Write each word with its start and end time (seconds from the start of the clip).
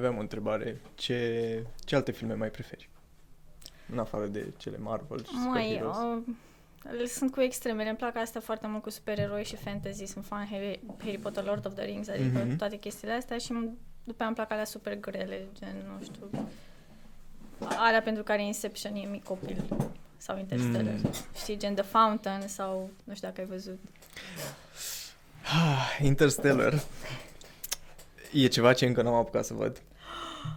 mai 0.00 0.08
aveam 0.08 0.16
o 0.16 0.20
întrebare. 0.20 0.80
Ce, 0.94 1.62
ce 1.84 1.94
alte 1.96 2.12
filme 2.12 2.34
mai 2.34 2.50
preferi? 2.50 2.88
În 3.92 3.98
afară 3.98 4.26
de 4.26 4.46
cele 4.56 4.76
Marvel 4.78 5.24
și 5.24 5.34
Mai, 5.34 5.62
superheroes. 5.62 5.96
uh, 5.96 7.06
sunt 7.08 7.32
cu 7.32 7.40
extremele. 7.40 7.88
Îmi 7.88 7.98
plac 7.98 8.16
asta 8.16 8.40
foarte 8.40 8.66
mult 8.66 8.82
cu 8.82 8.90
supereroi 8.90 9.44
și 9.44 9.56
fantasy. 9.56 10.04
Sunt 10.04 10.24
fan 10.24 10.46
Harry, 10.50 10.80
Harry 10.98 11.18
Potter, 11.18 11.44
Lord 11.44 11.66
of 11.66 11.74
the 11.74 11.84
Rings, 11.84 12.08
adică 12.08 12.38
Mhm. 12.44 12.56
toate 12.56 12.76
chestiile 12.76 13.12
astea 13.12 13.38
și 13.38 13.52
m- 13.52 13.70
după 14.04 14.16
aia 14.18 14.26
îmi 14.26 14.34
plac 14.34 14.50
alea 14.50 14.64
super 14.64 14.94
grele, 15.00 15.46
gen, 15.58 15.74
nu 15.98 16.04
știu, 16.04 16.48
alea 17.76 18.02
pentru 18.02 18.22
care 18.22 18.44
Inception 18.44 18.94
e 18.94 19.06
mic 19.06 19.24
copil 19.24 19.64
sau 20.16 20.38
Interstellar. 20.38 20.94
Mm. 20.94 21.10
Știi, 21.36 21.56
gen 21.58 21.74
The 21.74 21.84
Fountain 21.84 22.48
sau 22.48 22.90
nu 23.04 23.14
știu 23.14 23.28
dacă 23.28 23.40
ai 23.40 23.46
văzut. 23.46 23.78
Ah, 25.42 25.98
Interstellar. 26.02 26.82
E 28.32 28.46
ceva 28.46 28.72
ce 28.72 28.86
încă 28.86 29.02
n-am 29.02 29.14
apucat 29.14 29.44
să 29.44 29.54
văd. 29.54 29.82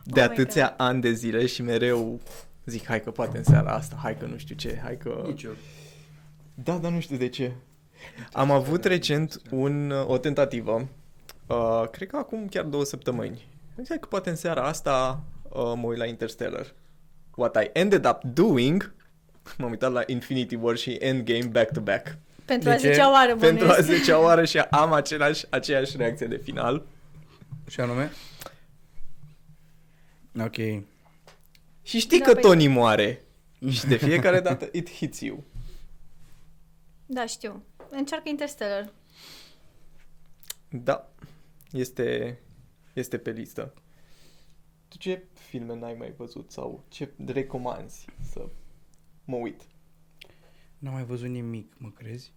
De 0.04 0.20
Oh 0.22 0.26
my 0.28 0.32
atâția 0.32 0.74
ani 0.78 1.02
de 1.02 1.12
zile 1.12 1.46
și 1.46 1.62
mereu 1.62 2.20
zic, 2.66 2.86
hai 2.86 3.02
că 3.02 3.12
poate 3.12 3.38
în 3.38 3.44
seara 3.44 3.72
asta, 3.72 3.96
hai 4.02 4.18
că 4.18 4.26
nu 4.26 4.38
știu 4.38 4.56
ce, 4.56 4.80
hai 4.84 4.98
că... 4.98 5.24
Nici 5.26 5.44
eu. 5.44 5.52
Da, 6.54 6.78
dar 6.78 6.92
nu 6.92 7.00
știu 7.00 7.18
de 7.18 7.30
ce. 7.30 7.52
Am 8.32 8.52
avut 8.52 8.84
recent 8.86 9.42
un, 9.52 9.92
o 10.08 10.18
tentativă, 10.18 10.88
uh, 11.48 11.84
cred 11.92 12.08
că 12.08 12.18
acum 12.18 12.48
chiar 12.50 12.64
două 12.64 12.84
săptămâni. 12.84 13.48
Zic 13.84 14.00
că 14.00 14.08
poate 14.10 14.30
în 14.30 14.36
seara 14.36 14.62
asta 14.64 15.22
uh, 15.50 15.74
mă 15.76 15.88
uit 15.88 15.98
la 15.98 16.06
Interstellar. 16.06 16.74
What 17.36 17.64
I 17.64 17.70
ended 17.74 18.06
up 18.06 18.24
doing, 18.24 18.94
m-am 19.58 19.70
uitat 19.70 19.92
la 19.92 20.04
Infinity 20.06 20.56
War 20.56 20.76
și 20.76 20.92
Endgame 20.92 21.46
back-to-back. 21.46 22.18
Pentru 22.46 22.70
De 22.70 22.76
a 22.76 22.78
ce? 22.78 22.88
zecea 22.92 23.12
oară, 23.12 23.36
Pentru 23.36 23.66
a 23.66 23.68
bănuiesc. 23.68 23.88
zecea 23.88 24.20
oară 24.20 24.46
și 24.46 24.58
am 24.58 24.94
același, 24.94 25.46
aceeași 25.50 25.98
reacție 25.98 26.28
de 26.28 26.38
final. 26.44 26.84
Și 27.68 27.80
anume? 27.80 28.12
Ok. 30.40 30.56
Și 31.82 32.00
știi 32.00 32.20
Da, 32.20 32.26
că 32.26 32.34
păi- 32.38 32.42
Tony 32.42 32.68
moare. 32.68 33.22
Și 33.70 33.86
de 33.86 33.96
fiecare 33.96 34.40
dată 34.50 34.70
it 34.72 34.92
hits 34.92 35.20
you. 35.20 35.44
Da, 37.06 37.26
știu. 37.26 37.64
Încearcă 37.90 38.30
Interstellar. 38.30 38.92
Da, 40.70 41.12
este, 41.72 42.40
este 42.94 43.18
pe 43.18 43.32
listă. 43.32 43.74
Tu 44.88 44.98
ce 44.98 45.24
filme 45.34 45.76
n-ai 45.76 45.96
mai 45.98 46.14
văzut 46.18 46.52
sau 46.52 46.84
ce 46.90 47.10
recomanzi 47.26 48.06
să 48.32 48.48
mă 49.26 49.36
uit? 49.36 49.62
N-am 50.78 50.94
mai 50.94 51.04
văzut 51.04 51.28
nimic, 51.30 51.74
mă 51.78 51.90
crezi? 51.90 52.32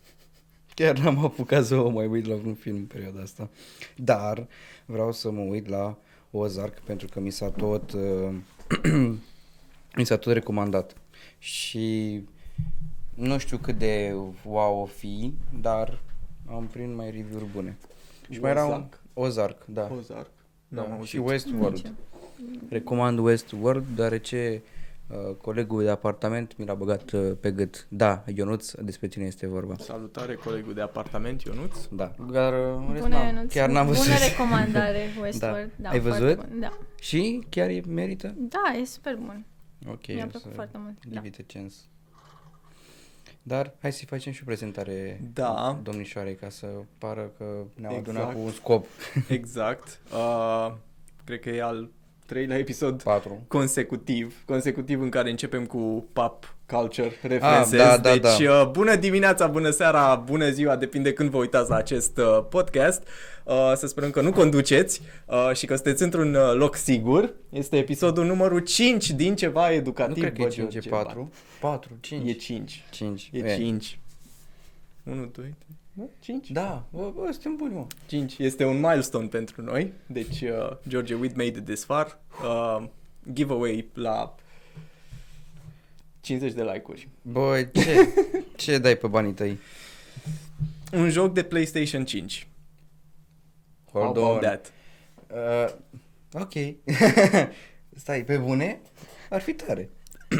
Chiar 0.74 0.98
n-am 0.98 1.24
apucat 1.24 1.64
să 1.64 1.76
mă 1.76 1.90
mai 1.90 2.06
uit 2.06 2.26
la 2.26 2.34
un 2.34 2.54
film 2.54 2.76
în 2.76 2.86
perioada 2.86 3.20
asta. 3.20 3.50
Dar 3.96 4.48
vreau 4.86 5.12
să 5.12 5.30
mă 5.30 5.40
uit 5.40 5.66
la 5.68 5.98
Ozark 6.30 6.78
pentru 6.78 7.06
că 7.12 7.20
mi 7.20 7.30
s-a 7.30 7.48
tot 7.50 7.92
uh, 7.92 8.34
mi 9.96 10.04
s-a 10.04 10.16
tot 10.16 10.32
recomandat. 10.32 10.96
Și 11.38 12.20
nu 13.14 13.38
știu 13.38 13.56
cât 13.56 13.78
de 13.78 14.14
wow 14.44 14.80
o 14.80 14.84
fi, 14.84 15.32
dar 15.60 16.02
am 16.48 16.66
prin 16.66 16.94
mai 16.94 17.10
review-uri 17.10 17.50
bune. 17.52 17.76
Și 18.30 18.40
mai 18.40 18.50
era 18.50 18.64
un 18.64 18.70
Ozark. 18.70 19.02
Ozark, 19.14 19.64
da. 19.64 19.90
Ozark. 19.98 20.30
da. 20.68 20.86
N-am 20.86 21.04
și 21.04 21.16
auzit. 21.16 21.30
Westworld. 21.30 21.76
Nici 21.76 21.86
eu. 21.86 21.92
Recomand 22.68 23.18
Westworld, 23.18 23.84
deoarece 23.94 24.62
uh, 24.64 24.79
colegul 25.40 25.82
de 25.82 25.90
apartament 25.90 26.56
mi 26.56 26.64
l-a 26.66 26.74
băgat 26.74 27.10
uh, 27.10 27.32
pe 27.40 27.50
gât. 27.50 27.86
Da, 27.88 28.24
Ionuț, 28.34 28.72
despre 28.72 29.08
tine 29.08 29.24
este 29.24 29.46
vorba. 29.46 29.74
Salutare 29.78 30.34
colegul 30.34 30.74
de 30.74 30.80
apartament, 30.80 31.42
Ionuț. 31.42 31.76
Da, 31.90 32.14
dar 32.32 32.52
uh, 32.52 32.84
în 32.86 32.92
rest, 32.92 33.02
Bună, 33.02 33.16
n-am, 33.16 33.34
Ionuț. 33.34 33.52
chiar 33.52 33.68
n-am 33.68 33.86
văzut. 33.86 34.04
Bună 34.04 34.16
recomandare, 34.30 35.06
Westworld. 35.22 35.70
Da. 35.76 35.88
Ai 35.88 36.00
foarte 36.00 36.20
văzut? 36.20 36.36
Bun. 36.48 36.60
Da. 36.60 36.78
Și 37.00 37.46
chiar 37.48 37.68
e 37.68 37.80
merită? 37.88 38.34
da, 38.36 38.78
e 38.80 38.84
super 38.84 39.14
bun. 39.16 39.44
Ok, 39.88 40.06
Mi-a 40.06 40.24
o 40.24 40.28
plăcut 40.28 40.40
să 40.48 40.54
foarte 40.54 40.78
mult. 40.78 40.96
Da. 41.06 41.20
Give 41.20 41.26
it 41.26 41.38
a 41.40 41.52
chance. 41.52 41.74
Dar 43.42 43.72
hai 43.80 43.92
să-i 43.92 44.06
facem 44.06 44.32
și 44.32 44.40
o 44.42 44.44
prezentare 44.46 45.20
Da. 45.32 45.78
domnișoare 45.82 46.34
ca 46.34 46.48
să 46.48 46.66
pară 46.98 47.32
că 47.38 47.44
ne-au 47.74 47.94
Exact. 47.96 48.08
adunat 48.08 48.32
cu 48.34 48.40
un 48.40 48.50
scop. 48.50 48.86
Exact. 49.28 50.00
Uh, 50.12 50.72
cred 51.24 51.40
că 51.40 51.50
e 51.50 51.62
al 51.62 51.90
treilea 52.30 52.58
episod 52.58 53.02
4. 53.02 53.44
consecutiv, 53.48 54.42
consecutiv 54.46 55.00
în 55.00 55.08
care 55.08 55.30
începem 55.30 55.66
cu 55.66 56.08
pop 56.12 56.54
culture 56.66 57.12
references. 57.22 57.70
da, 57.78 57.96
da, 57.98 58.10
deci, 58.10 58.38
da. 58.42 58.60
Uh, 58.60 58.70
bună 58.70 58.96
dimineața, 58.96 59.46
bună 59.46 59.70
seara, 59.70 60.14
bună 60.14 60.50
ziua, 60.50 60.76
depinde 60.76 61.12
când 61.12 61.30
vă 61.30 61.36
uitați 61.36 61.70
la 61.70 61.76
acest 61.76 62.18
uh, 62.18 62.44
podcast. 62.48 63.02
Uh, 63.44 63.72
să 63.74 63.86
sperăm 63.86 64.10
că 64.10 64.20
nu 64.20 64.32
conduceți 64.32 65.00
uh, 65.26 65.50
și 65.54 65.66
că 65.66 65.74
sunteți 65.74 66.02
într-un 66.02 66.34
uh, 66.34 66.52
loc 66.54 66.76
sigur. 66.76 67.34
Este 67.48 67.76
episodul 67.76 68.24
numărul 68.24 68.60
5 68.60 69.10
din 69.10 69.36
ceva 69.36 69.68
Nu 69.68 69.74
educativ. 69.74 70.22
cred 70.22 70.32
că 70.32 70.42
e 70.42 70.44
Bă, 70.44 70.50
5, 70.50 70.74
e 70.74 70.78
George, 70.78 70.88
4. 70.88 71.30
4, 71.60 71.90
5. 72.00 72.28
E 72.28 72.32
5. 72.32 72.84
5. 72.90 73.30
E 73.32 73.56
5. 73.56 73.98
1, 75.04 75.16
2, 75.16 75.28
3, 75.32 75.54
5? 76.20 76.50
Da, 76.50 76.86
bă, 76.90 77.12
bă, 77.14 77.28
suntem 77.32 77.56
buni, 77.56 77.74
mă. 77.74 77.86
5 78.06 78.38
este 78.38 78.64
un 78.64 78.76
milestone 78.80 79.26
pentru 79.26 79.62
noi. 79.62 79.92
Deci, 80.06 80.40
uh, 80.40 80.76
George, 80.88 81.14
we've 81.14 81.34
made 81.36 81.58
it 81.58 81.64
this 81.64 81.84
far. 81.84 82.18
Uh, 82.44 82.86
giveaway 83.32 83.88
la 83.94 84.34
50 86.20 86.52
de 86.52 86.62
like-uri. 86.62 87.08
Bă, 87.22 87.68
ce, 87.72 88.08
ce 88.56 88.78
dai 88.78 88.96
pe 88.96 89.06
banii 89.06 89.32
tăi? 89.32 89.58
Un 90.92 91.10
joc 91.10 91.34
de 91.34 91.42
PlayStation 91.42 92.04
5. 92.04 92.48
Hold 93.92 94.04
How 94.04 94.24
about 94.24 94.34
on. 94.34 94.40
that? 94.40 94.72
Uh, 95.30 96.40
ok. 96.42 96.74
Stai, 98.00 98.24
pe 98.24 98.36
bune? 98.36 98.80
Ar 99.30 99.40
fi 99.40 99.52
tare. 99.52 99.90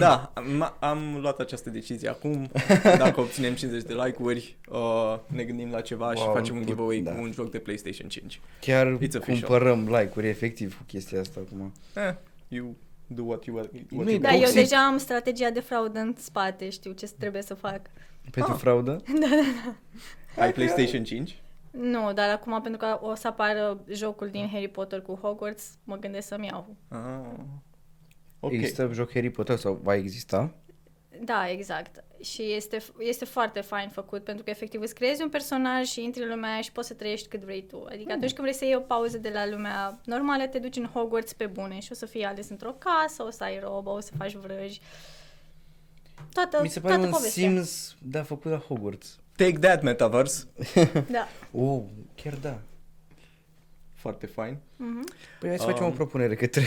Da, 0.01 0.31
am, 0.35 0.73
am 0.81 1.19
luat 1.21 1.39
această 1.41 1.71
decizie 1.71 2.09
acum. 2.09 2.51
Dacă 2.83 3.21
obținem 3.21 3.55
50 3.55 3.83
de 3.83 3.95
like-uri, 3.95 4.57
uh, 4.71 5.19
ne 5.27 5.43
gândim 5.45 5.71
la 5.71 5.81
ceva 5.81 6.15
și 6.15 6.23
Wow, 6.25 6.35
facem 6.35 6.55
un 6.55 6.61
put- 6.61 6.69
giveaway 6.69 6.99
da. 6.99 7.13
cu 7.13 7.21
un 7.21 7.33
joc 7.33 7.51
de 7.51 7.59
PlayStation 7.59 8.09
5. 8.09 8.41
Chiar 8.61 8.87
It's 8.97 9.17
official. 9.17 9.49
cumpărăm 9.49 9.85
like-uri 9.89 10.29
efectiv 10.29 10.77
cu 10.77 10.83
chestia 10.87 11.21
asta 11.21 11.41
acum. 11.47 11.73
Eh, 11.97 12.15
you 12.49 12.75
do 13.07 13.23
what 13.25 13.45
you, 13.45 13.57
what 13.57 13.71
Nu-i 13.89 14.13
you 14.13 14.21
Da, 14.21 14.29
Boxing. 14.29 14.43
eu 14.57 14.63
deja 14.63 14.87
am 14.87 14.99
strategia 14.99 15.51
de 15.51 15.61
fraudă 15.61 15.99
în 15.99 16.15
spate, 16.19 16.71
știu 16.71 16.93
ce 16.93 17.09
trebuie 17.19 17.43
să 17.43 17.55
fac. 17.55 17.81
Pentru 18.31 18.53
Ah. 18.53 18.59
fraudă? 18.61 19.03
Ai 20.39 20.53
PlayStation 20.53 21.05
5? 21.05 21.43
Nu, 21.71 22.13
dar 22.13 22.29
acum 22.31 22.61
pentru 22.63 22.81
că 22.81 22.99
o 23.03 23.15
să 23.15 23.27
apară 23.27 23.81
jocul 23.93 24.29
din 24.29 24.49
Harry 24.53 24.69
Potter 24.69 25.01
cu 25.01 25.19
Hogwarts, 25.23 25.65
mă 25.85 25.97
gândesc 25.97 26.27
să-mi 26.27 26.47
iau. 26.47 26.77
Ah. 26.89 26.99
Ok. 28.41 28.53
Există 28.53 28.91
joc 28.93 29.13
Harry 29.13 29.31
Potter 29.31 29.57
sau 29.57 29.81
va 29.83 29.95
exista? 29.95 30.55
Da, 31.25 31.51
exact. 31.51 32.05
Și 32.21 32.53
este, 32.53 32.83
este 32.99 33.25
foarte 33.25 33.61
fain 33.61 33.89
făcut, 33.89 34.25
pentru 34.25 34.45
că 34.45 34.51
efectiv 34.51 34.81
îți 34.81 34.95
creezi 34.95 35.23
un 35.23 35.29
personaj 35.29 35.87
și 35.87 36.03
intri 36.03 36.23
în 36.23 36.29
lumea 36.29 36.51
aia 36.53 36.61
și 36.61 36.73
poți 36.73 36.89
să 36.89 36.95
trăiești 36.95 37.29
cât 37.29 37.43
vrei 37.43 37.63
tu. 37.63 37.85
Adică 37.89 38.13
atunci 38.13 38.33
când 38.33 38.41
vrei 38.47 38.55
să 38.55 38.65
iei 38.65 38.75
o 38.75 38.81
pauză 38.81 39.19
de 39.19 39.29
la 39.29 39.49
lumea 39.49 40.01
normală, 40.05 40.47
te 40.47 40.59
duci 40.59 40.77
în 40.77 40.87
Hogwarts 40.87 41.33
pe 41.33 41.47
bune 41.47 41.81
și 41.81 41.89
o 41.93 41.95
să 41.95 42.07
fii 42.07 42.25
ales 42.25 42.49
într-o 42.49 42.75
casă, 42.79 43.23
o 43.23 43.31
să 43.31 43.45
ai 43.45 43.59
robă, 43.63 43.91
o 43.91 44.01
să 44.01 44.11
faci 44.17 44.35
vrăji. 44.35 44.81
Toată, 46.33 46.59
Mi 46.63 46.69
se 46.69 46.81
pare 46.81 46.95
toată 46.95 47.09
un 47.09 47.13
povestea. 47.13 47.49
Sims 47.49 47.97
de 48.03 48.19
a 48.19 48.23
făcut 48.23 48.51
la 48.51 48.59
Hogwarts. 48.59 49.19
Take 49.37 49.59
that, 49.59 49.83
Metaverse. 49.83 50.45
Da. 51.11 51.29
Oh, 51.63 51.83
chiar 52.15 52.35
da. 52.35 52.61
Foarte 54.01 54.27
fain. 54.27 54.57
Mhm. 54.77 55.05
Păi 55.41 55.49
hai 55.49 55.59
să 55.59 55.65
facem 55.65 55.85
Um. 55.85 55.91
o 55.91 55.95
propunere 55.95 56.35
către, 56.35 56.63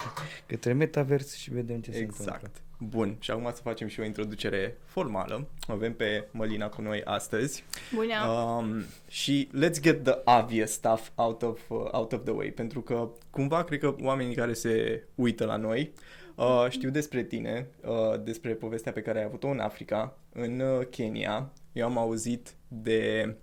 către 0.46 0.72
Metavers 0.72 1.34
și 1.34 1.50
vedem 1.52 1.80
ce 1.80 1.90
se 1.92 1.98
întâmplă. 1.98 2.24
Exact. 2.24 2.60
Bun, 2.78 3.16
și 3.20 3.30
acum 3.30 3.50
să 3.54 3.60
facem 3.62 3.88
și 3.88 4.00
o 4.00 4.04
introducere 4.04 4.76
formală. 4.84 5.46
Avem 5.68 5.94
pe 5.94 6.24
Mălina 6.30 6.68
cu 6.68 6.82
noi 6.82 7.02
astăzi. 7.04 7.64
Bună. 7.94 8.30
Um, 8.30 8.84
și 9.08 9.48
let's 9.58 9.80
get 9.80 10.02
the 10.02 10.14
obvious 10.40 10.70
stuff 10.70 11.08
out 11.14 11.42
of, 11.42 11.60
uh, 11.70 11.88
out 11.92 12.12
of 12.12 12.22
the 12.24 12.32
way, 12.32 12.48
pentru 12.48 12.80
că 12.80 13.08
cumva 13.30 13.64
cred 13.64 13.78
că 13.80 13.94
oamenii 14.00 14.34
care 14.34 14.52
se 14.52 15.02
uită 15.14 15.44
la 15.44 15.56
noi 15.56 15.92
uh, 16.34 16.66
știu 16.68 16.90
despre 16.90 17.22
tine, 17.22 17.66
uh, 17.84 18.22
despre 18.22 18.52
povestea 18.52 18.92
pe 18.92 19.00
care 19.02 19.18
ai 19.18 19.24
avut-o 19.24 19.48
în 19.48 19.58
Africa, 19.58 20.18
în 20.32 20.60
uh, 20.60 20.86
Kenya. 20.90 21.52
Eu 21.72 21.86
am 21.86 21.98
auzit 21.98 22.54
de 22.68 23.34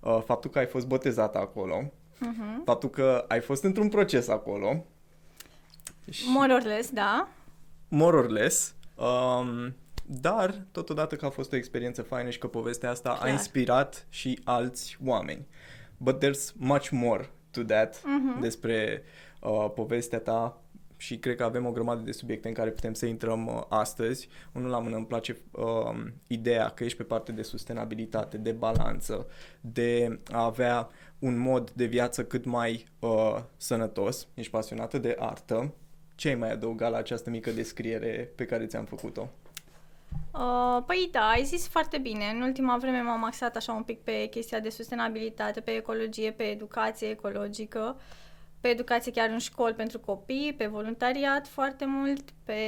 uh, 0.00 0.22
faptul 0.24 0.50
că 0.50 0.58
ai 0.58 0.66
fost 0.66 0.86
botezată 0.86 1.38
acolo, 1.38 1.92
Mhm. 2.18 2.62
faptul 2.64 2.90
că 2.90 3.24
ai 3.28 3.40
fost 3.40 3.62
într-un 3.64 3.88
proces 3.88 4.28
acolo, 4.28 4.84
și- 6.10 6.24
More 6.28 6.52
or 6.52 6.62
less, 6.62 6.90
da. 6.90 7.28
more 7.88 8.16
or 8.16 8.28
less, 8.30 8.74
um, 8.96 9.74
dar 10.06 10.66
totodată 10.72 11.16
că 11.16 11.26
a 11.26 11.30
fost 11.30 11.52
o 11.52 11.56
experiență 11.56 12.02
faină 12.02 12.30
și 12.30 12.38
că 12.38 12.46
povestea 12.46 12.90
asta 12.90 13.10
Clar. 13.12 13.26
a 13.28 13.30
inspirat 13.30 14.06
și 14.08 14.40
alți 14.44 14.98
oameni. 15.04 15.46
But 15.96 16.24
there's 16.24 16.52
much 16.56 16.88
more 16.90 17.30
to 17.50 17.62
that 17.62 18.02
Mhm. 18.04 18.40
despre 18.40 19.02
uh, 19.40 19.70
povestea 19.74 20.18
ta 20.18 20.60
și 20.96 21.18
cred 21.18 21.36
că 21.36 21.44
avem 21.44 21.66
o 21.66 21.70
grămadă 21.70 22.00
de 22.00 22.12
subiecte 22.12 22.48
în 22.48 22.54
care 22.54 22.70
putem 22.70 22.94
să 22.94 23.06
intrăm 23.06 23.46
uh, 23.46 23.62
astăzi. 23.68 24.28
Unul 24.52 24.70
la 24.70 24.78
mână 24.78 24.96
îmi 24.96 25.06
place 25.06 25.36
uh, 25.50 25.64
ideea 26.26 26.68
că 26.68 26.84
ești 26.84 26.96
pe 26.96 27.02
parte 27.02 27.32
de 27.32 27.42
sustenabilitate, 27.42 28.36
de 28.36 28.52
balanță, 28.52 29.26
de 29.60 30.18
a 30.32 30.44
avea 30.44 30.88
un 31.18 31.38
mod 31.38 31.70
de 31.70 31.84
viață 31.84 32.24
cât 32.24 32.44
mai 32.44 32.86
uh, 32.98 33.36
sănătos. 33.56 34.28
Ești 34.34 34.50
pasionată 34.50 34.98
de 34.98 35.16
artă. 35.18 35.74
Ce 36.14 36.28
ai 36.28 36.34
mai 36.34 36.50
adăugat 36.50 36.90
la 36.90 36.96
această 36.96 37.30
mică 37.30 37.50
descriere 37.50 38.32
pe 38.34 38.44
care 38.44 38.66
ți-am 38.66 38.84
făcut-o? 38.84 39.28
Uh, 40.32 40.82
păi 40.86 41.08
da, 41.12 41.28
ai 41.28 41.44
zis 41.44 41.68
foarte 41.68 41.98
bine. 41.98 42.24
În 42.34 42.42
ultima 42.42 42.76
vreme 42.76 43.00
m-am 43.00 43.24
axat 43.24 43.56
așa 43.56 43.72
un 43.72 43.82
pic 43.82 44.00
pe 44.00 44.26
chestia 44.30 44.60
de 44.60 44.68
sustenabilitate, 44.68 45.60
pe 45.60 45.70
ecologie, 45.70 46.30
pe 46.30 46.42
educație 46.42 47.08
ecologică, 47.08 47.96
pe 48.66 48.72
educație 48.72 49.12
chiar 49.12 49.30
în 49.30 49.38
școli 49.38 49.74
pentru 49.74 49.98
copii, 49.98 50.54
pe 50.56 50.66
voluntariat 50.66 51.46
foarte 51.48 51.84
mult, 51.84 52.30
pe 52.44 52.60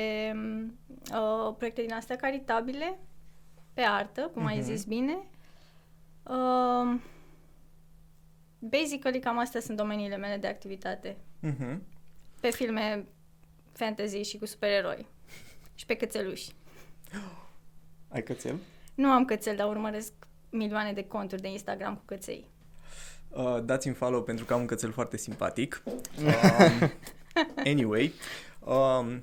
uh, 1.13 1.55
proiecte 1.57 1.83
din 1.83 1.93
astea 1.93 2.17
caritabile, 2.17 2.99
pe 3.75 3.81
artă, 3.81 4.31
cum 4.35 4.43
uh-huh. 4.43 4.49
ai 4.49 4.57
mhm. 4.57 4.65
zis 4.65 4.85
bine. 4.85 5.19
Uh, 6.23 7.01
basically, 8.59 9.21
cam 9.21 9.39
astea 9.39 9.61
sunt 9.61 9.77
domeniile 9.77 10.17
mele 10.17 10.37
de 10.37 10.47
activitate. 10.47 11.17
Uh-huh. 11.47 11.79
Pe 12.41 12.51
filme 12.51 13.07
fantasy 13.73 14.23
și 14.23 14.39
cu 14.39 14.47
supereroi. 14.47 15.07
și 15.75 15.87
pe 15.87 15.97
cățeluși. 15.97 16.51
Ai 18.09 18.23
cățel? 18.23 18.59
Nu 18.95 19.11
am 19.11 19.25
cățel, 19.25 19.57
dar 19.57 19.69
urmăresc 19.69 20.13
milioane 20.51 20.93
de 20.93 21.07
conturi 21.07 21.43
de 21.43 21.49
Instagram 21.49 21.95
cu 21.95 22.03
căței. 22.05 22.45
Uh, 23.29 23.59
dați-mi 23.65 23.95
follow 23.95 24.23
pentru 24.23 24.45
că 24.45 24.53
am 24.53 24.61
un 24.61 24.67
cățel 24.67 24.93
foarte 24.93 25.17
simpatic. 25.17 25.83
Um, 26.25 26.91
anyway, 27.65 28.13
um, 28.61 29.23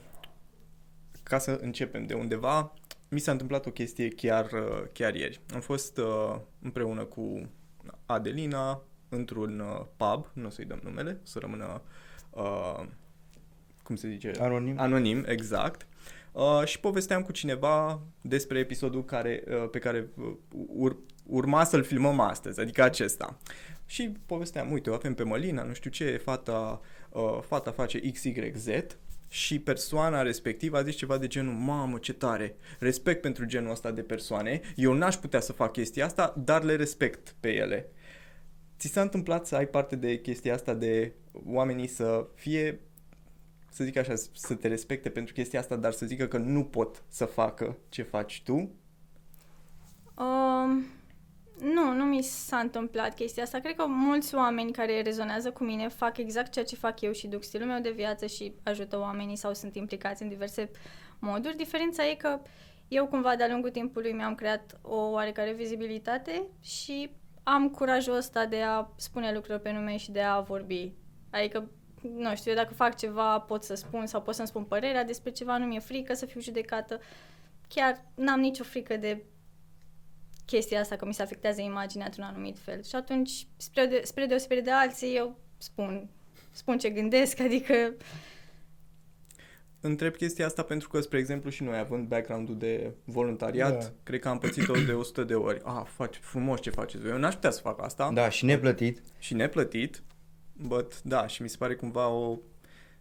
ca 1.23 1.37
să 1.37 1.59
începem 1.61 2.05
de 2.05 2.13
undeva, 2.13 2.73
mi 3.09 3.19
s-a 3.19 3.31
întâmplat 3.31 3.65
o 3.65 3.71
chestie 3.71 4.07
chiar, 4.07 4.45
uh, 4.51 4.83
chiar 4.93 5.15
ieri. 5.15 5.41
Am 5.53 5.59
fost 5.59 5.97
uh, 5.97 6.35
împreună 6.61 7.03
cu 7.03 7.49
Adelina 8.05 8.81
într-un 9.09 9.59
uh, 9.59 9.85
pub, 9.97 10.27
nu 10.33 10.45
o 10.45 10.49
să-i 10.49 10.65
dăm 10.65 10.79
numele, 10.83 11.19
să 11.23 11.39
rămână, 11.39 11.81
uh, 12.29 12.83
cum 13.83 13.95
se 13.95 14.09
zice? 14.09 14.31
Anonim. 14.39 14.79
Anonim, 14.79 15.23
exact. 15.27 15.87
Uh, 16.31 16.61
și 16.65 16.79
povesteam 16.79 17.21
cu 17.21 17.31
cineva 17.31 18.01
despre 18.21 18.59
episodul 18.59 19.03
care, 19.05 19.43
uh, 19.47 19.69
pe 19.69 19.79
care 19.79 20.09
uh, 20.17 20.33
ur, 20.67 20.97
urma 21.25 21.63
să-l 21.63 21.83
filmăm 21.83 22.19
astăzi, 22.19 22.59
adică 22.59 22.83
acesta. 22.83 23.37
Și 23.85 24.11
povesteam, 24.25 24.71
uite, 24.71 24.89
o 24.89 24.93
avem 24.93 25.13
pe 25.13 25.23
Mălina, 25.23 25.63
nu 25.63 25.73
știu 25.73 25.89
ce, 25.89 26.17
fata, 26.17 26.81
uh, 27.09 27.39
fata 27.41 27.71
face 27.71 28.11
XYZ 28.11 28.67
și 29.27 29.59
persoana 29.59 30.21
respectivă 30.21 30.77
a 30.77 30.83
zis 30.83 30.95
ceva 30.95 31.17
de 31.17 31.27
genul, 31.27 31.53
mamă, 31.53 31.97
ce 31.97 32.13
tare, 32.13 32.55
respect 32.79 33.21
pentru 33.21 33.45
genul 33.45 33.71
ăsta 33.71 33.91
de 33.91 34.01
persoane, 34.01 34.61
eu 34.75 34.93
n-aș 34.93 35.15
putea 35.15 35.39
să 35.39 35.53
fac 35.53 35.71
chestia 35.71 36.05
asta, 36.05 36.33
dar 36.37 36.63
le 36.63 36.75
respect 36.75 37.35
pe 37.39 37.53
ele. 37.53 37.89
Ți 38.79 38.87
s-a 38.87 39.01
întâmplat 39.01 39.45
să 39.45 39.55
ai 39.55 39.67
parte 39.67 39.95
de 39.95 40.19
chestia 40.19 40.53
asta 40.53 40.73
de 40.73 41.13
oamenii 41.45 41.87
să 41.87 42.27
fie 42.35 42.79
să 43.75 43.83
zic 43.83 43.97
așa, 43.97 44.13
să 44.33 44.55
te 44.55 44.67
respecte 44.67 45.09
pentru 45.09 45.33
chestia 45.33 45.59
asta, 45.59 45.75
dar 45.75 45.91
să 45.91 46.05
zică 46.05 46.25
că 46.25 46.37
nu 46.37 46.63
pot 46.63 47.03
să 47.07 47.25
facă 47.25 47.77
ce 47.89 48.01
faci 48.01 48.41
tu? 48.43 48.53
Um, 50.17 50.85
nu, 51.61 51.93
nu 51.93 52.03
mi 52.03 52.21
s-a 52.21 52.57
întâmplat 52.57 53.13
chestia 53.13 53.43
asta. 53.43 53.59
Cred 53.59 53.75
că 53.75 53.85
mulți 53.87 54.35
oameni 54.35 54.71
care 54.71 55.01
rezonează 55.01 55.51
cu 55.51 55.63
mine 55.63 55.87
fac 55.87 56.17
exact 56.17 56.51
ceea 56.51 56.65
ce 56.65 56.75
fac 56.75 57.01
eu 57.01 57.11
și 57.11 57.27
duc 57.27 57.43
stilul 57.43 57.67
meu 57.67 57.79
de 57.79 57.91
viață 57.91 58.25
și 58.25 58.53
ajută 58.63 58.99
oamenii 58.99 59.35
sau 59.35 59.53
sunt 59.53 59.75
implicați 59.75 60.21
în 60.21 60.29
diverse 60.29 60.69
moduri. 61.19 61.57
Diferența 61.57 62.07
e 62.07 62.15
că 62.15 62.39
eu 62.87 63.07
cumva 63.07 63.35
de-a 63.35 63.47
lungul 63.47 63.69
timpului 63.69 64.11
mi-am 64.11 64.35
creat 64.35 64.79
o 64.81 64.95
oarecare 64.95 65.51
vizibilitate 65.51 66.47
și 66.61 67.09
am 67.43 67.69
curajul 67.69 68.15
ăsta 68.15 68.45
de 68.45 68.61
a 68.61 68.87
spune 68.95 69.33
lucruri 69.33 69.61
pe 69.61 69.71
nume 69.71 69.97
și 69.97 70.11
de 70.11 70.21
a 70.21 70.39
vorbi. 70.39 70.93
Adică 71.29 71.69
nu 72.01 72.35
știu, 72.35 72.51
eu 72.51 72.57
dacă 72.57 72.73
fac 72.73 72.97
ceva 72.97 73.39
pot 73.39 73.63
să 73.63 73.75
spun 73.75 74.05
sau 74.05 74.21
pot 74.21 74.35
să-mi 74.35 74.47
spun 74.47 74.63
părerea 74.63 75.03
despre 75.03 75.31
ceva, 75.31 75.57
nu 75.57 75.65
mi-e 75.65 75.79
frică 75.79 76.13
să 76.13 76.25
fiu 76.25 76.39
judecată. 76.39 76.99
Chiar 77.67 78.05
n-am 78.15 78.39
nicio 78.39 78.63
frică 78.63 78.97
de 78.97 79.23
chestia 80.45 80.79
asta, 80.79 80.95
că 80.95 81.05
mi 81.05 81.13
se 81.13 81.21
afectează 81.21 81.61
imaginea 81.61 82.05
într-un 82.05 82.23
anumit 82.23 82.57
fel. 82.59 82.83
Și 82.83 82.95
atunci, 82.95 83.47
spre, 83.57 83.85
de, 83.85 84.01
spre 84.03 84.25
deosebire 84.25 84.61
de 84.61 84.71
alții, 84.71 85.15
eu 85.15 85.39
spun, 85.57 86.09
spun 86.51 86.77
ce 86.77 86.89
gândesc, 86.89 87.39
adică... 87.39 87.73
Întreb 89.79 90.15
chestia 90.15 90.45
asta 90.45 90.63
pentru 90.63 90.89
că, 90.89 91.01
spre 91.01 91.17
exemplu, 91.17 91.49
și 91.49 91.63
noi 91.63 91.77
având 91.77 92.07
background-ul 92.07 92.57
de 92.57 92.93
voluntariat, 93.03 93.83
da. 93.83 93.91
cred 94.03 94.19
că 94.19 94.29
am 94.29 94.37
pățit-o 94.37 94.73
de 94.85 94.91
100 94.91 95.23
de 95.23 95.35
ori. 95.35 95.61
Ah, 95.63 95.85
faci 95.85 96.15
frumos 96.15 96.61
ce 96.61 96.69
faceți 96.69 97.05
Eu 97.05 97.17
n-aș 97.17 97.33
putea 97.33 97.51
să 97.51 97.61
fac 97.61 97.81
asta. 97.81 98.11
Da, 98.13 98.29
și 98.29 98.45
neplătit. 98.45 99.01
Și 99.17 99.33
neplătit. 99.33 100.03
But, 100.53 101.01
da, 101.01 101.27
și 101.27 101.41
mi 101.41 101.49
se 101.49 101.57
pare 101.57 101.75
cumva 101.75 102.07
o 102.07 102.37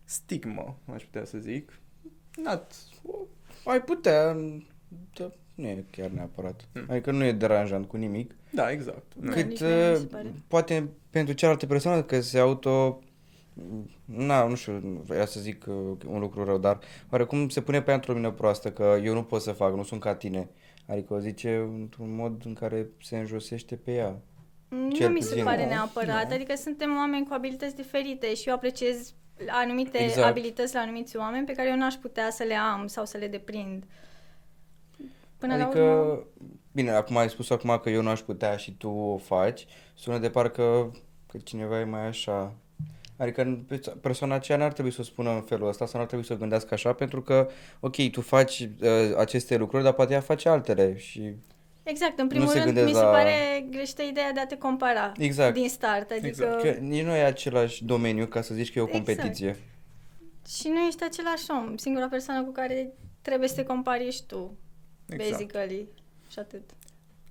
stigmă, 0.04 0.78
aș 0.94 1.02
putea 1.02 1.24
să 1.24 1.38
zic. 1.38 1.80
Not, 2.36 2.72
ai 3.64 3.82
putea, 3.82 4.36
da, 5.14 5.30
nu 5.54 5.66
e 5.66 5.84
chiar 5.90 6.08
neapărat. 6.10 6.68
Hmm. 6.72 6.86
Adică 6.88 7.10
nu 7.10 7.24
e 7.24 7.32
deranjant 7.32 7.86
cu 7.86 7.96
nimic. 7.96 8.34
Da, 8.50 8.70
exact. 8.70 9.12
Cât 9.30 9.60
uh, 9.60 10.00
poate 10.48 10.88
pentru 11.10 11.34
cealaltă 11.34 11.66
persoană 11.66 12.02
că 12.02 12.20
se 12.20 12.38
auto 12.38 12.98
Na, 14.04 14.46
nu 14.46 14.54
știu, 14.54 15.02
vreau 15.06 15.26
să 15.26 15.40
zic 15.40 15.64
uh, 15.66 15.74
un 16.06 16.20
lucru 16.20 16.44
rău, 16.44 16.58
dar 16.58 16.78
oarecum 17.10 17.48
se 17.48 17.60
pune 17.60 17.82
pe 17.82 17.92
într-o 17.92 18.12
lumină 18.12 18.30
proastă 18.30 18.72
că 18.72 18.98
eu 19.02 19.14
nu 19.14 19.22
pot 19.22 19.42
să 19.42 19.52
fac, 19.52 19.74
nu 19.74 19.82
sunt 19.82 20.00
ca 20.00 20.14
tine. 20.14 20.48
Adică 20.86 21.14
o 21.14 21.18
zice 21.18 21.54
într-un 21.54 22.14
mod 22.14 22.42
în 22.44 22.54
care 22.54 22.88
se 23.02 23.16
înjosește 23.16 23.76
pe 23.76 23.92
ea. 23.92 24.20
Nu 24.68 25.08
mi 25.08 25.20
se 25.20 25.42
pare 25.42 25.64
neapărat, 25.64 26.28
nu. 26.28 26.34
adică 26.34 26.54
suntem 26.54 26.96
oameni 26.96 27.26
cu 27.26 27.34
abilități 27.34 27.76
diferite 27.76 28.34
și 28.34 28.48
eu 28.48 28.54
apreciez 28.54 29.14
anumite 29.48 30.02
exact. 30.02 30.26
abilități 30.26 30.74
la 30.74 30.80
anumiți 30.80 31.16
oameni 31.16 31.46
pe 31.46 31.52
care 31.52 31.68
eu 31.68 31.76
n-aș 31.76 31.94
putea 31.94 32.30
să 32.30 32.42
le 32.42 32.54
am 32.54 32.86
sau 32.86 33.04
să 33.04 33.18
le 33.18 33.26
deprind. 33.26 33.84
Până 35.46 35.62
adică, 35.62 35.78
la 35.78 36.00
urmă... 36.00 36.26
bine, 36.72 36.90
acum 36.90 37.16
ai 37.16 37.28
spus 37.28 37.50
acum 37.50 37.78
că 37.82 37.90
eu 37.90 38.02
nu 38.02 38.08
aș 38.08 38.20
putea 38.20 38.56
și 38.56 38.72
tu 38.72 38.88
o 38.88 39.16
faci, 39.16 39.66
sună 39.94 40.18
de 40.18 40.30
parcă 40.30 40.92
că 41.26 41.38
cineva 41.38 41.80
e 41.80 41.84
mai 41.84 42.06
așa. 42.06 42.54
Adică 43.16 43.64
persoana 44.00 44.34
aceea 44.34 44.58
n-ar 44.58 44.72
trebui 44.72 44.92
să 44.92 45.00
o 45.00 45.04
spună 45.04 45.30
în 45.30 45.42
felul 45.42 45.68
ăsta 45.68 45.86
sau 45.86 45.98
n-ar 45.98 46.08
trebui 46.08 46.26
să 46.26 46.32
o 46.32 46.36
gândească 46.36 46.74
așa 46.74 46.92
pentru 46.92 47.22
că, 47.22 47.48
ok, 47.80 48.10
tu 48.10 48.20
faci 48.20 48.60
uh, 48.60 49.16
aceste 49.16 49.56
lucruri, 49.56 49.82
dar 49.82 49.92
poate 49.92 50.12
ea 50.12 50.20
face 50.20 50.48
altele 50.48 50.96
și 50.96 51.34
Exact, 51.82 52.18
în 52.18 52.26
primul 52.26 52.52
rând 52.52 52.82
mi 52.84 52.92
se 52.92 53.00
la... 53.00 53.10
pare 53.10 53.66
greșită 53.70 54.02
ideea 54.02 54.32
de 54.32 54.40
a 54.40 54.46
te 54.46 54.56
compara 54.56 55.12
exact. 55.18 55.54
din 55.54 55.68
start. 55.68 56.10
Adică... 56.10 56.26
Exact. 56.26 56.62
Că 56.62 56.70
nici 56.70 57.02
nu 57.02 57.14
e 57.14 57.24
același 57.24 57.84
domeniu 57.84 58.26
ca 58.26 58.42
să 58.42 58.54
zici 58.54 58.72
că 58.72 58.78
e 58.78 58.82
o 58.82 58.84
exact. 58.84 59.04
competiție. 59.04 59.48
Exact. 59.48 59.68
Și 60.48 60.68
nu 60.68 60.86
ești 60.86 61.04
același 61.04 61.44
om. 61.48 61.76
Singura 61.76 62.08
persoană 62.08 62.44
cu 62.44 62.52
care 62.52 62.92
trebuie 63.22 63.48
să 63.48 63.54
te 63.54 63.62
compari 63.62 64.06
ești 64.06 64.26
tu. 64.26 64.58
Exact. 65.06 65.30
Basically. 65.30 65.88
Și 66.28 66.38
atât. 66.38 66.70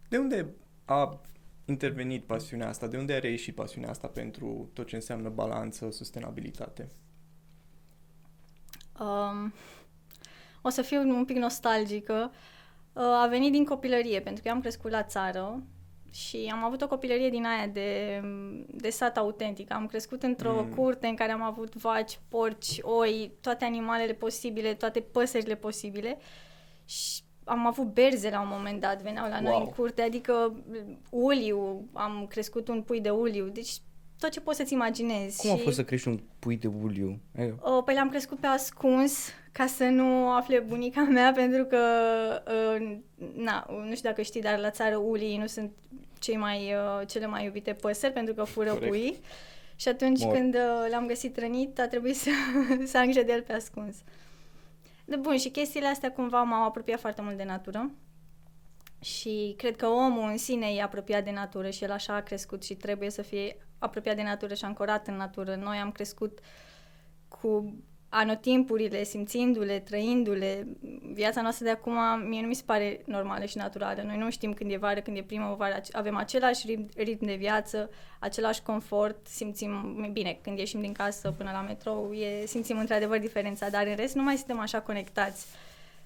De 0.10 0.18
unde 0.18 0.54
a 0.86 1.22
intervenit 1.66 2.24
pasiunea 2.24 2.68
asta? 2.68 2.88
De 2.88 2.98
unde 2.98 3.14
a 3.14 3.20
reieșit 3.20 3.56
pasiunea 3.56 3.90
asta 3.90 4.08
pentru 4.08 4.70
tot 4.74 4.88
ce 4.88 4.96
înseamnă 4.96 5.30
balanță, 5.30 5.92
sustenabilitate? 5.92 6.90
Um, 9.00 9.54
o 10.62 10.70
să 10.70 10.82
fiu 10.82 11.00
un 11.00 11.26
pic 11.26 11.38
nostalgică. 11.38 12.32
Uh, 12.94 13.04
a 13.04 13.28
venit 13.28 13.52
din 13.52 13.66
copilărie, 13.66 14.22
pentru 14.22 14.42
că 14.42 14.48
eu 14.48 14.54
am 14.54 14.62
crescut 14.62 14.92
la 14.92 15.04
țară 15.04 15.64
și 16.12 16.50
am 16.52 16.64
avut 16.64 16.82
o 16.82 16.88
copilărie 16.88 17.30
din 17.30 17.46
aia 17.46 17.68
de, 17.68 18.22
de 18.68 18.90
sat 18.90 19.18
autentic. 19.18 19.74
Am 19.74 19.88
crescut 19.88 20.24
într-o 20.24 20.64
mm. 20.64 20.74
curte 20.74 21.08
în 21.08 21.16
care 21.16 21.32
am 21.32 21.42
avut 21.42 21.76
vaci, 21.76 22.20
porci, 22.28 22.80
oi, 22.82 23.32
toate 23.42 23.66
animalele 23.66 24.14
posibile, 24.14 24.74
toate 24.74 25.00
păsările 25.00 25.56
posibile 25.56 26.18
și 26.86 27.23
am 27.44 27.68
avut 27.68 27.94
berze 27.94 28.30
la 28.30 28.42
un 28.42 28.48
moment 28.52 28.80
dat, 28.80 29.02
veneau 29.02 29.30
la 29.30 29.40
wow. 29.42 29.52
noi 29.52 29.60
în 29.60 29.66
curte, 29.66 30.02
adică 30.02 30.54
uliu, 31.10 31.90
am 31.94 32.26
crescut 32.30 32.68
un 32.68 32.82
pui 32.82 33.02
de 33.02 33.10
uliu, 33.10 33.48
deci 33.48 33.72
tot 34.20 34.30
ce 34.32 34.40
poți 34.40 34.58
să-ți 34.58 34.74
imaginezi. 34.74 35.38
Cum 35.38 35.50
și... 35.50 35.62
a 35.62 35.64
fost 35.64 35.76
să 35.76 35.84
crești 35.84 36.08
un 36.08 36.20
pui 36.40 36.58
de 36.58 36.68
uliu? 36.84 37.20
O, 37.60 37.82
păi 37.82 37.94
l-am 37.94 38.10
crescut 38.10 38.40
pe 38.40 38.48
ascuns 38.48 39.30
ca 39.52 39.66
să 39.66 39.84
nu 39.84 40.32
afle 40.32 40.60
bunica 40.60 41.02
mea 41.18 41.32
pentru 41.32 41.64
că, 41.66 41.80
uh, 42.48 42.98
na, 43.36 43.66
nu 43.88 43.96
știu 43.96 44.10
dacă 44.10 44.22
știi, 44.22 44.42
dar 44.42 44.60
la 44.60 44.70
țară 44.70 44.96
ulii 44.96 45.38
nu 45.38 45.48
sunt 45.48 45.72
cei 46.20 46.38
mai, 46.38 46.74
uh, 46.74 47.08
cele 47.08 47.26
mai 47.26 47.46
iubite 47.46 47.74
păsări 47.74 48.14
pentru 48.14 48.34
că 48.34 48.44
fură 48.44 48.70
Corect. 48.70 48.90
pui. 48.90 49.20
Și 49.76 49.88
atunci 49.88 50.20
Mor. 50.20 50.34
când 50.34 50.56
uh, 50.56 50.88
l-am 50.92 51.08
găsit 51.08 51.38
rănit, 51.38 51.80
a 51.80 51.88
trebuit 51.88 52.16
să, 52.16 52.30
să 52.92 52.98
am 52.98 53.04
grijă 53.04 53.24
de 53.24 53.32
el 53.32 53.42
pe 53.42 53.54
ascuns. 53.54 53.96
De 55.06 55.16
bun, 55.16 55.38
și 55.38 55.50
chestiile 55.50 55.88
astea 55.88 56.12
cumva 56.12 56.44
m-au 56.44 56.64
apropiat 56.64 57.00
foarte 57.00 57.22
mult 57.22 57.38
de 57.38 57.44
natură. 57.44 57.92
Și 59.02 59.54
cred 59.58 59.76
că 59.76 59.88
omul 59.88 60.30
în 60.30 60.38
sine 60.38 60.68
e 60.68 60.82
apropiat 60.82 61.24
de 61.24 61.32
natură 61.32 61.70
și 61.70 61.84
el 61.84 61.92
așa 61.92 62.16
a 62.16 62.22
crescut 62.22 62.64
și 62.64 62.76
trebuie 62.76 63.10
să 63.10 63.22
fie 63.22 63.58
apropiat 63.80 64.16
de 64.16 64.24
natură 64.24 64.54
și 64.54 64.66
ancorat 64.66 65.08
în 65.08 65.16
natură. 65.16 65.56
Noi 65.56 65.78
am 65.78 65.92
crescut 65.92 66.40
cu 67.28 67.74
anotimpurile, 68.16 69.04
simțindu-le, 69.04 69.80
trăindu-le. 69.80 70.68
Viața 71.14 71.42
noastră 71.42 71.66
de 71.66 71.72
acum 71.72 71.98
mie 72.28 72.42
nu 72.42 72.48
mi 72.48 72.56
se 72.56 72.64
pare 72.66 73.02
normală 73.06 73.46
și 73.46 73.58
naturală. 73.58 74.02
Noi 74.02 74.18
nu 74.18 74.30
știm 74.30 74.54
când 74.54 74.72
e 74.72 74.78
vară, 74.78 75.00
când 75.00 75.18
e 75.18 75.22
primăvară, 75.22 75.82
avem 75.92 76.16
același 76.16 76.68
ritm, 76.68 76.90
ritm 76.96 77.26
de 77.26 77.36
viață, 77.36 77.90
același 78.20 78.62
confort, 78.62 79.28
simțim 79.28 79.72
bine 80.12 80.40
când 80.42 80.58
ieșim 80.58 80.82
din 80.82 80.94
casă 80.94 81.32
până 81.32 81.52
la 81.52 81.62
metrou, 81.62 82.14
e, 82.14 82.46
simțim 82.46 82.78
într-adevăr 82.78 83.20
diferența, 83.20 83.70
dar 83.70 83.88
în 83.88 83.96
rest 83.96 84.16
nu 84.16 84.24
mai 84.24 84.38
suntem 84.38 84.60
așa 84.60 84.82
conectați 84.82 85.46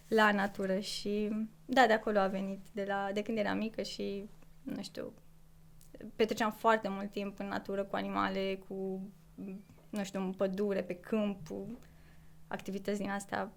la 0.07 0.31
natură 0.31 0.79
și 0.79 1.29
da, 1.65 1.85
de 1.87 1.93
acolo 1.93 2.19
a 2.19 2.27
venit, 2.27 2.59
de, 2.71 2.85
la, 2.87 3.09
de 3.13 3.21
când 3.21 3.37
eram 3.37 3.57
mică 3.57 3.81
și 3.81 4.29
nu 4.63 4.81
știu, 4.81 5.13
petreceam 6.15 6.51
foarte 6.51 6.87
mult 6.89 7.11
timp 7.11 7.39
în 7.39 7.47
natură 7.47 7.83
cu 7.83 7.95
animale, 7.95 8.59
cu 8.67 9.01
nu 9.89 10.03
știu, 10.03 10.19
în 10.19 10.31
pădure, 10.31 10.81
pe 10.81 10.93
câmp, 10.93 11.47
activități 12.47 12.99
din 12.99 13.09
astea 13.09 13.51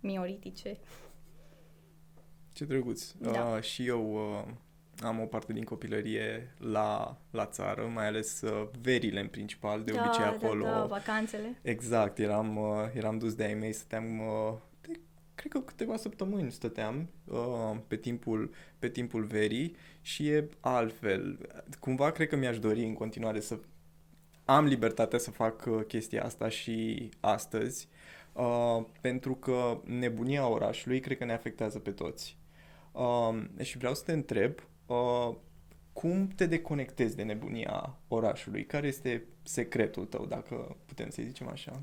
mioritice. 0.00 0.78
Ce 2.52 2.64
drăguț. 2.64 3.10
Da. 3.12 3.30
Uh, 3.30 3.62
și 3.62 3.86
eu 3.86 4.12
uh, 4.12 4.52
am 5.00 5.20
o 5.20 5.24
parte 5.24 5.52
din 5.52 5.64
copilărie 5.64 6.54
la, 6.58 7.18
la 7.30 7.46
țară, 7.46 7.90
mai 7.94 8.06
ales 8.06 8.40
uh, 8.40 8.68
verile 8.80 9.20
în 9.20 9.26
principal, 9.26 9.82
de 9.82 9.92
da, 9.92 10.02
obicei 10.02 10.24
da, 10.24 10.30
acolo. 10.30 10.64
Da, 10.64 10.84
vacanțele. 10.84 11.58
Exact, 11.62 12.18
eram, 12.18 12.56
uh, 12.56 12.90
eram 12.94 13.18
dus 13.18 13.34
de 13.34 13.44
ai 13.44 13.54
mei, 13.54 13.72
stăteam, 13.72 14.18
uh, 14.18 14.54
de, 14.80 15.00
cred 15.34 15.52
că 15.52 15.60
câteva 15.60 15.96
săptămâni 15.96 16.52
stăteam 16.52 17.08
uh, 17.24 17.76
pe, 17.86 17.96
timpul, 17.96 18.50
pe 18.78 18.88
timpul 18.88 19.24
verii 19.24 19.76
și 20.00 20.28
e 20.28 20.48
altfel. 20.60 21.38
Cumva 21.80 22.10
cred 22.10 22.28
că 22.28 22.36
mi-aș 22.36 22.58
dori 22.58 22.84
în 22.84 22.94
continuare 22.94 23.40
să 23.40 23.58
am 24.48 24.64
libertatea 24.64 25.18
să 25.18 25.30
fac 25.30 25.64
uh, 25.66 25.84
chestia 25.86 26.24
asta 26.24 26.48
și 26.48 27.08
astăzi, 27.20 27.88
uh, 28.32 28.84
pentru 29.00 29.34
că 29.34 29.80
nebunia 29.84 30.48
orașului 30.48 31.00
cred 31.00 31.18
că 31.18 31.24
ne 31.24 31.32
afectează 31.32 31.78
pe 31.78 31.90
toți. 31.90 32.36
Uh, 32.92 33.38
și 33.60 33.78
vreau 33.78 33.94
să 33.94 34.02
te 34.04 34.12
întreb, 34.12 34.54
uh, 34.86 35.34
cum 35.92 36.28
te 36.28 36.46
deconectezi 36.46 37.16
de 37.16 37.22
nebunia 37.22 37.98
orașului? 38.08 38.66
Care 38.66 38.86
este 38.86 39.24
secretul 39.42 40.04
tău, 40.04 40.26
dacă 40.26 40.76
putem 40.86 41.10
să 41.10 41.22
zicem 41.22 41.48
așa? 41.48 41.82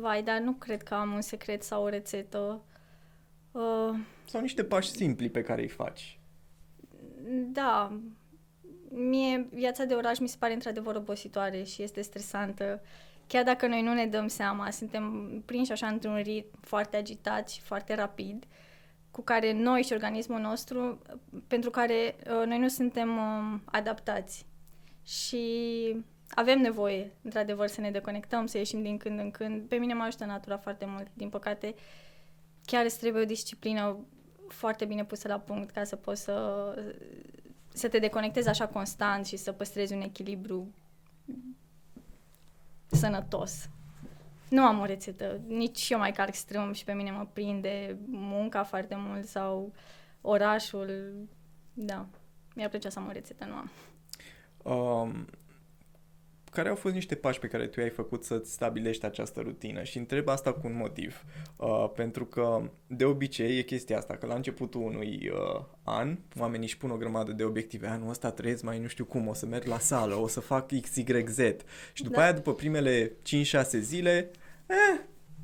Vai, 0.00 0.22
dar 0.22 0.40
nu 0.40 0.52
cred 0.52 0.82
că 0.82 0.94
am 0.94 1.12
un 1.12 1.20
secret 1.20 1.62
sau 1.62 1.82
o 1.82 1.88
rețetă. 1.88 2.62
Uh... 3.50 3.94
Sau 4.24 4.40
niște 4.40 4.64
pași 4.64 4.90
simpli 4.90 5.28
pe 5.28 5.42
care 5.42 5.62
îi 5.62 5.68
faci. 5.68 6.18
Da, 7.52 8.00
mie 8.90 9.48
viața 9.52 9.84
de 9.84 9.94
oraș 9.94 10.18
mi 10.18 10.28
se 10.28 10.36
pare 10.38 10.52
într-adevăr 10.52 10.96
obositoare 10.96 11.62
și 11.62 11.82
este 11.82 12.00
stresantă. 12.00 12.82
Chiar 13.26 13.44
dacă 13.44 13.66
noi 13.66 13.82
nu 13.82 13.92
ne 13.92 14.06
dăm 14.06 14.28
seama, 14.28 14.70
suntem 14.70 15.32
prinși 15.44 15.72
așa 15.72 15.86
într-un 15.86 16.16
ritm 16.16 16.58
foarte 16.60 16.96
agitat 16.96 17.50
și 17.50 17.60
foarte 17.60 17.94
rapid, 17.94 18.44
cu 19.10 19.20
care 19.20 19.52
noi 19.52 19.82
și 19.82 19.92
organismul 19.92 20.40
nostru, 20.40 20.98
pentru 21.46 21.70
care 21.70 22.16
uh, 22.18 22.46
noi 22.46 22.58
nu 22.58 22.68
suntem 22.68 23.16
uh, 23.16 23.60
adaptați. 23.64 24.46
Și 25.06 25.46
avem 26.30 26.60
nevoie, 26.60 27.12
într-adevăr, 27.22 27.66
să 27.66 27.80
ne 27.80 27.90
deconectăm, 27.90 28.46
să 28.46 28.58
ieșim 28.58 28.82
din 28.82 28.96
când 28.96 29.18
în 29.18 29.30
când. 29.30 29.68
Pe 29.68 29.76
mine 29.76 29.94
mă 29.94 30.02
ajută 30.02 30.24
natura 30.24 30.56
foarte 30.56 30.84
mult. 30.88 31.06
Din 31.14 31.28
păcate, 31.28 31.74
chiar 32.64 32.84
îți 32.84 32.98
trebuie 32.98 33.22
o 33.22 33.26
disciplină 33.26 33.96
foarte 34.48 34.84
bine 34.84 35.04
pusă 35.04 35.28
la 35.28 35.38
punct 35.38 35.70
ca 35.70 35.84
să 35.84 35.96
poți 35.96 36.22
să, 36.22 36.74
să 37.78 37.88
te 37.88 37.98
deconectezi 37.98 38.48
așa 38.48 38.66
constant 38.66 39.26
și 39.26 39.36
să 39.36 39.52
păstrezi 39.52 39.94
un 39.94 40.00
echilibru 40.00 40.74
sănătos. 42.86 43.68
Nu 44.48 44.62
am 44.62 44.80
o 44.80 44.84
rețetă, 44.84 45.40
nici 45.46 45.90
eu 45.90 45.98
mai 45.98 46.12
calc 46.12 46.34
strâm 46.34 46.72
și 46.72 46.84
pe 46.84 46.92
mine 46.92 47.10
mă 47.10 47.26
prinde 47.32 47.96
munca 48.06 48.64
foarte 48.64 48.94
mult 48.98 49.26
sau 49.26 49.72
orașul. 50.20 51.14
Da, 51.72 52.06
mi-ar 52.54 52.68
plăcea 52.68 52.88
să 52.88 52.98
am 52.98 53.06
o 53.06 53.12
rețetă, 53.12 53.44
nu 53.44 53.54
am. 53.54 53.70
Um, 54.72 55.26
care 56.50 56.68
au 56.68 56.74
fost 56.74 56.94
niște 56.94 57.14
pași 57.14 57.38
pe 57.38 57.46
care 57.46 57.66
tu 57.66 57.80
ai 57.80 57.90
făcut 57.90 58.24
să-ți 58.24 58.52
stabilești 58.52 59.04
această 59.04 59.40
rutină? 59.40 59.82
Și 59.82 59.98
întreb 59.98 60.28
asta 60.28 60.52
cu 60.52 60.60
un 60.64 60.76
motiv. 60.76 61.24
Uh, 61.56 61.90
pentru 61.94 62.24
că 62.24 62.70
de 62.86 63.04
obicei 63.04 63.58
e 63.58 63.62
chestia 63.62 63.96
asta, 63.96 64.16
că 64.16 64.26
la 64.26 64.34
începutul 64.34 64.82
unui 64.82 65.30
uh, 65.32 65.64
an 65.82 66.18
oamenii 66.38 66.66
își 66.66 66.76
pun 66.76 66.90
o 66.90 66.96
grămadă 66.96 67.32
de 67.32 67.44
obiective. 67.44 67.86
Anul 67.86 68.08
ăsta 68.08 68.30
trăiesc 68.30 68.62
mai 68.62 68.78
nu 68.78 68.86
știu 68.86 69.04
cum, 69.04 69.26
o 69.26 69.34
să 69.34 69.46
merg 69.46 69.66
la 69.66 69.78
sală, 69.78 70.14
o 70.14 70.28
să 70.28 70.40
fac 70.40 70.66
XYZ. 70.80 71.38
Și 71.92 72.02
după 72.02 72.16
da. 72.16 72.22
aia, 72.22 72.32
după 72.32 72.54
primele 72.54 73.08
5-6 73.08 73.12
zile, 73.80 74.30
eh, 74.66 75.00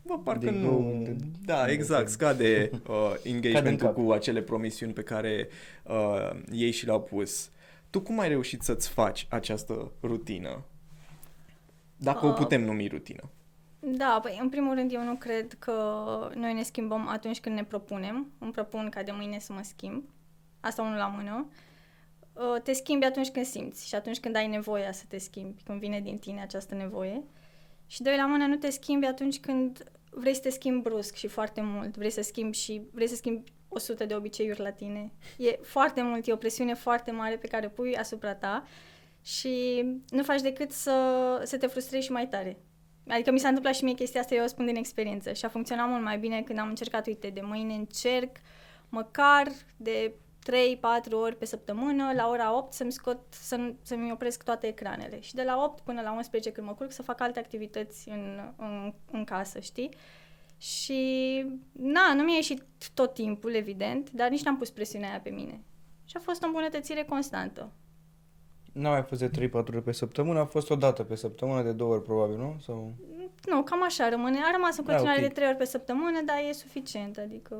Bă, 0.07 0.19
parcă 0.19 0.51
Din 0.51 0.61
nu... 0.61 1.03
De... 1.05 1.17
Da, 1.45 1.71
exact, 1.71 2.09
scade 2.09 2.71
uh, 2.89 3.15
engagementul 3.23 3.93
cu 3.93 4.13
acele 4.13 4.43
promisiuni 4.43 4.93
pe 4.93 5.03
care 5.03 5.49
uh, 5.85 6.31
ei 6.53 6.71
și 6.71 6.85
le-au 6.85 7.03
pus. 7.03 7.51
Tu 7.91 8.01
cum 8.01 8.21
ai 8.21 8.29
reușit 8.29 8.63
să-ți 8.63 8.89
faci 8.89 9.27
această 9.31 9.93
rutină? 10.03 10.65
Dacă 12.05 12.27
uh, 12.27 12.33
o 12.33 12.35
putem 12.35 12.65
numi 12.65 12.87
rutină. 12.87 13.31
Da, 13.79 14.19
păi 14.23 14.39
în 14.41 14.49
primul 14.49 14.75
rând 14.75 14.93
eu 14.93 15.03
nu 15.03 15.15
cred 15.15 15.53
că 15.59 15.73
noi 16.35 16.53
ne 16.53 16.63
schimbăm 16.63 17.09
atunci 17.09 17.41
când 17.41 17.55
ne 17.55 17.65
propunem. 17.65 18.33
Îmi 18.39 18.53
propun 18.53 18.89
ca 18.89 19.03
de 19.03 19.13
mâine 19.13 19.39
să 19.39 19.53
mă 19.53 19.61
schimb. 19.63 20.05
Asta 20.61 20.83
unul 20.83 20.97
la 20.97 21.07
mână. 21.07 21.49
Uh, 22.33 22.63
te 22.63 22.73
schimbi 22.73 23.05
atunci 23.05 23.31
când 23.31 23.47
simți 23.47 23.89
și 23.89 23.95
atunci 23.95 24.21
când 24.21 24.37
ai 24.37 24.47
nevoia 24.47 24.93
să 24.93 25.05
te 25.09 25.19
schimbi, 25.19 25.63
când 25.63 25.81
vine 25.81 26.01
din 26.01 26.19
tine 26.19 26.43
această 26.43 26.75
nevoie. 26.75 27.23
Și 27.87 28.03
doi 28.03 28.17
la 28.17 28.27
mână 28.27 28.47
nu 28.47 28.57
te 28.57 28.71
schimbi 28.71 29.07
atunci 29.07 29.41
când 29.41 29.93
vrei 30.11 30.35
să 30.35 30.41
te 30.41 30.51
schimbi 30.51 30.83
brusc 30.83 31.15
și 31.15 31.27
foarte 31.27 31.61
mult. 31.61 31.97
Vrei 31.97 32.11
să 32.11 32.23
schimbi 32.23 32.57
și 32.57 32.83
vrei 32.93 33.09
să 33.09 33.15
schimbi 33.15 33.53
100 33.69 34.05
de 34.05 34.15
obiceiuri 34.15 34.61
la 34.61 34.71
tine. 34.71 35.13
E 35.39 35.59
foarte 35.63 36.03
mult, 36.03 36.27
e 36.27 36.33
o 36.33 36.37
presiune 36.37 36.75
foarte 36.75 37.11
mare 37.11 37.37
pe 37.37 37.47
care 37.47 37.67
o 37.67 37.69
pui 37.69 37.97
asupra 37.97 38.35
ta 38.35 38.65
și 39.25 39.85
nu 40.09 40.23
faci 40.23 40.41
decât 40.41 40.71
să, 40.71 41.41
să 41.45 41.59
te 41.59 41.67
frustrezi 41.67 42.05
și 42.05 42.13
mai 42.13 42.29
tare. 42.29 42.59
Adică 43.09 43.31
mi 43.31 43.39
s-a 43.39 43.49
întâmplat 43.49 43.75
și 43.75 43.85
mie 43.85 43.95
chestia 43.95 44.21
asta, 44.21 44.35
eu 44.35 44.45
o 44.45 44.47
spun 44.47 44.67
din 44.67 44.77
experiență 44.77 45.33
și 45.33 45.45
a 45.45 45.49
funcționat 45.49 45.89
mult 45.89 46.03
mai 46.03 46.19
bine 46.19 46.43
când 46.43 46.59
am 46.59 46.69
încercat, 46.69 47.07
uite, 47.07 47.29
de 47.29 47.41
mâine 47.41 47.75
încerc 47.75 48.37
măcar 48.89 49.47
de 49.77 50.15
3-4 50.51 51.11
ori 51.11 51.37
pe 51.37 51.45
săptămână, 51.45 52.13
la 52.15 52.29
ora 52.29 52.57
8 52.57 52.73
să-mi 52.73 52.93
scot, 52.93 53.19
să, 53.31 53.73
să-mi 53.83 54.13
opresc 54.13 54.43
toate 54.43 54.67
ecranele 54.67 55.21
și 55.21 55.35
de 55.35 55.43
la 55.43 55.65
8 55.65 55.81
până 55.81 56.01
la 56.01 56.13
11 56.13 56.53
când 56.53 56.67
mă 56.67 56.75
culc 56.75 56.93
să 56.93 57.03
fac 57.03 57.21
alte 57.21 57.39
activități 57.39 58.09
în, 58.09 58.53
în, 58.57 58.95
în 59.11 59.25
casă, 59.25 59.61
știi? 59.61 59.91
Și, 60.59 61.45
na, 61.73 62.15
nu 62.15 62.23
mi-a 62.23 62.35
ieșit 62.35 62.63
tot 62.95 63.15
timpul, 63.15 63.55
evident, 63.55 64.11
dar 64.11 64.31
nici 64.31 64.43
n-am 64.43 64.59
pus 64.59 64.71
presiunea 64.71 65.09
aia 65.09 65.21
pe 65.21 65.31
mine. 65.31 65.61
Și 66.05 66.17
a 66.17 66.21
fost 66.21 66.43
o 66.43 66.47
îmbunătățire 66.47 67.03
constantă. 67.03 67.73
Nu 68.75 68.89
a 68.89 68.91
mai 68.91 69.03
fost 69.03 69.21
de 69.21 69.49
3-4 69.49 69.53
ori 69.53 69.83
pe 69.83 69.93
săptămână, 69.93 70.39
a 70.39 70.45
fost 70.45 70.71
o 70.71 70.77
dată 70.77 71.03
pe 71.03 71.15
săptămână, 71.15 71.63
de 71.63 71.73
două 71.73 71.93
ori 71.93 72.03
probabil, 72.03 72.37
nu? 72.37 72.57
Sau... 72.65 72.95
Nu, 73.47 73.63
cam 73.63 73.85
așa 73.85 74.09
rămâne. 74.09 74.39
A 74.39 74.51
rămas 74.53 74.77
în 74.79 74.85
continuare 74.85 75.19
okay. 75.19 75.29
de 75.29 75.35
3 75.35 75.49
ori 75.49 75.57
pe 75.57 75.65
săptămână, 75.65 76.23
dar 76.27 76.37
e 76.49 76.53
suficient, 76.53 77.19
adică... 77.19 77.57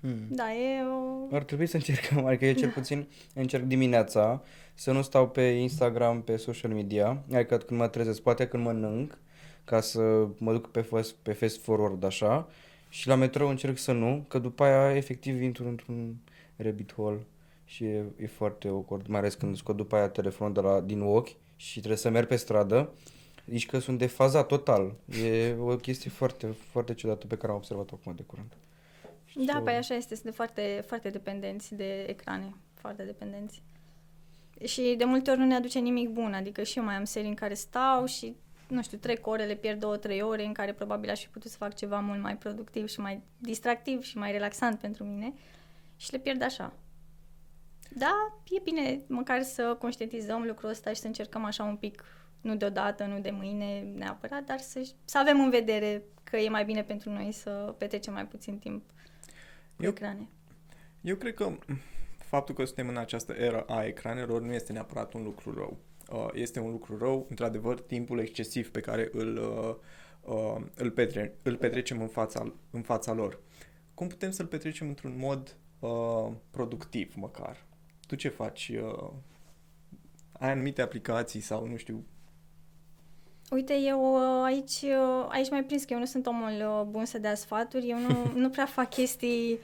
Hmm. 0.00 0.26
Da, 0.28 0.54
e 0.54 0.82
o... 0.82 1.34
Ar 1.34 1.42
trebui 1.42 1.66
să 1.66 1.76
încercăm, 1.76 2.24
adică 2.24 2.44
eu 2.44 2.52
cel 2.52 2.70
puțin 2.70 3.08
încerc 3.34 3.62
dimineața 3.62 4.42
să 4.74 4.92
nu 4.92 5.02
stau 5.02 5.28
pe 5.28 5.42
Instagram, 5.42 6.22
pe 6.22 6.36
social 6.36 6.72
media, 6.72 7.22
adică 7.32 7.56
când 7.56 7.80
mă 7.80 7.88
trezesc, 7.88 8.20
poate 8.20 8.48
când 8.48 8.64
mănânc, 8.64 9.18
ca 9.64 9.80
să 9.80 10.26
mă 10.38 10.52
duc 10.52 10.70
pe 10.70 10.80
fast, 10.80 11.14
pe 11.14 11.32
fast 11.32 11.62
forward 11.62 12.04
așa, 12.04 12.48
și 12.88 13.08
la 13.08 13.14
metrou 13.14 13.48
încerc 13.48 13.78
să 13.78 13.92
nu, 13.92 14.24
că 14.28 14.38
după 14.38 14.64
aia 14.64 14.96
efectiv 14.96 15.42
intru 15.42 15.68
într-un 15.68 16.16
rabbit 16.56 16.94
hole 16.94 17.20
și 17.64 17.84
e, 17.84 18.04
e 18.16 18.26
foarte 18.26 18.68
awkward, 18.68 19.06
mai 19.06 19.18
ales 19.18 19.34
când 19.34 19.56
scot 19.56 19.76
după 19.76 19.96
aia 19.96 20.08
telefonul 20.08 20.52
de 20.52 20.60
la, 20.60 20.80
din 20.80 21.00
ochi 21.00 21.36
și 21.56 21.78
trebuie 21.78 21.98
să 21.98 22.10
merg 22.10 22.26
pe 22.26 22.36
stradă, 22.36 22.92
zici 23.46 23.66
că 23.66 23.78
sunt 23.78 23.98
defazat 23.98 24.46
total. 24.46 24.94
E 25.24 25.56
o 25.58 25.76
chestie 25.76 26.10
foarte, 26.10 26.46
foarte 26.46 26.94
ciudată 26.94 27.26
pe 27.26 27.36
care 27.36 27.52
am 27.52 27.58
observat-o 27.58 27.94
acum 28.00 28.14
de 28.14 28.22
curând. 28.22 28.56
Și 29.24 29.38
da, 29.38 29.60
păi 29.60 29.74
așa 29.74 29.94
este, 29.94 30.14
sunt 30.14 30.34
foarte, 30.34 30.84
foarte 30.86 31.08
dependenți 31.08 31.74
de 31.74 32.02
ecrane, 32.02 32.54
foarte 32.74 33.02
dependenți. 33.02 33.62
Și 34.64 34.94
de 34.98 35.04
multe 35.04 35.30
ori 35.30 35.38
nu 35.38 35.46
ne 35.46 35.54
aduce 35.54 35.78
nimic 35.78 36.08
bun, 36.08 36.32
adică 36.32 36.62
și 36.62 36.78
eu 36.78 36.84
mai 36.84 36.94
am 36.94 37.04
serii 37.04 37.28
în 37.28 37.34
care 37.34 37.54
stau 37.54 38.06
și, 38.06 38.36
nu 38.68 38.82
știu, 38.82 38.98
trec 38.98 39.26
ore, 39.26 39.44
le 39.44 39.54
pierd 39.54 39.80
două, 39.80 39.96
trei 39.96 40.22
ore 40.22 40.44
în 40.44 40.52
care 40.52 40.72
probabil 40.72 41.10
aș 41.10 41.20
fi 41.20 41.28
putut 41.28 41.50
să 41.50 41.56
fac 41.56 41.74
ceva 41.74 42.00
mult 42.00 42.22
mai 42.22 42.36
productiv 42.36 42.88
și 42.88 43.00
mai 43.00 43.22
distractiv 43.38 44.02
și 44.02 44.18
mai 44.18 44.32
relaxant 44.32 44.78
pentru 44.78 45.04
mine 45.04 45.32
și 45.96 46.12
le 46.12 46.18
pierd 46.18 46.42
așa. 46.42 46.72
Da, 47.90 48.38
e 48.48 48.60
bine 48.64 49.00
măcar 49.06 49.42
să 49.42 49.76
conștientizăm 49.78 50.42
lucrul 50.42 50.68
ăsta 50.70 50.92
și 50.92 51.00
să 51.00 51.06
încercăm 51.06 51.44
așa 51.44 51.64
un 51.64 51.76
pic, 51.76 52.04
nu 52.40 52.56
deodată, 52.56 53.04
nu 53.04 53.20
de 53.20 53.30
mâine 53.30 53.80
neapărat, 53.80 54.44
dar 54.44 54.58
să, 54.58 54.90
să 55.04 55.18
avem 55.18 55.40
în 55.40 55.50
vedere 55.50 56.02
că 56.24 56.36
e 56.36 56.48
mai 56.48 56.64
bine 56.64 56.82
pentru 56.82 57.10
noi 57.10 57.32
să 57.32 57.74
petrecem 57.78 58.12
mai 58.12 58.26
puțin 58.26 58.58
timp 58.58 58.82
cu 59.76 59.82
eu, 59.82 59.90
ecrane. 59.90 60.28
Eu 61.00 61.16
cred 61.16 61.34
că 61.34 61.58
faptul 62.16 62.54
că 62.54 62.64
suntem 62.64 62.88
în 62.88 62.96
această 62.96 63.32
era 63.32 63.64
a 63.68 63.84
ecranelor 63.84 64.42
nu 64.42 64.52
este 64.52 64.72
neapărat 64.72 65.12
un 65.12 65.22
lucru 65.22 65.54
rău. 65.54 65.76
uh, 66.10 66.28
este 66.32 66.60
un 66.60 66.70
lucru 66.70 66.98
rău. 66.98 67.26
Într-adevăr, 67.28 67.80
timpul 67.80 68.18
excesiv 68.18 68.70
pe 68.70 68.80
care 68.80 69.08
îl, 69.12 69.36
uh, 69.36 69.74
uh, 70.34 70.62
îl, 70.74 70.90
petre- 70.90 71.34
îl 71.42 71.56
petrecem 71.56 72.00
în 72.00 72.08
fața, 72.08 72.52
în 72.70 72.82
fața 72.82 73.12
lor. 73.12 73.40
Cum 73.94 74.06
putem 74.06 74.30
să-l 74.30 74.46
petrecem 74.46 74.88
într-un 74.88 75.18
mod 75.18 75.56
uh, 75.78 76.32
productiv, 76.50 77.14
măcar? 77.16 77.66
Tu 78.14 78.20
ce 78.20 78.28
faci? 78.28 78.72
Uh, 78.74 79.10
ai 80.32 80.50
anumite 80.50 80.82
aplicații 80.82 81.40
sau, 81.40 81.66
nu 81.66 81.76
știu, 81.76 82.04
Uite, 83.50 83.74
eu 83.74 84.14
uh, 84.14 84.44
aici, 84.44 84.82
uh, 84.82 85.26
aici 85.28 85.50
mai 85.50 85.64
prins 85.64 85.84
că 85.84 85.92
eu 85.92 85.98
nu 85.98 86.04
sunt 86.04 86.26
omul 86.26 86.50
uh, 86.50 86.82
bun 86.88 87.04
să 87.04 87.18
dea 87.18 87.34
sfaturi, 87.34 87.88
eu 87.88 87.98
nu, 87.98 88.30
nu 88.42 88.48
prea 88.50 88.66
fac 88.66 88.88
chestii 88.90 89.58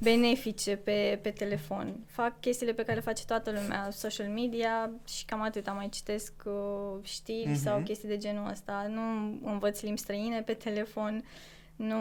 benefice 0.00 0.76
pe, 0.76 1.18
pe 1.22 1.30
telefon. 1.30 1.96
Fac 2.06 2.40
chestiile 2.40 2.72
pe 2.72 2.82
care 2.82 2.94
le 2.94 3.00
face 3.00 3.24
toată 3.24 3.50
lumea, 3.50 3.90
social 3.90 4.28
media 4.28 4.90
și 5.08 5.24
cam 5.24 5.40
atât. 5.40 5.72
Mai 5.72 5.88
citesc 5.88 6.32
uh, 6.44 7.02
știri 7.02 7.50
uh-huh. 7.50 7.62
sau 7.62 7.80
chestii 7.80 8.08
de 8.08 8.18
genul 8.18 8.50
ăsta. 8.50 8.86
Nu 8.90 9.02
învăț 9.50 9.80
limbi 9.80 10.00
străine 10.00 10.42
pe 10.42 10.54
telefon, 10.54 11.24
nu 11.76 11.96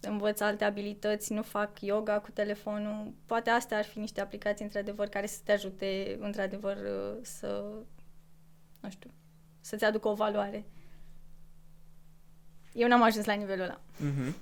învăț 0.00 0.40
alte 0.40 0.64
abilități, 0.64 1.32
nu 1.32 1.42
fac 1.42 1.80
yoga 1.80 2.20
cu 2.20 2.30
telefonul. 2.30 3.14
Poate 3.26 3.50
astea 3.50 3.78
ar 3.78 3.84
fi 3.84 3.98
niște 3.98 4.20
aplicații, 4.20 4.64
într-adevăr, 4.64 5.08
care 5.08 5.26
să 5.26 5.40
te 5.44 5.52
ajute, 5.52 6.16
într-adevăr, 6.20 6.76
să, 7.22 7.64
nu 8.80 8.90
știu, 8.90 9.10
să-ți 9.60 9.84
aducă 9.84 10.08
o 10.08 10.14
valoare. 10.14 10.64
Eu 12.72 12.88
n-am 12.88 13.02
ajuns 13.02 13.24
la 13.24 13.32
nivelul 13.32 13.64
ăla. 13.64 13.80
Mm-hmm. 13.80 14.34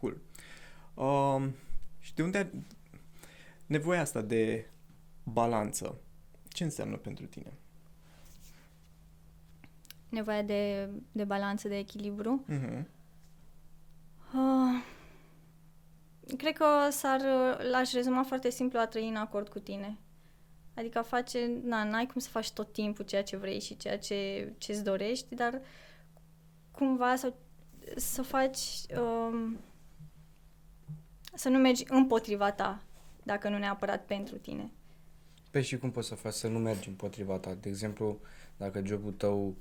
Cool. 0.00 0.16
Um, 0.94 1.54
și 1.98 2.14
de 2.14 2.22
unde 2.22 2.50
nevoia 3.66 4.00
asta 4.00 4.22
de 4.22 4.66
balanță, 5.22 6.00
ce 6.48 6.64
înseamnă 6.64 6.96
pentru 6.96 7.26
tine? 7.26 7.52
Nevoia 10.08 10.42
de, 10.42 10.88
de 11.12 11.24
balanță, 11.24 11.68
de 11.68 11.76
echilibru? 11.76 12.44
Mm-hmm. 12.48 12.84
Uh, 14.34 14.82
cred 16.36 16.56
că 16.56 16.64
s-ar, 16.90 17.20
l-aș 17.70 17.92
rezuma 17.92 18.22
foarte 18.22 18.50
simplu 18.50 18.78
a 18.78 18.86
trăi 18.86 19.08
în 19.08 19.16
acord 19.16 19.48
cu 19.48 19.58
tine. 19.58 19.98
Adică 20.74 20.98
a 20.98 21.02
face, 21.02 21.50
na, 21.62 21.84
n-ai 21.84 22.06
cum 22.06 22.20
să 22.20 22.28
faci 22.28 22.50
tot 22.50 22.72
timpul 22.72 23.04
ceea 23.04 23.22
ce 23.22 23.36
vrei 23.36 23.60
și 23.60 23.76
ceea 23.76 23.98
ce 23.98 24.52
îți 24.68 24.84
dorești, 24.84 25.34
dar 25.34 25.60
cumva 26.70 27.16
să, 27.16 27.32
să 27.96 28.22
faci, 28.22 28.58
um, 29.00 29.58
să 31.34 31.48
nu 31.48 31.58
mergi 31.58 31.84
împotriva 31.88 32.52
ta, 32.52 32.82
dacă 33.22 33.48
nu 33.48 33.58
neapărat 33.58 34.04
pentru 34.04 34.36
tine. 34.36 34.70
Păi 35.50 35.62
și 35.62 35.78
cum 35.78 35.90
poți 35.90 36.08
să 36.08 36.14
faci 36.14 36.32
să 36.32 36.48
nu 36.48 36.58
mergi 36.58 36.88
împotriva 36.88 37.38
ta? 37.38 37.54
De 37.60 37.68
exemplu, 37.68 38.20
dacă 38.56 38.82
jobul 38.84 39.12
tău, 39.12 39.54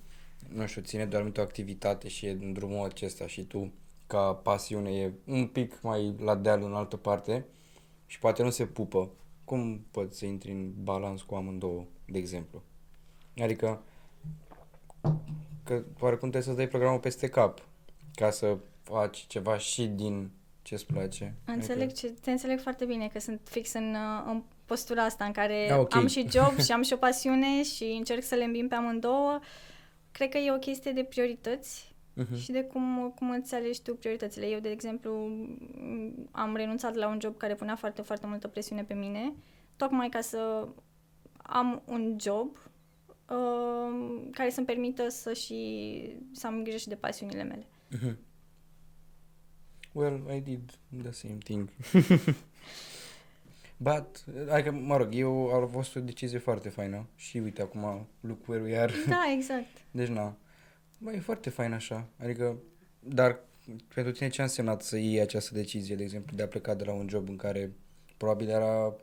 nu 0.47 0.67
știu, 0.67 0.81
ține 0.81 1.05
doar 1.05 1.31
o 1.37 1.41
activitate 1.41 2.07
și 2.07 2.25
e 2.25 2.31
în 2.31 2.53
drumul 2.53 2.85
acesta 2.85 3.27
și 3.27 3.43
tu, 3.43 3.73
ca 4.09 4.33
pasiune, 4.33 4.89
e 4.89 5.11
un 5.25 5.47
pic 5.47 5.81
mai 5.81 6.15
la 6.19 6.35
deal 6.35 6.63
în 6.63 6.73
altă 6.73 6.97
parte 6.97 7.45
și 8.05 8.19
poate 8.19 8.43
nu 8.43 8.49
se 8.49 8.65
pupă, 8.65 9.09
cum 9.43 9.85
poți 9.91 10.17
să 10.17 10.25
intri 10.25 10.51
în 10.51 10.71
balans 10.83 11.21
cu 11.21 11.35
amândouă, 11.35 11.85
de 12.05 12.17
exemplu? 12.17 12.63
Adică, 13.41 13.83
că 15.63 15.83
oarecum 15.99 16.29
trebuie 16.29 16.41
să 16.41 16.57
dai 16.57 16.67
programul 16.67 16.99
peste 16.99 17.27
cap 17.27 17.65
ca 18.15 18.29
să 18.29 18.57
faci 18.83 19.25
ceva 19.27 19.57
și 19.57 19.85
din 19.87 20.31
ce 20.61 20.73
îți 20.73 20.85
place. 20.85 21.35
Înțeleg, 21.45 21.89
adică... 21.89 22.07
ce, 22.07 22.13
te 22.21 22.31
înțeleg 22.31 22.59
foarte 22.59 22.85
bine 22.85 23.07
că 23.07 23.19
sunt 23.19 23.41
fix 23.43 23.73
în, 23.73 23.95
în 24.25 24.43
postura 24.65 25.03
asta 25.03 25.25
în 25.25 25.31
care 25.31 25.71
Ah, 25.71 25.77
okay. 25.77 26.01
am 26.01 26.07
și 26.07 26.27
job 26.29 26.59
și 26.59 26.71
am 26.71 26.81
și 26.81 26.93
o 26.93 26.97
pasiune 26.97 27.63
și 27.63 27.83
încerc 27.83 28.23
să 28.23 28.35
le 28.35 28.43
îmbin 28.43 28.67
pe 28.67 28.75
amândouă. 28.75 29.39
Cred 30.11 30.29
că 30.29 30.37
e 30.37 30.51
o 30.51 30.57
chestie 30.57 30.91
de 30.91 31.03
priorități 31.03 31.95
uh-huh. 32.23 32.41
și 32.41 32.51
de 32.51 32.63
cum, 32.63 33.13
cum 33.15 33.29
îți 33.29 33.55
alegi 33.55 33.81
tu 33.81 33.95
prioritățile. 33.95 34.45
Eu, 34.47 34.59
de 34.59 34.69
exemplu, 34.69 35.11
am 36.31 36.55
renunțat 36.55 36.95
la 36.95 37.07
un 37.07 37.17
job 37.21 37.37
care 37.37 37.55
punea 37.55 37.75
foarte, 37.75 38.01
foarte 38.01 38.27
multă 38.27 38.47
presiune 38.47 38.83
pe 38.83 38.93
mine, 38.93 39.33
tocmai 39.75 40.09
ca 40.09 40.21
să 40.21 40.67
am 41.37 41.81
un 41.85 42.17
job 42.19 42.57
uh, 43.29 44.27
care 44.31 44.49
să-mi 44.49 44.65
permită 44.65 45.09
să 45.09 45.33
și 45.33 45.99
să 46.31 46.47
am 46.47 46.61
grijă 46.61 46.77
și 46.77 46.87
de 46.87 46.95
pasiunile 46.95 47.43
mele. 47.43 47.65
Uh-huh. 47.97 48.15
Well, 49.91 50.31
I 50.35 50.39
did 50.39 50.71
the 51.01 51.11
same 51.11 51.37
thing. 51.43 51.69
But, 53.81 54.25
adică, 54.49 54.71
mă 54.71 54.97
rog, 54.97 55.07
eu 55.11 55.63
a 55.63 55.67
fost 55.67 55.95
o 55.95 55.99
decizie 55.99 56.37
foarte 56.37 56.69
faină 56.69 57.05
și 57.15 57.37
uite 57.37 57.61
acum, 57.61 58.07
look 58.19 58.47
where 58.47 58.63
we 58.63 58.77
are. 58.77 58.93
Da, 59.07 59.23
exact. 59.35 59.67
deci, 59.91 60.07
na. 60.07 60.37
Bă, 61.01 61.11
e 61.11 61.19
foarte 61.19 61.49
fain 61.49 61.73
așa. 61.73 62.07
Adică, 62.17 62.57
dar 62.99 63.39
pentru 63.93 64.13
tine 64.13 64.29
ce 64.29 64.41
a 64.41 64.43
însemnat 64.43 64.81
să 64.81 64.97
iei 64.97 65.19
această 65.19 65.53
decizie, 65.53 65.95
de 65.95 66.03
exemplu, 66.03 66.35
de 66.35 66.43
a 66.43 66.47
pleca 66.47 66.73
de 66.73 66.83
la 66.83 66.93
un 66.93 67.09
job 67.09 67.29
în 67.29 67.35
care 67.35 67.71
probabil 68.17 68.49
era 68.49 68.95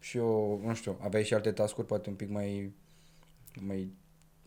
și 0.00 0.16
eu, 0.16 0.60
nu 0.64 0.74
știu, 0.74 0.98
aveai 1.00 1.24
și 1.24 1.34
alte 1.34 1.52
tascuri 1.52 1.86
poate 1.86 2.08
un 2.08 2.14
pic 2.14 2.28
mai, 2.28 2.72
mai 3.60 3.92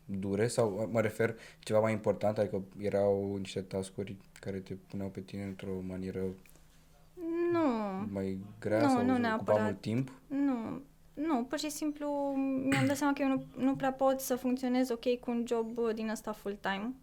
dure 0.05 0.47
sau 0.47 0.89
mă 0.91 1.01
refer 1.01 1.35
ceva 1.59 1.79
mai 1.79 1.91
important, 1.91 2.37
adică 2.37 2.63
erau 2.77 3.35
niște 3.35 3.61
tascuri 3.61 4.17
care 4.39 4.59
te 4.59 4.73
puneau 4.73 5.09
pe 5.09 5.21
tine 5.21 5.43
într-o 5.43 5.81
manieră 5.87 6.21
nu. 7.51 7.59
mai 8.11 8.39
grea 8.59 8.81
nu, 8.81 8.87
sau 8.87 9.05
nu 9.05 9.11
ocupa 9.11 9.19
neapărat. 9.19 9.63
mult 9.63 9.81
timp? 9.81 10.11
Nu, 10.27 10.81
nu, 11.13 11.43
pur 11.43 11.59
și 11.59 11.69
simplu 11.69 12.09
mi-am 12.69 12.85
dat 12.85 12.97
seama 12.97 13.13
că 13.13 13.21
eu 13.21 13.27
nu, 13.27 13.43
nu 13.57 13.75
prea 13.75 13.91
pot 13.91 14.19
să 14.19 14.35
funcționez 14.35 14.89
ok 14.89 15.19
cu 15.19 15.31
un 15.31 15.43
job 15.47 15.77
uh, 15.77 15.93
din 15.93 16.09
ăsta 16.09 16.31
full-time. 16.31 16.93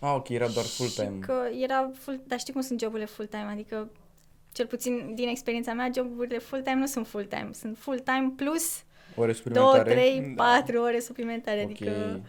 Ah, 0.00 0.14
ok, 0.16 0.28
era 0.28 0.48
doar 0.48 0.64
full-time. 0.64 1.14
Și 1.14 1.18
că 1.26 1.42
era 1.62 1.90
full, 1.94 2.20
dar 2.26 2.38
știi 2.38 2.52
cum 2.52 2.62
sunt 2.62 2.80
joburile 2.80 3.06
full-time, 3.06 3.42
adică 3.50 3.90
cel 4.52 4.66
puțin 4.66 5.12
din 5.14 5.28
experiența 5.28 5.72
mea, 5.72 5.90
joburile 5.94 6.38
full-time 6.38 6.78
nu 6.78 6.86
sunt 6.86 7.06
full-time, 7.06 7.48
sunt 7.52 7.78
full-time 7.78 8.32
plus 8.36 8.82
ore 9.16 9.26
2, 9.26 9.34
suplimentare? 9.34 9.90
3, 9.90 10.32
Da. 10.36 10.44
4 10.44 10.80
ore 10.80 11.00
suplimentare, 11.00 11.60
Ok. 11.60 11.70
adică 11.70 12.20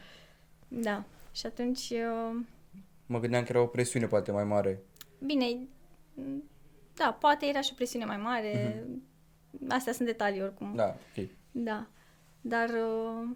da. 0.68 1.04
Și 1.32 1.46
atunci, 1.46 1.90
uh, 1.90 2.40
Mă 3.06 3.20
gândeam 3.20 3.44
că 3.44 3.50
era 3.52 3.62
o 3.62 3.66
presiune 3.66 4.06
poate 4.08 4.32
mai 4.32 4.44
mare. 4.44 4.80
bine, 5.20 5.58
da, 6.94 7.18
poate 7.20 7.46
era 7.46 7.62
și 7.62 7.70
o 7.72 7.76
presiune 7.76 8.06
mai 8.06 8.18
mare, 8.18 8.84
astea 9.70 9.94
sunt 9.94 10.08
detalii 10.08 10.42
oricum. 10.42 10.76
Da, 10.76 10.96
ok. 11.18 11.28
Da. 11.52 11.88
Dar 12.42 12.70
uh, 12.70 13.30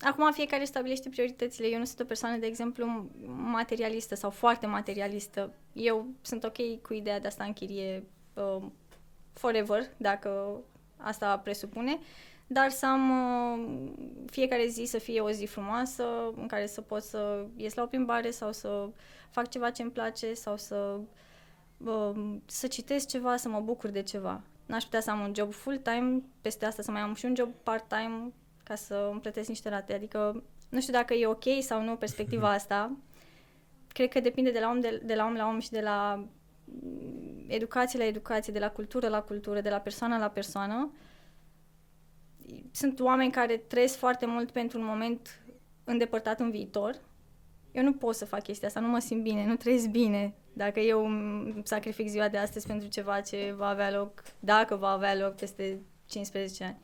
acum 0.00 0.32
fiecare 0.32 0.64
stabilește 0.64 1.08
prioritățile. 1.08 1.66
Eu 1.66 1.78
nu 1.78 1.84
sunt 1.84 2.00
o 2.00 2.04
persoană, 2.04 2.36
de 2.36 2.46
exemplu, 2.46 3.10
materialistă 3.26 4.14
sau 4.14 4.30
foarte 4.30 4.66
materialistă. 4.66 5.54
Eu 5.72 6.06
sunt 6.20 6.44
ok 6.44 6.82
cu 6.82 6.94
ideea 6.94 7.20
de 7.20 7.26
a 7.26 7.30
sta 7.30 7.44
în 7.44 7.52
chirie 7.52 8.04
uh, 8.34 8.62
forever, 9.32 9.82
dacă 9.96 10.60
asta 10.96 11.38
presupune, 11.38 11.98
dar 12.46 12.70
să 12.70 12.86
am 12.86 13.10
uh, 13.10 13.90
fiecare 14.30 14.66
zi 14.66 14.84
să 14.84 14.98
fie 14.98 15.20
o 15.20 15.30
zi 15.30 15.46
frumoasă 15.46 16.04
în 16.36 16.46
care 16.46 16.66
să 16.66 16.80
pot 16.80 17.02
să 17.02 17.46
ies 17.56 17.74
la 17.74 17.82
o 17.82 17.86
plimbare 17.86 18.30
sau 18.30 18.52
să 18.52 18.88
fac 19.30 19.48
ceva 19.48 19.70
ce 19.70 19.82
îmi 19.82 19.90
place 19.90 20.34
sau 20.34 20.56
să 20.56 20.98
uh, 21.76 22.36
să 22.46 22.66
citesc 22.66 23.08
ceva, 23.08 23.36
să 23.36 23.48
mă 23.48 23.60
bucur 23.60 23.90
de 23.90 24.02
ceva. 24.02 24.40
N-aș 24.70 24.84
putea 24.84 25.00
să 25.00 25.10
am 25.10 25.20
un 25.20 25.32
job 25.34 25.52
full-time, 25.52 26.22
peste 26.40 26.64
asta 26.64 26.82
să 26.82 26.90
mai 26.90 27.00
am 27.00 27.14
și 27.14 27.24
un 27.24 27.34
job 27.34 27.52
part-time 27.62 28.32
ca 28.64 28.74
să 28.74 29.08
îmi 29.10 29.20
plătesc 29.20 29.48
niște 29.48 29.68
rate. 29.68 29.94
Adică 29.94 30.42
nu 30.68 30.80
știu 30.80 30.92
dacă 30.92 31.14
e 31.14 31.26
ok 31.26 31.44
sau 31.60 31.82
nu 31.82 31.96
perspectiva 31.96 32.52
asta. 32.52 32.96
Cred 33.88 34.08
că 34.08 34.20
depinde 34.20 34.50
de 34.50 34.60
la 34.60 34.68
om, 34.68 34.80
de, 34.80 35.00
de 35.04 35.14
la 35.14 35.24
om 35.24 35.34
la 35.34 35.46
om 35.46 35.58
și 35.60 35.70
de 35.70 35.80
la 35.80 36.28
mm, 36.64 37.44
educație 37.48 37.98
la 37.98 38.04
educație, 38.04 38.52
de 38.52 38.58
la 38.58 38.70
cultură 38.70 39.08
la 39.08 39.22
cultură, 39.22 39.60
de 39.60 39.70
la 39.70 39.78
persoană 39.78 40.18
la 40.18 40.28
persoană. 40.28 40.92
Sunt 42.70 43.00
oameni 43.00 43.30
care 43.30 43.56
trăiesc 43.56 43.96
foarte 43.96 44.26
mult 44.26 44.50
pentru 44.50 44.78
un 44.78 44.84
moment 44.84 45.42
îndepărtat 45.84 46.40
în 46.40 46.50
viitor. 46.50 47.00
Eu 47.72 47.82
nu 47.82 47.92
pot 47.92 48.14
să 48.14 48.24
fac 48.24 48.42
chestia 48.42 48.68
asta, 48.68 48.80
nu 48.80 48.88
mă 48.88 48.98
simt 48.98 49.22
bine, 49.22 49.46
nu 49.46 49.56
trăiesc 49.56 49.86
bine. 49.86 50.34
Dacă 50.52 50.80
eu 50.80 51.06
îmi 51.06 51.62
sacrific 51.64 52.08
ziua 52.08 52.28
de 52.28 52.36
astăzi 52.36 52.66
pentru 52.66 52.88
ceva 52.88 53.20
ce 53.20 53.54
va 53.56 53.68
avea 53.68 53.90
loc, 53.90 54.22
dacă 54.40 54.76
va 54.76 54.88
avea 54.88 55.16
loc 55.16 55.34
peste 55.34 55.80
15 56.06 56.64
ani. 56.64 56.78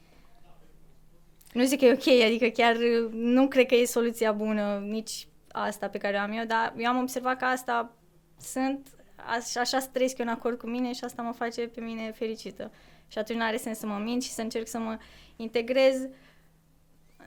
Nu 1.52 1.64
zic 1.64 1.78
că 1.78 1.84
e 1.84 1.92
ok, 1.92 2.24
adică 2.24 2.46
chiar 2.46 2.76
nu 3.12 3.48
cred 3.48 3.66
că 3.66 3.74
e 3.74 3.84
soluția 3.84 4.32
bună 4.32 4.78
nici 4.78 5.28
asta 5.52 5.88
pe 5.88 5.98
care 5.98 6.16
o 6.16 6.20
am 6.20 6.32
eu, 6.32 6.44
dar 6.44 6.74
eu 6.76 6.88
am 6.88 6.98
observat 6.98 7.38
că 7.38 7.44
asta 7.44 7.92
sunt, 8.40 8.88
așa, 9.34 9.60
așa 9.60 9.78
trăiesc 9.78 10.18
eu 10.18 10.26
în 10.26 10.32
acord 10.32 10.58
cu 10.58 10.66
mine 10.66 10.92
și 10.92 11.04
asta 11.04 11.22
mă 11.22 11.32
face 11.32 11.68
pe 11.68 11.80
mine 11.80 12.12
fericită. 12.12 12.72
Și 13.08 13.18
atunci 13.18 13.38
nu 13.38 13.44
are 13.44 13.56
sens 13.56 13.78
să 13.78 13.86
mă 13.86 13.98
mint 14.04 14.22
și 14.22 14.30
să 14.30 14.40
încerc 14.40 14.66
să 14.66 14.78
mă 14.78 14.98
integrez 15.36 16.08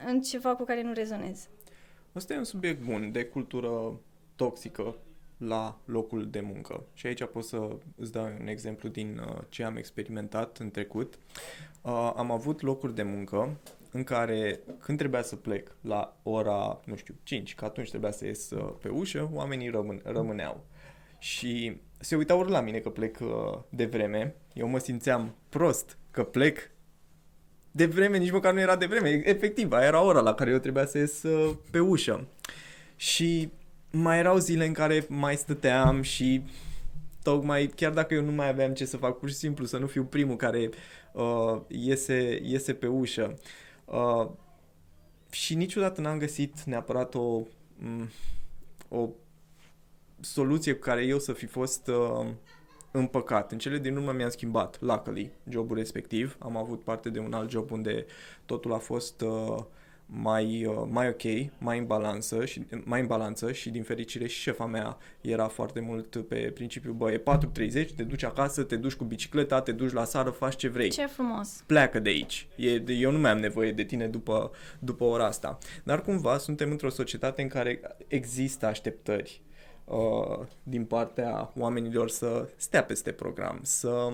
în 0.06 0.22
ceva 0.22 0.56
cu 0.56 0.64
care 0.64 0.82
nu 0.82 0.94
rezonez. 0.94 1.48
Ăsta 2.20 2.34
e 2.34 2.38
un 2.38 2.44
subiect 2.44 2.82
bun 2.82 3.12
de 3.12 3.26
cultură 3.26 4.00
toxică 4.36 4.96
la 5.38 5.80
locul 5.86 6.30
de 6.30 6.40
muncă. 6.40 6.84
Și 6.94 7.08
aici 7.08 7.26
pot 7.26 7.44
să 7.44 7.78
îți 7.96 8.12
dau 8.12 8.26
un 8.40 8.48
exemplu 8.48 8.90
din 8.90 9.18
uh, 9.18 9.38
ce 9.50 9.64
am 9.64 9.78
experimentat 9.78 10.58
în 10.58 10.72
trecut. 10.72 11.20
Uh, 11.82 12.14
am 12.16 12.32
avut 12.32 12.62
locuri 12.62 12.96
de 12.96 13.04
muncă 13.04 13.60
în 13.92 14.04
care 14.04 14.60
când 14.80 14.98
trebuia 14.98 15.22
să 15.22 15.36
plec 15.36 15.76
la 15.82 16.18
ora, 16.24 16.80
nu 16.86 16.96
știu, 16.96 17.16
5, 17.24 17.56
că 17.56 17.66
atunci 17.66 17.90
trebuia 17.90 18.12
să 18.12 18.26
ies 18.26 18.50
uh, 18.50 18.74
pe 18.82 18.90
ușă, 18.90 19.30
oamenii 19.34 19.70
rămân, 19.70 20.02
rămâneau. 20.04 20.66
Și 21.20 21.82
se 22.00 22.16
uitau 22.16 22.40
ori 22.40 22.52
la 22.52 22.62
mine 22.62 22.80
că 22.80 22.90
plec 22.90 23.20
uh, 23.20 23.60
de 23.70 23.86
vreme, 23.86 24.36
eu 24.54 24.68
mă 24.68 24.78
simțeam 24.78 25.36
prost 25.50 25.98
că 26.12 26.24
plec 26.24 26.72
de 27.80 27.86
vreme, 27.86 28.18
nici 28.18 28.32
măcar 28.32 28.54
nu 28.54 28.60
era 28.60 28.76
de 28.76 28.86
vreme, 28.86 29.22
efectiv, 29.26 29.72
aia 29.72 29.88
era 29.88 30.02
ora 30.02 30.20
la 30.20 30.34
care 30.34 30.52
eu 30.52 30.58
trebuia 30.58 30.86
să 30.86 30.98
ies 30.98 31.24
uh, 31.24 31.56
pe 31.72 31.80
ușă. 31.80 32.28
Și 32.96 33.52
mai 33.92 34.18
erau 34.18 34.38
zile 34.38 34.66
în 34.66 34.74
care 34.74 35.06
mai 35.10 35.36
stăteam 35.36 36.02
și 36.02 36.44
tocmai, 37.24 37.68
chiar 37.68 37.92
dacă 37.92 38.14
eu 38.14 38.24
nu 38.24 38.32
mai 38.32 38.48
aveam 38.48 38.74
ce 38.74 38.86
să 38.86 38.98
fac, 38.98 39.20
pur 39.20 39.30
și 39.30 39.36
simplu 39.36 39.66
să 39.66 39.78
nu 39.78 39.88
fiu 39.88 40.04
primul 40.04 40.36
care 40.36 40.70
uh, 41.12 41.62
iese, 41.68 42.40
iese 42.44 42.74
pe 42.74 42.88
ușă. 42.88 43.40
Uh, 43.86 44.28
și 45.32 45.56
niciodată 45.56 46.02
n-am 46.02 46.18
găsit 46.18 46.64
neapărat 46.64 47.16
o, 47.16 47.42
m- 47.82 48.10
o 48.90 49.10
soluție 50.20 50.74
cu 50.74 50.80
care 50.80 51.06
eu 51.06 51.20
să 51.20 51.34
fi 51.34 51.46
fost 51.46 51.88
uh, 51.88 52.28
împăcat. 52.92 53.52
În 53.52 53.58
cele 53.58 53.78
din 53.78 53.96
urmă 53.96 54.12
mi-am 54.12 54.30
schimbat, 54.30 54.82
luckily, 54.82 55.32
jobul 55.50 55.78
respectiv. 55.78 56.36
Am 56.40 56.58
avut 56.58 56.84
parte 56.84 57.10
de 57.10 57.20
un 57.20 57.34
alt 57.34 57.50
job 57.50 57.72
unde 57.72 58.06
totul 58.46 58.74
a 58.74 58.78
fost 58.78 59.22
uh, 59.22 59.58
mai, 60.12 60.66
uh, 60.66 60.88
mai 60.90 61.08
ok, 61.08 61.52
mai 61.58 61.78
în 61.78 61.86
balanță 61.86 62.46
și 62.46 62.66
mai 62.84 63.00
în 63.00 63.08
balanță 63.08 63.52
și 63.52 63.70
din 63.70 63.84
fericire 63.84 64.28
și 64.28 64.40
șefa 64.40 64.66
mea 64.66 64.98
era 65.22 65.48
foarte 65.48 65.80
mult 65.80 66.28
pe 66.28 66.36
principiu, 66.36 66.92
bă, 66.92 67.12
e 67.12 67.18
4.30, 67.18 67.96
te 67.96 68.04
duci 68.04 68.24
acasă, 68.24 68.64
te 68.64 68.76
duci 68.76 68.94
cu 68.94 69.04
bicicleta, 69.04 69.62
te 69.62 69.72
duci 69.72 69.92
la 69.92 70.04
sară, 70.04 70.30
faci 70.30 70.56
ce 70.56 70.68
vrei. 70.68 70.90
Ce 70.90 71.06
frumos! 71.06 71.64
Pleacă 71.66 72.00
de 72.00 72.10
aici. 72.10 72.48
E, 72.56 72.92
eu 72.92 73.12
nu 73.12 73.20
mai 73.20 73.32
am 73.32 73.40
nevoie 73.40 73.72
de 73.72 73.84
tine 73.84 74.08
după, 74.08 74.52
după 74.80 75.04
ora 75.04 75.26
asta. 75.26 75.58
Dar 75.84 76.02
cumva 76.02 76.38
suntem 76.38 76.72
într-o 76.72 76.90
societate 76.90 77.42
în 77.42 77.48
care 77.48 77.82
există 78.08 78.66
așteptări 78.66 79.42
uh, 79.90 80.48
din 80.64 80.86
partea 80.86 81.52
oamenilor 81.58 82.10
să 82.10 82.50
stea 82.56 82.84
peste 82.84 83.12
program, 83.12 83.60
să 83.62 84.14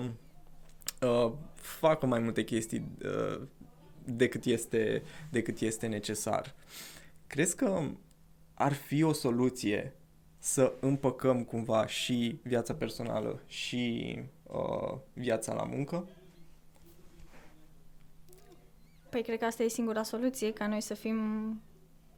uh, 1.02 1.32
facă 1.54 2.06
mai 2.06 2.18
multe 2.18 2.44
chestii 2.44 2.88
uh, 3.04 3.40
decât 4.04 4.44
este, 4.44 5.02
decât 5.30 5.60
este 5.60 5.86
necesar. 5.86 6.54
Crezi 7.26 7.56
că 7.56 7.82
ar 8.54 8.72
fi 8.72 9.02
o 9.02 9.12
soluție 9.12 9.94
să 10.38 10.72
împăcăm 10.80 11.44
cumva 11.44 11.86
și 11.86 12.38
viața 12.42 12.74
personală 12.74 13.42
și 13.46 14.16
uh, 14.42 14.94
viața 15.12 15.54
la 15.54 15.64
muncă? 15.64 16.08
Păi 19.08 19.22
cred 19.22 19.38
că 19.38 19.44
asta 19.44 19.62
e 19.62 19.68
singura 19.68 20.02
soluție, 20.02 20.52
ca 20.52 20.66
noi 20.66 20.80
să 20.80 20.94
fim 20.94 21.18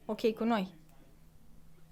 ok 0.05 0.33
cu 0.33 0.43
noi. 0.43 0.78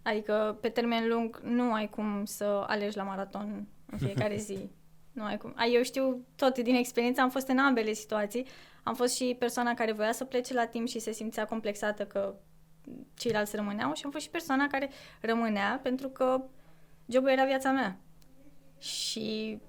Adică, 0.07 0.57
pe 0.61 0.69
termen 0.69 1.07
lung, 1.07 1.39
nu 1.43 1.73
ai 1.73 1.89
cum 1.89 2.25
să 2.25 2.63
alegi 2.67 2.97
la 2.97 3.03
maraton 3.03 3.67
în 3.91 3.97
fiecare 3.97 4.37
zi. 4.37 4.57
Nu 5.11 5.23
ai 5.23 5.37
cum. 5.37 5.55
Eu 5.73 5.83
știu 5.83 6.25
tot 6.35 6.59
din 6.59 6.75
experiență, 6.75 7.21
am 7.21 7.29
fost 7.29 7.47
în 7.47 7.57
ambele 7.57 7.93
situații. 7.93 8.45
Am 8.83 8.95
fost 8.95 9.15
și 9.15 9.35
persoana 9.39 9.73
care 9.73 9.91
voia 9.91 10.11
să 10.11 10.25
plece 10.25 10.53
la 10.53 10.65
timp 10.65 10.87
și 10.87 10.99
se 10.99 11.11
simțea 11.11 11.45
complexată 11.45 12.05
că 12.05 12.35
ceilalți 13.13 13.55
rămâneau 13.55 13.93
și 13.93 14.01
am 14.05 14.11
fost 14.11 14.23
și 14.23 14.29
persoana 14.29 14.67
care 14.67 14.89
rămânea 15.21 15.79
pentru 15.83 16.07
că 16.09 16.43
jobul 17.07 17.29
era 17.29 17.45
viața 17.45 17.71
mea. 17.71 17.99
Și 18.79 19.59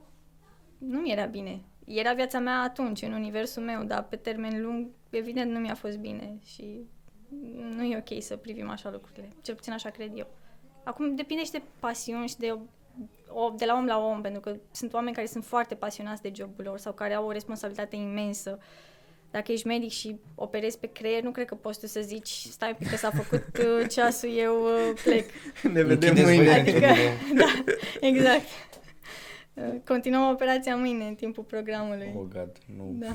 nu 0.79 0.98
mi 0.98 1.12
era 1.12 1.24
bine. 1.24 1.61
Era 1.85 2.12
viața 2.12 2.38
mea 2.38 2.61
atunci, 2.61 3.03
în 3.03 3.12
universul 3.12 3.62
meu, 3.62 3.83
dar 3.83 4.03
pe 4.03 4.16
termen 4.16 4.62
lung, 4.62 4.88
evident, 5.11 5.51
nu 5.51 5.59
mi-a 5.59 5.74
fost 5.74 5.98
bine 5.98 6.38
și 6.44 6.87
nu 7.76 7.82
e 7.82 7.96
ok 7.96 8.22
să 8.22 8.36
privim 8.36 8.70
așa 8.70 8.90
lucrurile. 8.90 9.28
Cel 9.42 9.54
puțin 9.54 9.72
așa 9.72 9.90
cred 9.90 10.10
eu. 10.14 10.26
Acum 10.84 11.14
depinde 11.14 11.44
și 11.44 11.50
de 11.50 11.62
pasiuni 11.80 12.28
și 12.28 12.36
de, 12.36 12.58
o, 13.28 13.50
de 13.56 13.64
la 13.64 13.74
om 13.74 13.86
la 13.86 13.98
om, 13.98 14.20
pentru 14.20 14.40
că 14.40 14.56
sunt 14.70 14.92
oameni 14.92 15.14
care 15.14 15.26
sunt 15.26 15.44
foarte 15.44 15.74
pasionați 15.74 16.22
de 16.22 16.32
jobul 16.34 16.64
lor 16.64 16.78
sau 16.78 16.92
care 16.92 17.14
au 17.14 17.26
o 17.26 17.32
responsabilitate 17.32 17.96
imensă. 17.96 18.58
Dacă 19.30 19.52
ești 19.52 19.66
medic 19.66 19.90
și 19.90 20.20
operezi 20.34 20.78
pe 20.78 20.86
creier, 20.86 21.22
nu 21.22 21.30
cred 21.30 21.46
că 21.46 21.54
poți 21.54 21.80
tu 21.80 21.86
să 21.86 22.00
zici 22.00 22.28
stai 22.28 22.68
un 22.68 22.74
pic 22.78 22.88
că 22.90 22.96
s-a 22.96 23.10
făcut 23.10 23.44
uh, 23.58 23.88
ceasul, 23.88 24.30
eu 24.36 24.64
uh, 24.64 25.00
plec. 25.04 25.30
Ne 25.62 25.82
vedem 25.82 26.08
Închideți 26.08 26.22
mâine. 26.22 26.44
voi 26.44 26.60
Adică, 26.60 26.78
video. 26.78 27.36
da, 27.44 27.64
exact. 28.00 28.44
Uh, 29.54 29.74
Continuăm 29.84 30.30
operația 30.30 30.76
mâine 30.76 31.06
în 31.06 31.14
timpul 31.14 31.44
programului. 31.44 32.12
Oh, 32.16 32.22
God, 32.22 32.52
nu. 32.76 32.94
Da. 32.98 33.14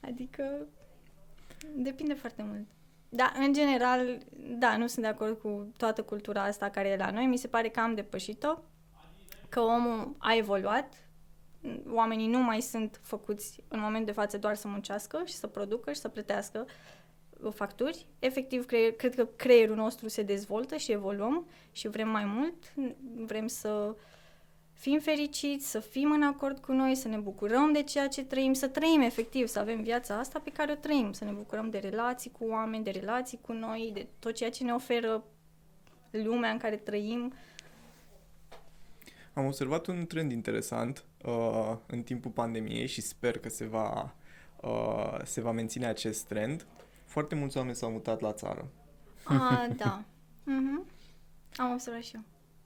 Adică 0.00 0.66
depinde 1.74 2.14
foarte 2.14 2.42
mult. 2.48 2.66
Da, 3.14 3.32
în 3.38 3.52
general, 3.52 4.18
da, 4.36 4.76
nu 4.76 4.86
sunt 4.86 5.04
de 5.04 5.10
acord 5.10 5.38
cu 5.38 5.72
toată 5.76 6.02
cultura 6.02 6.42
asta 6.42 6.70
care 6.70 6.88
e 6.88 6.96
la 6.96 7.10
noi. 7.10 7.26
Mi 7.26 7.36
se 7.36 7.48
pare 7.48 7.68
că 7.68 7.80
am 7.80 7.94
depășit-o, 7.94 8.58
că 9.48 9.60
omul 9.60 10.14
a 10.18 10.34
evoluat, 10.34 10.94
oamenii 11.88 12.26
nu 12.26 12.42
mai 12.42 12.60
sunt 12.60 13.00
făcuți 13.02 13.64
în 13.68 13.80
moment 13.80 14.06
de 14.06 14.12
față 14.12 14.38
doar 14.38 14.54
să 14.54 14.68
muncească 14.68 15.22
și 15.24 15.34
să 15.34 15.46
producă 15.46 15.92
și 15.92 16.00
să 16.00 16.08
plătească 16.08 16.66
uh, 17.40 17.52
facturi. 17.52 18.06
Efectiv, 18.18 18.66
cre- 18.66 18.94
cred 18.96 19.14
că 19.14 19.24
creierul 19.24 19.76
nostru 19.76 20.08
se 20.08 20.22
dezvoltă 20.22 20.76
și 20.76 20.92
evoluăm 20.92 21.46
și 21.72 21.88
vrem 21.88 22.08
mai 22.08 22.24
mult, 22.24 22.72
vrem 23.26 23.46
să 23.46 23.94
fim 24.82 24.98
fericiți, 24.98 25.70
să 25.70 25.80
fim 25.80 26.10
în 26.10 26.22
acord 26.22 26.58
cu 26.58 26.72
noi, 26.72 26.94
să 26.94 27.08
ne 27.08 27.16
bucurăm 27.16 27.72
de 27.72 27.82
ceea 27.82 28.08
ce 28.08 28.24
trăim, 28.24 28.52
să 28.52 28.68
trăim 28.68 29.00
efectiv, 29.00 29.46
să 29.46 29.58
avem 29.58 29.82
viața 29.82 30.18
asta 30.18 30.40
pe 30.44 30.50
care 30.50 30.72
o 30.72 30.74
trăim, 30.74 31.12
să 31.12 31.24
ne 31.24 31.30
bucurăm 31.30 31.70
de 31.70 31.78
relații 31.78 32.30
cu 32.30 32.44
oameni, 32.44 32.84
de 32.84 32.90
relații 32.90 33.38
cu 33.40 33.52
noi, 33.52 33.90
de 33.94 34.06
tot 34.18 34.34
ceea 34.34 34.50
ce 34.50 34.64
ne 34.64 34.72
oferă 34.72 35.24
lumea 36.10 36.50
în 36.50 36.58
care 36.58 36.76
trăim. 36.76 37.32
Am 39.32 39.46
observat 39.46 39.86
un 39.86 40.06
trend 40.06 40.32
interesant 40.32 41.04
uh, 41.24 41.76
în 41.86 42.02
timpul 42.02 42.30
pandemiei 42.30 42.86
și 42.86 43.00
sper 43.00 43.38
că 43.38 43.48
se 43.48 43.64
va, 43.64 44.14
uh, 44.62 45.18
se 45.24 45.40
va 45.40 45.50
menține 45.50 45.86
acest 45.86 46.26
trend. 46.26 46.66
Foarte 47.04 47.34
mulți 47.34 47.56
oameni 47.56 47.76
s-au 47.76 47.90
mutat 47.90 48.20
la 48.20 48.32
țară 48.32 48.68
Ah, 49.24 49.68
da. 49.82 50.04
Mhm. 50.44 50.86
Am 51.56 51.72
observat 51.72 52.02
și 52.02 52.14
eu. 52.14 52.22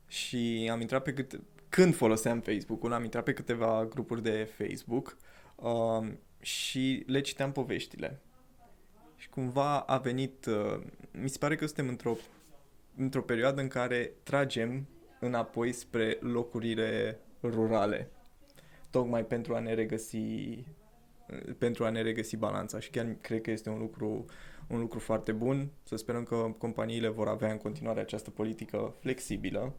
și 0.07 0.69
am 0.73 0.81
intrat 0.81 1.03
pe 1.03 1.13
câte... 1.13 1.41
Când 1.69 1.95
foloseam 1.95 2.41
Facebook-ul, 2.41 2.93
am 2.93 3.05
intrat 3.05 3.25
pe 3.25 3.33
câteva 3.33 3.87
grupuri 3.87 4.23
de 4.23 4.49
Facebook 4.57 5.17
uh, 5.55 6.07
și 6.41 7.03
le 7.07 7.21
citeam 7.21 7.53
poveștile. 7.53 8.21
Și 9.17 9.29
cumva 9.29 9.81
a 9.81 9.99
venit... 9.99 10.47
Uh, 10.47 10.83
mi 11.11 11.29
se 11.29 11.39
pare 11.39 11.55
că 11.55 11.67
suntem 11.67 11.89
într-o, 11.89 12.17
într-o 12.97 13.23
perioadă 13.23 13.61
în 13.61 13.69
care 13.69 14.13
tragem 14.23 14.87
înapoi 15.21 15.73
spre 15.73 16.17
locurile 16.21 17.19
rurale. 17.43 18.11
Tocmai 18.91 19.25
pentru 19.25 19.55
a 19.55 19.59
ne 19.59 19.75
regăsi 19.75 20.65
pentru 21.59 21.85
a 21.85 21.91
ne 21.91 22.03
regăsi 22.03 22.37
balanța 22.37 22.81
și 22.81 22.91
chiar 22.91 23.17
cred 23.21 23.41
că 23.41 23.51
este 23.51 23.69
un 23.69 23.79
lucru, 23.79 24.25
un 24.69 24.81
lucru 24.81 24.99
foarte 24.99 25.33
bun. 25.33 25.71
Să 25.83 25.97
sperăm 25.97 26.23
că 26.23 26.55
companiile 26.59 27.09
vor 27.09 27.29
avea 27.29 27.51
în 27.51 27.59
continuare 27.59 28.01
această 28.01 28.31
politică 28.31 28.95
flexibilă 29.01 29.75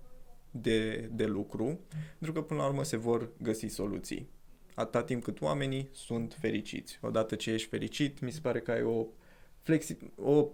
de, 0.52 1.10
de 1.14 1.26
lucru, 1.26 1.80
pentru 2.20 2.42
că 2.42 2.48
până 2.48 2.62
la 2.62 2.68
urmă 2.68 2.84
se 2.84 2.98
vor 2.98 3.30
găsi 3.42 3.68
soluții. 3.68 4.30
Atâta 4.76 5.04
timp 5.04 5.24
cât 5.24 5.42
oamenii 5.42 5.90
sunt 5.92 6.36
fericiți. 6.40 6.98
Odată 7.02 7.36
ce 7.36 7.52
ești 7.52 7.68
fericit, 7.70 8.20
mi 8.20 8.32
se 8.32 8.40
pare 8.42 8.60
că 8.60 8.72
ai 8.72 8.84
o, 8.84 9.06
flexi- 9.62 10.12
o 10.16 10.48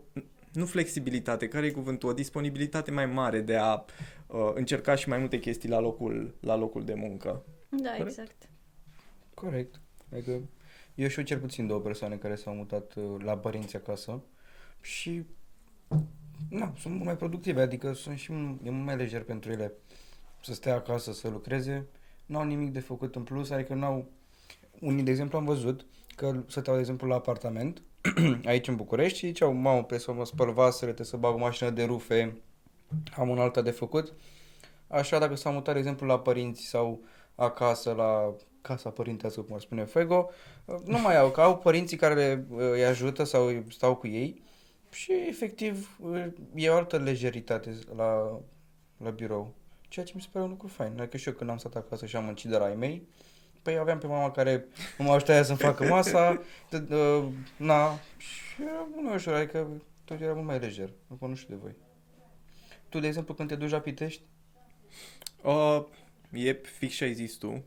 nu 0.53 0.65
flexibilitate, 0.65 1.47
care 1.47 1.65
e 1.65 1.71
cuvântul, 1.71 2.09
o 2.09 2.13
disponibilitate 2.13 2.91
mai 2.91 3.05
mare 3.05 3.41
de 3.41 3.55
a 3.55 3.73
uh, 4.27 4.51
încerca 4.53 4.95
și 4.95 5.09
mai 5.09 5.17
multe 5.17 5.39
chestii 5.39 5.69
la 5.69 5.79
locul, 5.79 6.35
la 6.39 6.55
locul 6.55 6.83
de 6.85 6.93
muncă. 6.93 7.43
Da, 7.69 7.89
Corect. 7.89 8.07
exact. 8.07 8.49
Corect. 9.33 9.81
Adică 10.11 10.41
eu 10.95 11.07
știu 11.07 11.23
cel 11.23 11.39
puțin 11.39 11.67
două 11.67 11.79
persoane 11.79 12.15
care 12.15 12.35
s-au 12.35 12.53
mutat 12.53 12.93
uh, 12.95 13.03
la 13.23 13.37
părinți 13.37 13.75
acasă 13.75 14.21
și 14.81 15.23
na, 16.49 16.73
sunt 16.77 16.93
mult 16.93 17.05
mai 17.05 17.17
productive, 17.17 17.61
adică 17.61 17.93
sunt 17.93 18.17
și 18.17 18.31
m- 18.31 18.65
e 18.65 18.69
mult 18.69 18.85
mai 18.85 18.95
lejer 18.97 19.23
pentru 19.23 19.51
ele 19.51 19.73
să 20.43 20.53
stea 20.53 20.75
acasă, 20.75 21.13
să 21.13 21.29
lucreze, 21.29 21.87
n-au 22.25 22.43
nimic 22.43 22.71
de 22.71 22.79
făcut 22.79 23.15
în 23.15 23.23
plus, 23.23 23.49
adică 23.49 23.73
n-au... 23.73 24.05
Unii, 24.79 25.03
de 25.03 25.11
exemplu, 25.11 25.37
am 25.37 25.45
văzut 25.45 25.85
că 26.15 26.43
stăteau, 26.47 26.75
de 26.75 26.81
exemplu, 26.81 27.07
la 27.07 27.15
apartament, 27.15 27.81
aici 28.45 28.67
în 28.67 28.75
București 28.75 29.17
și 29.17 29.25
ziceau, 29.25 29.53
mamă, 29.53 29.83
pe 29.83 29.97
să 29.97 30.11
mă 30.11 30.25
spăl 30.25 30.51
vasele, 30.51 30.91
trebuie 30.91 31.05
să 31.05 31.17
bag 31.17 31.33
o 31.33 31.37
mașină 31.37 31.69
de 31.69 31.83
rufe, 31.83 32.41
am 33.17 33.29
un 33.29 33.39
alta 33.39 33.61
de 33.61 33.71
făcut. 33.71 34.13
Așa, 34.87 35.19
dacă 35.19 35.35
s-au 35.35 35.53
mutat, 35.53 35.73
de 35.73 35.79
exemplu, 35.79 36.07
la 36.07 36.19
părinți 36.19 36.65
sau 36.65 37.03
acasă, 37.35 37.91
la 37.91 38.35
casa 38.61 38.89
părintească, 38.89 39.41
cum 39.41 39.53
ar 39.53 39.61
spune 39.61 39.83
Fuego, 39.83 40.29
nu 40.85 40.99
mai 40.99 41.17
au, 41.17 41.31
că 41.31 41.41
au 41.41 41.57
părinții 41.57 41.97
care 41.97 42.13
le, 42.13 42.45
îi 42.49 42.85
ajută 42.85 43.23
sau 43.23 43.45
îi 43.45 43.65
stau 43.69 43.95
cu 43.95 44.07
ei 44.07 44.41
și, 44.91 45.11
efectiv, 45.27 45.97
e 46.55 46.69
o 46.69 46.75
altă 46.75 46.97
lejeritate 46.97 47.79
la, 47.95 48.39
la 48.97 49.09
birou. 49.09 49.53
Ceea 49.93 50.05
ce 50.05 50.11
mi 50.15 50.21
se 50.21 50.27
pare 50.31 50.45
un 50.45 50.51
lucru 50.51 50.67
fain. 50.67 50.99
Adică 50.99 51.17
și 51.17 51.27
eu 51.27 51.33
când 51.33 51.49
am 51.49 51.57
stat 51.57 51.75
acasă 51.75 52.05
și 52.05 52.15
am 52.15 52.25
muncit 52.25 52.49
de 52.49 52.57
la 52.57 52.65
ai 52.65 52.75
mei, 52.75 53.07
Păi 53.61 53.77
aveam 53.77 53.97
pe 53.97 54.07
mama 54.07 54.31
care 54.31 54.65
mă 54.97 55.11
ajuta 55.11 55.43
să-mi 55.43 55.57
facă 55.57 55.83
masa, 55.93 56.41
de, 56.69 56.95
uh, 56.95 57.25
na, 57.57 57.99
și 58.17 58.61
era 58.61 58.87
mult 58.91 59.05
mai 59.05 59.15
ușor, 59.15 59.33
adică 59.33 59.67
tot 60.05 60.21
era 60.21 60.33
mult 60.33 60.45
mai 60.45 60.59
lejer. 60.59 60.89
Acum 61.11 61.29
nu 61.29 61.35
știu 61.35 61.53
de 61.53 61.59
voi. 61.61 61.75
Tu, 62.89 62.99
de 62.99 63.07
exemplu, 63.07 63.33
când 63.33 63.49
te 63.49 63.55
duci 63.55 63.69
la 63.69 63.79
Pitești, 63.79 64.21
Uh, 65.43 65.85
e 66.31 66.53
fix 66.53 66.95
ce 66.95 67.03
ai 67.03 67.13
zis 67.13 67.33
tu. 67.35 67.63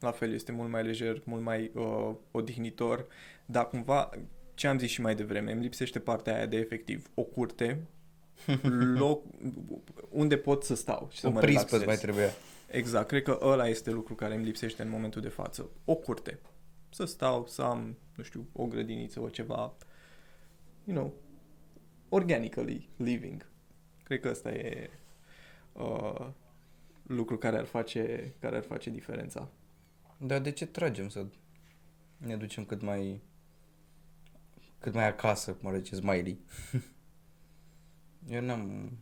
La 0.00 0.10
fel, 0.10 0.32
este 0.32 0.52
mult 0.52 0.70
mai 0.70 0.82
lejer, 0.82 1.22
mult 1.24 1.42
mai 1.42 1.70
uh, 1.74 2.14
odihnitor, 2.30 3.06
dar 3.46 3.68
cumva, 3.68 4.10
ce 4.54 4.66
am 4.66 4.78
zis 4.78 4.90
și 4.90 5.00
mai 5.00 5.14
devreme, 5.14 5.52
îmi 5.52 5.62
lipsește 5.62 5.98
partea 5.98 6.34
aia 6.34 6.46
de 6.46 6.56
efectiv 6.56 7.10
o 7.14 7.22
curte, 7.22 7.86
loc 8.94 9.24
unde 10.10 10.36
pot 10.36 10.64
să 10.64 10.74
stau 10.74 11.08
și 11.12 11.18
să 11.18 11.26
o 11.26 11.30
mă 11.30 11.40
prispă 11.40 11.76
relaxez. 11.76 11.86
mai 11.86 11.96
trebuia. 11.96 12.30
Exact, 12.70 13.08
cred 13.08 13.22
că 13.22 13.38
ăla 13.42 13.68
este 13.68 13.90
lucru 13.90 14.14
care 14.14 14.34
îmi 14.34 14.44
lipsește 14.44 14.82
în 14.82 14.88
momentul 14.88 15.20
de 15.20 15.28
față. 15.28 15.70
O 15.84 15.94
curte. 15.94 16.38
Să 16.90 17.04
stau, 17.04 17.46
să 17.46 17.62
am, 17.62 17.96
nu 18.16 18.22
știu, 18.22 18.46
o 18.52 18.66
grădiniță, 18.66 19.20
o 19.20 19.28
ceva, 19.28 19.74
you 20.84 20.96
know, 20.96 21.14
organically 22.08 22.88
living. 22.96 23.46
Cred 24.02 24.20
că 24.20 24.28
ăsta 24.28 24.52
e 24.52 24.90
uh, 25.72 26.26
lucru 27.06 27.38
care 27.38 27.58
ar 27.58 27.64
face, 27.64 28.34
care 28.40 28.56
ar 28.56 28.62
face 28.62 28.90
diferența. 28.90 29.48
Dar 30.16 30.40
de 30.40 30.50
ce 30.50 30.66
tragem 30.66 31.08
să 31.08 31.26
ne 32.16 32.36
ducem 32.36 32.64
cât 32.64 32.82
mai 32.82 33.22
cât 34.78 34.94
mai 34.94 35.06
acasă, 35.06 35.52
cum 35.52 35.68
ar 35.68 35.76
zice 35.76 35.94
Smiley? 35.94 36.38
Eu 38.28 38.40
n-am 38.40 38.92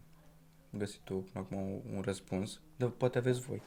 găsit 0.70 1.08
eu 1.08 1.16
până 1.18 1.44
acum 1.44 1.82
un 1.94 2.00
răspuns, 2.00 2.60
dar 2.76 2.88
poate 2.88 3.18
aveți 3.18 3.40
voi. 3.40 3.62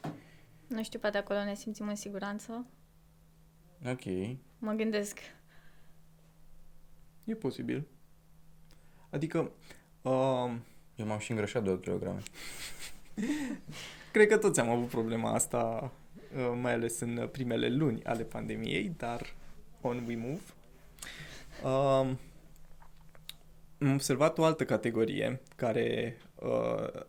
Nu 0.67 0.83
știu, 0.83 0.99
poate 0.99 1.17
acolo 1.17 1.43
ne 1.43 1.55
simțim 1.55 1.87
în 1.87 1.95
siguranță. 1.95 2.65
Ok. 3.85 4.37
Mă 4.57 4.71
gândesc. 4.71 5.19
E 7.23 7.33
posibil. 7.33 7.87
Adică, 9.09 9.51
uh, 10.01 10.51
Eu 10.95 11.05
m-am 11.05 11.19
și 11.19 11.31
îngrășat 11.31 11.63
de 11.63 11.69
8 11.69 11.83
kg. 11.85 12.17
cred 14.11 14.27
că 14.27 14.37
toți 14.37 14.59
am 14.59 14.69
avut 14.69 14.87
problema 14.87 15.33
asta, 15.33 15.91
uh, 16.35 16.57
mai 16.61 16.73
ales 16.73 16.99
în 16.99 17.29
primele 17.31 17.69
luni 17.69 18.03
ale 18.03 18.23
pandemiei, 18.23 18.93
dar 18.97 19.33
on 19.81 20.05
we 20.07 20.15
move. 20.15 20.41
Um, 21.63 22.19
am 23.79 23.93
observat 23.93 24.37
o 24.37 24.43
altă 24.43 24.65
categorie 24.65 25.41
care 25.55 26.17
uh, 26.35 27.01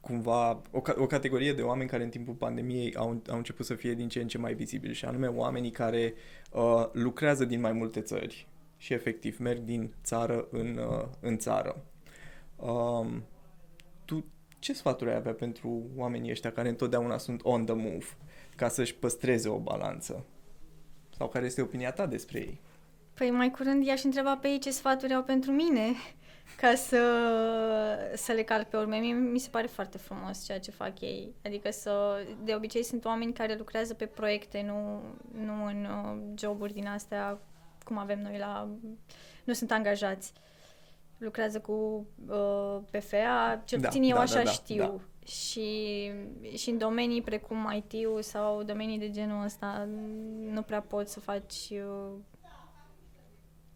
cumva, 0.00 0.62
o, 0.70 0.80
ca- 0.80 0.94
o 0.98 1.06
categorie 1.06 1.52
de 1.52 1.62
oameni 1.62 1.88
care 1.88 2.02
în 2.02 2.10
timpul 2.10 2.34
pandemiei 2.34 2.94
au, 2.94 3.22
au 3.28 3.36
început 3.36 3.66
să 3.66 3.74
fie 3.74 3.94
din 3.94 4.08
ce 4.08 4.20
în 4.20 4.28
ce 4.28 4.38
mai 4.38 4.54
vizibili 4.54 4.94
și 4.94 5.04
anume 5.04 5.26
oamenii 5.26 5.70
care 5.70 6.14
uh, 6.52 6.88
lucrează 6.92 7.44
din 7.44 7.60
mai 7.60 7.72
multe 7.72 8.00
țări 8.00 8.46
și 8.76 8.92
efectiv 8.92 9.38
merg 9.38 9.60
din 9.60 9.94
țară 10.02 10.46
în, 10.50 10.76
uh, 10.76 11.04
în 11.20 11.38
țară. 11.38 11.84
Um, 12.56 13.24
tu 14.04 14.24
ce 14.58 14.72
sfaturi 14.72 15.10
ai 15.10 15.16
avea 15.16 15.32
pentru 15.32 15.82
oamenii 15.96 16.30
ăștia 16.30 16.52
care 16.52 16.68
întotdeauna 16.68 17.18
sunt 17.18 17.40
on 17.44 17.64
the 17.64 17.74
move 17.74 18.06
ca 18.56 18.68
să-și 18.68 18.94
păstreze 18.94 19.48
o 19.48 19.58
balanță? 19.58 20.24
Sau 21.16 21.28
care 21.28 21.44
este 21.44 21.62
opinia 21.62 21.92
ta 21.92 22.06
despre 22.06 22.38
ei? 22.38 22.60
Păi 23.14 23.30
mai 23.30 23.50
curând 23.50 23.84
i-aș 23.86 24.02
întreba 24.02 24.36
pe 24.36 24.48
ei 24.48 24.58
ce 24.58 24.70
sfaturi 24.70 25.14
au 25.14 25.22
pentru 25.22 25.52
mine 25.52 25.92
ca 26.60 26.74
să, 26.74 26.98
să 28.14 28.32
le 28.32 28.42
calc 28.42 28.68
pe 28.68 28.76
urme. 28.76 28.96
Mie 28.98 29.12
mi 29.12 29.38
se 29.38 29.48
pare 29.50 29.66
foarte 29.66 29.98
frumos 29.98 30.44
ceea 30.44 30.60
ce 30.60 30.70
fac 30.70 31.00
ei. 31.00 31.34
Adică 31.44 31.70
să, 31.70 32.16
de 32.44 32.54
obicei 32.54 32.82
sunt 32.82 33.04
oameni 33.04 33.32
care 33.32 33.54
lucrează 33.56 33.94
pe 33.94 34.06
proiecte, 34.06 34.62
nu, 34.66 35.02
nu 35.44 35.64
în 35.64 35.84
uh, 35.84 36.38
joburi 36.38 36.72
din 36.72 36.86
astea 36.86 37.38
cum 37.84 37.98
avem 37.98 38.22
noi 38.22 38.38
la... 38.38 38.68
Nu 39.44 39.52
sunt 39.52 39.72
angajați. 39.72 40.32
Lucrează 41.18 41.60
cu 41.60 42.06
uh, 42.28 42.78
PFA, 42.90 43.62
cel 43.64 43.80
Da, 43.80 43.88
puțin 43.88 44.02
eu 44.02 44.16
da, 44.16 44.20
așa 44.20 44.36
da, 44.36 44.42
da, 44.42 44.50
știu. 44.50 44.76
da. 44.76 44.94
Și, 45.26 46.10
și 46.56 46.70
în 46.70 46.78
domenii 46.78 47.22
precum 47.22 47.72
IT-ul 47.76 48.22
sau 48.22 48.62
domenii 48.62 48.98
de 48.98 49.10
genul 49.10 49.44
ăsta 49.44 49.88
nu 50.50 50.62
prea 50.62 50.80
poți 50.80 51.12
să 51.12 51.20
faci 51.20 51.70
uh, 51.70 52.12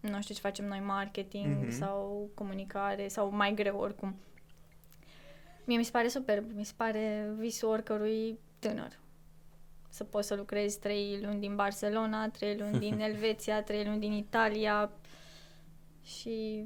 nu 0.01 0.21
știu 0.23 0.35
ce 0.35 0.41
facem 0.41 0.65
noi, 0.67 0.81
marketing 0.81 1.57
Mhm. 1.63 1.71
sau 1.71 2.31
comunicare 2.35 3.09
sau 3.09 3.31
mai 3.31 3.55
greu 3.55 3.79
oricum. 3.79 4.17
Mie 5.65 5.77
mi 5.77 5.85
se 5.85 5.91
pare 5.91 6.09
superb, 6.09 6.51
mi 6.55 6.65
se 6.65 6.73
pare 6.77 7.33
visul 7.39 7.69
oricărui 7.69 8.39
tânăr. 8.59 8.99
Să 9.89 10.05
poți 10.05 10.27
să 10.27 10.35
lucrezi 10.35 10.79
trei 10.81 11.21
luni 11.23 11.41
din 11.41 11.55
Barcelona, 11.57 12.29
trei 12.29 12.57
luni 12.59 12.79
din 12.79 13.01
Elveția, 13.09 13.63
trei 13.63 13.85
luni 13.85 14.01
din 14.01 14.13
Italia 14.13 14.91
și 16.05 16.65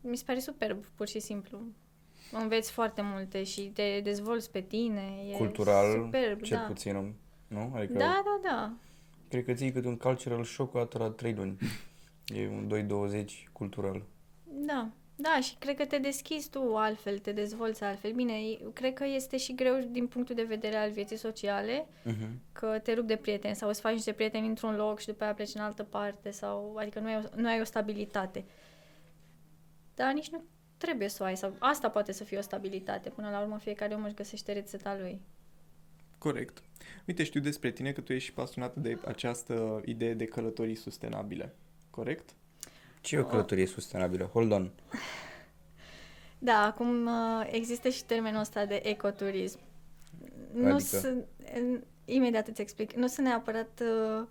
mi 0.00 0.16
se 0.16 0.22
pare 0.26 0.38
superb, 0.38 0.84
pur 0.86 1.08
și 1.08 1.18
simplu. 1.20 1.58
Înveți 2.32 2.72
foarte 2.72 3.02
multe 3.02 3.44
și 3.44 3.60
te 3.60 4.00
dezvolți 4.02 4.50
pe 4.50 4.60
tine. 4.60 5.12
E 5.32 5.36
Cultural, 5.36 5.92
superb, 5.92 6.40
cel 6.40 6.56
da. 6.56 6.62
puțin, 6.62 7.14
nu? 7.46 7.72
Adică 7.74 7.92
Da, 7.92 8.22
da, 8.24 8.40
da. 8.50 8.72
cred 9.28 9.44
că 9.44 9.52
ții 9.52 9.72
câte 9.72 9.88
un 9.88 9.96
cultural 9.96 10.44
shock 10.44 10.74
o 10.74 10.78
dată 10.78 10.98
la 10.98 11.10
3 11.10 11.34
luni. 11.34 11.56
E 12.34 12.48
un 12.48 12.68
2-20 13.24 13.24
cultural. 13.52 14.02
Da, 14.44 14.88
da, 15.16 15.40
și 15.42 15.56
cred 15.58 15.76
că 15.76 15.84
te 15.84 15.98
deschizi 15.98 16.50
tu 16.50 16.76
altfel, 16.76 17.18
te 17.18 17.32
dezvolți 17.32 17.82
altfel. 17.84 18.12
Bine, 18.12 18.32
e- 18.32 18.58
cred 18.72 18.94
că 18.94 19.04
este 19.04 19.36
și 19.36 19.54
greu 19.54 19.88
din 19.90 20.06
punctul 20.06 20.34
de 20.34 20.42
vedere 20.42 20.76
al 20.76 20.90
vieții 20.90 21.16
sociale, 21.16 21.86
Uh-huh. 22.06 22.30
că 22.52 22.78
te 22.82 22.92
rup 22.92 23.06
de 23.06 23.16
prieteni 23.16 23.54
sau 23.56 23.68
îți 23.68 23.80
faci 23.80 23.92
niște 23.92 24.12
prieteni 24.12 24.46
într-un 24.46 24.76
loc 24.76 24.98
și 25.00 25.06
după 25.06 25.24
aia 25.24 25.34
pleci 25.34 25.54
în 25.54 25.60
altă 25.60 25.82
parte 25.82 26.30
sau, 26.30 26.76
adică 26.76 27.00
nu 27.00 27.06
ai 27.06 27.16
o, 27.16 27.40
nu 27.40 27.48
ai 27.48 27.60
o 27.60 27.64
stabilitate. 27.64 28.44
Dar 29.94 30.12
nici 30.12 30.28
nu 30.30 30.42
trebuie 30.76 31.08
să 31.08 31.22
o 31.22 31.26
ai, 31.26 31.36
sau 31.36 31.52
asta 31.58 31.90
poate 31.90 32.12
să 32.12 32.24
fie 32.24 32.38
o 32.38 32.40
stabilitate. 32.40 33.08
Până 33.08 33.30
la 33.30 33.40
urmă 33.40 33.58
fiecare 33.58 33.94
om 33.94 34.04
își 34.04 34.14
găsește 34.14 34.52
rețeta 34.52 34.96
lui. 35.00 35.20
Corect. 36.18 36.62
Uite, 37.06 37.24
știu 37.24 37.40
despre 37.40 37.70
tine 37.70 37.92
că 37.92 38.00
tu 38.00 38.12
ești 38.12 38.32
pasionată 38.32 38.80
de 38.80 38.98
această 39.06 39.82
idee 39.84 40.14
de 40.14 40.24
călătorii 40.24 40.74
sustenabile. 40.74 41.54
Corect? 41.92 42.30
Ce 43.00 43.16
e 43.16 43.18
o 43.18 43.24
călătorie 43.24 43.66
sustenabilă? 43.66 44.30
Hold 44.32 44.52
on. 44.52 44.70
Da, 46.38 46.64
acum 46.64 47.06
uh, 47.06 47.48
există 47.50 47.88
și 47.88 48.04
termenul 48.04 48.40
ăsta 48.40 48.64
de 48.64 48.80
ecoturism. 48.84 49.58
Nu 50.54 50.74
Adică? 50.74 50.96
sunt, 50.96 51.24
în- 51.54 51.82
imediat 52.04 52.48
îți 52.48 52.60
explic, 52.60 52.92
nu 52.92 53.06
sunt 53.06 53.26
neapărat 53.26 53.82
uh, 53.82 54.24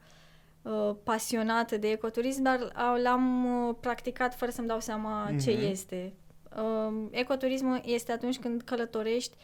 uh, 0.62 0.96
pasionată 1.04 1.78
de 1.78 1.90
ecoturism, 1.92 2.42
dar 2.42 2.72
au- 2.76 3.02
l-am 3.02 3.46
uh, 3.68 3.76
practicat 3.80 4.36
fără 4.36 4.52
să-mi 4.52 4.68
dau 4.68 4.80
seama 4.80 5.30
ce 5.42 5.52
Mhm. 5.52 5.66
este. 5.72 6.14
Uh, 6.58 7.08
ecoturismul 7.12 7.82
este 7.86 8.12
atunci 8.12 8.40
când 8.40 8.62
călătorești 8.62 9.36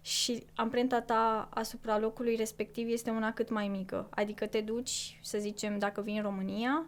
și 0.00 0.44
amprenta 0.54 1.00
ta 1.00 1.48
asupra 1.54 1.98
locului 1.98 2.34
respectiv 2.36 2.88
este 2.88 3.10
una 3.10 3.32
cât 3.32 3.50
mai 3.50 3.68
mică. 3.68 4.06
Adică 4.10 4.46
te 4.46 4.60
duci, 4.60 5.18
să 5.22 5.38
zicem, 5.38 5.78
dacă 5.78 6.00
vii 6.00 6.16
în 6.16 6.22
România, 6.22 6.86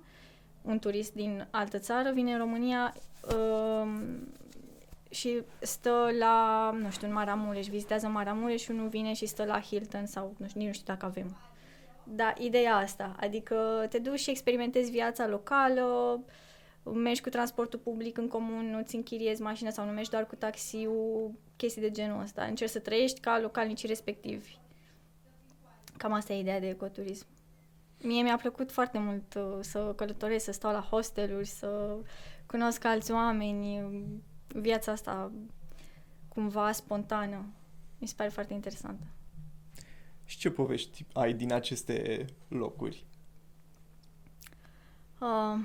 un 0.65 0.79
turist 0.79 1.13
din 1.13 1.47
altă 1.51 1.79
țară 1.79 2.11
vine 2.13 2.33
în 2.33 2.39
România 2.39 2.95
um, 3.37 4.03
și 5.11 5.43
stă 5.61 6.09
la, 6.19 6.71
nu 6.81 6.91
știu, 6.91 7.07
în 7.07 7.13
Maramureș, 7.13 7.67
vizitează 7.67 8.07
Maramureș 8.07 8.63
și 8.63 8.71
unul 8.71 8.89
vine 8.89 9.13
și 9.13 9.27
stă 9.27 9.45
la 9.45 9.61
Hilton 9.61 10.07
sau 10.07 10.35
nu 10.37 10.47
știu, 10.47 10.61
nici 10.61 10.69
nu 10.69 10.75
știu 10.75 10.93
dacă 10.93 11.07
avem. 11.07 11.37
Da, 12.05 12.33
ideea 12.39 12.77
asta, 12.77 13.17
adică 13.21 13.87
te 13.89 13.99
duci 13.99 14.19
și 14.19 14.31
experimentezi 14.31 14.91
viața 14.91 15.27
locală, 15.27 16.21
mergi 16.83 17.21
cu 17.21 17.29
transportul 17.29 17.79
public 17.79 18.19
în 18.19 18.29
comun, 18.29 18.71
nu-ți 18.71 18.95
închiriezi 18.95 19.43
mașina 19.43 19.71
sau 19.71 19.85
nu 19.85 19.91
mergi 19.91 20.11
doar 20.11 20.27
cu 20.27 20.35
taxiul, 20.35 21.33
chestii 21.57 21.83
de 21.83 21.91
genul 21.91 22.23
ăsta. 22.23 22.45
Încerci 22.45 22.71
să 22.71 22.79
trăiești 22.79 23.21
ca 23.21 23.41
localnicii 23.41 23.89
respectivi. 23.89 24.57
Cam 25.97 26.13
asta 26.13 26.33
e 26.33 26.41
ideea 26.41 26.61
de 26.61 26.69
ecoturism. 26.69 27.27
Mie 28.05 28.23
mi-a 28.23 28.37
plăcut 28.37 28.73
foarte 28.73 28.99
mult 28.99 29.35
uh, 29.35 29.59
să 29.61 29.93
călătoresc, 29.97 30.45
să 30.45 30.53
stau 30.53 30.73
la 30.73 30.81
hosteluri, 30.81 31.47
să 31.47 31.97
cunosc 32.47 32.85
alți 32.85 33.13
oameni, 33.13 33.81
uh, 33.81 34.03
viața 34.47 34.93
asta 34.93 35.33
cumva 36.29 36.73
spontană. 36.73 37.45
Mi 37.99 38.09
se 38.09 38.15
pare 38.17 38.29
foarte 38.29 38.55
interesantă. 38.55 39.05
Și 40.25 40.39
ce 40.39 40.51
povești 40.51 41.05
ai 41.13 41.33
din 41.33 41.53
aceste 41.53 42.25
locuri? 42.49 43.05
Uh, 45.21 45.59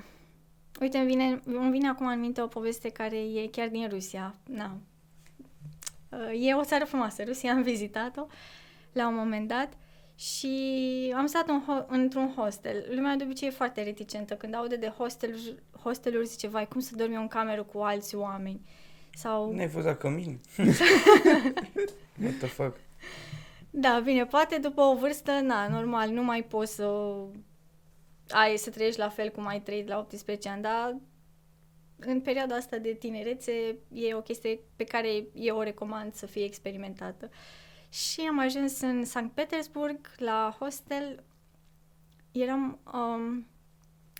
uite, 0.80 0.98
îmi 0.98 1.06
vine, 1.06 1.40
îmi 1.44 1.70
vine 1.70 1.88
acum 1.88 2.06
în 2.06 2.20
minte 2.20 2.42
o 2.42 2.46
poveste 2.46 2.88
care 2.88 3.16
e 3.16 3.48
chiar 3.48 3.68
din 3.68 3.88
Rusia. 3.88 4.34
Na. 4.46 4.76
Uh, 6.08 6.46
e 6.46 6.54
o 6.54 6.64
țară 6.64 6.84
frumoasă. 6.84 7.24
Rusia 7.24 7.52
am 7.52 7.62
vizitat-o 7.62 8.26
la 8.92 9.08
un 9.08 9.14
moment 9.14 9.48
dat 9.48 9.72
și 10.20 11.12
am 11.16 11.26
stat 11.26 11.48
în 11.48 11.62
ho- 11.62 11.86
într-un 11.86 12.32
hostel. 12.36 12.86
Lumea 12.94 13.16
de 13.16 13.24
obicei 13.24 13.48
e 13.48 13.50
foarte 13.50 13.82
reticentă. 13.82 14.34
Când 14.34 14.54
aude 14.54 14.76
de 14.76 14.88
hosteluri, 14.88 15.54
hosteluri 15.82 16.26
zice, 16.26 16.48
vai, 16.48 16.68
cum 16.68 16.80
să 16.80 16.96
dormi 16.96 17.14
în 17.14 17.28
cameră 17.28 17.62
cu 17.62 17.78
alți 17.78 18.14
oameni? 18.14 18.60
Sau... 19.14 19.52
N-ai 19.52 19.68
fost 19.68 19.86
la 19.86 19.94
cămin? 19.94 20.40
What 22.22 22.34
the 22.38 22.46
fuck? 22.46 22.76
Da, 23.70 24.00
bine, 24.04 24.26
poate 24.26 24.58
după 24.58 24.80
o 24.80 24.96
vârstă, 24.96 25.32
na, 25.32 25.68
normal, 25.68 26.10
nu 26.10 26.22
mai 26.22 26.42
poți 26.42 26.74
să 26.74 27.14
ai 28.28 28.56
să 28.56 28.70
trăiești 28.70 28.98
la 28.98 29.08
fel 29.08 29.28
cum 29.28 29.46
ai 29.46 29.60
trăit 29.60 29.88
la 29.88 29.98
18 29.98 30.48
ani, 30.48 30.62
dar 30.62 30.96
în 31.98 32.20
perioada 32.20 32.54
asta 32.54 32.76
de 32.76 32.92
tinerețe 32.92 33.78
e 33.92 34.14
o 34.14 34.20
chestie 34.20 34.60
pe 34.76 34.84
care 34.84 35.24
eu 35.34 35.56
o 35.56 35.62
recomand 35.62 36.14
să 36.14 36.26
fie 36.26 36.44
experimentată. 36.44 37.30
Și 37.90 38.20
am 38.20 38.38
ajuns 38.38 38.80
în 38.80 39.04
Sankt 39.04 39.34
Petersburg, 39.34 39.98
la 40.16 40.56
hostel. 40.58 41.22
Eram... 42.32 42.78
Um, 42.92 43.46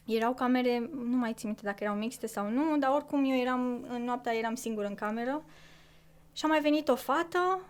erau 0.06 0.34
camere, 0.34 0.90
nu 1.04 1.16
mai 1.16 1.32
țin 1.32 1.48
minte 1.48 1.64
dacă 1.64 1.84
erau 1.84 1.96
mixte 1.96 2.26
sau 2.26 2.50
nu, 2.50 2.78
dar 2.78 2.90
oricum 2.90 3.24
eu 3.24 3.36
eram, 3.36 3.84
în 3.88 4.04
noaptea 4.04 4.34
eram 4.34 4.54
singură 4.54 4.86
în 4.86 4.94
cameră 4.94 5.42
și 6.32 6.44
a 6.44 6.48
mai 6.48 6.60
venit 6.60 6.88
o 6.88 6.96
fată, 6.96 7.60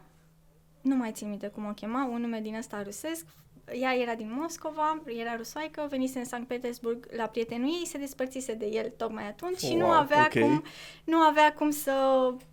nu 0.80 0.94
mai 0.94 1.12
țin 1.12 1.28
minte 1.28 1.48
cum 1.48 1.66
o 1.66 1.72
chema, 1.72 2.04
un 2.04 2.20
nume 2.20 2.40
din 2.40 2.54
ăsta 2.54 2.82
rusesc, 2.82 3.26
ea 3.72 3.96
era 3.96 4.14
din 4.14 4.32
Moscova, 4.32 5.02
era 5.06 5.36
rusoaică, 5.36 5.86
venise 5.90 6.18
în 6.18 6.24
Sankt 6.24 6.48
Petersburg 6.48 7.08
la 7.16 7.26
prietenul 7.26 7.68
ei, 7.68 7.86
se 7.86 7.98
despărțise 7.98 8.54
de 8.54 8.66
el 8.66 8.92
tocmai 8.96 9.26
atunci 9.26 9.62
wow, 9.62 9.70
și 9.70 9.76
nu 9.76 9.86
avea, 9.86 10.24
okay. 10.24 10.42
cum, 10.42 10.64
nu 11.04 11.16
avea 11.16 11.52
cum 11.52 11.70
să 11.70 11.94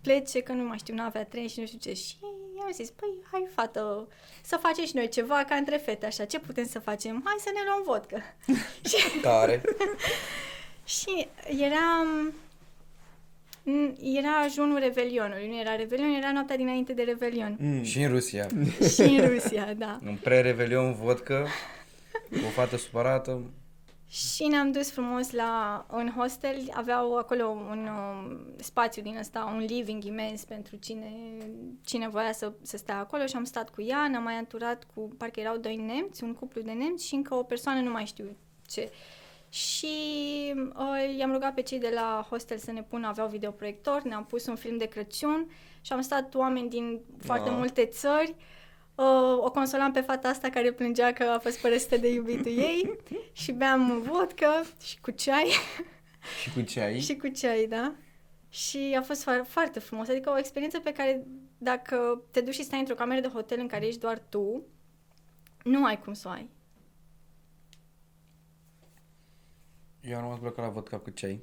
plece, 0.02 0.40
că 0.40 0.52
nu 0.52 0.62
mai 0.62 0.78
știu, 0.78 0.94
nu 0.94 1.02
avea 1.02 1.24
tren 1.24 1.48
și 1.48 1.60
nu 1.60 1.66
știu 1.66 1.78
ce. 1.78 1.92
Și 1.94 2.16
i-am 2.58 2.72
zis, 2.72 2.90
păi, 2.90 3.08
hai 3.30 3.46
fată, 3.54 4.08
să 4.42 4.56
facem 4.56 4.84
și 4.84 4.96
noi 4.96 5.08
ceva 5.08 5.44
ca 5.44 5.54
între 5.54 5.76
fete, 5.76 6.06
așa, 6.06 6.24
ce 6.24 6.38
putem 6.38 6.66
să 6.66 6.78
facem? 6.78 7.22
Hai 7.24 7.36
să 7.38 7.50
ne 7.54 7.60
luăm 7.66 7.82
vodcă. 7.84 8.22
Care? 9.22 9.62
și 10.84 11.28
eram 11.46 12.34
era 14.00 14.40
ajunul 14.44 14.78
Revelionului, 14.78 15.48
nu 15.48 15.58
era 15.60 15.76
Revelion, 15.76 16.08
era 16.08 16.32
noaptea 16.32 16.56
dinainte 16.56 16.92
de 16.92 17.02
Revelion. 17.02 17.56
Mm. 17.60 17.82
Și 17.82 18.02
în 18.02 18.10
Rusia. 18.10 18.46
și 18.94 19.00
în 19.00 19.28
Rusia, 19.28 19.74
da. 19.74 19.98
În 20.04 20.16
pre-Revelion 20.22 20.94
vodcă, 20.94 21.46
o 22.46 22.48
fată 22.48 22.76
supărată. 22.76 23.50
Și 24.10 24.46
ne-am 24.46 24.72
dus 24.72 24.90
frumos 24.90 25.30
la 25.30 25.86
un 25.92 26.12
hostel, 26.16 26.56
aveau 26.72 27.16
acolo 27.16 27.46
un 27.46 27.88
um, 27.88 28.38
spațiu 28.56 29.02
din 29.02 29.16
ăsta, 29.18 29.52
un 29.54 29.58
living 29.58 30.04
imens 30.04 30.44
pentru 30.44 30.76
cine, 30.76 31.12
cine 31.84 32.08
voia 32.08 32.32
să, 32.32 32.52
să 32.62 32.76
stea 32.76 32.98
acolo 32.98 33.26
și 33.26 33.36
am 33.36 33.44
stat 33.44 33.70
cu 33.70 33.82
ea, 33.82 34.08
ne-am 34.08 34.22
mai 34.22 34.34
anturat 34.34 34.86
cu, 34.94 35.08
parcă 35.18 35.40
erau 35.40 35.56
doi 35.56 35.76
nemți, 35.76 36.24
un 36.24 36.34
cuplu 36.34 36.60
de 36.60 36.72
nemți 36.72 37.06
și 37.06 37.14
încă 37.14 37.34
o 37.34 37.42
persoană, 37.42 37.80
nu 37.80 37.90
mai 37.90 38.04
știu 38.06 38.36
ce. 38.66 38.90
Și 39.48 39.86
uh, 40.76 41.16
i-am 41.18 41.32
rugat 41.32 41.54
pe 41.54 41.62
cei 41.62 41.78
de 41.78 41.90
la 41.94 42.26
hostel 42.30 42.58
să 42.58 42.72
ne 42.72 42.82
pună, 42.82 43.06
aveau 43.06 43.28
videoproiector, 43.28 44.02
ne-am 44.02 44.24
pus 44.24 44.46
un 44.46 44.56
film 44.56 44.76
de 44.76 44.84
Crăciun 44.84 45.50
și 45.80 45.92
am 45.92 46.00
stat 46.00 46.34
oameni 46.34 46.68
din 46.68 47.00
foarte 47.22 47.48
wow. 47.48 47.58
multe 47.58 47.84
țări. 47.84 48.34
Uh, 48.94 49.38
o 49.38 49.50
consolam 49.50 49.92
pe 49.92 50.00
fata 50.00 50.28
asta 50.28 50.48
care 50.48 50.72
plângea 50.72 51.12
că 51.12 51.22
a 51.22 51.38
fost 51.38 51.60
părăsită 51.60 51.96
de 51.96 52.12
iubitul 52.12 52.58
ei 52.58 52.98
și 53.42 53.52
beam 53.52 54.00
vodka 54.00 54.62
și 54.82 55.00
cu 55.00 55.10
ceai. 55.10 55.50
Și 56.42 56.52
cu 56.52 56.60
ceai? 56.60 57.00
și 57.06 57.16
cu 57.16 57.28
ceai, 57.28 57.66
da. 57.66 57.94
Și 58.48 58.96
a 58.98 59.02
fost 59.02 59.22
foarte, 59.22 59.42
foarte 59.48 59.78
frumos. 59.78 60.08
Adică 60.08 60.30
o 60.30 60.38
experiență 60.38 60.80
pe 60.80 60.92
care 60.92 61.26
dacă 61.58 62.22
te 62.30 62.40
duci 62.40 62.54
și 62.54 62.62
stai 62.62 62.78
într-o 62.78 62.94
cameră 62.94 63.20
de 63.20 63.28
hotel 63.28 63.58
în 63.60 63.66
care 63.66 63.86
ești 63.86 64.00
doar 64.00 64.22
tu, 64.28 64.62
nu 65.62 65.84
ai 65.84 66.00
cum 66.00 66.12
să 66.12 66.28
o 66.28 66.30
ai. 66.30 66.50
Eu 70.08 70.16
am 70.16 70.22
rămas 70.22 70.38
blocat 70.38 70.64
la 70.64 70.70
vodka 70.70 70.98
cu 70.98 71.10
ceai. 71.10 71.40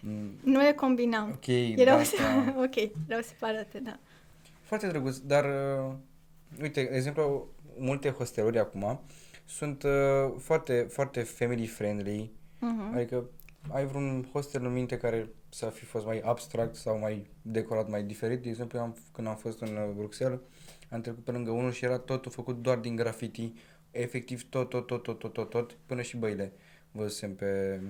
nu 0.52 0.60
le 0.60 0.72
combinam. 0.72 1.30
Ok, 1.30 1.46
erau, 1.46 1.98
da, 1.98 2.04
da. 2.18 2.54
ok, 2.64 2.90
erau 3.08 3.22
separate, 3.22 3.78
da. 3.78 3.98
Foarte 4.62 4.86
drăguț, 4.86 5.16
dar 5.16 5.44
uh, 5.44 5.94
uite, 6.60 6.82
de 6.82 6.96
exemplu, 6.96 7.48
multe 7.76 8.10
hosteluri 8.10 8.58
acum 8.58 9.00
sunt 9.44 9.82
uh, 9.82 9.90
foarte, 10.38 10.86
foarte 10.90 11.22
family 11.22 11.66
friendly. 11.66 12.30
Uh-huh. 12.56 12.94
Adică 12.94 13.24
ai 13.70 13.86
vreun 13.86 14.28
hostel 14.32 14.64
în 14.64 14.72
minte 14.72 14.96
care 14.96 15.28
să 15.48 15.66
fi 15.66 15.84
fost 15.84 16.06
mai 16.06 16.20
abstract 16.20 16.74
sau 16.74 16.98
mai 16.98 17.26
decorat, 17.42 17.88
mai 17.88 18.02
diferit. 18.02 18.42
De 18.42 18.48
exemplu, 18.48 18.78
am, 18.78 18.96
când 19.12 19.26
am 19.26 19.36
fost 19.36 19.60
în 19.60 19.76
uh, 19.76 19.94
Bruxelles, 19.96 20.38
am 20.90 21.00
trecut 21.00 21.24
pe 21.24 21.30
lângă 21.30 21.50
unul 21.50 21.72
și 21.72 21.84
era 21.84 21.98
totul 21.98 22.30
făcut 22.30 22.62
doar 22.62 22.78
din 22.78 22.96
graffiti, 22.96 23.52
efectiv 23.90 24.48
tot, 24.48 24.68
tot, 24.68 24.86
tot, 24.86 25.02
tot, 25.02 25.18
tot, 25.18 25.32
tot, 25.32 25.50
tot 25.50 25.76
până 25.86 26.02
și 26.02 26.16
băile 26.16 26.52
văzusem 26.92 27.34
pe, 27.34 27.80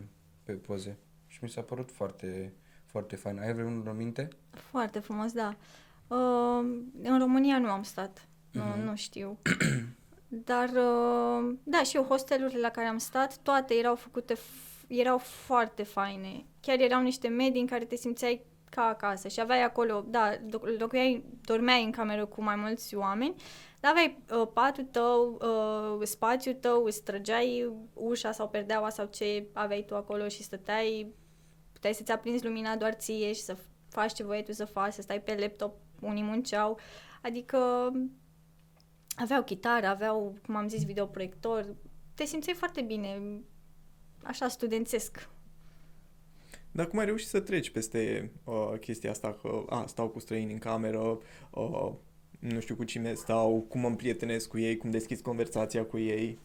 pe 0.43 0.53
poze 0.53 0.99
și 1.27 1.39
mi 1.43 1.49
s-a 1.49 1.61
părut 1.61 1.91
foarte, 1.91 2.53
foarte 2.85 3.17
fain. 3.17 3.39
Ai 3.39 3.55
vreunul 3.55 3.89
în 3.89 3.97
minte? 3.97 4.29
Foarte 4.51 4.99
frumos, 4.99 5.33
da. 5.33 5.57
Uh, 6.09 6.65
în 7.03 7.19
România 7.19 7.59
nu 7.59 7.71
am 7.71 7.83
stat, 7.83 8.19
uh-huh. 8.21 8.53
nu, 8.53 8.63
mhm. 8.63 8.81
nu 8.81 8.97
știu. 8.97 9.39
Dar, 10.29 10.69
uh, 10.69 11.55
da, 11.63 11.83
și 11.83 11.97
eu, 11.97 12.03
hostelurile 12.03 12.61
la 12.61 12.71
care 12.71 12.87
am 12.87 12.99
stat, 12.99 13.37
toate 13.37 13.75
erau 13.75 13.95
făcute, 13.95 14.35
f- 14.35 14.87
erau 14.87 15.19
foarte 15.19 15.83
faine. 15.83 16.45
Chiar 16.61 16.79
erau 16.79 17.03
niște 17.03 17.29
medii 17.29 17.61
în 17.61 17.67
care 17.67 17.85
te 17.85 17.97
simțeai 17.97 18.41
ca 18.71 18.83
acasă 18.83 19.29
și 19.29 19.41
aveai 19.41 19.63
acolo, 19.63 20.05
da, 20.09 20.31
locuiai, 20.79 21.25
dormeai 21.41 21.85
în 21.85 21.91
cameră 21.91 22.27
cu 22.27 22.43
mai 22.43 22.57
mulți 22.57 22.95
oameni, 22.95 23.35
dar 23.81 23.91
aveai 23.91 24.23
uh, 24.33 24.49
patul 24.53 24.85
tău, 24.85 25.39
uh, 26.01 26.07
spațiul 26.07 26.55
tău, 26.55 26.85
îți 26.85 27.03
trăgeai 27.03 27.73
ușa 27.95 28.33
sau 28.33 28.49
perdeaua 28.49 28.89
sau 28.89 29.07
ce 29.07 29.47
aveai 29.53 29.85
tu 29.87 29.97
acolo 29.97 30.29
și 30.29 30.43
stăteai, 30.43 31.15
puteai 31.73 31.95
să-ți 31.95 32.13
aprinzi 32.13 32.45
lumina 32.45 32.77
doar 32.77 32.93
ție 32.93 33.33
și 33.33 33.41
să 33.41 33.57
faci 33.89 34.13
ce 34.13 34.25
voiai 34.25 34.43
tu 34.43 34.53
să 34.53 34.65
faci, 34.65 34.93
să 34.93 35.03
stai 35.03 35.21
pe 35.21 35.37
laptop, 35.41 35.77
unii 36.01 36.23
munceau, 36.23 36.79
adică 37.23 37.93
aveau 39.17 39.43
chitară, 39.43 39.87
aveau, 39.87 40.37
cum 40.47 40.57
am 40.57 40.69
zis, 40.69 40.85
videoproiector, 40.85 41.75
te 42.15 42.25
simțeai 42.25 42.57
foarte 42.57 42.81
bine, 42.81 43.21
așa 44.23 44.49
studențesc. 44.49 45.29
Dar 46.73 46.87
cum 46.87 46.99
ai 46.99 47.05
reușit 47.05 47.29
să 47.29 47.41
treci 47.41 47.71
peste 47.71 48.33
uh, 48.45 48.79
chestia 48.81 49.11
asta 49.11 49.33
că 49.33 49.65
a, 49.69 49.87
stau 49.87 50.09
cu 50.09 50.19
străini 50.19 50.53
în 50.53 50.59
cameră, 50.59 51.19
uh, 51.51 51.93
nu 52.39 52.61
știu 52.61 52.77
cu 52.77 52.85
cine 52.85 53.15
stau, 53.15 53.61
cum 53.69 53.81
mă 53.81 53.87
împrietenesc 53.87 54.49
cu 54.49 54.59
ei, 54.59 54.77
cum 54.77 54.91
deschizi 54.91 55.23
conversația 55.23 55.85
cu 55.85 55.99
ei? 55.99 56.39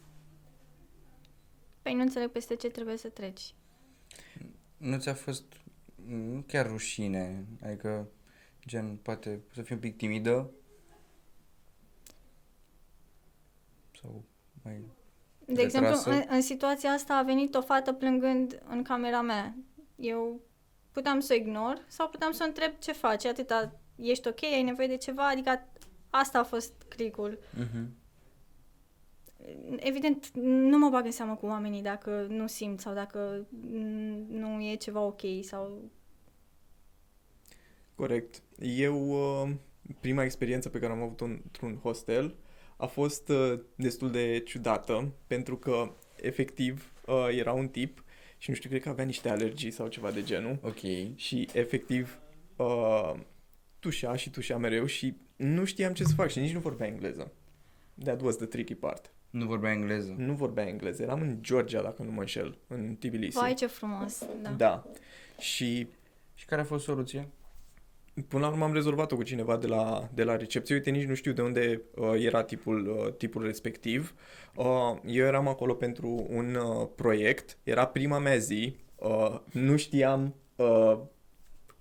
Păi 1.81 1.93
nu 1.93 2.01
înțeleg 2.01 2.29
peste 2.29 2.55
ce 2.55 2.67
trebuie 2.67 2.97
să 2.97 3.09
treci. 3.09 3.53
Nu 4.77 4.99
ți-a 4.99 5.13
fost 5.13 5.43
nu 6.05 6.43
chiar 6.47 6.67
rușine, 6.67 7.45
adică 7.63 8.07
gen 8.67 8.95
poate 8.95 9.41
să 9.53 9.61
fii 9.61 9.75
un 9.75 9.81
pic 9.81 9.97
timidă? 9.97 10.51
Sau 14.01 14.23
mai 14.63 14.83
De 15.45 15.61
exemplu, 15.61 16.11
în, 16.11 16.23
în 16.27 16.41
situația 16.41 16.91
asta 16.91 17.15
a 17.15 17.23
venit 17.23 17.55
o 17.55 17.61
fată 17.61 17.93
plângând 17.93 18.63
în 18.67 18.83
camera 18.83 19.21
mea. 19.21 19.55
Eu 19.95 20.41
puteam 20.91 21.19
să 21.19 21.33
o 21.33 21.35
ignor 21.35 21.85
sau 21.87 22.09
puteam 22.09 22.31
să 22.31 22.43
o 22.43 22.47
întreb 22.47 22.77
ce 22.79 22.91
faci, 22.91 23.25
atâta. 23.25 23.79
Ești 23.95 24.27
ok, 24.27 24.43
ai 24.43 24.63
nevoie 24.63 24.87
de 24.87 24.97
ceva, 24.97 25.27
adică 25.27 25.67
asta 26.15 26.39
a 26.39 26.43
fost 26.43 26.73
clicul. 26.87 27.39
Uh-huh. 27.59 27.85
Evident, 29.75 30.31
nu 30.41 30.77
mă 30.77 30.89
bag 30.89 31.05
în 31.05 31.11
seamă 31.11 31.35
cu 31.35 31.45
oamenii 31.45 31.81
dacă 31.81 32.25
nu 32.29 32.47
simt 32.47 32.79
sau 32.79 32.93
dacă 32.93 33.47
nu 34.29 34.61
e 34.61 34.75
ceva 34.75 34.99
ok 34.99 35.21
sau... 35.41 35.81
Corect. 37.95 38.41
Eu, 38.59 39.09
uh, 39.09 39.51
prima 39.99 40.23
experiență 40.23 40.69
pe 40.69 40.79
care 40.79 40.91
am 40.91 41.01
avut-o 41.01 41.25
într-un 41.25 41.77
hostel 41.81 42.35
a 42.77 42.85
fost 42.85 43.29
uh, 43.29 43.59
destul 43.75 44.11
de 44.11 44.41
ciudată 44.45 45.11
pentru 45.27 45.57
că, 45.57 45.91
efectiv, 46.21 46.91
uh, 47.07 47.27
era 47.31 47.53
un 47.53 47.67
tip 47.67 48.03
și 48.37 48.49
nu 48.49 48.55
știu, 48.55 48.69
cred 48.69 48.81
că 48.81 48.89
avea 48.89 49.05
niște 49.05 49.29
alergii 49.29 49.71
sau 49.71 49.87
ceva 49.87 50.11
de 50.11 50.23
genul. 50.23 50.59
Ok. 50.61 50.79
Și, 51.15 51.49
efectiv, 51.53 52.19
tușea 53.83 54.15
și 54.15 54.29
tușea 54.29 54.57
mereu 54.57 54.85
și 54.85 55.15
nu 55.35 55.65
știam 55.65 55.93
ce 55.93 56.03
să 56.03 56.13
fac 56.13 56.29
și 56.29 56.39
nici 56.39 56.53
nu 56.53 56.59
vorbea 56.59 56.87
engleză. 56.87 57.31
That 58.03 58.21
was 58.21 58.35
the 58.35 58.45
tricky 58.45 58.75
part. 58.75 59.13
Nu 59.29 59.45
vorbea 59.45 59.71
engleză? 59.71 60.15
Nu 60.17 60.33
vorbea 60.33 60.67
engleză. 60.67 61.03
Eram 61.03 61.21
în 61.21 61.37
Georgia, 61.41 61.81
dacă 61.81 62.03
nu 62.03 62.11
mă 62.11 62.19
înșel, 62.19 62.57
în 62.67 62.95
Tbilisi. 62.99 63.37
Vai, 63.37 63.53
ce 63.53 63.67
frumos. 63.67 64.25
Da. 64.41 64.49
da. 64.49 64.85
Și... 65.39 65.87
Și 66.35 66.45
care 66.45 66.61
a 66.61 66.63
fost 66.63 66.83
soluția? 66.83 67.27
Până 68.27 68.45
la 68.45 68.51
urmă 68.51 68.63
am 68.63 68.73
rezolvat-o 68.73 69.15
cu 69.15 69.23
cineva 69.23 69.57
de 69.57 69.67
la, 69.67 70.09
de 70.13 70.23
la 70.23 70.37
recepție. 70.37 70.75
Uite, 70.75 70.89
nici 70.89 71.07
nu 71.07 71.13
știu 71.13 71.31
de 71.31 71.41
unde 71.41 71.81
uh, 71.95 72.13
era 72.17 72.43
tipul, 72.43 72.87
uh, 72.87 73.13
tipul 73.13 73.43
respectiv. 73.43 74.13
Uh, 74.55 74.65
eu 75.05 75.25
eram 75.25 75.47
acolo 75.47 75.73
pentru 75.73 76.27
un 76.29 76.55
uh, 76.55 76.87
proiect. 76.95 77.57
Era 77.63 77.85
prima 77.85 78.19
mea 78.19 78.37
zi. 78.37 78.75
Uh, 78.95 79.39
nu 79.51 79.75
știam 79.75 80.35
uh, 80.55 80.99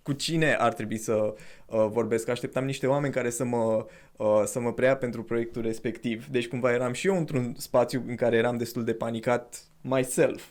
cu 0.02 0.12
cine 0.12 0.54
ar 0.54 0.72
trebui 0.72 0.98
să 0.98 1.34
uh, 1.66 1.86
vorbesc. 1.90 2.28
Așteptam 2.28 2.64
niște 2.64 2.86
oameni 2.86 3.12
care 3.12 3.30
să 3.30 3.44
mă, 3.44 3.86
uh, 4.16 4.42
să 4.44 4.60
mă 4.60 4.72
preia 4.72 4.96
pentru 4.96 5.22
proiectul 5.22 5.62
respectiv. 5.62 6.26
Deci 6.26 6.48
cumva 6.48 6.72
eram 6.72 6.92
și 6.92 7.06
eu 7.06 7.16
într-un 7.16 7.54
spațiu 7.58 8.04
în 8.06 8.16
care 8.16 8.36
eram 8.36 8.56
destul 8.56 8.84
de 8.84 8.94
panicat 8.94 9.64
myself. 9.80 10.44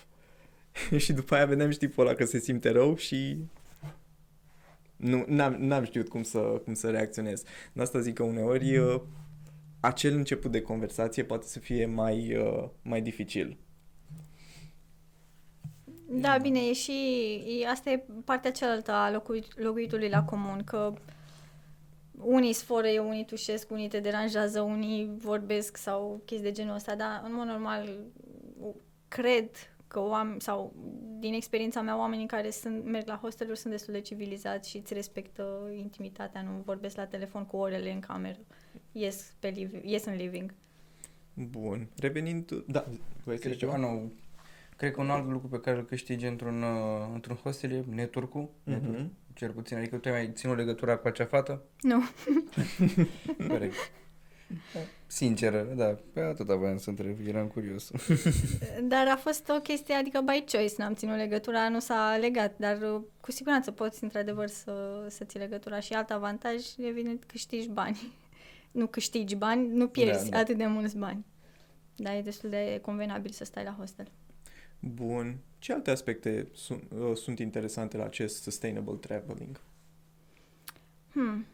și 0.97 1.13
după 1.13 1.35
aia 1.35 1.45
vedeam 1.45 1.69
și 1.69 1.77
tipul 1.77 2.05
ăla 2.05 2.15
că 2.15 2.25
se 2.25 2.39
simte 2.39 2.69
rău 2.69 2.95
și 2.95 3.37
nu, 4.95 5.23
n-am, 5.27 5.53
n-am 5.53 5.83
știut 5.83 6.09
cum 6.09 6.23
să, 6.23 6.39
cum 6.39 6.73
să 6.73 6.89
reacționez. 6.89 7.43
De 7.73 7.81
asta 7.81 7.99
zic 7.99 8.13
că 8.13 8.23
uneori 8.23 8.77
uh, 8.77 9.01
acel 9.79 10.15
început 10.15 10.51
de 10.51 10.61
conversație 10.61 11.23
poate 11.23 11.47
să 11.47 11.59
fie 11.59 11.85
mai, 11.85 12.35
uh, 12.35 12.69
mai 12.81 13.01
dificil. 13.01 13.57
Da, 16.13 16.37
bine, 16.37 16.59
e 16.59 16.73
și... 16.73 16.91
E, 17.61 17.67
asta 17.67 17.89
e 17.89 18.03
partea 18.25 18.51
cealaltă 18.51 18.91
a 18.91 19.11
locui, 19.11 19.43
locuitului 19.55 20.09
la 20.09 20.23
comun, 20.23 20.63
că 20.63 20.93
unii 22.11 22.53
sforăie, 22.53 22.99
unii 22.99 23.25
tușesc, 23.25 23.71
unii 23.71 23.87
te 23.87 23.99
deranjează, 23.99 24.61
unii 24.61 25.11
vorbesc 25.17 25.77
sau 25.77 26.21
chestii 26.25 26.49
de 26.49 26.55
genul 26.55 26.75
ăsta, 26.75 26.95
dar 26.95 27.21
în 27.25 27.33
mod 27.33 27.47
normal 27.47 27.89
cred 29.07 29.49
că 29.87 29.99
oameni, 29.99 30.41
sau 30.41 30.73
din 31.19 31.33
experiența 31.33 31.81
mea, 31.81 31.97
oamenii 31.97 32.25
care 32.25 32.49
sunt, 32.49 32.85
merg 32.85 33.07
la 33.07 33.19
hosteluri 33.21 33.57
sunt 33.57 33.73
destul 33.73 33.93
de 33.93 34.01
civilizați 34.01 34.69
și 34.69 34.77
îți 34.77 34.93
respectă 34.93 35.71
intimitatea, 35.77 36.41
nu 36.41 36.61
vorbesc 36.65 36.95
la 36.95 37.05
telefon 37.05 37.45
cu 37.45 37.57
orele 37.57 37.91
în 37.91 37.99
cameră. 37.99 38.39
Ies, 38.91 39.33
pe 39.39 39.47
liv- 39.47 39.83
ies 39.83 40.05
în 40.05 40.15
living. 40.15 40.53
Bun. 41.33 41.87
Revenind... 41.97 42.63
Da, 42.67 42.85
vrei 43.23 43.37
să 43.37 43.43
Cred 43.43 43.57
ceva 43.57 43.77
nou. 43.77 44.11
Cred 44.81 44.93
că 44.93 45.01
un 45.01 45.09
alt 45.09 45.29
lucru 45.31 45.47
pe 45.47 45.59
care 45.59 45.77
îl 45.77 45.85
câștigi 45.85 46.25
într-un, 46.25 46.61
uh, 46.61 47.09
într-un 47.13 47.35
hostel 47.35 47.71
e 47.71 47.83
network-ul. 47.89 48.49
Mhm. 48.63 49.11
Cel 49.33 49.51
puțin, 49.51 49.77
adică 49.77 49.97
tu 49.97 50.07
ai 50.07 50.13
mai 50.13 50.31
ținut 50.33 50.57
legătura 50.57 50.97
cu 50.97 51.07
acea 51.07 51.25
fată? 51.25 51.63
Nu. 51.81 52.03
Corect. 53.47 53.75
Sinceră, 55.07 55.61
da, 55.75 55.97
pe 56.13 56.19
atâta 56.19 56.55
voiam 56.55 56.77
să 56.77 56.89
întreb, 56.89 57.17
eram 57.27 57.47
curios. 57.47 57.91
Dar 58.93 59.07
a 59.07 59.15
fost 59.15 59.49
o 59.49 59.59
chestie, 59.59 59.93
adică 59.93 60.21
by 60.21 60.43
choice, 60.51 60.73
n-am 60.77 60.93
ținut 60.93 61.15
legătura, 61.15 61.69
nu 61.69 61.79
s-a 61.79 62.17
legat, 62.19 62.53
dar 62.57 62.81
uh, 62.81 63.01
cu 63.19 63.31
siguranță 63.31 63.71
poți 63.71 64.03
într-adevăr 64.03 64.47
să, 64.47 65.05
să 65.09 65.23
ții 65.23 65.39
legătura 65.39 65.79
și 65.79 65.93
alt 65.93 66.09
avantaj, 66.09 66.55
evident, 66.77 67.23
câștigi 67.23 67.69
bani. 67.69 68.13
Nu 68.71 68.87
câștigi 68.87 69.35
bani, 69.35 69.67
nu 69.67 69.87
pierzi 69.87 70.23
Da, 70.23 70.29
da, 70.29 70.35
da. 70.35 70.39
atât 70.39 70.57
de 70.57 70.65
mulți 70.65 70.97
bani. 70.97 71.25
Dar 71.95 72.15
e 72.15 72.21
destul 72.21 72.49
de 72.49 72.79
convenabil 72.81 73.31
să 73.31 73.43
stai 73.43 73.63
la 73.63 73.75
hostel. 73.77 74.07
Bun. 74.81 75.37
Ce 75.59 75.73
alte 75.73 75.91
aspecte 75.91 76.47
sunt, 76.53 76.83
uh, 76.99 77.15
sunt 77.15 77.39
interesante 77.39 77.97
la 77.97 78.03
acest 78.03 78.41
sustainable 78.41 78.95
traveling? 78.95 79.59
Hmm. 81.11 81.45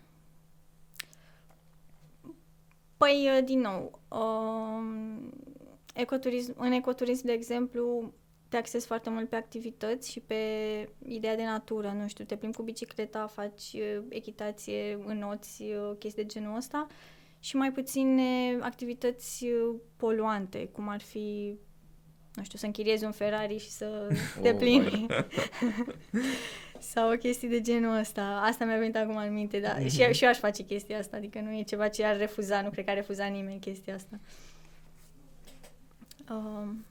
Păi, 2.97 3.29
uh, 3.37 3.43
din 3.45 3.59
nou, 3.59 3.99
um, 4.09 5.33
ecoturism, 5.93 6.53
în 6.57 6.71
ecoturism, 6.71 7.25
de 7.25 7.31
exemplu, 7.31 8.13
te 8.49 8.57
axezi 8.57 8.85
foarte 8.85 9.09
mult 9.09 9.29
pe 9.29 9.35
activități 9.35 10.11
și 10.11 10.19
pe 10.19 10.35
ideea 11.07 11.35
de 11.35 11.43
natură, 11.43 11.91
nu 11.91 12.07
știu, 12.07 12.25
te 12.25 12.35
plimbi 12.35 12.55
cu 12.55 12.63
bicicleta, 12.63 13.27
faci 13.27 13.73
uh, 13.73 14.03
echitație, 14.09 14.99
înoți, 15.05 15.61
uh, 15.61 15.95
chestii 15.99 16.23
de 16.23 16.29
genul 16.29 16.55
ăsta 16.55 16.87
și 17.39 17.55
mai 17.55 17.71
puține 17.71 18.57
activități 18.61 19.45
uh, 19.45 19.75
poluante, 19.95 20.67
cum 20.67 20.87
ar 20.87 21.01
fi, 21.01 21.57
nu 22.37 22.43
știu, 22.43 22.57
să 22.57 22.65
închiriezi 22.65 23.05
un 23.05 23.11
Ferrari 23.11 23.57
și 23.57 23.69
să 23.69 24.07
te 24.41 24.49
Oh, 24.49 24.55
plimbi. 24.57 25.05
Sau 26.79 27.11
o 27.11 27.15
chestie 27.15 27.47
de 27.49 27.61
genul 27.61 27.97
ăsta. 27.97 28.41
Asta 28.43 28.65
mi-a 28.65 28.77
venit 28.77 28.95
acum 28.95 29.15
în 29.17 29.33
minte, 29.33 29.59
dar 29.59 29.77
Mhm. 29.79 29.87
și, 29.87 30.01
eu- 30.01 30.11
și 30.11 30.23
eu 30.23 30.29
aș 30.29 30.37
face 30.37 30.63
chestia 30.63 30.97
asta, 30.97 31.17
adică 31.17 31.39
nu 31.39 31.51
e 31.57 31.61
ceva 31.63 31.87
ce 31.87 32.03
ar 32.03 32.17
refuza, 32.17 32.61
nu 32.61 32.69
cred 32.69 32.83
că 32.85 32.89
ar 32.89 32.95
refuza 32.95 33.25
nimeni 33.25 33.59
chestia 33.59 33.95
asta. 33.95 34.19
Um, 36.31 36.85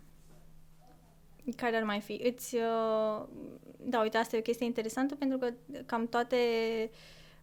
care 1.56 1.76
ar 1.76 1.82
mai 1.82 2.00
fi? 2.00 2.20
Îți, 2.24 2.54
uh, 2.54 3.22
da, 3.76 4.00
uite, 4.02 4.16
asta 4.16 4.36
e 4.36 4.38
o 4.38 4.42
chestie 4.42 4.66
interesantă 4.66 5.14
pentru 5.14 5.38
că 5.38 5.50
cam 5.86 6.06
toate 6.08 6.36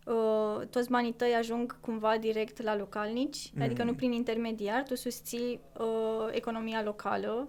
uh, 0.05 0.67
toți 0.69 0.89
banii 0.89 1.13
tăi 1.13 1.33
ajung 1.33 1.79
cumva 1.79 2.17
direct 2.17 2.61
la 2.61 2.75
localnici, 2.75 3.51
Mhm. 3.53 3.61
adică 3.61 3.83
nu 3.83 3.93
prin 3.93 4.11
intermediar, 4.11 4.83
tu 4.83 4.95
susții 4.95 5.59
uh, 5.79 6.27
economia 6.31 6.83
locală, 6.83 7.47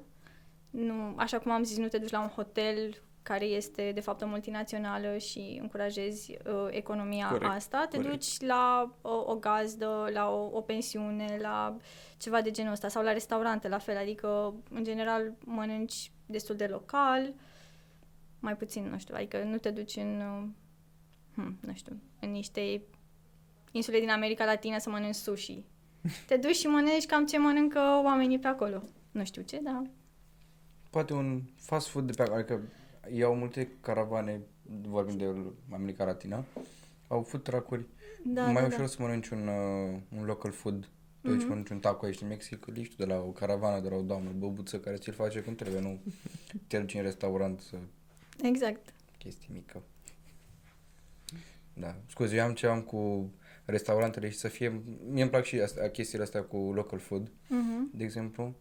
nu, 0.75 1.15
așa 1.17 1.39
cum 1.39 1.53
am 1.53 1.63
zis, 1.63 1.77
nu 1.77 1.89
te 1.89 1.99
duci 1.99 2.11
la 2.11 2.21
un 2.21 2.29
hotel 2.29 3.03
care 3.23 3.45
este 3.45 3.93
de 3.95 4.01
fapt 4.01 4.23
o 4.23 4.27
multinațională 4.27 5.19
și 5.19 5.59
încurajezi 5.61 6.37
uh, 6.47 6.67
economia 6.71 7.29
Corect, 7.29 7.51
asta, 7.51 7.87
te 7.91 7.97
corect. 7.97 8.13
duci 8.13 8.41
la 8.41 8.95
o, 9.03 9.25
o 9.27 9.35
gazdă, 9.37 10.09
la 10.13 10.31
o, 10.31 10.57
o 10.57 10.61
pensiune, 10.61 11.39
la 11.41 11.77
ceva 12.19 12.41
de 12.41 12.51
genul 12.51 12.73
ăsta 12.73 12.89
sau 12.89 13.03
la 13.03 13.13
restaurante 13.13 13.69
la 13.69 13.79
fel, 13.79 13.97
adică 13.97 14.55
în 14.71 14.85
general 14.85 15.33
mănânci 15.45 16.13
destul 16.27 16.57
de 16.57 16.67
local, 16.67 17.33
mai 18.41 18.57
puțin, 18.57 18.89
nu 18.89 18.99
știu, 18.99 19.15
adică 19.15 19.43
nu 19.43 19.57
te 19.57 19.71
duci 19.71 19.97
în, 19.97 20.21
uh, 20.21 20.49
hm, 21.35 21.59
nu 21.61 21.73
știu, 21.75 22.01
în 22.21 22.31
niște 22.31 22.83
insule 23.71 24.01
din 24.01 24.11
America 24.11 24.45
Latină 24.45 24.79
să 24.79 24.91
mănânci 24.91 25.15
sushi. 25.15 25.65
Te 26.27 26.37
duci 26.37 26.57
și 26.57 26.67
mănânci 26.67 27.07
cam 27.07 27.27
ce 27.27 27.39
mănâncă 27.39 28.01
oamenii 28.05 28.39
pe 28.39 28.47
acolo. 28.47 28.83
Nu 29.11 29.25
știu 29.25 29.43
ce, 29.43 29.61
dar 29.63 29.83
Poate 30.95 31.13
un 31.13 31.43
fast 31.57 31.89
food 31.89 32.07
de 32.07 32.13
pe 32.13 32.23
acolo, 32.23 32.37
adică 32.39 32.61
iau 33.15 33.35
multe 33.35 33.69
caravane, 33.81 34.41
vorbim 34.83 35.17
de 35.17 35.35
America 35.73 36.05
Latina, 36.05 36.45
au 37.09 37.23
food 37.23 37.43
truck-uri, 37.43 37.87
da, 38.25 38.45
mai 38.45 38.63
da, 38.63 38.67
ușor 38.67 38.81
da. 38.81 38.87
să 38.87 38.97
mănânci 38.99 39.29
un, 39.29 39.47
uh, 39.49 39.99
un 40.19 40.25
local 40.25 40.51
food. 40.51 40.89
Tu 41.23 41.31
mm-hmm. 41.31 41.37
Mhm. 41.37 41.49
mănânci 41.49 41.69
un 41.69 41.79
taco 41.79 42.05
aici 42.07 42.21
în 42.21 42.29
Mexic, 42.29 42.67
îl 42.67 42.77
ieși 42.77 42.91
tu 42.91 42.97
de 42.97 43.05
la 43.05 43.17
o 43.19 43.31
caravană, 43.31 43.81
de 43.81 43.89
la 43.89 43.97
o 43.97 44.03
doamnă 44.03 44.31
băbuță 44.31 44.79
care 44.81 44.97
ți-l 44.97 45.13
face 45.13 45.41
cum 45.41 45.55
trebuie, 45.55 45.81
nu 45.81 46.01
te 46.69 46.79
duci 46.79 46.95
în 46.95 47.03
restaurant 47.03 47.61
să 47.61 47.77
Exact. 48.43 48.93
chestie 49.19 49.49
mică. 49.53 49.83
Da, 51.73 51.97
scuze, 52.07 52.37
eu 52.37 52.45
am 52.45 52.53
ce 52.55 52.67
am 52.67 52.81
cu 52.83 53.31
restaurantele 53.65 54.29
și 54.29 54.37
să 54.37 54.49
fie, 54.49 54.83
mie 55.11 55.23
îmi 55.23 55.31
plac 55.31 55.45
și 55.45 55.61
astea, 55.61 55.91
chestiile 55.91 56.25
astea 56.25 56.43
cu 56.43 56.57
local 56.57 56.99
food, 56.99 57.31
Mhm. 57.49 57.91
de 57.95 58.05
exemplu, 58.05 58.43
am- 58.43 58.55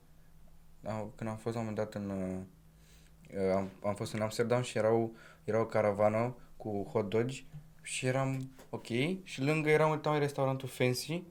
când 1.16 1.30
am 1.30 1.38
fost 1.38 1.56
la 1.56 1.62
un 1.62 1.68
moment 1.68 1.76
dat 1.76 2.02
în, 2.02 2.10
uh, 2.10 3.54
am, 3.56 3.70
am 3.84 3.96
fost 3.96 4.14
în 4.14 4.22
Amsterdam 4.22 4.62
și 4.62 4.78
erau, 4.78 5.16
era 5.44 5.60
o 5.60 5.66
caravană 5.66 6.36
cu 6.58 6.90
hot 6.92 7.10
dogi 7.10 7.46
și 7.82 8.06
eram 8.06 8.52
ok. 8.70 8.88
Și 9.24 9.42
lângă 9.42 9.70
era 9.70 9.88
uitam 9.88 10.20
restaurantul 10.20 10.68
Fancy 10.68 11.24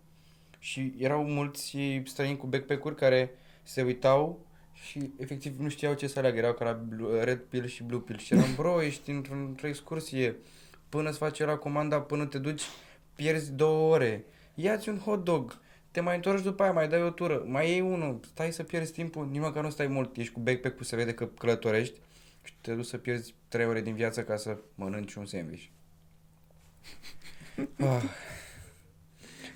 și 0.59 0.95
erau 0.99 1.25
mulți 1.25 1.77
străini 2.05 2.37
cu 2.37 2.47
backpack-uri 2.47 2.95
care 2.95 3.31
se 3.63 3.83
uitau 3.83 4.47
și 4.73 5.11
efectiv 5.19 5.59
nu 5.59 5.69
știau 5.69 5.95
ce 5.95 6.07
să 6.07 6.19
aleagă, 6.19 6.39
erau 6.39 6.53
ca 6.53 6.65
la 6.65 6.73
blue, 6.73 7.25
red 7.25 7.41
pill 7.41 7.67
și 7.67 7.83
blue 7.83 8.01
pill. 8.01 8.19
Și 8.19 8.35
eram 8.35 8.55
bro, 8.57 8.83
ești 8.83 9.11
într-o, 9.11 9.35
într-o 9.35 9.67
excursie. 9.67 10.37
Până 10.89 11.09
îți 11.09 11.19
face 11.19 11.45
la 11.45 11.57
comanda, 11.57 12.01
până 12.01 12.27
te 12.27 12.39
duci, 12.39 12.63
pierzi 13.15 13.53
două 13.53 13.93
ore, 13.95 14.25
ia-ți 14.55 14.89
un 14.89 14.99
hot 14.99 15.25
dog, 15.25 15.61
te 15.93 16.01
mai 16.01 16.15
întorci 16.15 16.43
după 16.43 16.63
aia, 16.63 16.73
mai 16.73 16.89
dai 16.89 17.03
o 17.03 17.11
tură, 17.11 17.43
mai 17.47 17.69
iei 17.69 17.81
unul, 17.81 18.21
stai 18.25 18.53
să 18.53 18.63
pierzi 18.63 18.93
timpul, 18.93 19.27
nici 19.27 19.41
măcar 19.41 19.63
nu 19.63 19.71
stai 19.71 19.87
mult, 19.87 20.17
ești 20.17 20.33
cu 20.33 20.41
backpack-ul, 20.41 20.85
se 20.85 20.97
vede 20.97 21.15
că 21.15 21.27
călătorești 21.27 22.01
și 22.43 22.55
te 22.61 22.75
duci 22.75 22.85
să 22.85 22.99
pierzi 22.99 23.35
trei 23.49 23.67
ore 23.67 23.81
din 23.81 23.95
viață 23.95 24.25
ca 24.25 24.37
să 24.37 24.59
mănânci 24.75 25.15
un 25.15 25.27
sandwich. 25.27 25.65
ah. 27.79 28.03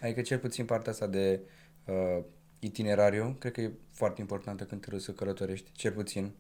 Adică 0.03 0.21
cel 0.21 0.39
puțin 0.39 0.65
partea 0.65 0.93
asta 0.93 1.07
de 1.07 1.41
uh, 1.85 2.25
itinerariu, 2.59 3.37
cred 3.39 3.53
că 3.53 3.61
e 3.61 3.73
foarte 3.93 4.21
importantă 4.21 4.65
când 4.65 4.81
trebuie 4.81 5.03
să 5.03 5.13
călătorești, 5.13 5.73
cel 5.73 5.93
puțin. 5.93 6.33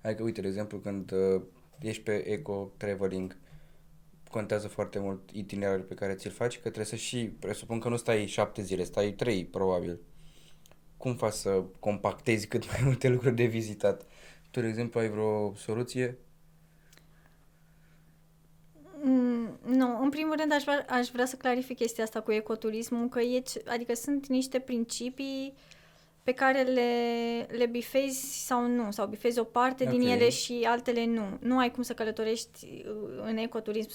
Adică, 0.00 0.22
uite, 0.22 0.40
de 0.40 0.46
exemplu, 0.46 0.78
când 0.78 1.12
uh, 1.12 1.42
ești 1.78 2.02
pe 2.02 2.28
eco-traveling, 2.28 3.36
contează 4.30 4.68
foarte 4.68 4.98
mult 4.98 5.30
itinerariul 5.32 5.86
pe 5.86 5.94
care 5.94 6.14
ți-l 6.14 6.30
faci, 6.30 6.54
că 6.54 6.60
trebuie 6.60 6.84
să 6.84 6.96
și, 6.96 7.26
presupun 7.38 7.78
că 7.78 7.88
nu 7.88 7.96
stai 7.96 8.26
șapte 8.26 8.62
zile, 8.62 8.84
stai 8.84 9.12
trei, 9.12 9.44
probabil. 9.44 10.00
Cum 10.96 11.16
faci 11.16 11.32
să 11.32 11.64
compactezi 11.80 12.46
cât 12.46 12.66
mai 12.70 12.80
multe 12.84 13.08
lucruri 13.08 13.34
de 13.34 13.44
vizitat? 13.44 14.06
Tu, 14.50 14.60
de 14.60 14.68
exemplu, 14.68 15.00
ai 15.00 15.08
vreo 15.08 15.54
soluție? 15.54 16.18
Mm, 19.02 19.58
nu, 19.66 20.02
în 20.02 20.10
primul 20.10 20.34
rând 20.36 20.52
aș 20.52 20.62
vrea, 20.62 20.86
aș 20.88 21.08
vrea 21.08 21.26
să 21.26 21.36
clarific 21.36 21.76
chestia 21.76 22.04
asta 22.04 22.20
cu 22.20 22.32
ecoturismul, 22.32 23.08
că 23.08 23.20
e, 23.20 23.40
ce- 23.40 23.62
adică 23.66 23.94
sunt 23.94 24.26
niște 24.26 24.58
principii 24.58 25.54
pe 26.28 26.34
care 26.34 26.62
le, 26.62 26.90
le 27.56 27.66
bifezi 27.66 28.44
sau 28.46 28.66
nu, 28.66 28.90
sau 28.90 29.06
bifezi 29.06 29.38
o 29.38 29.44
parte 29.44 29.84
din 29.84 30.00
Ok. 30.00 30.08
ele 30.08 30.28
și 30.30 30.64
altele 30.66 31.04
nu. 31.06 31.24
Nu 31.40 31.58
ai 31.58 31.70
cum 31.70 31.82
să 31.82 31.92
călătorești 31.94 32.66
uh, 32.86 33.22
în 33.24 33.36
ecoturism 33.36 33.90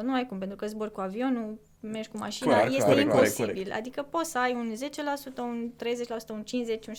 100%, 0.00 0.02
nu 0.02 0.12
ai 0.12 0.26
cum, 0.26 0.38
pentru 0.38 0.56
că 0.56 0.66
zbori 0.66 0.92
cu 0.92 1.00
avionul, 1.00 1.58
mergi 1.80 2.08
cu 2.08 2.16
mașina, 2.16 2.54
Clar, 2.54 2.66
este 2.66 2.80
corect, 2.80 3.08
corect, 3.10 3.26
imposibil. 3.28 3.62
corect. 3.62 3.72
Adică 3.78 4.02
poți 4.02 4.30
să 4.30 4.38
ai 4.38 4.52
un 4.54 4.74
10%, 5.34 5.38
un 5.38 5.72
30%, 5.76 6.28
un 6.30 6.44
50%, 6.44 6.86
un 6.88 6.94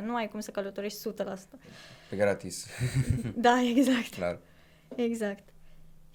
70%, 0.00 0.04
nu 0.04 0.14
ai 0.14 0.28
cum 0.28 0.40
să 0.40 0.50
călătorești 0.50 0.98
100%. 1.12 1.14
Pe 2.10 2.16
gratis, 2.16 2.66
Da, 3.36 3.60
exact. 3.76 4.14
clar. 4.14 4.38
Exact. 4.96 5.48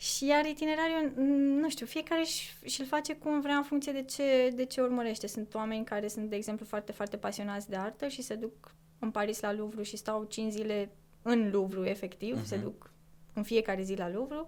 Și 0.01 0.25
iar 0.25 0.45
itinerariul, 0.45 1.11
mm, 1.15 1.59
nu 1.59 1.69
știu, 1.69 1.85
fiecare 1.85 2.23
și- 2.23 2.53
și-l 2.65 2.85
face 2.85 3.15
cum 3.15 3.41
vrea 3.41 3.55
în 3.55 3.63
funcție 3.63 3.91
de 3.91 4.03
ce, 4.03 4.51
de 4.55 4.65
ce 4.65 4.81
urmărește. 4.81 5.27
Sunt 5.27 5.53
oameni 5.53 5.85
care 5.85 6.07
sunt, 6.07 6.29
de 6.29 6.35
exemplu, 6.35 6.65
foarte, 6.65 6.91
foarte 6.91 7.17
pasionați 7.17 7.69
de 7.69 7.75
artă 7.75 8.07
și 8.07 8.21
se 8.21 8.35
duc 8.35 8.73
în 8.99 9.11
Paris 9.11 9.39
la 9.39 9.53
Louvre 9.53 9.83
și 9.83 9.97
stau 9.97 10.23
5 10.23 10.51
zile 10.51 10.89
în 11.21 11.49
Louvre, 11.51 11.89
efectiv, 11.89 12.35
Mhm. 12.35 12.45
se 12.45 12.57
duc 12.57 12.91
în 13.33 13.43
fiecare 13.43 13.81
zi 13.83 13.95
la 13.95 14.09
Louvre. 14.09 14.45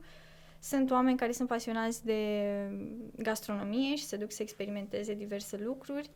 Sunt 0.59 0.91
oameni 0.91 1.17
care 1.17 1.31
sunt 1.31 1.47
pasionați 1.47 2.05
de 2.05 2.41
gastronomie 3.17 3.95
și 3.95 4.03
se 4.05 4.17
duc 4.17 4.31
să 4.31 4.41
experimenteze 4.41 5.13
diverse 5.13 5.57
lucruri. 5.57 6.09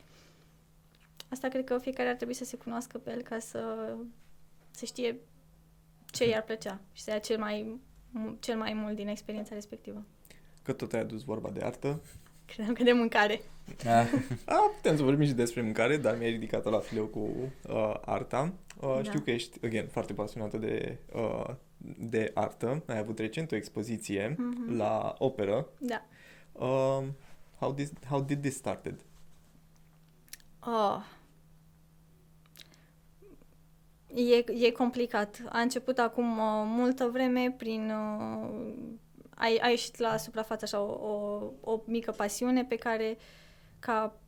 asta 1.29 1.47
cred 1.47 1.63
că 1.63 1.77
fiecare 1.77 2.09
ar 2.09 2.15
trebui 2.15 2.33
să 2.33 2.43
se 2.45 2.57
cunoască 2.57 2.97
pe 2.97 3.11
el 3.11 3.21
ca 3.21 3.39
să, 3.39 3.93
să 4.71 4.85
știe 4.85 5.19
ce 6.05 6.27
i-ar 6.27 6.43
plăcea 6.43 6.81
și 6.93 7.01
să 7.03 7.09
ia 7.11 7.19
cel 7.19 7.37
mai, 7.39 7.61
mu- 7.67 7.79
cel 8.39 8.57
mai 8.57 8.73
mult 8.73 8.95
din 8.95 9.07
experiența 9.07 9.53
respectivă. 9.53 10.03
Că 10.63 10.73
tot 10.73 10.93
ai 10.93 10.99
adus 10.99 11.23
vorba 11.23 11.49
de 11.49 11.61
artă. 11.63 12.01
Credeam 12.45 12.73
că 12.73 12.83
de 12.83 12.91
mâncare. 12.91 13.41
Ah, 13.85 14.11
A, 14.45 14.55
putem 14.75 14.95
să 14.97 15.03
vorbim 15.03 15.25
și 15.25 15.33
despre 15.33 15.61
mâncare, 15.61 15.97
dar 15.97 16.17
mi-ai 16.17 16.29
ridicat 16.31 16.63
la 16.63 16.79
fileu 16.79 17.05
cu 17.05 17.19
uh, 17.69 17.93
arta. 18.05 18.53
Uh, 18.81 18.93
Da. 18.95 19.03
Știu 19.03 19.19
că 19.19 19.31
ești, 19.31 19.65
again, 19.65 19.87
foarte 19.87 20.13
pasionată 20.13 20.57
de, 20.57 20.97
uh, 21.13 21.49
de 21.97 22.31
artă. 22.33 22.83
Ai 22.85 22.97
avut 22.97 23.19
recent 23.19 23.51
o 23.51 23.55
expoziție 23.55 24.35
Mhm. 24.37 24.75
la 24.77 25.15
operă. 25.17 25.67
Da. 25.79 26.05
Uh, 26.51 27.03
how, 27.59 27.73
this, 27.73 27.91
how 28.09 28.21
did 28.21 28.41
this 28.41 28.55
started? 28.55 28.99
Oh. 30.59 30.97
E, 34.15 34.65
e 34.65 34.71
complicat. 34.71 35.41
A 35.49 35.59
început 35.59 35.97
acum 35.97 36.37
uh, 36.37 36.63
multă 36.65 37.09
vreme 37.11 37.53
prin... 37.57 37.91
Uh, 37.91 38.49
a, 39.35 39.45
a 39.61 39.69
ieșit 39.69 39.97
la 39.97 40.17
suprafață 40.17 40.65
așa 40.65 40.79
o, 40.81 40.91
o, 40.91 41.41
o 41.71 41.81
mică 41.85 42.11
pasiune 42.11 42.65
pe 42.65 42.75
care 42.75 43.17
ca 43.79 44.19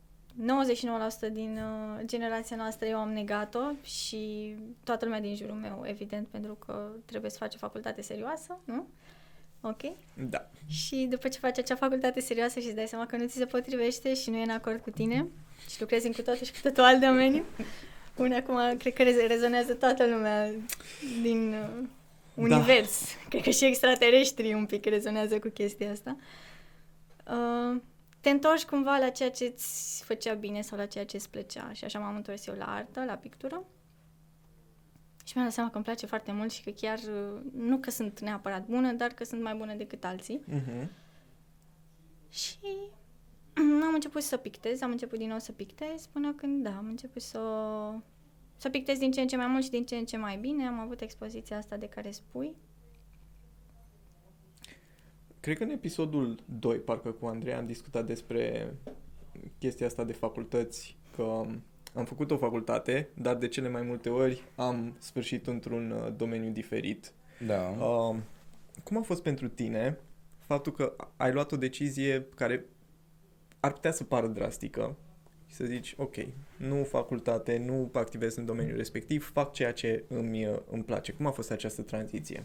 99% 1.28 1.32
din 1.32 1.58
uh, 1.58 2.04
generația 2.04 2.56
noastră 2.56 2.86
eu 2.86 2.98
am 2.98 3.12
negat-o 3.12 3.60
și 3.82 4.54
toată 4.84 5.04
lumea 5.04 5.20
din 5.20 5.36
jurul 5.36 5.54
meu, 5.54 5.82
evident, 5.86 6.26
pentru 6.26 6.54
că 6.54 6.90
trebuie 7.04 7.30
să 7.30 7.36
faci 7.38 7.54
o 7.54 7.58
facultate 7.58 8.02
serioasă, 8.02 8.58
nu? 8.64 8.86
Ok? 9.60 9.80
Da. 10.28 10.50
Și 10.68 11.06
după 11.10 11.28
ce 11.28 11.38
faci 11.38 11.58
acea 11.58 11.74
facultate 11.74 12.20
serioasă 12.20 12.60
și 12.60 12.66
îți 12.66 12.74
dai 12.74 12.86
seama 12.86 13.06
că 13.06 13.16
nu 13.16 13.26
ți 13.26 13.36
se 13.36 13.44
potrivește 13.44 14.14
și 14.14 14.30
nu 14.30 14.36
e 14.36 14.42
în 14.42 14.50
acord 14.50 14.80
cu 14.80 14.90
tine 14.90 15.26
și 15.70 15.80
lucrezi 15.80 16.06
în 16.06 16.12
cu 16.12 16.22
totul 16.22 16.46
și 16.46 16.52
cu 16.52 16.58
totul 16.62 16.82
alt 16.82 17.00
domeniu, 17.00 17.44
unde 18.22 18.34
acum 18.34 18.76
cred 18.76 18.92
că 18.92 19.02
rez- 19.02 19.26
rezonează 19.26 19.74
toată 19.74 20.06
lumea 20.06 20.50
din 21.22 21.52
uh, 21.52 21.84
univers. 22.34 23.02
Cred 23.28 23.42
că 23.42 23.50
și 23.50 23.64
extraterestrii 23.64 24.54
un 24.54 24.66
pic 24.66 24.84
rezonează 24.84 25.38
cu 25.38 25.48
chestia 25.48 25.90
asta. 25.90 26.16
Uh, 27.26 27.80
te 28.20 28.30
întorci 28.30 28.64
cumva 28.64 28.96
la 28.96 29.08
ceea 29.08 29.30
ce 29.30 29.52
îți 29.54 30.04
făcea 30.04 30.34
bine 30.34 30.60
sau 30.60 30.78
la 30.78 30.86
ceea 30.86 31.04
ce 31.04 31.16
îți 31.16 31.30
plăcea 31.30 31.72
și 31.72 31.84
așa 31.84 31.98
m-am 31.98 32.16
întors 32.16 32.46
eu 32.46 32.54
la 32.54 32.74
artă, 32.74 33.04
la 33.04 33.14
pictură. 33.14 33.64
Și 35.24 35.32
mi-am 35.34 35.46
dat 35.46 35.54
seama 35.54 35.70
că 35.70 35.76
îmi 35.76 35.84
place 35.84 36.06
foarte 36.06 36.32
mult 36.32 36.52
și 36.52 36.62
că 36.62 36.70
chiar, 36.70 36.98
uh, 36.98 37.40
nu 37.56 37.76
că 37.76 37.90
sunt 37.90 38.20
neapărat 38.20 38.66
bună, 38.66 38.92
dar 38.92 39.08
că 39.08 39.24
sunt 39.24 39.42
mai 39.42 39.54
bună 39.54 39.74
decât 39.74 40.04
alții. 40.04 40.40
Uh-huh. 40.50 40.86
Și 42.30 42.58
am 43.88 43.94
început 43.94 44.22
să 44.22 44.36
pictez, 44.36 44.80
am 44.80 44.90
început 44.90 45.18
din 45.18 45.28
nou 45.28 45.38
să 45.38 45.52
pictez 45.52 46.06
până 46.06 46.32
când, 46.32 46.64
da, 46.64 46.76
am 46.76 46.86
început 46.86 47.22
să, 47.22 47.40
să 48.56 48.68
pictez 48.68 48.98
din 48.98 49.10
ce 49.10 49.20
în 49.20 49.26
ce 49.26 49.36
mai 49.36 49.46
mult 49.46 49.64
și 49.64 49.70
din 49.70 49.84
ce 49.84 49.96
în 49.96 50.04
ce 50.04 50.16
mai 50.16 50.36
bine. 50.36 50.66
Am 50.66 50.78
avut 50.78 51.00
expoziția 51.00 51.56
asta 51.56 51.76
de 51.76 51.86
care 51.86 52.10
spui. 52.10 52.56
Cred 55.40 55.56
că 55.56 55.62
în 55.62 55.70
episodul 55.70 56.38
2, 56.58 56.76
parcă 56.76 57.10
cu 57.10 57.26
Andrei, 57.26 57.54
am 57.54 57.66
discutat 57.66 58.06
despre 58.06 58.74
chestia 59.58 59.86
asta 59.86 60.04
de 60.04 60.12
facultăți, 60.12 60.96
că 61.16 61.46
am 61.94 62.04
făcut 62.04 62.30
o 62.30 62.36
facultate, 62.36 63.08
dar 63.14 63.36
de 63.36 63.48
cele 63.48 63.68
mai 63.68 63.82
multe 63.82 64.08
ori 64.08 64.42
am 64.56 64.96
sfârșit 64.98 65.46
într-un 65.46 65.90
uh, 65.90 66.12
domeniu 66.16 66.50
diferit. 66.50 67.12
da. 67.46 67.68
Uh, 67.68 68.16
cum 68.84 68.96
a 68.96 69.02
fost 69.02 69.22
pentru 69.22 69.48
tine 69.48 69.98
faptul 70.38 70.72
că 70.72 70.96
ai 71.16 71.32
luat 71.32 71.52
o 71.52 71.56
decizie 71.56 72.26
care 72.34 72.64
ar 73.60 73.72
putea 73.72 73.92
să 73.92 74.04
pară 74.04 74.26
drastică 74.26 74.96
și 75.46 75.54
să 75.54 75.64
zici, 75.64 75.94
ok, 75.98 76.14
nu 76.56 76.84
facultate, 76.84 77.62
nu 77.66 77.90
activez 77.92 78.36
în 78.36 78.44
domeniul 78.44 78.76
respectiv, 78.76 79.30
fac 79.32 79.52
ceea 79.52 79.72
ce 79.72 80.04
îmi, 80.08 80.46
uh, 80.46 80.56
îmi 80.70 80.82
place. 80.84 81.12
Cum 81.12 81.26
a 81.26 81.30
fost 81.30 81.50
această 81.50 81.82
tranziție? 81.82 82.44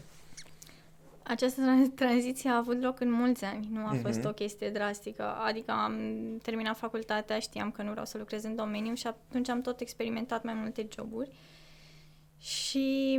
Această 1.22 1.60
tran- 1.60 1.94
tranziție 2.04 2.50
a 2.50 2.56
avut 2.56 2.82
loc 2.82 3.00
în 3.00 3.10
mulți 3.12 3.44
ani, 3.44 3.68
nu 3.72 3.86
a 3.86 3.92
Mhm. 3.92 4.02
fost 4.02 4.24
o 4.24 4.32
chestie 4.32 4.70
drastică. 4.70 5.22
Adică 5.22 5.70
am 5.72 5.94
terminat 6.42 6.76
facultatea, 6.76 7.38
știam 7.38 7.70
că 7.70 7.82
nu 7.82 7.90
vreau 7.90 8.04
să 8.06 8.18
lucrez 8.18 8.44
în 8.44 8.56
domeniu 8.56 8.94
și 8.94 9.06
atunci 9.06 9.48
am 9.48 9.60
tot 9.60 9.80
experimentat 9.80 10.44
mai 10.44 10.54
multe 10.54 10.88
joburi. 10.96 11.30
Și 12.38 13.18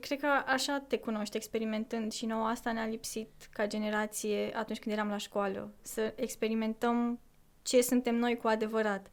cred 0.00 0.20
că 0.20 0.26
așa 0.46 0.84
te 0.88 0.98
cunoști, 0.98 1.36
experimentând 1.36 2.12
și 2.12 2.26
nouă 2.26 2.46
asta 2.46 2.72
ne-a 2.72 2.86
lipsit 2.86 3.30
ca 3.50 3.66
generație 3.66 4.56
atunci 4.56 4.78
când 4.78 4.94
eram 4.94 5.08
la 5.08 5.16
școală. 5.16 5.72
Să 5.82 6.12
experimentăm 6.16 7.20
ce 7.62 7.80
suntem 7.80 8.14
noi 8.14 8.36
cu 8.36 8.46
adevărat. 8.48 9.10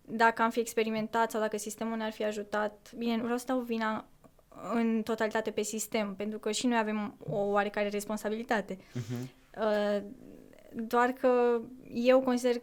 Dacă 0.00 0.42
am 0.42 0.50
fi 0.50 0.60
experimentat 0.60 1.30
sau 1.30 1.40
dacă 1.40 1.56
sistemul 1.56 1.96
ne-ar 1.96 2.12
fi 2.12 2.24
ajutat, 2.24 2.92
bine, 2.96 3.16
nu 3.16 3.22
vreau 3.22 3.38
să 3.38 3.44
dau 3.46 3.60
vina 3.60 4.08
în 4.74 5.02
totalitate 5.02 5.50
pe 5.50 5.62
sistem, 5.62 6.14
pentru 6.14 6.38
că 6.38 6.50
și 6.52 6.66
noi 6.66 6.78
avem 6.78 7.16
o 7.18 7.36
oarecare 7.36 7.88
responsabilitate. 7.88 8.76
Uh-huh. 8.76 9.36
Uh, 9.58 10.02
doar 10.72 11.12
că 11.12 11.60
eu 11.92 12.20
consider 12.20 12.62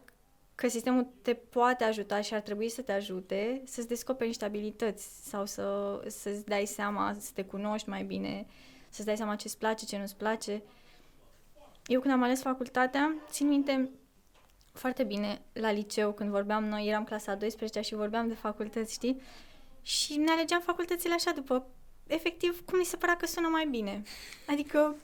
că 0.55 0.67
sistemul 0.67 1.07
te 1.21 1.33
poate 1.33 1.83
ajuta 1.83 2.21
și 2.21 2.33
ar 2.33 2.41
trebui 2.41 2.69
să 2.69 2.81
te 2.81 2.91
ajute 2.91 3.61
să-ți 3.65 3.87
descoperi 3.87 4.27
niște 4.27 4.45
abilități 4.45 5.29
sau 5.29 5.45
să, 5.45 6.01
să-ți 6.07 6.45
dai 6.45 6.65
seama, 6.65 7.15
să 7.19 7.29
te 7.33 7.43
cunoști 7.43 7.89
mai 7.89 8.03
bine, 8.03 8.45
să-ți 8.89 9.05
dai 9.05 9.17
seama 9.17 9.35
ce-ți 9.35 9.57
place, 9.57 9.85
ce 9.85 9.97
nu-ți 9.97 10.15
place. 10.15 10.61
Eu 11.85 11.99
când 11.99 12.13
am 12.13 12.23
ales 12.23 12.41
facultatea, 12.41 13.15
țin 13.29 13.47
minte 13.47 13.89
foarte 14.71 15.03
bine 15.03 15.41
la 15.53 15.71
liceu 15.71 16.11
când 16.11 16.29
vorbeam 16.29 16.65
noi, 16.65 16.87
eram 16.87 17.03
clasa 17.03 17.31
a 17.31 17.35
12 17.35 17.81
și 17.81 17.95
vorbeam 17.95 18.27
de 18.27 18.33
facultăți, 18.33 18.93
știi? 18.93 19.21
Și 19.81 20.15
ne 20.15 20.31
alegeam 20.31 20.61
facultățile 20.61 21.13
așa 21.13 21.31
după, 21.31 21.67
efectiv, 22.07 22.65
cum 22.65 22.77
mi 22.77 22.85
se 22.85 22.97
părea 22.97 23.17
că 23.17 23.25
sună 23.25 23.47
mai 23.47 23.67
bine. 23.69 24.03
Adică, 24.47 24.95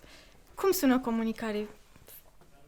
cum 0.56 0.72
sună 0.72 1.00
comunicare? 1.00 1.68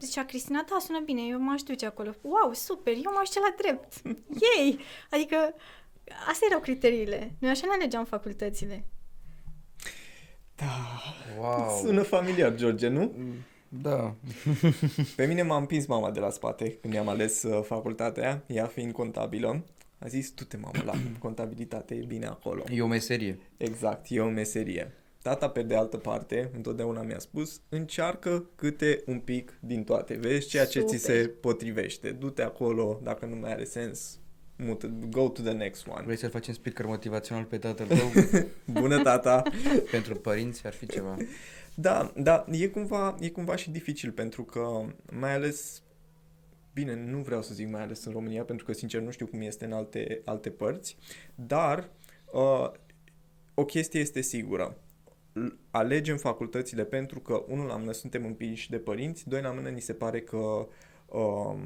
Zicea 0.03 0.25
Cristina, 0.25 0.65
da, 0.69 0.77
sună 0.79 0.99
bine, 1.05 1.21
eu 1.29 1.39
m-aș 1.39 1.61
duce 1.61 1.85
acolo. 1.85 2.15
Wow, 2.21 2.53
super, 2.53 2.93
eu 2.93 3.11
m-aș 3.15 3.27
duce 3.27 3.39
la 3.39 3.55
drept. 3.57 3.93
Yay! 4.43 4.79
Adică, 5.11 5.35
astea 6.27 6.47
erau 6.49 6.59
criteriile. 6.59 7.31
Noi 7.39 7.49
așa 7.51 7.65
ne 7.67 7.73
alegeam 7.73 8.05
facultățile. 8.05 8.85
Da, 10.55 10.65
Wow. 11.39 11.79
sună 11.83 12.01
familiar, 12.01 12.55
George, 12.55 12.87
nu? 12.87 13.11
Da. 13.69 14.15
Pe 15.15 15.25
mine 15.25 15.41
m-a 15.41 15.57
împins 15.57 15.85
mama 15.85 16.11
de 16.11 16.19
la 16.19 16.29
spate 16.29 16.71
când 16.81 16.93
mi-am 16.93 17.07
ales 17.07 17.43
uh, 17.43 17.63
facultatea, 17.63 18.43
ea 18.47 18.65
fiind 18.65 18.91
contabilă. 18.91 19.63
A 19.99 20.07
zis, 20.07 20.31
du-te 20.31 20.57
mamă 20.57 20.81
la 20.85 20.93
contabilitate, 21.19 21.95
e 21.95 22.05
bine 22.05 22.25
acolo. 22.25 22.63
E 22.71 22.81
o 22.81 22.87
meserie. 22.87 23.39
Exact, 23.57 24.05
e 24.09 24.19
o 24.21 24.29
meserie. 24.29 24.91
Tata, 25.23 25.49
pe 25.49 25.61
de 25.61 25.75
altă 25.75 25.97
parte, 25.97 26.49
întotdeauna 26.55 27.01
mi-a 27.01 27.19
spus, 27.19 27.61
încearcă 27.69 28.49
câte 28.55 29.03
un 29.05 29.19
pic 29.19 29.57
din 29.59 29.83
toate, 29.83 30.13
vezi 30.13 30.47
ceea 30.47 30.65
ce 30.65 30.81
ți 30.81 30.97
Super. 30.97 31.15
se 31.15 31.27
potrivește. 31.27 32.11
Du-te 32.11 32.41
acolo, 32.41 32.99
dacă 33.03 33.25
nu 33.25 33.35
mai 33.35 33.51
are 33.51 33.63
sens, 33.63 34.19
mută, 34.55 34.93
go 35.09 35.29
to 35.29 35.41
the 35.41 35.51
next 35.51 35.87
one. 35.87 36.03
Vrei 36.03 36.17
să 36.17 36.27
facem 36.27 36.53
speaker 36.53 36.85
motivațional 36.85 37.43
pe 37.43 37.57
tatăl 37.57 37.87
tău? 37.87 38.11
Bună, 38.81 39.01
tata! 39.01 39.43
Pentru 39.91 40.15
părinți 40.15 40.65
ar 40.65 40.73
fi 40.73 40.85
ceva. 40.85 41.17
Da, 41.75 42.13
da, 42.15 42.45
e 42.51 42.67
cumva, 42.67 43.15
e 43.19 43.29
cumva 43.29 43.55
și 43.55 43.69
dificil 43.69 44.11
pentru 44.11 44.43
că 44.43 44.85
mai 45.11 45.33
ales 45.33 45.81
bine, 46.73 46.95
nu 46.95 47.17
vreau 47.17 47.41
să 47.41 47.53
zic 47.53 47.69
mai 47.69 47.81
ales 47.81 48.05
în 48.05 48.11
România 48.11 48.43
pentru 48.43 48.65
că 48.65 48.73
sincer 48.73 49.01
nu 49.01 49.11
știu 49.11 49.25
cum 49.25 49.41
este 49.41 49.65
în 49.65 49.71
alte, 49.71 50.21
alte 50.25 50.49
părți, 50.49 50.97
dar 51.35 51.89
uh, 52.31 52.71
o 53.53 53.65
chestie 53.65 53.99
este 53.99 54.21
sigură. 54.21 54.77
L- 55.33 55.47
Alegem 55.71 56.17
facultățile 56.17 56.83
pentru 56.85 57.19
că, 57.19 57.43
unul 57.47 57.65
la 57.65 57.75
mână, 57.77 57.91
suntem 57.91 58.25
împinși 58.25 58.69
de 58.69 58.77
părinți, 58.77 59.27
doi 59.29 59.41
la 59.41 59.51
mână, 59.51 59.69
ni 59.69 59.81
se 59.81 59.93
pare 59.93 60.21
că, 60.21 60.67
um, 61.17 61.59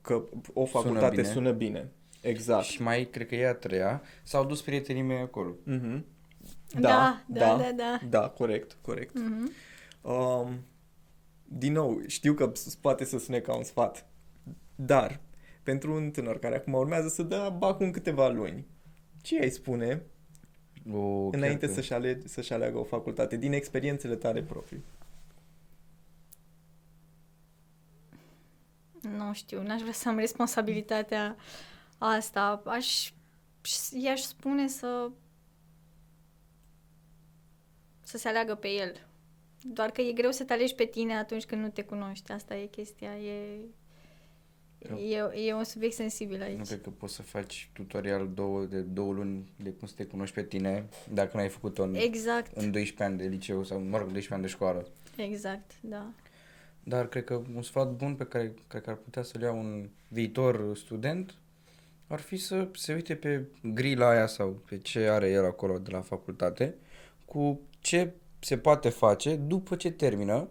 că 0.00 0.24
o 0.52 0.64
facultate 0.64 1.14
bine. 1.20 1.28
sună 1.28 1.52
bine. 1.52 1.90
Exact. 2.20 2.64
Și 2.64 2.82
mai, 2.82 3.04
cred 3.04 3.26
că 3.26 3.34
e 3.34 3.46
a 3.48 3.54
treia, 3.54 4.02
s-au 4.22 4.44
dus 4.44 4.62
prietenii 4.62 5.02
mei 5.02 5.18
acolo. 5.18 5.54
Mm-hmm. 5.70 6.00
Da, 6.80 7.24
da, 7.28 7.56
da, 7.56 7.70
da. 7.76 8.00
Da, 8.08 8.28
corect, 8.28 8.76
corect. 8.80 9.14
Mhm. 9.18 9.50
Um, 10.02 10.64
din 11.44 11.72
nou, 11.72 12.00
știu 12.06 12.34
că 12.34 12.50
s- 12.54 12.74
poate 12.74 13.04
să 13.04 13.18
sune 13.18 13.40
ca 13.40 13.56
un 13.56 13.62
sfat, 13.62 14.06
dar 14.74 15.20
pentru 15.62 15.94
un 15.94 16.10
tânăr 16.10 16.38
care 16.38 16.56
acum 16.56 16.72
urmează 16.72 17.08
să 17.08 17.22
dea 17.22 17.48
bacul 17.48 17.84
în 17.86 17.92
câteva 17.92 18.28
luni, 18.28 18.66
ce 19.22 19.40
ai 19.40 19.50
spune 19.50 20.02
O, 20.92 21.30
chiar 21.30 21.40
înainte 21.40 21.66
că- 21.66 21.72
să-și, 21.72 21.92
ale- 21.92 22.22
să-și 22.26 22.52
aleagă 22.52 22.78
o 22.78 22.84
facultate, 22.84 23.36
din 23.36 23.52
experiențele 23.52 24.16
tale 24.16 24.42
proprii? 24.42 24.82
Nu 29.00 29.32
știu, 29.32 29.62
n-aș 29.62 29.80
vrea 29.80 29.92
să 29.92 30.08
am 30.08 30.16
responsabilitatea 30.18 31.36
asta. 31.98 32.62
Aș, 32.64 33.12
i-aș 33.92 34.20
spune 34.20 34.68
să 34.68 35.10
să 38.00 38.18
se 38.18 38.28
aleagă 38.28 38.54
pe 38.54 38.68
el. 38.68 39.06
Doar 39.62 39.90
că 39.90 40.00
e 40.00 40.12
greu 40.12 40.30
să 40.30 40.44
te 40.44 40.52
alegi 40.52 40.74
pe 40.74 40.84
tine 40.84 41.16
atunci 41.16 41.44
când 41.44 41.62
nu 41.62 41.68
te 41.68 41.82
cunoști. 41.84 42.32
Asta 42.32 42.56
e 42.56 42.66
chestia. 42.66 43.16
E, 43.18 43.58
E, 44.92 45.46
e 45.46 45.54
un 45.54 45.64
subiect 45.64 45.94
sensibil 45.94 46.42
aici. 46.42 46.58
Nu 46.58 46.64
cred 46.64 46.82
că 46.82 46.90
poți 46.90 47.14
să 47.14 47.22
faci 47.22 47.70
tutorial 47.72 48.30
două, 48.34 48.64
de 48.64 48.80
două 48.80 49.12
luni 49.12 49.52
de 49.56 49.70
cum 49.70 49.88
să 49.88 49.94
te 49.96 50.04
cunoști 50.04 50.34
pe 50.34 50.42
tine 50.42 50.88
dacă 51.12 51.36
n-ai 51.36 51.48
făcut-o 51.48 51.82
în, 51.82 51.94
Exact, 51.94 52.56
în 52.56 52.70
12 52.70 53.02
ani 53.02 53.18
de 53.18 53.24
liceu 53.24 53.64
sau, 53.64 53.78
mă 53.78 53.98
rog, 53.98 54.12
12 54.12 54.32
ani 54.32 54.42
de 54.42 54.48
școală. 54.48 54.86
exact, 55.16 55.70
da. 55.80 56.10
Dar 56.82 57.08
cred 57.08 57.24
că 57.24 57.42
un 57.54 57.62
sfat 57.62 57.92
bun 57.92 58.14
pe 58.14 58.24
care 58.24 58.54
cred 58.66 58.82
că 58.82 58.90
ar 58.90 58.96
putea 58.96 59.22
să-l 59.22 59.40
ia 59.40 59.52
un 59.52 59.88
viitor 60.08 60.76
student 60.76 61.34
ar 62.06 62.20
fi 62.20 62.36
să 62.36 62.68
se 62.74 62.94
uite 62.94 63.14
pe 63.14 63.44
grila 63.62 64.08
aia 64.08 64.26
sau 64.26 64.62
pe 64.68 64.78
ce 64.78 64.98
are 64.98 65.30
el 65.30 65.44
acolo 65.44 65.78
de 65.78 65.90
la 65.90 66.00
facultate 66.00 66.74
cu 67.24 67.60
ce 67.80 68.12
se 68.38 68.58
poate 68.58 68.88
face 68.88 69.36
după 69.36 69.76
ce 69.76 69.90
termină 69.90 70.48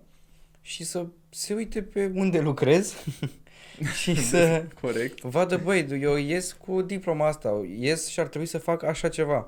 și 0.61 0.83
să 0.83 1.05
se 1.29 1.53
uite 1.53 1.83
pe 1.83 2.11
unde 2.15 2.39
lucrez 2.39 2.93
și 4.01 4.15
să 4.15 4.65
Corect. 4.81 5.21
vadă, 5.21 5.57
băi, 5.57 5.87
eu 6.01 6.15
ies 6.15 6.53
cu 6.53 6.81
diploma 6.81 7.27
asta, 7.27 7.65
ies 7.77 8.07
și 8.07 8.19
ar 8.19 8.27
trebui 8.27 8.47
să 8.47 8.57
fac 8.57 8.83
așa 8.83 9.09
ceva. 9.09 9.47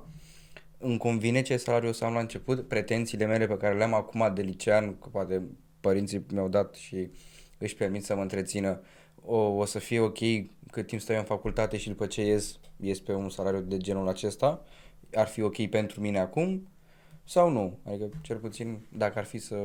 Îmi 0.78 0.97
convine 0.97 1.41
ce 1.41 1.57
salariu 1.57 1.89
o 1.89 1.91
să 1.91 2.05
am 2.05 2.13
la 2.13 2.19
început, 2.19 2.67
pretențiile 2.67 3.26
mele 3.26 3.47
pe 3.47 3.57
care 3.57 3.78
le 3.78 3.84
am 3.84 3.93
acum 3.93 4.32
de 4.34 4.41
licean, 4.41 4.97
că 4.99 5.09
poate 5.11 5.41
părinții 5.80 6.26
mi-au 6.32 6.47
dat 6.47 6.76
și 6.76 7.09
își 7.57 7.76
permit 7.76 8.05
să 8.05 8.15
mă 8.15 8.21
întrețină, 8.21 8.82
o, 9.26 9.38
o 9.38 9.65
să 9.65 9.80
fie 9.80 9.99
ok 9.99 10.17
cât 10.71 10.88
timp 10.88 11.01
stau 11.01 11.15
eu 11.15 11.21
în 11.21 11.28
facultate 11.28 11.78
și 11.78 11.88
după 11.88 12.05
ce 12.05 12.26
ies, 12.26 12.59
ies 12.78 12.99
pe 12.99 13.13
un 13.13 13.30
salariu 13.30 13.59
de 13.59 13.78
genul 13.78 14.07
acesta, 14.07 14.63
ar 15.13 15.28
fi 15.28 15.41
ok 15.41 15.67
pentru 15.67 16.01
mine 16.01 16.19
acum 16.19 16.67
sau 17.23 17.49
nu? 17.49 17.80
Adică, 17.84 18.09
cel 18.21 18.38
puțin, 18.38 18.80
dacă 18.89 19.19
ar 19.19 19.26
fi 19.26 19.38
să 19.38 19.55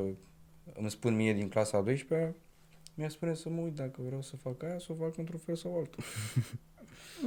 îmi 0.73 0.91
spun 0.91 1.17
mie 1.17 1.33
din 1.33 1.49
clasa 1.49 1.79
a 1.79 1.81
12 1.81 2.35
mi-a 2.95 3.09
spune 3.09 3.35
să 3.35 3.49
mă 3.49 3.61
uit 3.61 3.75
dacă 3.75 4.03
vreau 4.07 4.23
să 4.23 4.37
fac 4.37 4.63
aia, 4.63 4.79
să 4.79 4.87
o 4.93 4.95
fac 4.95 5.17
într-un 5.17 5.39
fel 5.39 5.55
sau 5.57 5.79
altul. 5.79 6.03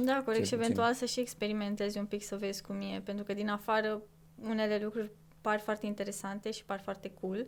Da, 0.04 0.22
corect, 0.24 0.24
Cel 0.24 0.44
și 0.44 0.54
puțin. 0.54 0.58
eventual 0.62 0.94
să 0.94 1.04
și 1.04 1.20
experimentezi 1.20 1.98
un 1.98 2.06
pic 2.06 2.22
să 2.22 2.36
vezi 2.36 2.62
cum 2.62 2.80
e, 2.80 3.00
pentru 3.04 3.24
că 3.24 3.34
din 3.34 3.48
afară 3.48 4.02
unele 4.42 4.78
lucruri 4.82 5.10
par 5.40 5.60
foarte 5.60 5.86
interesante 5.86 6.50
și 6.50 6.64
par 6.64 6.80
foarte 6.80 7.10
cool, 7.20 7.46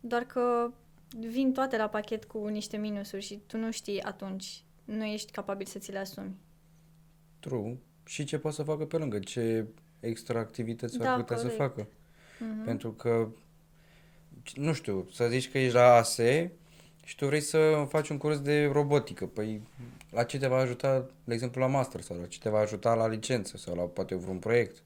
doar 0.00 0.22
că 0.22 0.70
vin 1.30 1.52
toate 1.52 1.76
la 1.76 1.88
pachet 1.88 2.24
cu 2.24 2.46
niște 2.46 2.76
minusuri 2.76 3.22
și 3.22 3.40
tu 3.46 3.56
nu 3.56 3.70
știi 3.70 4.02
atunci, 4.02 4.64
nu 4.84 5.04
ești 5.04 5.32
capabil 5.32 5.66
să 5.66 5.78
ți 5.78 5.92
le 5.92 5.98
asumi. 5.98 6.34
True. 7.40 7.78
Și 8.04 8.24
ce 8.24 8.38
poate 8.38 8.56
să 8.56 8.62
facă 8.62 8.84
pe 8.84 8.96
lângă, 8.96 9.18
ce 9.18 9.66
extra 10.00 10.38
activități 10.38 10.98
Da, 10.98 11.12
ar 11.12 11.20
putea 11.20 11.36
corect. 11.36 11.54
să 11.54 11.62
facă. 11.62 11.88
Mhm. 12.38 12.64
Pentru 12.64 12.92
că, 12.92 13.28
nu 14.54 14.72
știu, 14.72 15.08
să 15.12 15.26
zici 15.28 15.50
că 15.50 15.58
ești 15.58 15.74
la 15.74 15.94
ASE 15.94 16.52
și 17.04 17.16
tu 17.16 17.26
vrei 17.26 17.40
să 17.40 17.86
faci 17.88 18.08
un 18.08 18.16
curs 18.18 18.40
de 18.40 18.64
robotică. 18.72 19.26
Păi, 19.26 19.60
la 20.10 20.24
ce 20.24 20.38
te 20.38 20.46
va 20.46 20.56
ajuta, 20.56 21.06
de 21.24 21.34
exemplu, 21.34 21.60
la 21.60 21.66
master 21.66 22.00
sau 22.00 22.16
la 22.20 22.26
ce 22.26 22.38
te 22.38 22.48
va 22.48 22.58
ajuta 22.58 22.94
la 22.94 23.06
licență 23.08 23.56
sau 23.56 23.74
la 23.74 23.82
poate 23.82 24.14
vreun 24.14 24.38
proiect? 24.38 24.82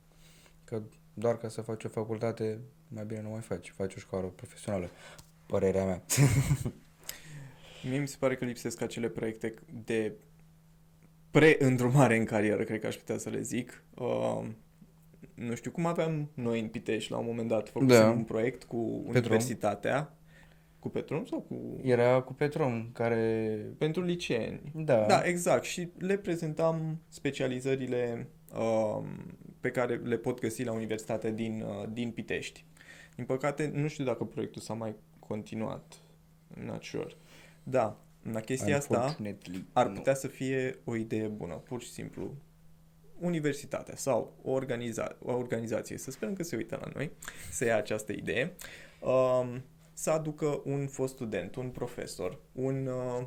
Că 0.64 0.83
doar 1.14 1.39
ca 1.39 1.49
să 1.49 1.61
faci 1.61 1.85
o 1.85 1.89
facultate, 1.89 2.59
mai 2.89 3.05
bine 3.05 3.21
nu 3.21 3.29
mai 3.29 3.41
faci. 3.41 3.71
Faci 3.77 3.95
o 3.95 3.99
școală 3.99 4.27
profesională. 4.27 4.91
Părerea 5.47 5.85
mea. 5.85 6.03
Mie 7.89 7.99
mi 7.99 8.09
se 8.09 8.16
pare 8.19 8.37
că 8.37 8.45
lipsesc 8.45 8.81
acele 8.81 9.09
proiecte 9.09 9.55
de 9.85 10.12
pre-îndrumare 11.31 12.16
în 12.16 12.25
carieră, 12.25 12.64
cred 12.64 12.81
că 12.81 12.87
aș 12.87 12.97
putea 12.97 13.19
să 13.19 13.29
le 13.31 13.41
zic. 13.41 13.83
Uh, 13.95 14.47
nu 15.35 15.55
știu 15.55 15.71
cum 15.71 15.87
aveam 15.87 16.31
noi 16.35 16.61
în 16.61 16.69
Pitești 16.69 17.11
la 17.11 17.19
un 17.19 17.27
moment 17.27 17.49
dat 17.49 17.69
făcut 17.69 17.89
Da. 17.89 18.11
un 18.11 18.25
proiect 18.25 18.64
cu 18.64 19.03
universitatea. 19.07 20.12
Cu 20.89 20.95
Petrum 20.95 21.24
sau 21.24 21.41
cu... 21.41 21.80
Era 21.82 22.20
cu 22.20 22.32
Petrom, 22.32 22.91
care... 22.93 23.55
Pentru 23.78 24.03
liceeni. 24.03 24.61
Da. 24.74 25.07
Da, 25.07 25.22
exact. 25.24 25.64
Și 25.64 25.89
le 25.99 26.16
prezentam 26.16 27.01
specializările 27.09 28.28
um, 28.59 29.07
pe 29.61 29.70
care 29.70 29.95
le 29.95 30.16
pot 30.16 30.41
găsi 30.41 30.64
la 30.64 30.72
universitatea 30.72 31.30
din, 31.30 31.62
uh, 31.62 31.89
din 31.93 32.11
Pitești. 32.11 32.64
Din 33.16 33.24
păcate, 33.24 33.70
nu 33.74 33.89
știu 33.89 34.05
dacă 34.05 34.24
proiectul 34.24 34.62
s-a 34.62 34.74
mai 34.74 34.95
continuat. 35.18 35.95
I'm 36.55 36.64
not 36.64 36.84
sure. 36.84 37.14
Da, 37.62 38.01
la 38.32 38.41
chestia 38.41 38.76
asta 38.76 38.97
Unfortunately, 38.99 39.64
ar 39.72 39.86
nu. 39.86 39.95
putea 39.95 40.14
să 40.14 40.26
fie 40.26 40.78
o 40.84 40.97
idee 40.97 41.26
bună, 41.26 41.55
pur 41.55 41.82
și 41.82 41.91
simplu. 41.91 42.34
Universitatea 43.20 43.97
sau 43.97 44.36
o, 44.43 44.51
organiza- 44.51 45.16
o 45.18 45.32
organizație, 45.32 45.99
să 45.99 46.11
sperăm 46.11 46.34
că 46.34 46.43
se 46.43 46.57
uită 46.57 46.78
la 46.80 46.91
noi, 46.95 47.11
să 47.51 47.64
ia 47.64 47.76
această 47.76 48.12
idee, 48.12 48.53
um, 49.01 49.62
să 49.99 50.11
aducă 50.11 50.61
un 50.64 50.86
fost 50.86 51.14
student, 51.14 51.55
un 51.55 51.68
profesor, 51.68 52.38
un 52.53 52.86
uh, 52.86 53.26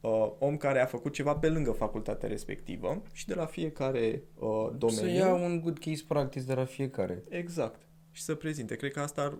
uh, 0.00 0.32
om 0.38 0.56
care 0.56 0.80
a 0.80 0.86
făcut 0.86 1.12
ceva 1.12 1.34
pe 1.34 1.48
lângă 1.48 1.70
facultatea 1.70 2.28
respectivă 2.28 3.02
și 3.12 3.26
de 3.26 3.34
la 3.34 3.46
fiecare 3.46 4.22
uh, 4.38 4.70
domeniu. 4.76 5.00
Să 5.00 5.08
ia 5.08 5.34
un 5.34 5.60
good 5.60 5.78
case 5.78 6.04
practice 6.08 6.44
de 6.44 6.54
la 6.54 6.64
fiecare. 6.64 7.22
Exact. 7.28 7.80
Și 8.10 8.22
să 8.22 8.34
prezinte. 8.34 8.76
Cred 8.76 8.92
că 8.92 9.00
asta 9.00 9.22
ar 9.22 9.38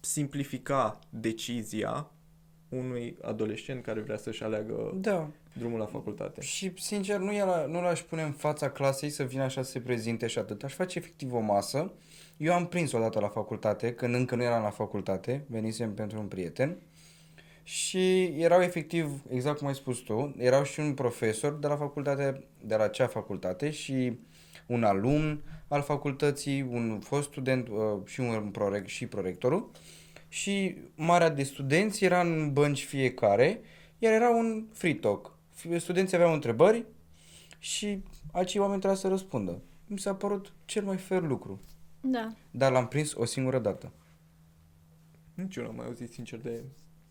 simplifica 0.00 0.98
decizia 1.10 2.10
unui 2.68 3.16
adolescent 3.22 3.82
care 3.82 4.00
vrea 4.00 4.16
să-și 4.16 4.42
aleagă 4.42 4.92
Da. 5.00 5.30
drumul 5.58 5.78
la 5.78 5.86
facultate. 5.86 6.40
Și, 6.40 6.72
sincer, 6.76 7.18
nu, 7.18 7.32
i-a, 7.32 7.66
nu 7.66 7.82
l-aș 7.82 8.02
pune 8.02 8.22
în 8.22 8.32
fața 8.32 8.70
clasei 8.70 9.10
să 9.10 9.22
vină 9.22 9.42
așa 9.42 9.62
să 9.62 9.70
se 9.70 9.80
prezinte 9.80 10.26
și 10.26 10.38
atât. 10.38 10.64
Aș 10.64 10.74
face 10.74 10.98
efectiv 10.98 11.32
o 11.32 11.40
masă. 11.40 11.92
Eu 12.36 12.52
am 12.54 12.66
prins 12.66 12.92
odată 12.92 13.20
la 13.20 13.28
facultate, 13.28 13.94
când 13.94 14.14
încă 14.14 14.34
nu 14.34 14.42
eram 14.42 14.62
la 14.62 14.70
facultate, 14.70 15.44
venisem 15.48 15.94
pentru 15.94 16.18
un 16.18 16.26
prieten. 16.26 16.76
Și 17.62 18.22
erau 18.22 18.60
efectiv, 18.60 19.22
exact 19.28 19.58
cum 19.58 19.66
ai 19.66 19.74
spus 19.74 19.98
tu, 19.98 20.34
erau 20.38 20.64
și 20.64 20.80
un 20.80 20.94
profesor 20.94 21.58
de 21.58 21.66
la 21.66 21.76
facultate, 21.76 22.44
de 22.60 22.76
la 22.76 22.84
acea 22.84 23.06
facultate 23.06 23.70
și 23.70 24.18
un 24.66 24.84
alumn 24.84 25.42
al 25.68 25.82
facultății, 25.82 26.62
un 26.62 27.00
fost 27.00 27.28
student 27.28 27.68
uh, 27.68 27.76
și 28.04 28.20
un 28.20 28.48
prorec, 28.52 28.86
și 28.86 29.06
prorectorul. 29.06 29.70
Și 30.28 30.76
marea 30.94 31.28
de 31.28 31.42
studenți 31.42 32.04
era 32.04 32.20
în 32.20 32.52
bănci 32.52 32.84
fiecare, 32.84 33.60
iar 33.98 34.12
era 34.12 34.30
un 34.30 34.66
free 34.72 34.94
talk. 34.94 35.36
F- 35.54 35.76
Studenții 35.76 36.16
aveau 36.16 36.32
întrebări 36.32 36.84
și 37.58 38.02
acei 38.32 38.60
oameni 38.60 38.80
trebuia 38.80 39.00
să 39.00 39.08
răspundă. 39.08 39.62
Mi 39.86 39.98
s-a 39.98 40.14
părut 40.14 40.52
cel 40.64 40.84
mai 40.84 40.96
fair 40.96 41.22
lucru. 41.22 41.60
Da. 42.02 42.34
Dar 42.50 42.72
l-am 42.72 42.88
prins 42.88 43.14
o 43.14 43.24
singură 43.24 43.58
dată. 43.58 43.92
Nici 45.34 45.56
eu 45.56 45.64
n-am 45.64 45.74
mai 45.74 45.86
auzit 45.86 46.12
sincer 46.12 46.38
de 46.40 46.62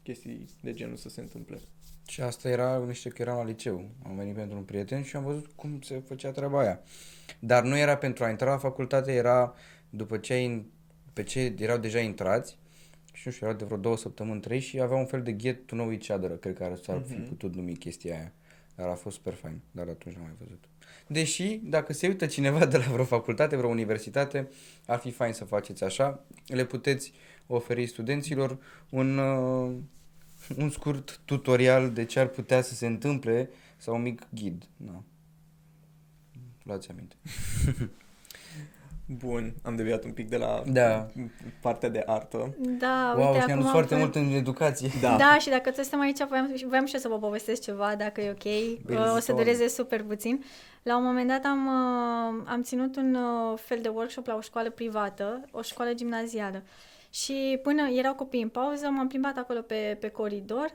chestii 0.04 0.46
de 0.62 0.74
genul 0.74 0.96
să 0.96 1.10
se 1.10 1.22
întâmple. 1.22 1.60
Și 2.08 2.22
asta 2.22 2.50
era, 2.50 2.78
nu 2.78 2.92
știu 2.94 3.10
că 3.10 3.22
eram 3.22 3.38
la 3.38 3.44
liceu. 3.44 3.90
Am 4.06 4.16
venit 4.16 4.36
pentru 4.36 4.58
un 4.58 4.64
prieten 4.64 5.04
și 5.04 5.16
am 5.16 5.24
văzut 5.24 5.52
cum 5.56 5.82
se 5.82 6.00
făcea 6.00 6.32
treaba 6.32 6.60
aia. 6.60 6.80
Dar 7.40 7.64
nu 7.64 7.78
era 7.78 7.98
pentru 7.98 8.24
a 8.24 8.30
intra 8.30 8.50
la 8.52 8.58
facultate, 8.58 9.14
era 9.14 9.54
după 9.90 10.18
ce, 10.18 10.34
ai, 10.34 10.66
pe 11.14 11.24
ce 11.24 11.56
erau 11.60 11.78
deja 11.78 12.00
intrați 12.00 12.58
și 13.14 13.22
nu 13.26 13.32
știu, 13.32 13.46
erau 13.46 13.58
de 13.58 13.66
vreo 13.66 13.78
două 13.78 13.98
săptămâni, 13.98 14.42
trei 14.42 14.60
și 14.60 14.80
avea 14.82 14.98
un 14.98 15.06
fel 15.06 15.22
de 15.24 15.36
get 15.36 15.66
to 15.66 15.76
know 15.76 15.92
each 15.92 16.10
other, 16.10 16.38
cred 16.38 16.56
că 16.56 16.64
ar 16.64 16.78
s-ar 16.78 17.02
fi 17.06 17.14
Mhm. 17.14 17.28
putut 17.28 17.56
numi 17.56 17.76
chestia 17.76 18.16
aia. 18.18 18.34
Dar 18.76 18.90
a 18.90 18.94
fost 18.96 19.16
super 19.16 19.34
fain, 19.34 19.60
dar 19.72 19.88
atunci 19.88 20.16
n-am 20.16 20.24
mai 20.24 20.36
văzut. 20.40 20.64
Deși, 21.08 21.60
dacă 21.64 21.94
se 21.94 22.08
uită 22.08 22.26
cineva 22.26 22.66
de 22.66 22.78
la 22.78 22.84
vreo 22.84 23.06
facultate, 23.06 23.56
vreo 23.56 23.70
universitate, 23.70 24.50
ar 24.86 25.00
fi 25.00 25.12
fain 25.12 25.34
să 25.34 25.46
faceți 25.46 25.84
așa. 25.84 26.26
Le 26.48 26.66
puteți 26.66 27.14
oferi 27.48 27.86
studenților 27.86 28.58
un, 28.90 29.18
uh, 29.18 29.74
un 30.58 30.70
scurt 30.70 31.22
tutorial 31.26 31.92
de 31.92 32.06
ce 32.06 32.20
ar 32.20 32.28
putea 32.28 32.62
să 32.62 32.74
se 32.74 32.86
întâmple 32.86 33.50
sau 33.78 33.96
un 33.96 34.02
mic 34.02 34.22
ghid. 34.30 34.68
Na. 34.78 35.04
Luați 36.64 36.90
aminte. 36.90 37.16
Bun, 39.18 39.54
am 39.64 39.76
deviat 39.76 40.04
un 40.04 40.12
pic 40.12 40.30
de 40.30 40.38
la 40.38 40.64
Da. 40.72 41.08
partea 41.62 41.90
de 41.90 42.04
artă. 42.06 42.56
Da, 42.58 43.14
wow, 43.18 43.28
uite, 43.28 43.40
și 43.40 43.46
ne-am 43.46 43.60
dus 43.60 43.68
acum 43.68 43.80
foarte 43.80 43.96
vrem- 43.96 44.00
mult 44.00 44.16
în 44.16 44.32
educație. 44.38 44.90
Da. 45.02 45.16
Da, 45.18 45.38
și 45.40 45.50
dacă 45.50 45.70
tot 45.72 45.80
suntem 45.84 46.00
aici, 46.00 46.24
voiam, 46.30 46.54
voiam 46.68 46.86
și 46.86 46.94
eu 46.94 47.00
să 47.00 47.08
vă 47.08 47.18
povestesc 47.20 47.62
ceva, 47.62 47.96
dacă 47.98 48.22
e 48.22 48.30
ok. 48.30 48.44
Bine, 48.86 49.00
Uh, 49.00 49.12
o 49.16 49.20
zi, 49.20 49.26
să 49.26 49.32
Paula. 49.32 49.44
dureze 49.44 49.68
super 49.68 50.04
puțin. 50.04 50.44
La 50.84 50.98
un 50.98 51.04
moment 51.04 51.28
dat 51.28 51.46
am, 51.46 51.66
uh, 51.68 52.44
am 52.46 52.62
ținut 52.62 52.96
un 52.96 53.16
uh, 53.16 53.58
fel 53.58 53.80
de 53.82 53.88
workshop 53.88 54.28
la 54.28 54.36
o 54.36 54.42
școală 54.42 54.70
privată, 54.70 55.42
o 55.52 55.62
școală 55.62 55.94
gimnazială. 55.94 56.64
Și 57.14 57.60
până 57.64 57.82
erau 57.98 58.14
copii 58.14 58.42
în 58.42 58.50
pauză, 58.50 58.88
m-am 58.90 59.08
plimbat 59.08 59.38
acolo 59.38 59.60
pe, 59.62 59.98
pe 60.00 60.08
coridor, 60.10 60.74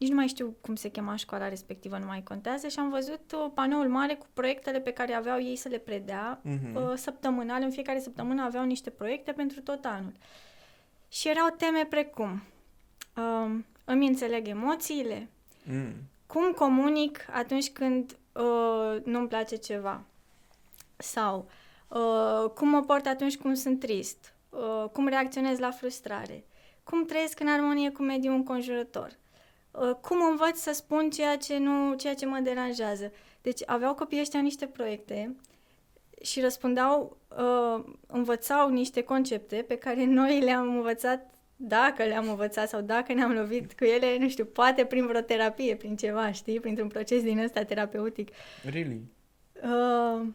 nici 0.00 0.08
nu 0.08 0.14
mai 0.14 0.26
știu 0.26 0.56
cum 0.60 0.74
se 0.74 0.88
chema 0.88 1.16
școala 1.16 1.48
respectivă, 1.48 1.98
nu 1.98 2.06
mai 2.06 2.22
contează, 2.22 2.68
și 2.68 2.78
am 2.78 2.90
văzut 2.90 3.32
uh, 3.32 3.50
panoul 3.54 3.88
mare 3.88 4.14
cu 4.14 4.26
proiectele 4.32 4.80
pe 4.80 4.90
care 4.92 5.12
aveau 5.14 5.40
ei 5.40 5.56
să 5.56 5.68
le 5.68 5.78
predea 5.78 6.40
Mhm. 6.42 6.74
uh, 6.76 6.92
săptămânal. 6.96 7.62
În 7.62 7.70
fiecare 7.70 8.00
săptămână 8.00 8.42
aveau 8.42 8.64
niște 8.64 8.90
proiecte 8.90 9.32
pentru 9.32 9.60
tot 9.60 9.84
anul. 9.84 10.12
Și 11.08 11.28
erau 11.28 11.48
teme 11.56 11.84
precum 11.88 12.42
um, 13.16 13.64
îmi 13.84 14.06
înțeleg 14.06 14.46
emoțiile, 14.48 15.28
Mm. 15.64 15.92
cum 16.26 16.52
comunic 16.52 17.26
atunci 17.32 17.70
când 17.70 18.16
uh, 18.32 18.96
nu-mi 19.04 19.28
place 19.28 19.56
ceva 19.56 20.02
sau 20.96 21.50
uh, 21.88 22.50
cum 22.54 22.68
mă 22.68 22.82
port 22.82 23.06
atunci 23.06 23.36
când 23.36 23.56
sunt 23.56 23.80
trist, 23.80 24.34
uh, 24.50 24.84
cum 24.92 25.06
reacționez 25.08 25.58
la 25.58 25.70
frustrare, 25.70 26.44
cum 26.84 27.04
trăiesc 27.04 27.40
în 27.40 27.48
armonie 27.48 27.90
cu 27.90 28.02
mediul 28.02 28.34
înconjurător, 28.34 29.06
uh, 29.06 29.14
cum 30.00 30.22
învăț 30.30 30.58
să 30.58 30.72
spun 30.72 31.10
ceea 31.10 31.36
ce, 31.36 31.58
nu, 31.58 31.94
ceea 31.94 32.14
ce 32.14 32.26
mă 32.26 32.38
deranjează. 32.42 33.12
Deci 33.42 33.60
aveau 33.66 33.94
copiii 33.94 34.20
ăștia 34.20 34.40
niște 34.40 34.66
proiecte 34.66 35.36
și 36.22 36.40
răspundeau, 36.40 37.16
uh, 37.38 37.84
învățau 38.06 38.70
niște 38.70 39.02
concepte 39.02 39.64
pe 39.68 39.76
care 39.76 40.04
noi 40.04 40.40
le-am 40.40 40.76
învățat 40.76 41.34
dacă 41.56 42.04
le-am 42.04 42.28
învățat 42.28 42.68
sau 42.68 42.80
dacă 42.80 43.12
ne-am 43.12 43.32
lovit 43.32 43.72
cu 43.72 43.84
ele, 43.84 44.18
nu 44.18 44.28
știu, 44.28 44.44
poate 44.44 44.84
prin 44.84 45.06
vreo 45.06 45.20
terapie, 45.20 45.76
prin 45.76 45.96
ceva, 45.96 46.32
știi, 46.32 46.60
printr-un 46.60 46.88
proces 46.88 47.22
din 47.22 47.38
ăsta 47.38 47.62
terapeutic. 47.62 48.28
Really? 48.64 49.02
Uh, 49.54 50.26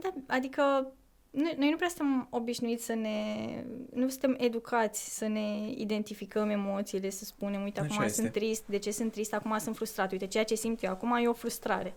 da, 0.00 0.12
adică 0.26 0.92
noi, 1.32 1.54
noi 1.58 1.70
nu 1.70 1.76
prea 1.76 1.88
suntem 1.88 2.26
obișnuiți 2.30 2.84
să 2.84 2.94
ne... 2.94 3.14
Nu 3.92 4.08
suntem 4.08 4.36
educați 4.38 5.16
să 5.16 5.26
ne 5.26 5.70
identificăm 5.70 6.50
emoțiile, 6.50 7.10
să 7.10 7.24
spunem, 7.24 7.62
uite, 7.62 7.80
Așa 7.80 7.92
acum 7.92 8.04
este. 8.04 8.20
sunt 8.20 8.32
trist, 8.32 8.66
de 8.66 8.78
ce 8.78 8.90
sunt 8.90 9.12
trist, 9.12 9.34
acum 9.34 9.58
sunt 9.58 9.76
frustrat, 9.76 10.12
uite, 10.12 10.26
ceea 10.26 10.44
ce 10.44 10.54
simt 10.54 10.82
eu 10.82 10.90
acum 10.90 11.12
e 11.12 11.28
o 11.28 11.32
frustrare. 11.32 11.94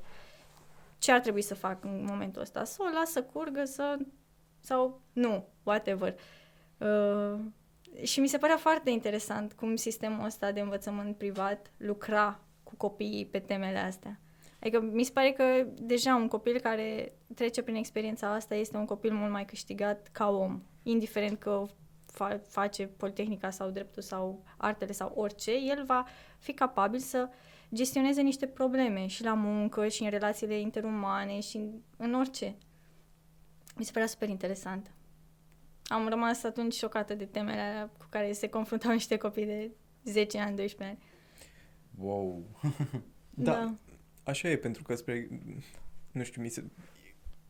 Ce 0.98 1.12
ar 1.12 1.20
trebui 1.20 1.42
să 1.42 1.56
fac 1.56 1.84
în 1.84 2.06
momentul 2.08 2.42
ăsta? 2.42 2.64
Să 2.64 2.78
o 2.80 2.94
las 2.94 3.12
să 3.12 3.24
curgă, 3.24 3.66
să... 3.66 3.98
sau 4.60 5.02
nu, 5.14 5.48
whatever. 5.64 6.20
Uh, 6.78 7.40
și 8.04 8.20
mi 8.20 8.28
se 8.28 8.38
părea 8.38 8.58
foarte 8.58 8.90
interesant 8.90 9.54
cum 9.54 9.76
sistemul 9.76 10.26
ăsta 10.26 10.52
de 10.52 10.60
învățământ 10.60 11.18
privat 11.18 11.72
lucra 11.78 12.40
cu 12.64 12.76
copiii 12.76 13.26
pe 13.26 13.40
temele 13.40 13.78
astea. 13.78 14.20
Adică 14.66 14.82
mi 14.82 15.04
se 15.04 15.12
pare 15.12 15.32
că 15.32 15.68
deja 15.78 16.16
un 16.16 16.28
copil 16.28 16.60
care 16.60 17.14
trece 17.36 17.62
prin 17.62 17.76
experiența 17.76 18.34
asta 18.34 18.56
este 18.56 18.78
un 18.78 18.86
copil 18.86 19.14
mult 19.14 19.32
mai 19.32 19.46
câștigat 19.46 20.10
ca 20.12 20.30
om, 20.30 20.62
indiferent 20.84 21.40
că 21.40 21.64
fa- 22.14 22.42
face 22.48 22.86
Politehnica 22.88 23.50
sau 23.50 23.70
dreptul 23.70 24.02
sau 24.02 24.44
artele 24.58 24.92
sau 24.92 25.12
orice, 25.16 25.52
el 25.52 25.84
va 25.86 26.06
fi 26.40 26.54
capabil 26.54 27.00
să 27.00 27.30
gestioneze 27.74 28.22
niște 28.22 28.48
probleme 28.48 29.08
și 29.08 29.24
la 29.24 29.34
muncă 29.34 29.88
și 29.88 30.04
în 30.04 30.10
relațiile 30.10 30.60
interumane 30.60 31.40
și 31.40 31.58
în, 31.58 31.72
în 31.98 32.14
orice. 32.14 32.56
Mi 33.78 33.84
se 33.84 33.92
părea 33.92 34.08
super 34.08 34.30
interesant. 34.30 34.92
Am 35.84 36.08
rămas 36.08 36.44
atunci 36.44 36.74
șocată 36.74 37.14
de 37.16 37.26
temele 37.26 37.62
alea 37.62 37.90
cu 37.98 38.06
care 38.10 38.32
se 38.32 38.50
confruntau 38.50 38.92
niște 39.02 39.18
copii 39.18 39.46
de 39.46 39.72
10 40.04 40.40
ani, 40.40 40.56
12 40.56 40.98
ani. 40.98 41.00
Wow. 42.08 42.44
Da, 43.38 43.76
Așa 44.26 44.50
e, 44.50 44.58
pentru 44.58 44.84
că 44.84 44.96
spre, 44.96 45.28
nu 46.12 46.24
știu, 46.24 46.42
mi 46.42 46.50
se 46.50 46.64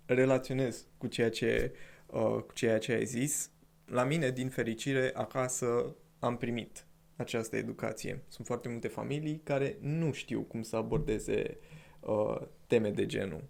relaționez 0.05 0.88
cu 0.97 1.07
ceea 1.07 1.30
ce, 1.30 1.73
uh, 2.05 2.41
cu 2.47 2.53
ceea 2.53 2.78
ce 2.78 2.91
ai 2.91 3.05
zis. 3.05 3.49
La 3.86 4.03
mine, 4.03 4.32
din 4.32 4.49
fericire, 4.49 5.11
acasă 5.13 5.95
am 6.19 6.38
primit 6.38 6.86
această 7.15 7.55
educație. 7.55 8.23
Sunt 8.28 8.47
foarte 8.47 8.69
multe 8.69 8.88
familii 8.88 9.41
care 9.43 9.78
nu 9.80 10.11
știu 10.11 10.41
cum 10.41 10.61
să 10.61 10.76
abordeze 10.76 11.57
uh, 11.99 12.41
teme 12.67 12.89
de 12.89 13.05
genul. 13.05 13.43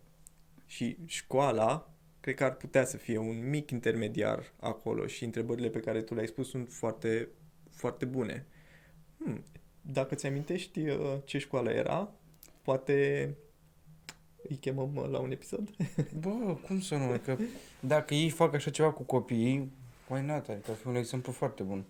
Și 0.65 0.97
școala, 1.05 1.93
cred 2.19 2.35
că 2.35 2.43
ar 2.43 2.55
putea 2.55 2.85
să 2.85 2.97
fie 2.97 3.17
un 3.17 3.49
mic 3.49 3.71
intermediar 3.71 4.53
acolo 4.59 5.07
și 5.07 5.23
întrebările 5.23 5.69
pe 5.69 5.79
care 5.79 6.01
tu 6.01 6.13
le-ai 6.13 6.27
spus 6.27 6.49
sunt 6.49 6.71
foarte, 6.71 7.29
foarte 7.69 8.05
bune. 8.05 8.45
Hmm, 9.17 9.43
dacă 9.81 10.15
ți 10.15 10.25
amintești 10.25 10.79
uh, 10.79 11.17
ce 11.23 11.37
școală 11.37 11.71
era, 11.71 12.13
poate 12.65 13.29
îi 14.49 14.55
chemăm 14.55 14.95
uh, 14.95 15.09
la 15.09 15.19
un 15.19 15.31
episod? 15.31 15.69
Bă, 16.21 16.57
cum 16.67 16.79
să 16.79 16.95
nu? 16.95 17.19
Că 17.23 17.37
dacă 17.79 18.13
ei 18.13 18.29
fac 18.29 18.53
așa 18.53 18.69
ceva 18.69 18.91
cu 18.91 19.03
copiii, 19.03 19.71
why 20.09 20.21
not? 20.21 20.47
Adică 20.49 20.71
ar 20.71 20.77
fi 20.77 20.87
un 20.87 20.95
exemplu 20.95 21.31
foarte 21.31 21.63
bun. 21.63 21.83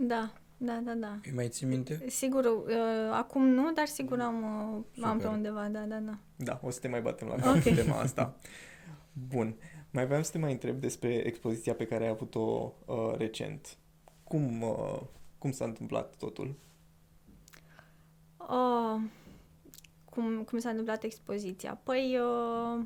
Da, 0.00 0.32
da, 0.56 0.80
da, 0.84 0.92
da. 0.92 1.18
Îi 1.24 1.32
mai 1.34 1.48
ții 1.48 1.66
minte? 1.66 2.04
Sigur, 2.08 2.44
uh, 2.44 2.72
acum 3.12 3.46
nu, 3.46 3.72
dar 3.72 3.86
sigur 3.86 4.20
am, 4.20 4.42
uh, 4.42 5.04
am 5.04 5.16
pe 5.16 5.22
Super. 5.22 5.36
undeva, 5.36 5.68
da, 5.68 5.80
da, 5.80 5.96
da. 5.96 6.18
Da, 6.36 6.60
o 6.62 6.70
să 6.70 6.80
te 6.80 6.88
mai 6.88 7.00
batem 7.00 7.28
la 7.28 7.34
Ok. 7.34 7.56
okay. 7.56 7.74
tema 7.82 7.98
asta. 8.00 8.36
Bun. 9.28 9.54
Mai 9.90 10.06
vreau 10.06 10.22
să 10.22 10.30
te 10.30 10.38
mai 10.38 10.52
întreb 10.52 10.80
despre 10.80 11.14
expoziția 11.14 11.74
pe 11.74 11.86
care 11.86 12.04
ai 12.04 12.10
avut-o 12.10 12.72
uh, 12.86 13.14
recent. 13.16 13.76
Cum, 14.24 14.62
uh, 14.62 15.00
cum 15.38 15.50
s-a 15.52 15.64
întâmplat 15.64 16.16
totul? 16.16 16.54
Uh, 18.36 19.00
cum, 20.18 20.42
cum 20.42 20.58
s-a 20.58 20.68
întâmplat 20.68 21.02
expoziția? 21.02 21.80
Păi, 21.82 22.18
uh, 22.18 22.84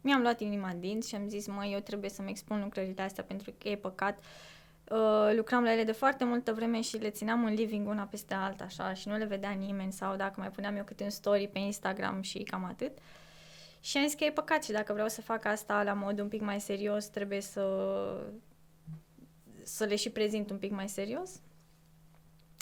mi-am 0.00 0.20
luat 0.20 0.40
inima 0.40 0.68
în 0.68 0.80
dinți 0.80 1.08
și 1.08 1.14
am 1.14 1.28
zis, 1.28 1.46
mă, 1.46 1.64
eu 1.64 1.78
trebuie 1.78 2.10
să-mi 2.10 2.30
expun 2.30 2.60
lucrările 2.62 3.02
astea 3.02 3.24
pentru 3.24 3.54
că 3.58 3.68
e 3.68 3.76
păcat. 3.76 4.18
Uh, 4.90 5.32
lucram 5.36 5.62
la 5.62 5.72
ele 5.72 5.84
de 5.84 5.92
foarte 5.92 6.24
multă 6.24 6.52
vreme 6.52 6.80
și 6.80 6.96
le 6.96 7.10
țineam 7.10 7.44
în 7.44 7.54
living 7.54 7.88
una 7.88 8.02
peste 8.02 8.34
alta, 8.34 8.64
așa, 8.64 8.94
și 8.94 9.08
nu 9.08 9.16
le 9.16 9.24
vedea 9.24 9.50
nimeni 9.50 9.92
sau 9.92 10.16
dacă 10.16 10.40
mai 10.40 10.50
puneam 10.50 10.76
eu 10.76 10.84
câte 10.84 11.04
un 11.04 11.10
story 11.10 11.48
pe 11.48 11.58
Instagram 11.58 12.20
și 12.20 12.38
cam 12.38 12.64
atât. 12.64 12.98
Și 13.80 13.96
am 13.96 14.06
zis 14.06 14.14
că 14.14 14.24
e 14.24 14.30
păcat 14.30 14.64
și 14.64 14.72
dacă 14.72 14.92
vreau 14.92 15.08
să 15.08 15.20
fac 15.20 15.44
asta 15.44 15.82
la 15.82 15.92
mod 15.92 16.18
un 16.18 16.28
pic 16.28 16.40
mai 16.40 16.60
serios, 16.60 17.06
trebuie 17.06 17.40
să, 17.40 17.64
să 19.62 19.84
le 19.84 19.96
și 19.96 20.10
prezint 20.10 20.50
un 20.50 20.58
pic 20.58 20.70
mai 20.70 20.88
serios. 20.88 21.40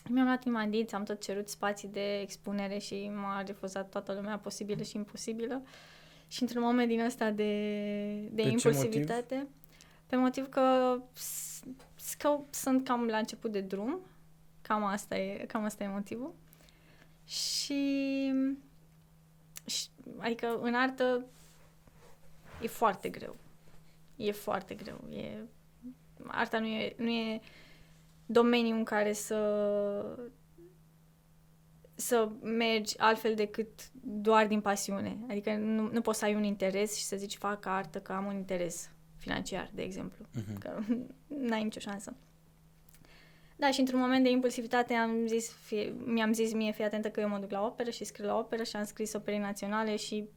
Mi-am 0.09 0.27
luat 0.27 0.45
inima 0.45 0.61
în 0.63 0.71
dinți, 0.71 0.95
am 0.95 1.03
tot 1.05 1.23
cerut 1.23 1.49
spații 1.49 1.89
de 1.89 2.19
expunere 2.21 2.79
și 2.79 3.11
m-a 3.15 3.43
refuzat 3.43 3.89
toată 3.89 4.13
lumea 4.13 4.39
posibilă 4.39 4.83
și 4.83 4.97
imposibilă. 4.97 5.63
Și 6.29 6.43
într-un 6.43 6.63
moment 6.63 6.89
din 6.89 7.01
ăsta 7.01 7.31
de, 7.31 7.53
de 8.33 8.43
ce 8.43 8.49
impulsivitate, 8.49 9.47
pe 10.07 10.17
motiv 10.17 10.49
că, 10.49 10.97
s- 11.13 11.63
s- 11.95 12.15
că 12.15 12.39
sunt 12.51 12.85
cam 12.85 13.07
la 13.07 13.17
început 13.17 13.53
de 13.53 13.61
drum, 13.61 13.99
cam 14.63 14.85
asta 14.85 15.17
e, 15.17 15.45
cam 15.45 15.65
asta 15.65 15.85
e 15.85 15.89
motivul. 15.89 16.35
Și, 17.27 18.33
și 19.67 19.87
adică 20.19 20.59
în 20.61 20.75
artă 20.75 21.25
e 22.63 22.67
foarte 22.67 23.09
greu. 23.09 23.37
E 24.17 24.33
foarte 24.33 24.75
greu. 24.75 25.05
E, 25.13 25.37
arta 26.27 26.59
nu 26.59 26.67
e, 26.67 26.95
nu 26.99 27.09
e 27.11 27.41
domeniu 28.33 28.77
în 28.77 28.85
care 28.85 29.13
să 29.13 29.39
să 31.95 32.29
mergi 32.43 32.99
altfel 32.99 33.35
decât 33.35 33.69
doar 34.03 34.47
din 34.47 34.61
pasiune. 34.61 35.19
Adică 35.29 35.55
nu, 35.57 35.89
nu 35.93 36.01
poți 36.01 36.19
să 36.19 36.25
ai 36.25 36.35
un 36.35 36.45
interes 36.45 36.97
și 36.97 37.05
să 37.05 37.17
zici 37.17 37.37
fac 37.37 37.67
artă 37.67 38.01
că 38.01 38.13
am 38.13 38.27
un 38.27 38.35
interes 38.35 38.91
financiar, 39.17 39.71
de 39.75 39.83
exemplu. 39.83 40.27
Mhm. 40.35 40.59
Că 40.59 40.79
n-ai 41.49 41.63
nicio 41.63 41.81
șansă. 41.81 42.17
Da, 43.57 43.71
și 43.71 43.81
într-un 43.81 44.01
moment 44.01 44.25
de 44.25 44.31
impulsivitate 44.31 44.95
am 44.95 45.27
zis, 45.27 45.53
fie, 45.53 45.95
mi-am 46.05 46.33
zis 46.33 46.53
mie, 46.53 46.73
fii 46.73 46.85
atentă 46.85 47.11
că 47.11 47.21
eu 47.21 47.29
mă 47.29 47.39
duc 47.39 47.51
la 47.51 47.65
operă 47.65 47.91
și 47.91 48.05
scriu 48.05 48.27
la 48.27 48.39
operă 48.39 48.63
și 48.63 48.77
am 48.77 48.85
scris 48.85 49.13
opere 49.13 49.39
naționale 49.39 49.97
și 49.97 50.29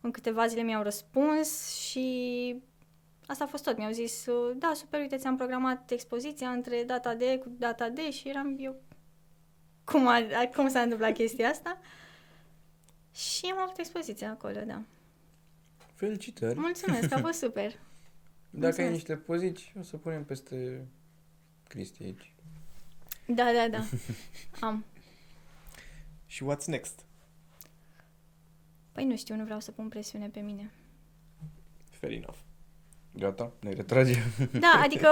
în 0.00 0.10
câteva 0.10 0.46
zile 0.46 0.62
mi-au 0.62 0.82
răspuns 0.82 1.76
și 1.76 2.62
asta 3.28 3.44
a 3.44 3.46
fost 3.46 3.64
tot. 3.64 3.76
Mi-au 3.76 3.92
zis, 3.92 4.24
da, 4.56 4.72
super, 4.74 5.00
uite, 5.00 5.16
ți-am 5.16 5.36
programat 5.36 5.90
expoziția 5.90 6.50
între 6.50 6.82
data 6.86 7.14
de 7.14 7.38
cu 7.38 7.48
data 7.58 7.88
de 7.88 8.10
și 8.10 8.28
eram 8.28 8.56
eu, 8.58 8.76
cum, 9.84 10.06
a, 10.06 10.20
cum 10.54 10.68
s-a 10.68 10.80
întâmplat 10.80 11.12
chestia 11.12 11.48
asta? 11.48 11.78
Și 13.14 13.46
am 13.46 13.58
avut 13.58 13.78
expoziția 13.78 14.30
acolo, 14.30 14.60
da. 14.60 14.82
Felicitări. 15.94 16.58
Mulțumesc, 16.58 17.12
a 17.12 17.18
fost 17.18 17.38
super. 17.38 17.70
Dacă 18.50 18.80
ai 18.80 18.88
mulțumesc. 18.88 18.92
niște 18.92 19.16
pozici, 19.16 19.72
o 19.78 19.82
să 19.82 19.96
punem 19.96 20.24
peste 20.24 20.86
Cristi 21.68 22.02
aici. 22.02 22.32
Da, 23.26 23.52
da, 23.52 23.68
da. 23.68 23.84
Am. 24.66 24.84
Și 26.26 26.44
what's 26.44 26.64
next? 26.66 27.04
Păi 28.92 29.04
nu 29.04 29.16
știu, 29.16 29.34
nu 29.34 29.44
vreau 29.44 29.60
să 29.60 29.70
pun 29.70 29.88
presiune 29.88 30.28
pe 30.28 30.40
mine. 30.40 30.70
Fair 31.90 32.12
enough. 32.12 32.38
Gata, 33.18 33.52
ne 33.60 33.72
retragem. 33.72 34.22
Da, 34.60 34.80
adică 34.84 35.08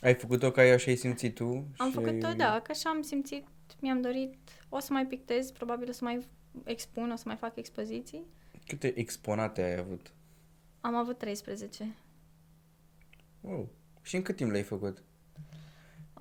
Ai 0.00 0.14
făcut-o 0.14 0.50
ca 0.50 0.64
ea 0.66 0.76
și 0.76 0.88
ai 0.88 0.96
simțit 0.96 1.34
tu? 1.34 1.44
am 1.76 1.88
și 1.88 1.92
făcut-o, 1.94 2.26
ai... 2.26 2.36
da, 2.36 2.60
că 2.62 2.70
așa 2.70 2.90
am 2.90 3.02
simțit, 3.02 3.46
mi-am 3.80 4.00
dorit, 4.00 4.34
o 4.68 4.78
să 4.78 4.92
mai 4.92 5.06
pictez, 5.06 5.50
probabil 5.50 5.88
o 5.88 5.92
să 5.92 6.04
mai 6.04 6.26
expun, 6.64 7.10
o 7.10 7.16
să 7.16 7.22
mai 7.26 7.36
fac 7.36 7.56
expoziții. 7.56 8.22
Câte 8.66 8.98
exponate 8.98 9.62
ai 9.62 9.76
avut? 9.76 10.12
Am 10.80 10.94
avut 10.94 11.18
13. 11.18 11.94
Wow. 13.40 13.68
Și 14.02 14.16
în 14.16 14.22
cât 14.22 14.36
timp 14.36 14.50
le-ai 14.50 14.62
făcut? 14.62 15.02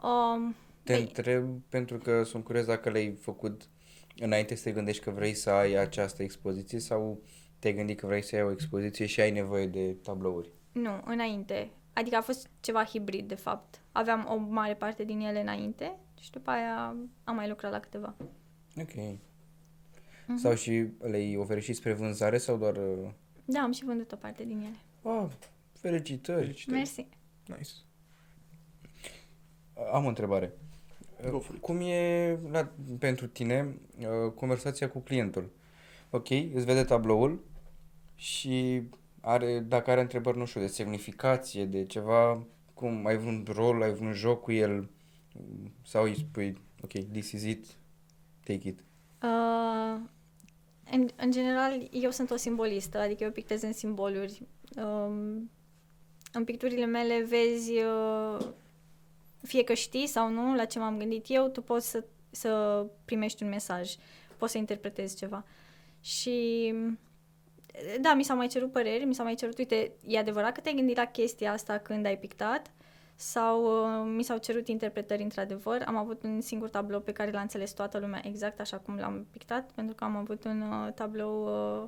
Um, 0.04 0.56
Te 0.84 0.94
Păi- 0.96 1.00
întreb 1.00 1.62
pentru 1.70 1.98
că 1.98 2.24
sunt 2.24 2.44
curios 2.44 2.66
dacă 2.66 2.90
le-ai 2.90 3.16
făcut 3.22 3.70
înainte 4.18 4.56
să 4.56 4.64
te 4.64 4.72
gândești 4.72 5.04
că 5.04 5.12
vrei 5.12 5.34
să 5.34 5.50
ai 5.50 5.74
această 5.74 6.24
expoziție 6.24 6.80
sau 6.80 7.22
te-ai 7.60 7.74
gândit 7.74 8.00
că 8.00 8.06
vrei 8.06 8.24
să 8.24 8.36
ai 8.36 8.44
o 8.44 8.52
expoziție 8.52 9.06
și 9.06 9.22
ai 9.22 9.32
nevoie 9.32 9.68
de 9.68 9.94
tablouri? 10.04 10.50
Nu, 10.72 11.02
înainte. 11.06 11.70
Adică 11.94 12.16
a 12.16 12.22
fost 12.22 12.50
ceva 12.60 12.84
hibrid, 12.84 13.28
de 13.28 13.36
fapt. 13.36 13.82
Aveam 13.92 14.28
o 14.30 14.36
mare 14.38 14.74
parte 14.74 15.04
din 15.04 15.20
ele 15.20 15.42
înainte 15.42 15.96
și 16.20 16.32
după 16.32 16.50
aia 16.50 16.96
am 17.24 17.36
mai 17.36 17.50
lucrat 17.50 17.72
la 17.72 17.80
câteva. 17.80 18.16
Ok. 18.82 18.94
Mhm. 20.28 20.38
Sau 20.38 20.56
și 20.56 20.88
le-ai 21.00 21.38
oferit 21.38 21.64
și 21.64 21.74
spre 21.74 21.94
vânzare 21.94 22.38
sau 22.38 22.58
doar... 22.58 22.76
uh, 22.76 23.10
Da, 23.46 23.60
am 23.60 23.72
și 23.72 23.86
vândut 23.86 24.12
o 24.12 24.16
parte 24.16 24.44
din 24.46 24.58
ele. 24.60 24.76
Oh, 25.16 25.30
felicitări! 25.74 26.40
Felicitări. 26.42 26.78
Mersi. 26.78 27.08
Nice. 27.46 27.72
Am 29.94 30.06
o 30.06 30.08
întrebare. 30.08 30.54
Go 31.30 31.40
for 31.40 31.56
it. 31.56 31.62
Cum 31.62 31.80
e 31.82 32.38
la, 32.52 32.72
pentru 33.00 33.28
tine 33.28 33.78
uh, 34.00 34.32
conversația 34.36 34.90
cu 34.90 35.00
clientul? 35.00 35.50
Ok, 36.10 36.30
îți 36.30 36.66
vede 36.66 36.84
tabloul 36.84 37.44
și 38.16 38.84
are, 39.22 39.60
dacă 39.60 39.92
are 39.92 40.02
întrebări, 40.02 40.38
nu 40.38 40.46
știu, 40.46 40.62
de 40.62 40.68
semnificație, 40.68 41.66
de 41.66 41.86
ceva, 41.86 42.44
cum, 42.74 43.06
ai 43.06 43.18
vreun 43.18 43.46
rol, 43.54 43.82
ai 43.82 43.94
vreun 43.94 44.14
joc 44.14 44.42
cu 44.42 44.52
el 44.52 44.90
sau 45.86 46.04
îi 46.04 46.16
spui, 46.16 46.58
ok, 46.82 46.92
this 47.12 47.32
is 47.32 47.44
it, 47.44 47.66
take 48.44 48.68
it. 48.68 48.80
Uh, 49.24 50.00
în, 50.92 51.08
în 51.16 51.32
general, 51.32 51.88
eu 51.92 52.12
sunt 52.12 52.32
o 52.32 52.36
simbolistă, 52.36 53.00
adică 53.00 53.24
eu 53.24 53.32
pictez 53.32 53.62
în 53.62 53.74
simboluri. 53.74 54.42
Um, 54.76 55.50
în 56.32 56.44
picturile 56.44 56.86
mele 56.86 57.24
vezi, 57.24 57.72
uh, 57.72 58.48
fie 59.42 59.64
că 59.64 59.74
știi 59.74 60.08
sau 60.08 60.30
nu 60.30 60.56
la 60.56 60.66
ce 60.66 60.80
m-am 60.80 60.98
gândit 60.98 61.26
eu, 61.28 61.48
tu 61.48 61.62
poți 61.62 61.90
să, 61.90 62.04
să 62.30 62.86
primești 63.06 63.44
un 63.44 63.50
mesaj, 63.50 63.96
poți 64.38 64.52
să 64.52 64.58
interpretezi 64.58 65.16
ceva. 65.16 65.46
Și 66.02 66.74
da, 68.02 68.14
mi 68.14 68.24
s-au 68.24 68.38
mai 68.38 68.48
cerut 68.48 68.72
păreri, 68.72 69.04
mi 69.04 69.16
s-au 69.16 69.26
mai 69.26 69.36
cerut, 69.36 69.58
uite, 69.58 69.92
e 70.08 70.18
adevărat 70.18 70.52
că 70.54 70.62
te-ai 70.62 70.76
gândit 70.76 70.98
la 70.98 71.06
chestia 71.06 71.52
asta 71.52 71.78
când 71.78 72.06
ai 72.06 72.18
pictat? 72.18 72.72
Sau 73.16 73.64
uh, 73.64 74.12
mi 74.16 74.24
s-au 74.24 74.38
cerut 74.38 74.68
interpretări 74.68 75.24
într-adevăr. 75.24 75.84
Am 75.86 75.96
avut 75.96 76.24
un 76.24 76.42
singur 76.42 76.70
tablou 76.70 77.00
pe 77.00 77.12
care 77.12 77.32
l-a 77.32 77.42
înțeles 77.42 77.72
toată 77.72 77.98
lumea 77.98 78.22
exact 78.24 78.60
așa 78.60 78.78
cum 78.78 78.98
l-am 78.98 79.28
pictat, 79.32 79.72
pentru 79.76 79.96
că 79.96 80.04
am 80.04 80.16
avut 80.16 80.44
un 80.44 80.62
uh, 80.62 80.94
tablou, 80.94 81.44
uh, 81.46 81.88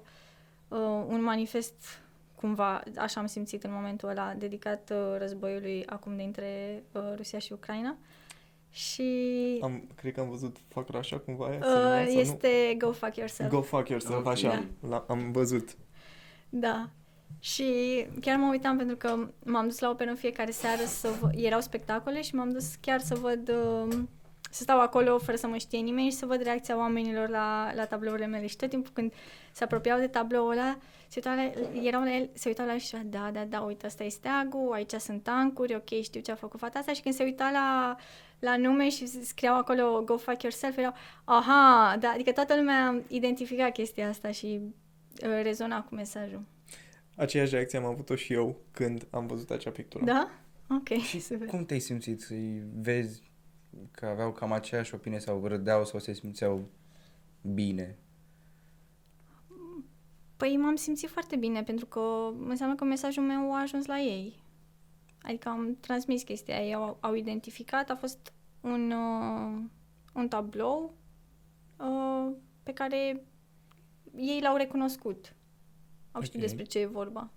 uh, 0.79 1.05
un 1.07 1.23
manifest 1.23 2.01
cumva, 2.35 2.83
așa 2.97 3.19
am 3.19 3.25
simțit 3.25 3.63
în 3.63 3.71
momentul 3.73 4.09
ăla, 4.09 4.33
dedicat 4.33 4.91
uh, 4.93 5.17
războiului 5.17 5.85
acum 5.85 6.15
dintre 6.15 6.83
uh, 6.91 7.01
Rusia 7.15 7.39
și 7.39 7.53
Ucraina. 7.53 7.97
Și 8.71 9.03
Am, 9.61 9.89
cred 9.95 10.13
că 10.13 10.19
am 10.19 10.29
văzut 10.29 10.57
fac 10.67 10.95
așa 10.95 11.17
cumva 11.17 11.45
aia, 11.45 11.57
uh, 11.57 11.65
sau 11.65 12.03
nu? 12.03 12.19
este 12.19 12.75
Go 12.77 12.91
Fuck 12.91 13.15
Yourself. 13.15 13.49
Go 13.49 13.61
fuck 13.61 13.89
yourself, 13.89 14.19
Ok. 14.19 14.27
așa, 14.27 14.63
la, 14.89 15.05
am 15.07 15.31
văzut. 15.31 15.69
Da. 16.49 16.89
Și 17.39 17.65
chiar 18.21 18.37
mă 18.37 18.47
uitam 18.51 18.77
pentru 18.77 18.95
că 18.95 19.27
m-am 19.45 19.65
dus 19.65 19.79
la 19.79 19.89
operă 19.89 20.09
în 20.09 20.15
fiecare 20.15 20.51
seară 20.51 20.83
să 20.85 21.09
vă... 21.19 21.29
erau 21.35 21.61
spectacole 21.61 22.21
și 22.21 22.35
m-am 22.35 22.51
dus 22.51 22.75
chiar 22.75 22.99
să 22.99 23.15
văd 23.15 23.49
uh, 23.49 23.97
să 24.51 24.63
stau 24.63 24.79
acolo 24.79 25.17
fără 25.17 25.37
să 25.37 25.47
mă 25.47 25.57
știe 25.57 25.79
nimeni 25.79 26.09
și 26.09 26.15
să 26.15 26.25
văd 26.25 26.41
reacția 26.41 26.77
oamenilor 26.77 27.29
la, 27.29 27.71
la 27.75 27.85
tablourile 27.85 28.25
mele. 28.25 28.47
Și 28.47 28.55
tot 28.55 28.69
timpul 28.69 28.91
când 28.93 29.13
se 29.51 29.63
apropiau 29.63 29.99
de 29.99 30.07
tabloul 30.07 30.51
ăla, 30.51 30.77
se 31.07 31.21
uitau 31.23 31.35
la, 31.35 31.51
erau 31.81 32.01
la 32.03 32.15
el, 32.15 32.29
se 32.33 32.47
uitau 32.47 32.65
la 32.65 32.73
el 32.73 32.79
și 32.79 32.85
zicea, 32.85 33.01
da, 33.05 33.29
da, 33.33 33.45
da, 33.45 33.61
uite, 33.61 33.85
ăsta 33.85 34.03
e 34.03 34.09
steagul, 34.09 34.73
aici 34.73 34.91
sunt 34.91 35.23
tancuri, 35.23 35.75
ok, 35.75 36.01
știu 36.01 36.21
ce 36.21 36.31
a 36.31 36.35
făcut 36.35 36.59
fata 36.59 36.79
asta. 36.79 36.93
Și 36.93 37.01
când 37.01 37.15
se 37.15 37.23
uita 37.23 37.49
la, 37.53 37.95
la 38.41 38.57
nume 38.57 38.89
și 38.89 39.07
scriau 39.07 39.57
acolo 39.57 40.01
Go 40.05 40.17
Fuck 40.17 40.41
Yourself, 40.41 40.77
erau, 40.77 40.93
aha, 41.23 41.97
da, 41.99 42.09
adică 42.09 42.31
toată 42.31 42.55
lumea 42.55 43.01
identifica 43.07 43.69
chestia 43.69 44.09
asta 44.09 44.31
și 44.31 44.59
uh, 45.23 45.41
rezona 45.43 45.83
cu 45.83 45.95
mesajul. 45.95 46.43
Aceeași 47.15 47.53
reacție 47.53 47.77
am 47.77 47.85
avut-o 47.85 48.15
și 48.15 48.33
eu 48.33 48.55
când 48.71 49.07
am 49.09 49.27
văzut 49.27 49.49
acea 49.49 49.69
pictură. 49.69 50.03
Da? 50.05 50.29
Ok, 50.69 50.87
Și 50.87 51.19
super. 51.29 51.47
cum 51.47 51.65
te-ai 51.65 51.79
simțit? 51.79 52.21
Să-i 52.21 52.63
vezi 52.81 53.31
că 53.91 54.05
aveau 54.05 54.31
cam 54.31 54.51
aceeași 54.51 54.95
opinie 54.95 55.19
sau 55.19 55.47
râdeau 55.47 55.85
sau 55.85 55.99
se 55.99 56.13
simțeau 56.13 56.69
bine? 57.41 57.97
Păi 60.37 60.57
m-am 60.57 60.75
simțit 60.75 61.09
foarte 61.09 61.35
bine 61.35 61.63
pentru 61.63 61.85
că 61.85 62.31
înseamnă 62.47 62.75
că 62.75 62.83
mesajul 62.83 63.23
meu 63.23 63.53
a 63.53 63.61
ajuns 63.61 63.85
la 63.85 63.99
ei. 63.99 64.40
Adică 65.21 65.49
am 65.49 65.77
transmis 65.79 66.23
chestia, 66.23 66.55
ei 66.65 66.73
au, 66.73 66.97
au 66.99 67.13
identificat, 67.13 67.89
a 67.89 67.95
fost 67.95 68.33
un, 68.61 68.91
uh, 68.91 69.63
un 70.13 70.27
tablou 70.27 70.93
uh, 71.77 72.35
pe 72.63 72.73
care 72.73 73.23
ei 74.15 74.39
l-au 74.41 74.55
recunoscut. 74.55 75.35
Au 76.11 76.21
știut 76.21 76.41
Ok. 76.43 76.47
despre 76.47 76.63
ce 76.65 76.79
e 76.79 76.85
vorba. 76.85 77.31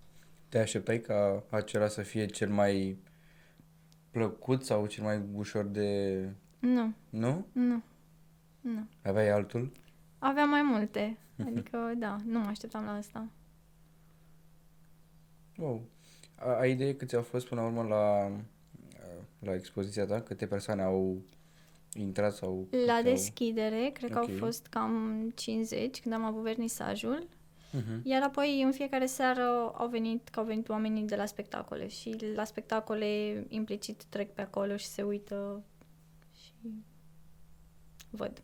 Te 0.48 0.58
așteptai 0.58 1.00
ca 1.00 1.44
acela 1.50 1.88
să 1.88 2.02
fie 2.02 2.26
cel 2.26 2.50
mai 2.50 2.98
plăcut 4.10 4.64
sau 4.64 4.86
cel 4.86 5.04
mai 5.04 5.22
ușor 5.34 5.64
de... 5.64 6.18
Nu, 6.58 6.92
Nu? 7.10 7.46
nu, 7.52 7.82
nu. 8.60 8.88
Aveai 9.02 9.28
altul? 9.30 9.72
Aveam 10.18 10.48
mai 10.48 10.62
multe. 10.62 11.18
Adică, 11.46 11.92
da, 11.96 12.16
nu 12.24 12.38
mă 12.38 12.46
așteptam 12.46 12.84
la 12.84 12.92
asta. 12.94 13.28
Wow. 15.56 15.88
A- 16.34 16.58
Ai 16.58 16.70
idee 16.70 16.96
câți 16.96 17.14
au 17.14 17.22
fost 17.22 17.46
până 17.46 17.60
la 17.60 17.66
urmă 17.66 17.82
la, 17.82 18.30
la 19.38 19.54
expoziția 19.54 20.06
ta? 20.06 20.20
Câte 20.20 20.46
persoane 20.46 20.82
au 20.82 21.22
intrat 21.94 22.34
sau... 22.34 22.68
La 22.86 22.96
câte 22.96 23.08
deschidere, 23.10 23.90
cred 23.92 24.10
că 24.10 24.18
Ok. 24.22 24.28
au 24.30 24.36
fost 24.38 24.66
cam 24.66 25.30
50 25.34 26.00
când 26.00 26.14
am 26.14 26.24
avut 26.24 26.42
vernisajul. 26.42 27.28
Au... 27.74 27.80
Uh-huh. 27.80 28.02
Iar 28.02 28.22
apoi 28.22 28.62
în 28.62 28.72
fiecare 28.72 29.06
seară 29.06 29.42
au 29.74 29.88
venit, 29.88 30.28
că 30.28 30.38
au 30.40 30.46
venit 30.46 30.68
oamenii 30.68 31.02
de 31.02 31.16
la 31.16 31.26
spectacole 31.26 31.88
și 31.88 32.16
la 32.34 32.44
spectacole 32.44 33.06
implicit 33.48 34.04
trec 34.04 34.32
pe 34.32 34.40
acolo 34.40 34.76
și 34.76 34.86
se 34.86 35.02
uită 35.02 35.62
și 36.42 36.52
văd. 38.10 38.42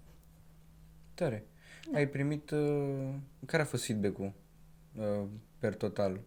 Tare. 1.14 1.46
Ai 1.94 2.08
primit... 2.08 2.50
Uh, 2.50 3.08
care 3.46 3.62
a 3.62 3.66
fost 3.66 3.84
feedback-ul 3.84 4.32
uh, 4.98 5.26
per 5.58 5.74
total? 5.74 6.20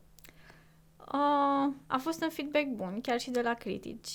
Uh, 1.12 1.74
a 1.88 1.98
fost 1.98 2.22
un 2.24 2.30
feedback 2.30 2.66
bun, 2.66 3.00
chiar 3.02 3.20
și 3.20 3.30
de 3.32 3.42
la 3.42 3.54
critici. 3.54 4.10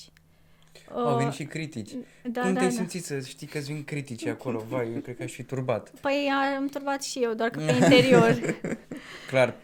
Uh, 0.91 0.95
Au 1.05 1.17
venit 1.17 1.33
și 1.33 1.45
critici. 1.45 1.91
da, 2.23 2.41
Cum 2.41 2.53
da, 2.53 2.59
te-ai 2.59 2.71
da. 2.71 2.77
simțit 2.77 3.05
să 3.05 3.21
știi 3.21 3.47
că 3.47 3.59
îți 3.59 3.73
vin 3.73 3.85
critici 3.85 4.27
acolo? 4.27 4.65
Vai, 4.69 4.93
eu 4.95 5.01
cred 5.01 5.17
că 5.17 5.23
aș 5.23 5.33
fi 5.33 5.43
turbat. 5.43 5.91
Păi 6.01 6.31
am 6.57 6.67
turbat 6.67 7.03
și 7.03 7.19
eu, 7.23 7.35
doar 7.35 7.51
că 7.51 7.59
pe 7.61 7.73
interior. 7.83 8.39
Clar, 9.29 9.55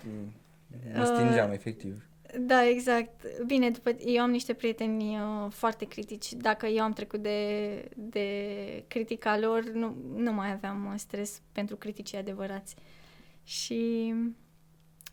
mă 0.94 1.00
Uh, 1.00 1.04
stingeam, 1.14 1.50
efectiv. 1.52 2.02
Da, 2.40 2.68
exact. 2.68 3.24
Bine, 3.46 3.70
după, 3.70 3.90
eu 4.04 4.22
am 4.22 4.30
niște 4.30 4.52
prieteni 4.52 5.16
uh, 5.18 5.50
foarte 5.50 5.84
critici. 5.84 6.32
Dacă 6.32 6.66
eu 6.66 6.82
am 6.82 6.92
trecut 6.92 7.22
de, 7.22 7.68
de 7.94 8.28
critica 8.88 9.38
lor, 9.38 9.62
nu, 9.72 9.96
nu 10.16 10.32
mai 10.32 10.52
aveam 10.52 10.86
uh, 10.92 10.98
stres 10.98 11.40
pentru 11.52 11.76
criticii 11.76 12.18
adevărați. 12.18 12.74
Și 13.44 14.14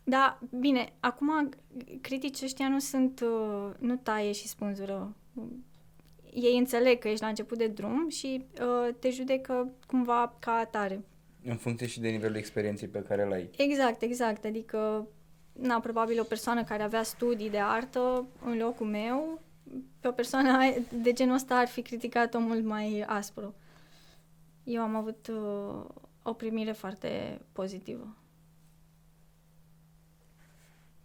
da, 0.04 0.38
bine, 0.58 0.92
acum 1.00 1.48
criticii 2.00 2.46
ăștia 2.46 2.68
nu 2.68 2.78
sunt, 2.78 3.20
uh, 3.20 3.70
nu 3.78 3.96
taie 3.96 4.32
și 4.32 4.48
spânzură. 4.48 5.16
Ei 6.32 6.58
înțeleg 6.58 6.98
că 6.98 7.08
ești 7.08 7.22
la 7.22 7.28
început 7.28 7.58
de 7.58 7.66
drum 7.66 8.08
și 8.08 8.44
uh, 8.60 8.94
te 8.98 9.10
judecă 9.10 9.72
cumva 9.86 10.36
ca 10.38 10.52
atare. 10.52 11.04
În 11.44 11.56
funcție 11.56 11.86
și 11.86 12.00
de 12.00 12.08
nivelul 12.08 12.36
experienței 12.36 12.88
pe 12.88 13.02
care 13.02 13.22
îl 13.22 13.32
ai. 13.32 13.50
Exact, 13.56 14.02
exact. 14.02 14.44
Adică, 14.44 15.08
na, 15.52 15.80
probabil 15.80 16.20
o 16.20 16.24
persoană 16.24 16.64
care 16.64 16.82
avea 16.82 17.02
studii 17.02 17.50
de 17.50 17.58
artă 17.58 18.26
în 18.44 18.56
locul 18.58 18.86
meu, 18.86 19.40
pe 20.00 20.08
o 20.08 20.12
persoană 20.12 20.58
de 21.02 21.12
genul 21.12 21.34
ăsta 21.34 21.56
ar 21.56 21.68
fi 21.68 21.82
criticat-o 21.82 22.38
mult 22.38 22.64
mai 22.64 23.04
aspru. 23.06 23.54
Eu 24.64 24.82
am 24.82 24.96
avut 24.96 25.26
uh, 25.26 25.84
o 26.22 26.32
primire 26.32 26.72
foarte 26.72 27.40
pozitivă. 27.52 28.16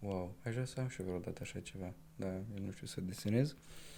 Wow, 0.07 0.35
aș 0.45 0.53
vrea 0.53 0.65
să 0.65 0.79
am 0.79 0.87
și 0.87 0.99
eu 1.01 1.05
vreodată 1.05 1.39
așa 1.41 1.59
ceva. 1.59 1.93
Da, 2.15 2.27
eu 2.27 2.65
nu 2.65 2.71
știu 2.71 2.87
să 2.87 3.01
desenez. 3.01 3.55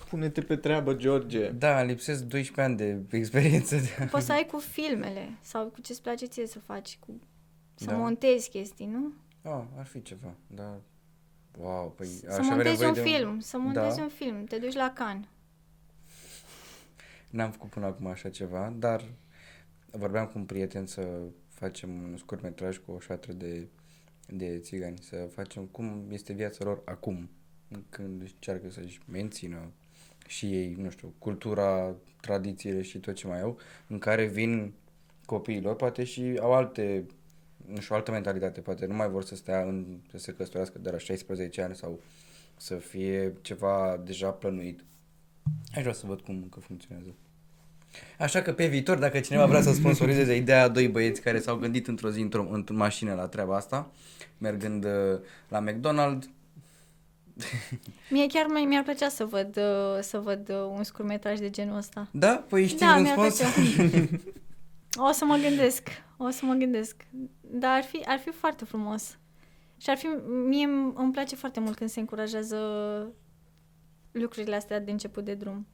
Pune-te 0.10 0.41
pe 0.41 0.55
treabă, 0.55 0.93
George. 0.93 1.49
Da, 1.49 1.82
lipsesc 1.82 2.24
12 2.24 2.62
ani 2.62 2.78
de 2.78 3.18
experiență. 3.18 3.76
De... 3.76 4.07
Poți 4.12 4.26
să 4.26 4.32
ai 4.32 4.45
cu 4.45 4.57
filmele 4.57 5.38
sau 5.41 5.68
cu 5.68 5.82
ce-ți 5.82 6.01
place 6.01 6.26
ție 6.26 6.47
să 6.47 6.60
faci, 6.60 6.97
cu 6.99 7.20
să 7.76 7.86
Da. 7.86 7.97
montezi 7.97 8.49
chestii, 8.49 8.86
nu? 8.86 9.14
Ah, 9.41 9.64
ar 9.78 9.86
fi 9.86 10.01
ceva, 10.01 10.34
da. 10.47 10.82
Wow, 11.57 11.91
păi 11.97 12.05
să 12.05 12.26
aș 12.30 12.38
avea 12.38 12.49
montezi 12.49 12.70
nevoie 12.82 12.88
un 12.88 12.93
de 12.93 13.01
film, 13.01 13.39
să 13.39 13.57
montezi 13.57 13.95
Da. 13.95 14.03
un 14.03 14.10
film, 14.10 14.43
te 14.45 14.57
duci 14.57 14.76
la 14.76 14.91
Cannes. 14.95 15.28
N-am 17.30 17.51
făcut 17.51 17.70
până 17.70 17.86
acum 17.86 18.07
așa 18.07 18.30
ceva, 18.30 18.74
dar 18.78 19.03
vorbeam 19.91 20.26
cu 20.26 20.38
un 20.38 20.45
prieten 20.45 20.86
să 20.86 21.22
facem 21.49 21.89
un 21.89 22.18
scurt 22.18 22.41
metraj 22.41 22.78
cu 22.78 22.91
o 22.91 22.99
șatră 22.99 23.34
de, 23.34 23.68
de 24.32 24.58
țigani, 24.60 24.98
să 25.02 25.16
facem 25.16 25.66
cum 25.66 26.08
este 26.12 26.34
viața 26.34 26.64
lor 26.64 26.82
acum, 26.86 27.30
când 27.90 28.22
încearcă 28.22 28.70
să-și 28.70 29.00
mențină 29.12 29.72
și 30.28 30.54
ei, 30.54 30.74
nu 30.74 30.90
știu, 30.90 31.14
cultura, 31.18 31.96
tradițiile 32.22 32.82
și 32.82 33.00
tot 33.00 33.16
ce 33.16 33.28
mai 33.28 33.42
au, 33.42 33.58
în 33.88 33.98
care 33.98 34.26
vin 34.26 34.74
copiilor, 35.26 35.76
poate 35.76 36.04
și 36.04 36.38
au 36.42 36.54
alte, 36.54 37.06
nu 37.66 37.80
știu, 37.80 37.96
altă 37.96 38.12
mentalitate, 38.12 38.62
poate 38.62 38.86
nu 38.86 38.94
mai 38.94 39.10
vor 39.10 39.24
să 39.24 39.36
stea 39.36 39.64
în, 39.64 40.00
să 40.12 40.18
se 40.18 40.34
căsătorească 40.34 40.80
de 40.80 40.90
la 40.90 40.98
16 40.98 41.62
ani 41.62 41.76
sau 41.76 42.02
să 42.58 42.76
fie 42.76 43.34
ceva 43.42 44.02
deja 44.06 44.32
plănuit. 44.32 44.84
Aș 45.74 45.82
vrea 45.82 45.94
să 45.94 46.06
văd 46.06 46.22
cum 46.22 46.48
că 46.50 46.60
funcționează. 46.60 47.16
Așa 48.20 48.42
că 48.42 48.54
pe 48.54 48.68
viitor, 48.68 48.98
dacă 48.98 49.20
cineva 49.20 49.46
vrea 49.46 49.62
să 49.62 49.74
sponsorizeze 49.74 50.36
ideea 50.36 50.64
a 50.64 50.68
doi 50.68 50.88
băieți 50.88 51.22
care 51.22 51.40
s-au 51.40 51.56
gândit 51.56 51.88
într-o 51.88 52.10
zi 52.10 52.22
într-o, 52.22 52.48
într-o 52.52 52.76
mașină 52.76 53.14
la 53.14 53.28
treaba 53.28 53.56
asta, 53.56 53.92
mergând 54.38 54.86
uh, 54.86 55.20
la 55.48 55.64
McDonald's, 55.64 56.28
Mie 58.10 58.28
chiar 58.28 58.46
mai, 58.46 58.66
mi-ar 58.66 58.84
plăcea 58.84 59.10
să 59.10 59.26
văd, 59.26 59.58
uh, 59.58 60.02
să 60.02 60.20
văd 60.20 60.50
uh, 60.50 60.56
un 60.78 60.84
scurmetraj 60.84 61.40
de 61.40 61.50
genul 61.50 61.78
ăsta. 61.78 62.08
Da? 62.12 62.44
Păi 62.50 62.68
știi 62.68 62.86
Da, 62.86 62.96
un 62.96 63.02
mi-ar 63.02 63.18
sponsor? 63.18 63.48
O 65.10 65.12
să 65.12 65.26
mă 65.26 65.36
gândesc, 65.36 65.88
o 66.18 66.30
să 66.30 66.46
mă 66.46 66.54
gândesc. 66.54 67.06
Dar 67.42 67.72
ar 67.72 67.84
fi, 67.84 68.02
ar 68.06 68.20
fi 68.20 68.32
foarte 68.32 68.66
frumos. 68.66 69.18
Și 69.78 69.90
ar 69.90 69.98
fi, 69.98 70.08
mie 70.48 70.66
îmi 70.66 70.94
îmi 70.96 71.12
place 71.12 71.36
foarte 71.36 71.60
mult 71.60 71.76
când 71.76 71.90
se 71.90 72.00
încurajează 72.00 72.58
lucrurile 74.12 74.56
astea 74.56 74.80
de 74.80 74.92
început 74.92 75.26
de 75.26 75.34
drum. 75.34 75.68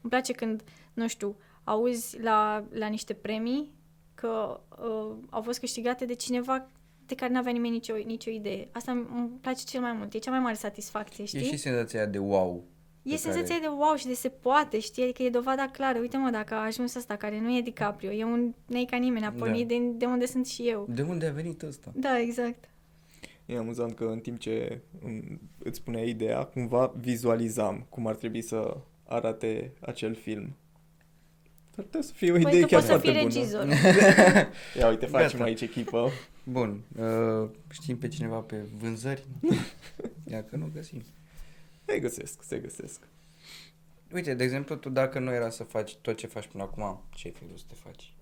Îmi 0.00 0.10
place 0.10 0.32
când, 0.32 0.62
nu 0.92 1.08
știu, 1.08 1.36
auzi 1.64 2.20
la, 2.20 2.64
la 2.70 2.86
niște 2.86 3.12
premii 3.14 3.72
că 4.14 4.60
uh, 4.78 5.16
au 5.30 5.42
fost 5.42 5.58
câștigate 5.58 6.04
de 6.04 6.14
cineva 6.14 6.68
de 7.06 7.14
care 7.14 7.32
n-avea 7.32 7.52
nimeni 7.52 7.72
nicio, 7.74 7.94
nicio 8.04 8.30
idee. 8.30 8.68
Asta 8.72 8.92
îmi 8.92 9.06
îmi 9.14 9.28
place 9.40 9.64
cel 9.64 9.80
mai 9.80 9.92
mult. 9.92 10.12
E 10.14 10.18
cea 10.18 10.30
mai 10.30 10.40
mare 10.40 10.54
satisfacție, 10.54 11.24
știi? 11.24 11.40
E 11.40 11.42
și 11.44 11.56
senzația 11.56 12.06
de 12.06 12.18
wow. 12.18 12.64
E 13.02 13.10
pe 13.10 13.16
senzația 13.16 13.54
care- 13.54 13.60
de 13.68 13.74
wow 13.78 13.94
și 13.96 14.06
de 14.06 14.14
se 14.14 14.28
poate, 14.28 14.78
știi? 14.80 15.02
Adică 15.02 15.22
e 15.22 15.30
dovada 15.30 15.68
clară. 15.68 15.98
Uite 15.98 16.16
mă, 16.16 16.30
dacă 16.30 16.54
a 16.54 16.64
ajuns 16.64 16.94
asta 16.94 17.16
care 17.16 17.40
nu 17.40 17.56
e 17.56 17.60
DiCaprio, 17.60 18.10
e 18.10 18.24
un 18.24 18.54
nei 18.66 18.86
ca 18.86 18.96
nimeni, 18.96 19.24
a 19.24 19.30
Da. 19.30 19.36
pornit 19.38 19.68
de, 19.68 19.78
de 19.78 20.04
unde 20.04 20.26
sunt 20.26 20.46
și 20.46 20.62
eu. 20.68 20.86
De 20.88 21.02
unde 21.02 21.26
a 21.26 21.32
venit 21.32 21.62
ăsta? 21.62 21.92
Da, 21.94 22.18
exact. 22.20 22.64
E 23.46 23.56
amuzant 23.56 23.94
că 23.94 24.04
în 24.04 24.18
timp 24.18 24.38
ce 24.38 24.80
îmi- 25.04 25.40
îți 25.58 25.78
spunea 25.78 26.02
ideea, 26.04 26.44
cumva 26.44 26.92
vizualizam 26.96 27.86
cum 27.88 28.06
ar 28.06 28.14
trebui 28.16 28.42
să 28.42 28.76
arate 29.08 29.72
acel 29.80 30.14
film. 30.14 30.56
Ar 31.80 31.86
putea 31.86 32.00
să 32.02 32.12
fie 32.12 32.32
o 32.32 32.36
idee 32.36 32.50
Păi 32.50 32.60
tu 32.60 32.66
chiar 32.66 32.80
poți 32.80 32.92
să 32.92 32.98
foarte 32.98 33.10
fii 33.10 33.20
bună. 33.20 33.34
regizor. 33.34 33.66
Ia 34.78 34.88
uite, 34.88 35.06
facem 35.06 35.30
Gata. 35.30 35.44
aici 35.44 35.60
echipă. 35.60 36.10
Bun, 36.44 36.82
uh, 36.98 37.50
știm 37.70 37.98
pe 37.98 38.08
cineva 38.08 38.38
pe 38.38 38.56
vânzări? 38.78 39.24
Ia 40.30 40.44
că 40.44 40.56
nu 40.56 40.70
găsim. 40.74 41.02
Se 41.84 41.98
găsesc, 41.98 42.42
se 42.42 42.58
găsesc. 42.58 43.00
Uite, 44.12 44.34
de 44.34 44.44
exemplu, 44.44 44.76
tu 44.76 44.88
dacă 44.88 45.18
nu 45.18 45.32
era 45.32 45.50
să 45.50 45.62
faci 45.64 45.94
tot 45.96 46.16
ce 46.16 46.26
faci 46.26 46.46
până 46.46 46.62
acum, 46.62 47.02
ce 47.14 47.26
ai 47.26 47.34
fi 47.38 47.44
vrut 47.44 47.58
să 47.58 47.64
te 47.68 47.74
faci? 47.74 48.14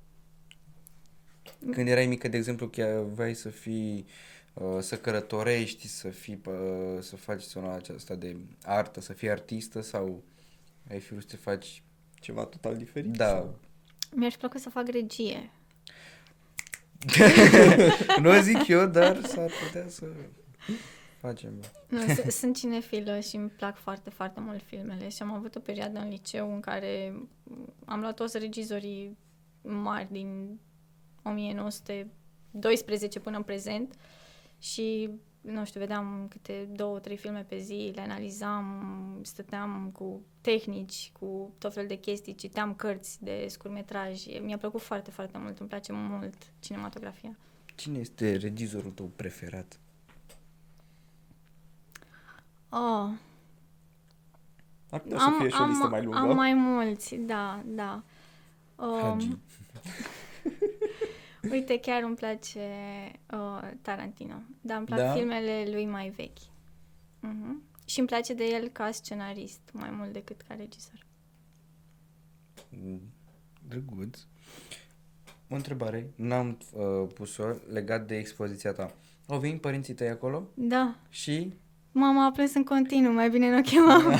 Când 1.71 1.89
erai 1.89 2.07
mică, 2.07 2.29
de 2.29 2.37
exemplu, 2.37 2.69
chiar 2.69 3.01
vrei 3.03 3.35
să 3.35 3.49
fii, 3.49 4.07
uh, 4.55 4.79
să 4.81 4.97
călătorești, 4.97 5.87
să 5.89 6.09
fii, 6.09 6.41
uh, 6.47 6.99
să 7.01 7.17
faci 7.17 7.43
zona 7.43 7.75
aceasta 7.75 8.15
de 8.15 8.37
artă, 8.63 9.01
să 9.01 9.13
fii 9.13 9.31
artistă 9.31 9.81
sau 9.81 10.23
ai 10.91 11.01
fi 11.01 11.09
vrut 11.11 11.23
să 11.29 11.29
te 11.29 11.37
faci, 11.37 11.83
Ceva 12.21 12.45
total 12.45 12.77
diferit? 12.77 13.17
da, 13.17 13.27
sau? 13.29 13.59
Mi-aș 14.15 14.35
plăcut 14.35 14.61
să 14.61 14.71
fac 14.71 14.89
regie. 14.89 15.51
nu 18.23 18.41
zic 18.41 18.67
eu, 18.67 18.87
dar 18.87 19.23
s-ar 19.25 19.51
putea 19.67 19.89
să 19.89 20.07
facem. 21.21 21.53
Nu, 21.89 22.01
s- 22.01 22.35
sunt 22.35 22.57
cinefilă 22.57 23.21
și 23.21 23.37
îmi 23.37 23.49
plac 23.49 23.77
foarte, 23.77 24.11
foarte 24.11 24.41
mult 24.41 24.63
filmele 24.63 25.09
și 25.09 25.23
am 25.23 25.33
avut 25.33 25.55
o 25.55 25.61
perioadă 25.61 25.99
în 25.99 26.09
liceu 26.09 26.53
în 26.55 26.61
care 26.61 27.15
am 27.85 28.01
luat 28.01 28.15
toți 28.15 28.39
regizorii 28.39 29.17
mari 29.63 30.09
din 30.11 30.59
1912 31.23 33.21
până 33.21 33.37
în 33.37 33.43
prezent 33.43 33.95
și, 34.59 35.11
nu 35.53 35.65
știu, 35.65 35.81
vedeam 35.81 36.27
câte 36.29 36.69
două, 36.73 36.99
trei 36.99 37.17
filme 37.17 37.45
pe 37.49 37.59
zi, 37.59 37.93
le 37.95 38.01
analizam, 38.01 39.19
stăteam 39.23 39.91
cu 39.93 40.21
tehnici, 40.41 41.13
cu 41.21 41.55
tot 41.59 41.73
fel 41.73 41.87
de 41.87 41.95
chestii, 41.95 42.35
citeam 42.35 42.75
cărți 42.75 43.25
de 43.25 43.47
scurmetraj. 43.49 44.25
Mi-a 44.43 44.59
plăcut 44.59 44.81
foarte, 44.81 45.11
foarte 45.11 45.39
mult, 45.39 45.59
îmi 45.59 45.69
place 45.69 45.93
mult 45.93 46.35
cinematografia. 46.61 47.37
Cine 47.75 47.99
este 47.99 48.37
regizorul 48.37 48.91
tău 48.91 49.11
preferat? 49.17 49.79
Oh, 52.69 53.11
Ar 54.91 55.01
putea 55.01 55.19
să 55.19 55.31
fie 55.39 55.49
și 55.49 55.61
o 55.61 55.65
listă 55.65 55.87
mai 55.89 56.03
lungă. 56.03 56.19
Am 56.19 56.35
mai 56.35 56.55
mulți, 56.55 57.15
da, 57.15 57.63
da. 57.67 58.03
Um, 58.77 59.01
Hagi. 59.01 59.29
uite, 61.51 61.79
chiar 61.81 62.03
îmi 62.03 62.15
place 62.17 62.61
uh, 63.33 63.71
Tarantino, 63.83 64.35
dar 64.61 64.77
îmi 64.77 64.87
plac 64.87 64.99
Da? 64.99 65.13
filmele 65.13 65.67
lui 65.71 65.87
mai 65.87 66.09
vechi. 66.09 66.39
Uh-huh. 66.39 67.67
Și 67.85 67.99
îmi 67.99 68.09
place 68.09 68.35
de 68.35 68.45
el 68.45 68.69
ca 68.69 68.91
scenarist, 68.91 69.61
mai 69.73 69.91
mult 69.91 70.13
decât 70.13 70.41
ca 70.41 70.55
regizor. 70.55 71.07
Mm, 72.71 73.01
Drăguț. 73.69 74.19
O 75.51 75.55
întrebare, 75.55 76.11
n-am 76.17 76.59
uh, 76.73 77.09
pus-o 77.15 77.45
legat 77.73 78.07
de 78.07 78.17
expoziția 78.17 78.73
ta. 78.73 78.95
Au 79.27 79.39
venit 79.39 79.61
părinții 79.61 79.95
tăi 79.95 80.09
acolo 80.09 80.49
Da, 80.55 80.97
și... 81.09 81.53
mama 81.93 82.25
a 82.25 82.31
plâns 82.31 82.55
în 82.55 82.65
continuu, 82.65 83.13
mai 83.13 83.31
bine 83.31 83.51
nu 83.51 83.59
o 83.59 83.61
chemam. 83.61 84.03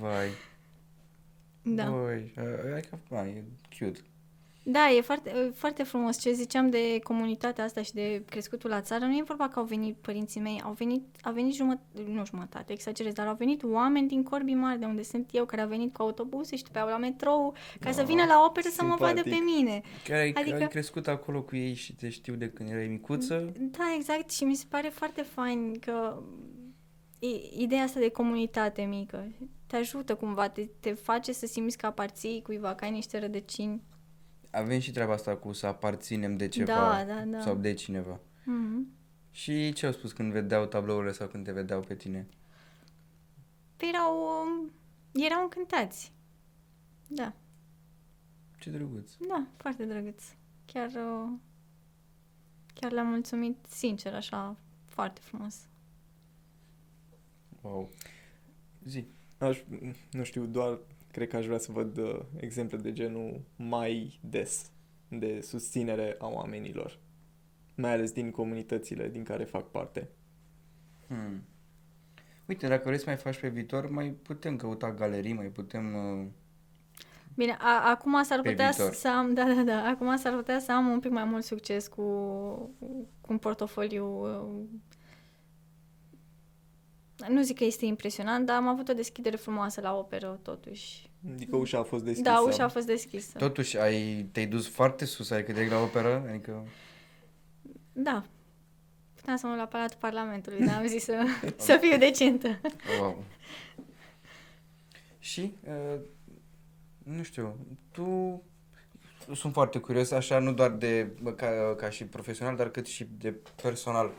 Vai. 0.00 0.28
da. 1.62 1.90
Vai. 1.90 2.32
Uh, 2.36 2.70
hai 2.72 2.80
că, 2.90 2.98
mai, 3.10 3.28
e 3.28 3.44
cute. 3.78 4.00
Da, 4.68 4.90
e 4.96 5.00
foarte, 5.00 5.30
e 5.30 5.50
foarte 5.50 5.82
frumos. 5.82 6.20
Ce 6.20 6.32
ziceam 6.32 6.70
de 6.70 6.98
comunitatea 7.02 7.64
asta 7.64 7.82
și 7.82 7.92
de 7.92 8.22
crescutul 8.28 8.70
la 8.70 8.80
țară, 8.80 9.04
nu 9.04 9.16
e 9.16 9.22
vorba 9.26 9.48
că 9.48 9.58
au 9.58 9.64
venit 9.64 9.96
părinții 9.96 10.40
mei, 10.40 10.60
au 10.64 10.72
venit, 10.72 11.02
au 11.22 11.32
venit 11.32 11.54
jumătate, 11.54 12.02
nu 12.08 12.24
jumătate, 12.24 12.72
exagerez, 12.72 13.12
dar 13.12 13.26
au 13.26 13.34
venit 13.34 13.62
oameni 13.62 14.08
din 14.08 14.22
Corbii 14.22 14.54
Mari, 14.54 14.78
de 14.78 14.84
unde 14.84 15.02
sunt 15.02 15.28
eu, 15.32 15.44
care 15.44 15.62
au 15.62 15.68
venit 15.68 15.92
cu 15.92 16.02
autobuse 16.02 16.56
și 16.56 16.62
după 16.62 16.78
aia 16.78 16.86
la 16.90 16.96
metrou, 16.96 17.54
ca 17.80 17.90
să 17.90 18.00
Ah, 18.00 18.06
vină 18.06 18.24
la 18.24 18.44
operă 18.48 18.68
să 18.70 18.84
mă 18.84 18.94
vadă 18.98 19.20
simpatic. 19.20 19.32
pe 19.32 19.44
mine. 19.56 19.82
Chiar 20.04 20.18
ai, 20.18 20.22
Adică- 20.24 20.40
adică... 20.40 20.56
ai 20.56 20.68
crescut 20.68 21.06
acolo 21.08 21.42
cu 21.42 21.56
ei 21.56 21.74
și 21.74 21.94
te 21.94 22.08
știu 22.08 22.34
de 22.34 22.48
când 22.50 22.70
erai 22.70 22.86
micuță? 22.86 23.52
Da, 23.58 23.84
exact, 23.96 24.30
și 24.30 24.44
mi 24.44 24.54
se 24.54 24.64
pare 24.68 24.88
foarte 24.88 25.22
fain 25.22 25.78
că 25.80 26.22
i- 27.18 27.50
ideea 27.58 27.82
asta 27.82 28.00
de 28.00 28.08
comunitate 28.08 28.82
mică 28.82 29.28
te 29.66 29.76
ajută 29.76 30.14
cumva, 30.14 30.48
te, 30.48 30.68
te 30.80 30.92
face 30.92 31.32
să 31.32 31.46
simți 31.46 31.76
că 31.78 31.86
aparții 31.86 32.42
cuiva, 32.42 32.74
că 32.74 32.84
ai 32.84 32.90
niște 32.90 33.18
rădăcini. 33.18 33.82
Avem 34.56 34.78
și 34.80 34.90
treaba 34.90 35.12
asta 35.12 35.36
cu 35.36 35.52
să 35.52 35.66
aparținem 35.66 36.36
de 36.36 36.48
ceva 36.48 36.74
Da, 36.74 37.04
da, 37.04 37.20
da. 37.24 37.40
sau 37.40 37.54
de 37.56 37.74
cineva. 37.74 38.20
Mhm. 38.44 38.88
Și 39.30 39.72
ce 39.72 39.86
au 39.86 39.92
spus 39.92 40.12
când 40.12 40.32
vedeau 40.32 40.66
tablourile 40.66 41.12
sau 41.12 41.26
când 41.26 41.44
te 41.44 41.52
vedeau 41.52 41.80
pe 41.80 41.94
tine? 41.94 42.26
Păi 43.76 43.88
erau, 43.88 44.16
um, 44.42 44.70
erau 45.12 45.42
încântați. 45.42 46.12
Da, 47.08 47.32
Ce 48.58 48.70
drăguț. 48.70 49.10
da, 49.28 49.46
foarte 49.56 49.84
drăguț. 49.84 50.22
Chiar, 50.64 50.88
uh, 50.88 51.30
chiar 52.74 52.92
le-am 52.92 53.06
mulțumit 53.06 53.56
sincer, 53.68 54.14
așa, 54.14 54.56
foarte 54.86 55.20
frumos. 55.20 55.56
Wow. 57.60 57.88
Zi. 58.84 59.06
Aș, 59.38 59.62
nu 60.10 60.24
știu, 60.24 60.44
doar 60.46 60.78
cred 61.16 61.28
că 61.28 61.36
aș 61.36 61.46
vrea 61.46 61.58
să 61.58 61.72
văd 61.72 61.96
uh, 61.96 62.20
exemple 62.36 62.76
de 62.76 62.92
genul 62.92 63.40
mai 63.56 64.20
des 64.22 64.70
de 65.08 65.40
susținere 65.40 66.16
a 66.18 66.26
oamenilor. 66.26 66.98
Mai 67.74 67.92
ales 67.92 68.12
din 68.12 68.30
comunitățile 68.30 69.08
din 69.08 69.24
care 69.24 69.44
fac 69.44 69.70
parte. 69.70 70.08
Hmm. 71.06 71.42
Uite, 72.46 72.68
dacă 72.68 72.82
vrei 72.84 72.98
să 72.98 73.04
mai 73.06 73.16
faci 73.16 73.40
pe 73.40 73.48
viitor, 73.48 73.90
mai 73.90 74.10
putem 74.10 74.56
căuta 74.56 74.92
galerii, 74.92 75.32
mai 75.32 75.46
putem... 75.46 75.94
Uh... 75.94 76.26
Bine, 77.34 77.56
a, 77.60 77.90
acum 77.90 78.22
s-ar 78.22 78.40
Pe 78.40 78.50
putea 78.50 78.70
viitor. 78.70 78.92
să 78.92 79.08
am, 79.08 79.32
da, 79.38 79.44
da, 79.44 79.62
da, 79.62 79.82
acum 79.82 80.16
s-ar 80.16 80.34
putea 80.34 80.58
să 80.58 80.72
am 80.72 80.86
un 80.86 81.00
pic 81.00 81.10
mai 81.10 81.24
mult 81.24 81.44
succes 81.44 81.88
cu, 81.88 82.02
cu 83.20 83.32
un 83.32 83.38
portofoliu 83.38 84.06
uh, 84.06 84.64
nu 87.28 87.42
zic 87.42 87.56
că 87.56 87.64
este 87.64 87.86
impresionant, 87.86 88.46
dar 88.46 88.56
am 88.56 88.68
avut 88.68 88.88
o 88.88 88.92
deschidere 88.92 89.36
frumoasă 89.36 89.80
la 89.80 89.96
operă, 89.96 90.38
totuși. 90.42 91.10
Adică 91.34 91.56
ușa 91.56 91.78
a 91.78 91.82
fost 91.82 92.04
deschisă. 92.04 92.30
Da, 92.30 92.40
ușa 92.40 92.64
a 92.64 92.68
fost 92.68 92.86
deschisă. 92.86 93.38
Totuși, 93.38 93.78
ai, 93.78 94.28
te-ai 94.32 94.46
dus 94.46 94.68
foarte 94.68 95.04
sus, 95.04 95.30
adică 95.30 95.52
direct 95.52 95.70
la 95.70 95.80
operă, 95.80 96.26
adică... 96.28 96.66
Da. 97.92 98.24
Puteam 99.14 99.36
să 99.36 99.46
mă 99.46 99.54
la 99.54 99.66
Palatul 99.66 99.98
Parlamentului, 100.00 100.66
dar 100.66 100.76
am 100.76 100.86
zis 100.96 101.04
să, 101.04 101.24
să 101.56 101.78
fiu 101.80 101.98
decentă. 101.98 102.60
Wow. 103.00 103.24
Și, 105.18 105.54
uh, 105.64 106.00
nu 107.02 107.22
știu, 107.22 107.56
tu... 107.90 108.42
Sunt 109.34 109.52
foarte 109.52 109.78
curios, 109.78 110.10
așa, 110.10 110.38
nu 110.38 110.52
doar 110.52 110.70
de, 110.70 111.08
bă, 111.22 111.32
ca, 111.32 111.74
ca 111.76 111.90
și 111.90 112.04
profesional, 112.04 112.56
dar 112.56 112.70
cât 112.70 112.86
și 112.86 113.06
de 113.18 113.34
personal. 113.62 114.10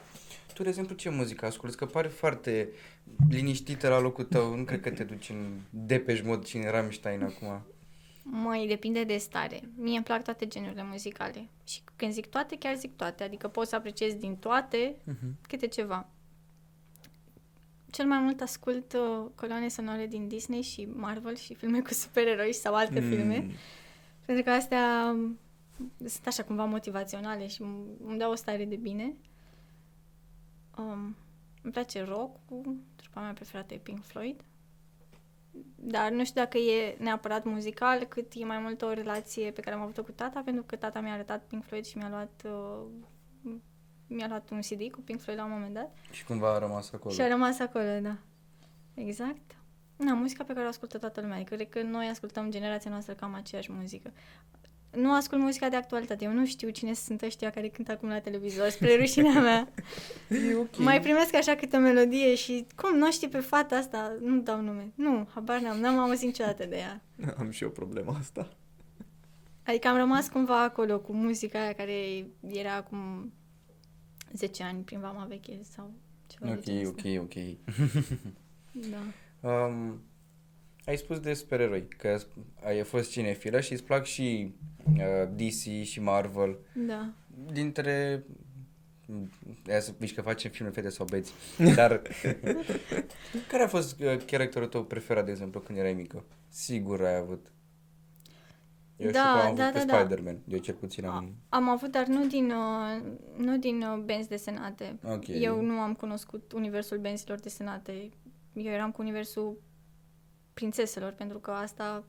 Tu, 0.58 0.64
de 0.64 0.70
exemplu, 0.70 0.95
ce 0.95 1.10
muzică 1.10 1.45
asculti? 1.45 1.76
Că 1.76 1.86
pare 1.86 2.08
foarte 2.08 2.70
liniștită 3.30 3.89
la 3.89 3.99
locul 3.99 4.24
tău. 4.24 4.55
Nu 4.55 4.64
cred 4.64 4.82
că 4.82 4.89
te 4.91 5.03
duci 5.03 5.30
în 5.30 5.60
Depeche 5.70 6.22
Mode 6.26 6.45
și 6.45 6.58
în 6.58 6.70
Rammstein 6.72 7.24
acum. 7.24 7.62
Măi, 8.24 8.66
depinde 8.68 9.03
de 9.03 9.18
stare. 9.18 9.62
Mie 9.76 9.95
îmi 9.95 10.03
plac 10.03 10.24
toate 10.24 10.47
genurile 10.47 10.84
muzicale. 10.84 11.47
Și 11.68 11.82
când 11.95 12.12
zic 12.12 12.26
toate, 12.26 12.58
chiar 12.58 12.76
zic 12.76 12.95
toate. 12.95 13.24
Adică 13.24 13.47
pot 13.47 13.68
să 13.68 13.76
apreciez 13.76 14.14
din 14.14 14.36
toate 14.36 14.95
Uh-huh. 14.95 15.41
câte 15.47 15.68
ceva. 15.68 16.10
Cel 17.91 18.05
mai 18.05 18.20
mult 18.20 18.41
ascult 18.41 18.93
uh, 18.93 19.26
coloane 19.36 19.68
sonore 19.68 20.08
din 20.08 20.28
Disney 20.28 20.62
și 20.62 20.88
Marvel 20.95 21.36
și 21.36 21.53
filme 21.53 21.80
cu 21.82 21.93
supereroi 21.93 22.53
sau 22.53 22.74
alte 22.76 22.99
Mm. 22.99 23.10
filme. 23.10 23.47
Pentru 24.26 24.43
că 24.43 24.49
astea 24.49 25.12
um, 25.16 25.39
sunt 26.05 26.28
așa 26.28 26.43
cumva 26.43 26.66
motivaționale 26.66 27.47
și 27.47 27.62
îmi 27.62 27.86
îmi 28.05 28.18
dau 28.18 28.32
o 28.32 28.36
stare 28.36 28.66
de 28.66 28.76
bine. 28.76 29.14
Um, 30.78 31.15
îmi 31.61 31.73
place 31.73 32.03
rock-ul, 32.03 32.75
trupa 32.95 33.21
mea 33.21 33.34
preferată 33.34 33.73
e 33.73 33.78
Pink 33.78 34.03
Floyd. 34.03 34.43
Dar 35.75 36.11
nu 36.11 36.25
știu 36.25 36.41
dacă 36.41 36.57
e 36.57 36.95
neapărat 36.99 37.43
muzical, 37.43 38.03
cât 38.03 38.32
e 38.36 38.45
mai 38.45 38.57
mult 38.57 38.82
o 38.82 38.93
relație 38.93 39.51
pe 39.51 39.61
care 39.61 39.75
am 39.75 39.82
avut-o 39.82 40.03
cu 40.03 40.11
tata, 40.11 40.41
pentru 40.45 40.63
că 40.63 40.75
tata 40.75 40.99
mi-a 40.99 41.13
arătat 41.13 41.43
Pink 41.43 41.63
Floyd 41.63 41.86
și 41.86 41.97
mi-a 41.97 42.09
luat, 42.09 42.43
uh, 42.45 43.55
mi-a 44.07 44.28
luat 44.28 44.49
un 44.49 44.59
CD 44.59 44.91
cu 44.91 45.01
Pink 45.01 45.21
Floyd 45.21 45.38
la 45.38 45.45
un 45.45 45.51
moment 45.51 45.73
dat. 45.73 45.95
Și 46.11 46.25
cumva 46.25 46.53
a 46.53 46.57
rămas 46.57 46.91
acolo. 46.91 47.13
Și 47.13 47.21
a 47.21 47.28
rămas 47.28 47.59
acolo, 47.59 47.99
da. 48.01 48.17
Exact. 48.93 49.55
Na, 49.95 50.13
muzica 50.13 50.43
pe 50.43 50.53
care 50.53 50.65
o 50.65 50.69
ascultă 50.69 50.97
toată 50.97 51.21
lumea. 51.21 51.36
Adică 51.36 51.55
cred 51.55 51.69
că 51.69 51.82
noi 51.82 52.07
ascultăm 52.07 52.51
generația 52.51 52.91
noastră 52.91 53.13
cam 53.13 53.34
aceeași 53.34 53.71
muzică. 53.71 54.11
Nu 54.98 55.14
ascult 55.14 55.41
muzica 55.41 55.70
de 55.70 55.76
actualitate. 55.76 56.24
Eu 56.26 56.32
nu 56.32 56.45
știu 56.45 56.70
cine 56.70 56.93
sunt 56.93 57.22
ăștia 57.22 57.50
care 57.50 57.68
cântă 57.68 57.91
acum 57.91 58.10
la 58.10 58.20
televizor, 58.20 58.70
spre 58.70 58.95
rușinea 58.95 59.41
mea. 59.50 59.68
E 60.30 60.56
ok. 60.56 60.78
Mai 60.78 61.00
primesc 61.02 61.36
așa 61.36 61.56
câte 61.56 61.76
o 61.78 61.80
melodie 61.80 62.36
și 62.36 62.66
cum, 62.76 62.98
nu 62.98 63.12
știi 63.12 63.28
pe 63.30 63.39
fata 63.39 63.76
asta? 63.76 64.16
Nu 64.22 64.39
dau 64.41 64.62
nume. 64.62 64.91
Nu, 64.95 65.28
habar 65.34 65.60
n-am, 65.60 65.78
n-am 65.80 65.98
auzit 65.98 66.26
niciodată 66.26 66.66
de 66.66 66.76
ea. 66.76 67.02
Am 67.39 67.50
și 67.50 67.64
eu 67.64 67.70
problema 67.70 68.16
asta. 68.20 68.50
Adică 69.64 69.88
am 69.88 69.98
rămas 69.98 70.28
cumva 70.30 70.64
acolo 70.64 71.00
cu 71.00 71.14
muzica 71.14 71.60
aia 71.62 71.74
care 71.74 72.26
era 72.48 72.76
acum 72.76 73.34
10 74.34 74.64
ani 74.64 74.82
prin 74.84 75.00
Vama 75.00 75.26
Veche 75.30 75.60
sau 75.64 75.91
ceva 76.28 76.54
de 76.54 76.60
genul 76.62 76.86
Ok, 76.88 76.95
ăsta. 76.98 77.20
ok, 77.20 77.22
ok. 77.22 77.43
Da. 78.72 78.98
Um, 79.41 80.02
ai 80.88 80.98
spus 80.98 81.20
de 81.20 81.34
supereroi, 81.34 81.88
că 81.88 82.18
ai 82.64 82.84
fost 82.84 83.12
cinefilă 83.12 83.60
și 83.60 83.74
îți 83.74 83.84
plac 83.84 84.06
și 84.06 84.56
uh, 84.98 85.30
DC 85.36 85.84
și 85.84 86.02
Marvel. 86.02 86.58
Da. 86.88 87.14
Dintre... 87.52 88.24
Aia 89.68 89.80
să 89.80 89.94
zici 90.00 90.14
că 90.14 90.22
facem 90.22 90.52
filme 90.52 90.72
fete 90.72 90.90
sau 90.90 91.06
beți. 91.06 91.34
Dar 91.76 92.02
care 93.48 93.64
a 93.64 93.68
fost 93.68 94.00
uh, 94.00 94.18
characterul 94.26 94.68
tău 94.68 94.84
preferat, 94.84 95.26
de 95.26 95.32
exemplu, 95.32 95.60
când 95.60 95.78
erai 95.78 95.94
mică? 95.94 96.24
Sigur 96.48 97.04
ai 97.06 97.16
avut. 97.16 97.52
Eu 98.98 99.12
Da, 99.12 99.20
știu 99.20 99.34
că 99.34 99.40
am 99.40 99.46
avut 99.46 99.58
da, 99.58 99.70
pe 99.70 99.80
da, 99.80 99.86
da. 99.86 100.00
Spider-Man. 100.00 100.40
Eu 100.48 100.60
cel 100.60 100.76
puțin 100.76 101.06
am... 101.06 101.36
Am 101.50 101.70
avut, 101.70 101.92
dar 101.92 102.06
nu 102.06 102.28
din, 102.28 102.52
uh, 102.52 103.02
nu 103.38 103.58
din 103.58 103.82
uh, 103.82 104.04
benzi 104.04 104.30
desenate. 104.30 105.00
Ok. 105.04 105.28
Eu 105.28 105.62
nu 105.62 105.74
am 105.74 105.94
cunoscut 105.94 106.52
universul 106.52 106.98
benzilor 106.98 107.40
desenate. 107.40 108.10
Eu 108.54 108.72
eram 108.72 108.92
cu 108.92 109.02
universul 109.02 109.62
prințeselor, 110.58 111.12
pentru 111.12 111.39
că 111.39 111.51
asta, 111.51 112.03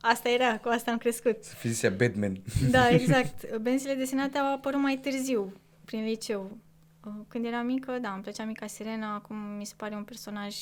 asta 0.00 0.28
era, 0.28 0.58
cu 0.58 0.68
asta 0.68 0.90
am 0.90 0.98
crescut. 0.98 1.44
Să 1.44 1.54
fi 1.54 1.68
zisea 1.68 1.90
Batman. 1.90 2.42
Da, 2.70 2.88
exact. 2.98 3.56
Benzile 3.56 3.94
desenate 3.94 4.38
au 4.38 4.54
apărut 4.54 4.80
mai 4.80 4.98
târziu, 4.98 5.52
prin 5.84 6.04
liceu. 6.04 6.58
Uh, 7.04 7.12
Când 7.28 7.44
eram 7.44 7.66
mică, 7.66 7.98
da, 7.98 8.12
îmi 8.12 8.22
plăcea 8.22 8.44
Mica 8.44 8.66
Sirena, 8.66 9.14
acum 9.14 9.36
mi 9.36 9.66
se 9.66 9.74
pare 9.76 9.94
un 9.94 10.04
personaj 10.04 10.56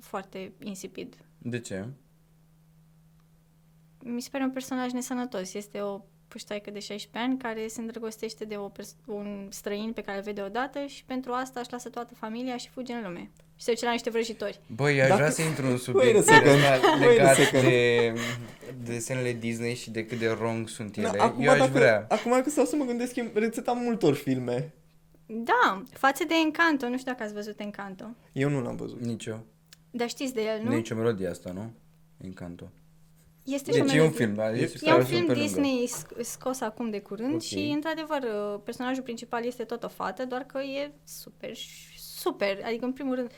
foarte 0.00 0.52
insipid. 0.62 1.16
De 1.38 1.60
ce? 1.60 1.86
Mi 4.02 4.20
se 4.20 4.28
pare 4.32 4.44
un 4.44 4.50
personaj 4.50 4.92
nesănătos. 4.92 5.54
Este 5.54 5.80
o 5.80 6.00
puștoaică 6.28 6.70
de 6.70 6.78
16 6.78 7.30
ani 7.30 7.38
care 7.38 7.66
se 7.68 7.80
îndrăgostește 7.80 8.44
de 8.44 8.56
o 8.56 8.68
pers- 8.68 8.96
un 9.06 9.46
străin 9.50 9.92
pe 9.92 10.00
care 10.00 10.16
îl 10.16 10.22
vede 10.22 10.42
odată 10.42 10.86
și 10.86 11.04
pentru 11.04 11.32
asta 11.32 11.60
își 11.60 11.72
lasă 11.72 11.88
toată 11.88 12.14
familia 12.14 12.56
și 12.56 12.68
fuge 12.68 12.92
în 12.92 13.02
lume. 13.02 13.30
Și 13.58 13.64
se 13.64 13.70
duce 13.72 13.84
la 13.84 13.90
niște 13.90 14.10
vrăjitori. 14.10 14.60
Băi, 14.66 15.00
aș 15.00 15.08
Dacă- 15.08 15.20
vrea 15.20 15.30
să 15.30 15.42
intru 15.42 15.62
în 15.62 15.68
Wait 15.70 15.80
a 15.80 15.82
subiect 15.82 16.24
second. 16.24 16.44
legat, 16.44 16.82
Wait 16.82 17.02
a 17.02 17.06
legat 17.12 17.34
second. 17.36 17.62
de 17.64 18.12
desenele 18.84 19.32
Disney 19.32 19.74
și 19.74 19.90
de 19.90 20.04
cât 20.06 20.18
de 20.18 20.28
wrong 20.28 20.68
sunt 20.68 20.96
ele. 20.96 21.10
Da, 21.16 21.24
acum, 21.24 21.44
Eu 21.44 21.50
aș 21.50 21.58
dacă, 21.58 21.70
vrea. 21.72 22.06
acum 22.08 22.40
că 22.42 22.50
stau 22.50 22.64
să 22.64 22.76
mă 22.76 22.84
gândesc, 22.84 23.16
e 23.16 23.30
rețeta 23.34 23.72
multor 23.72 24.14
filme. 24.14 24.72
Da, 25.26 25.82
față 25.92 26.24
de 26.24 26.34
Encanto, 26.44 26.88
nu 26.88 26.98
știu 26.98 27.12
dacă 27.12 27.22
ați 27.24 27.32
văzut 27.34 27.60
Encanto. 27.60 28.04
Eu 28.32 28.48
nu 28.48 28.60
l-am 28.60 28.76
văzut. 28.76 29.00
Nicio. 29.00 29.36
Dar 29.90 30.08
știți 30.08 30.34
de 30.34 30.42
el, 30.42 30.58
Nu 30.62 30.68
nu? 30.68 30.72
e 30.72 30.76
nicio 30.76 30.94
melodie 30.94 31.28
asta, 31.28 31.50
nu? 31.54 31.72
Encanto. 32.24 32.70
Este 33.44 33.72
și 33.72 33.80
o 33.80 33.84
Deci 33.84 33.92
e 33.92 33.94
un 33.94 33.98
melodie. 34.00 34.18
film, 34.26 34.34
da? 34.34 34.50
E- 34.52 34.60
Este 34.60 34.88
E 34.88 34.92
un 34.92 34.98
pe 34.98 35.04
film 35.04 35.26
lângă. 35.26 35.40
Disney 35.40 35.88
sc- 35.98 36.20
scos 36.20 36.60
acum 36.60 36.90
de 36.90 37.00
curând 37.00 37.34
Ok. 37.34 37.40
și, 37.42 37.70
într-adevăr, 37.74 38.22
uh, 38.22 38.60
personajul 38.64 39.02
principal 39.02 39.44
este 39.44 39.64
tot 39.64 39.82
o 39.84 39.88
fată, 39.88 40.24
doar 40.24 40.42
că 40.42 40.58
e 40.58 40.90
super, 41.04 41.54
super. 42.28 42.60
Adică, 42.64 42.84
în 42.84 42.92
primul 42.92 43.14
rând, 43.14 43.30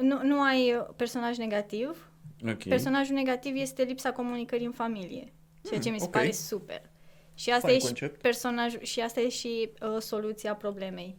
nu, 0.00 0.22
nu 0.22 0.40
ai 0.40 0.74
uh, 0.74 0.86
personaj 0.96 1.36
negativ. 1.36 2.08
Ok. 2.48 2.62
Personajul 2.62 3.14
negativ 3.14 3.56
este 3.56 3.82
lipsa 3.82 4.12
comunicării 4.12 4.66
în 4.66 4.72
familie, 4.72 5.32
ceea 5.68 5.80
ce 5.80 5.84
Hmm, 5.84 5.92
mi 5.92 5.98
se 5.98 6.04
ok. 6.06 6.10
pare 6.12 6.30
super. 6.30 6.82
Și 7.34 7.50
asta 7.50 7.66
Fain 7.66 7.74
e 7.76 7.78
și 7.78 7.84
concept. 7.86 8.20
personajul 8.20 8.80
și 8.82 9.00
asta 9.00 9.20
e 9.20 9.28
și 9.28 9.70
uh, 9.94 10.00
soluția 10.00 10.54
problemei. 10.54 11.18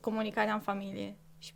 Comunicarea 0.00 0.54
în 0.54 0.60
familie. 0.60 1.16
Și 1.38 1.52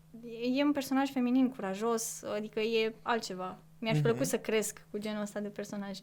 e 0.59 0.65
un 0.65 0.73
personaj 0.73 1.11
feminin 1.11 1.49
curajos, 1.51 2.23
adică 2.23 2.61
e 2.61 2.95
altceva. 3.03 3.59
Mi-aș 3.79 3.95
Mhm. 3.95 4.03
plăcut 4.05 4.27
să 4.27 4.39
cresc 4.39 4.87
cu 4.91 4.99
genul 4.99 5.23
ăsta 5.23 5.41
de 5.41 5.49
personaje. 5.49 6.03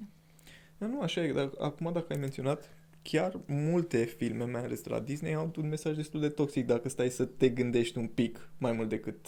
Da, 0.78 0.86
nu, 0.86 1.02
așa 1.02 1.22
e. 1.24 1.32
Dar, 1.32 1.50
acum, 1.60 1.92
dacă 1.94 2.06
ai 2.10 2.18
menționat, 2.20 2.70
chiar 3.04 3.40
multe 3.46 4.04
filme, 4.04 4.44
mai 4.46 4.64
ales 4.64 4.82
de 4.82 4.90
la 4.90 5.00
Disney, 5.00 5.34
au 5.34 5.52
un 5.58 5.68
mesaj 5.70 5.96
destul 5.96 6.20
de 6.20 6.30
toxic 6.30 6.66
dacă 6.66 6.90
stai 6.90 7.10
să 7.10 7.26
te 7.26 7.50
gândești 7.50 7.98
un 7.98 8.08
pic 8.08 8.50
mai 8.58 8.72
mult 8.72 8.90
decât 8.90 9.28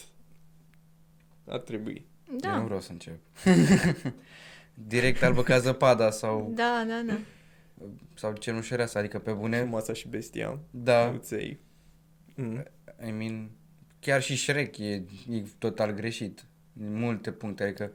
ar 1.47 1.59
trebui. 1.59 2.05
Da. 2.39 2.53
Eu 2.53 2.59
nu 2.59 2.65
vreau 2.65 2.81
să 2.81 2.91
încep. 2.91 3.19
Direct 4.87 5.23
albă 5.23 5.43
ca 5.43 5.57
zăpada 5.57 6.09
sau, 6.11 6.51
Da, 6.55 6.85
da, 6.87 7.01
da. 7.05 7.19
sau 8.13 8.33
cenușăreasă, 8.33 8.97
adică 8.97 9.19
pe 9.19 9.31
bune. 9.31 9.57
Frumoasa 9.57 9.93
și 9.93 10.07
bestia. 10.07 10.59
Da, 10.71 11.11
Uței. 11.15 11.59
Mm. 12.35 12.63
I 13.07 13.11
mean, 13.11 13.49
chiar 13.99 14.21
și 14.21 14.35
Shrek 14.37 14.77
e, 14.77 15.03
e 15.29 15.43
total 15.57 15.91
greșit. 15.91 16.45
În 16.79 16.93
multe 16.99 17.31
puncte, 17.31 17.63
adică 17.63 17.91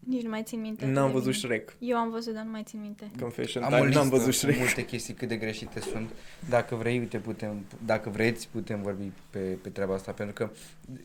Nici 0.00 0.22
nu 0.22 0.28
mai 0.28 0.42
țin 0.42 0.60
minte. 0.60 0.84
atât 0.84 0.94
N-am 0.94 1.06
de 1.06 1.12
văzut 1.12 1.32
bine. 1.32 1.42
Shrek. 1.42 1.76
Eu 1.78 1.96
am 1.96 2.10
văzut, 2.10 2.34
dar 2.34 2.44
nu 2.44 2.50
mai 2.50 2.62
țin 2.62 2.80
minte. 2.80 3.10
Confession 3.20 3.62
am 3.62 3.68
time, 3.68 3.80
o 3.80 3.84
listă 3.84 4.00
n-am 4.00 4.08
văzut 4.08 4.26
cu 4.26 4.32
Shrek. 4.32 4.58
multe 4.58 4.84
chestii 4.84 5.14
cât 5.14 5.28
de 5.28 5.36
greșite 5.36 5.80
sunt. 5.80 6.10
Dacă 6.48 6.74
vrei, 6.74 6.98
uite, 6.98 7.18
putem, 7.18 7.64
dacă 7.84 8.10
vreți, 8.10 8.48
putem 8.48 8.82
vorbi 8.82 9.12
pe, 9.30 9.38
pe 9.38 9.68
treaba 9.68 9.94
asta, 9.94 10.12
pentru 10.12 10.34
că, 10.34 10.50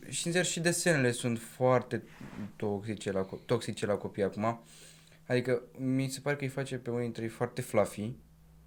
sincer, 0.08 0.44
și 0.44 0.60
desenele 0.60 1.10
sunt 1.10 1.38
foarte 1.38 2.02
toxice 2.56 3.12
la, 3.12 3.26
co- 3.26 3.44
toxice 3.46 3.86
la 3.86 3.94
copii 3.94 4.22
acum. 4.22 4.60
Adică, 5.26 5.62
mi 5.78 6.08
se 6.08 6.20
pare 6.20 6.36
că 6.36 6.44
îi 6.44 6.50
face 6.50 6.76
pe 6.76 6.90
unii 6.90 7.02
dintre 7.02 7.22
ei 7.22 7.28
foarte 7.28 7.60
fluffy, 7.60 8.12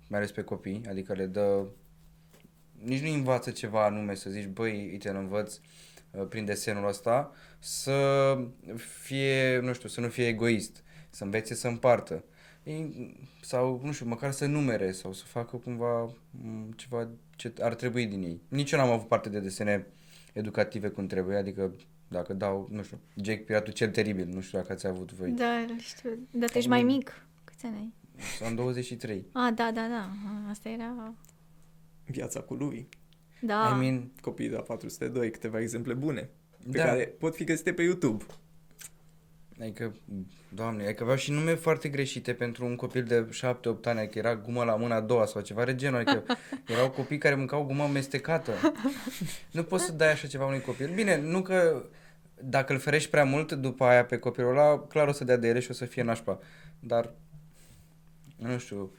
mai 0.07 0.19
ales 0.19 0.31
pe 0.31 0.41
copii, 0.41 0.81
adică 0.89 1.13
le 1.13 1.25
dă... 1.25 1.65
Nici 2.83 3.01
nu 3.01 3.13
învață 3.13 3.51
ceva 3.51 3.85
anume 3.85 4.15
să 4.15 4.29
zici, 4.29 4.47
băi, 4.47 4.89
uite, 4.91 5.09
îl 5.09 5.15
învăț 5.15 5.55
uh, 5.55 5.61
prin 6.29 6.45
desenul 6.45 6.87
ăsta 6.87 7.31
să 7.59 8.37
fie, 8.75 9.59
nu 9.59 9.73
știu, 9.73 9.89
să 9.89 10.01
nu 10.01 10.07
fie 10.07 10.27
egoist, 10.27 10.83
să 11.09 11.23
învețe 11.23 11.53
să 11.53 11.67
împartă. 11.67 12.23
Ei, 12.63 13.15
sau, 13.41 13.81
nu 13.83 13.91
știu, 13.91 14.05
măcar 14.05 14.31
să 14.31 14.45
numere 14.45 14.91
sau 14.91 15.13
să 15.13 15.23
facă 15.25 15.57
cumva 15.57 16.03
m, 16.31 16.71
ceva 16.75 17.09
ce 17.35 17.53
ar 17.61 17.75
trebui 17.75 18.05
din 18.05 18.23
ei. 18.23 18.41
Nici 18.47 18.71
eu 18.71 18.79
n-am 18.79 18.91
avut 18.91 19.07
parte 19.07 19.29
de 19.29 19.39
desene 19.39 19.87
educative 20.33 20.89
cum 20.89 21.07
trebuie, 21.07 21.37
adică 21.37 21.75
dacă 22.07 22.33
dau, 22.33 22.67
nu 22.71 22.83
știu, 22.83 22.99
Jake 23.15 23.39
Piratul 23.39 23.73
cel 23.73 23.89
teribil, 23.89 24.27
nu 24.27 24.41
știu 24.41 24.57
dacă 24.57 24.71
ați 24.71 24.87
avut 24.87 25.11
voi. 25.11 25.31
Da, 25.31 25.65
știu. 25.77 26.27
Dar 26.31 26.49
tu 26.49 26.57
ești 26.57 26.69
mai 26.69 26.83
mic. 26.83 27.25
Câți 27.43 27.65
ani 27.65 27.75
ai? 27.75 27.93
Am 28.47 28.55
23. 28.55 29.25
Ah, 29.33 29.53
da, 29.55 29.71
da, 29.71 29.87
da. 29.87 30.09
Ah, 30.25 30.49
Asta 30.49 30.69
era... 30.69 31.13
Viața 32.05 32.41
cu 32.41 32.53
lui. 32.53 32.89
Da. 33.41 33.75
I 33.75 33.79
mean, 33.79 34.11
Copiii 34.21 34.49
de 34.49 34.55
la 34.55 34.61
402, 34.61 35.31
câteva 35.31 35.59
exemple 35.59 35.93
bune. 35.93 36.29
Pe 36.71 36.77
Da. 36.77 36.83
care 36.83 37.15
pot 37.19 37.35
fi 37.35 37.43
găsite 37.43 37.73
pe 37.73 37.81
YouTube. 37.81 38.23
Adică, 39.61 39.95
doamne, 40.53 40.83
adică 40.83 41.03
aveau 41.03 41.17
și 41.17 41.31
nume 41.31 41.53
foarte 41.53 41.89
greșite 41.89 42.33
pentru 42.33 42.65
un 42.65 42.75
copil 42.75 43.03
de 43.03 43.29
7-8 43.31 43.85
ani, 43.85 43.99
adică 43.99 44.17
era 44.17 44.35
gumă 44.35 44.63
la 44.63 44.75
mâna 44.75 44.95
a 44.95 45.01
doua 45.01 45.25
sau 45.25 45.41
ceva 45.41 45.65
de 45.65 45.75
genul, 45.75 45.99
adică 45.99 46.23
erau 46.73 46.89
copii 46.89 47.17
care 47.17 47.35
mâncau 47.35 47.63
gumă 47.65 47.83
amestecată. 47.83 48.51
Nu 49.51 49.63
poți 49.63 49.85
să 49.85 49.91
dai 49.91 50.11
așa 50.11 50.27
ceva 50.27 50.45
unui 50.45 50.61
copil. 50.61 50.91
Bine, 50.95 51.17
nu 51.21 51.41
că 51.41 51.85
dacă 52.41 52.73
îl 52.73 52.79
ferești 52.79 53.09
prea 53.09 53.23
mult 53.23 53.51
după 53.51 53.83
aia 53.83 54.05
pe 54.05 54.17
copilul 54.17 54.49
ăla, 54.57 54.79
clar 54.79 55.07
o 55.07 55.11
să 55.11 55.23
dea 55.23 55.37
de 55.37 55.47
ele 55.47 55.59
și 55.59 55.71
o 55.71 55.73
să 55.73 55.85
fie 55.85 56.03
nașpa. 56.03 56.39
Dar, 56.79 57.13
nu 58.37 58.57
știu, 58.57 58.91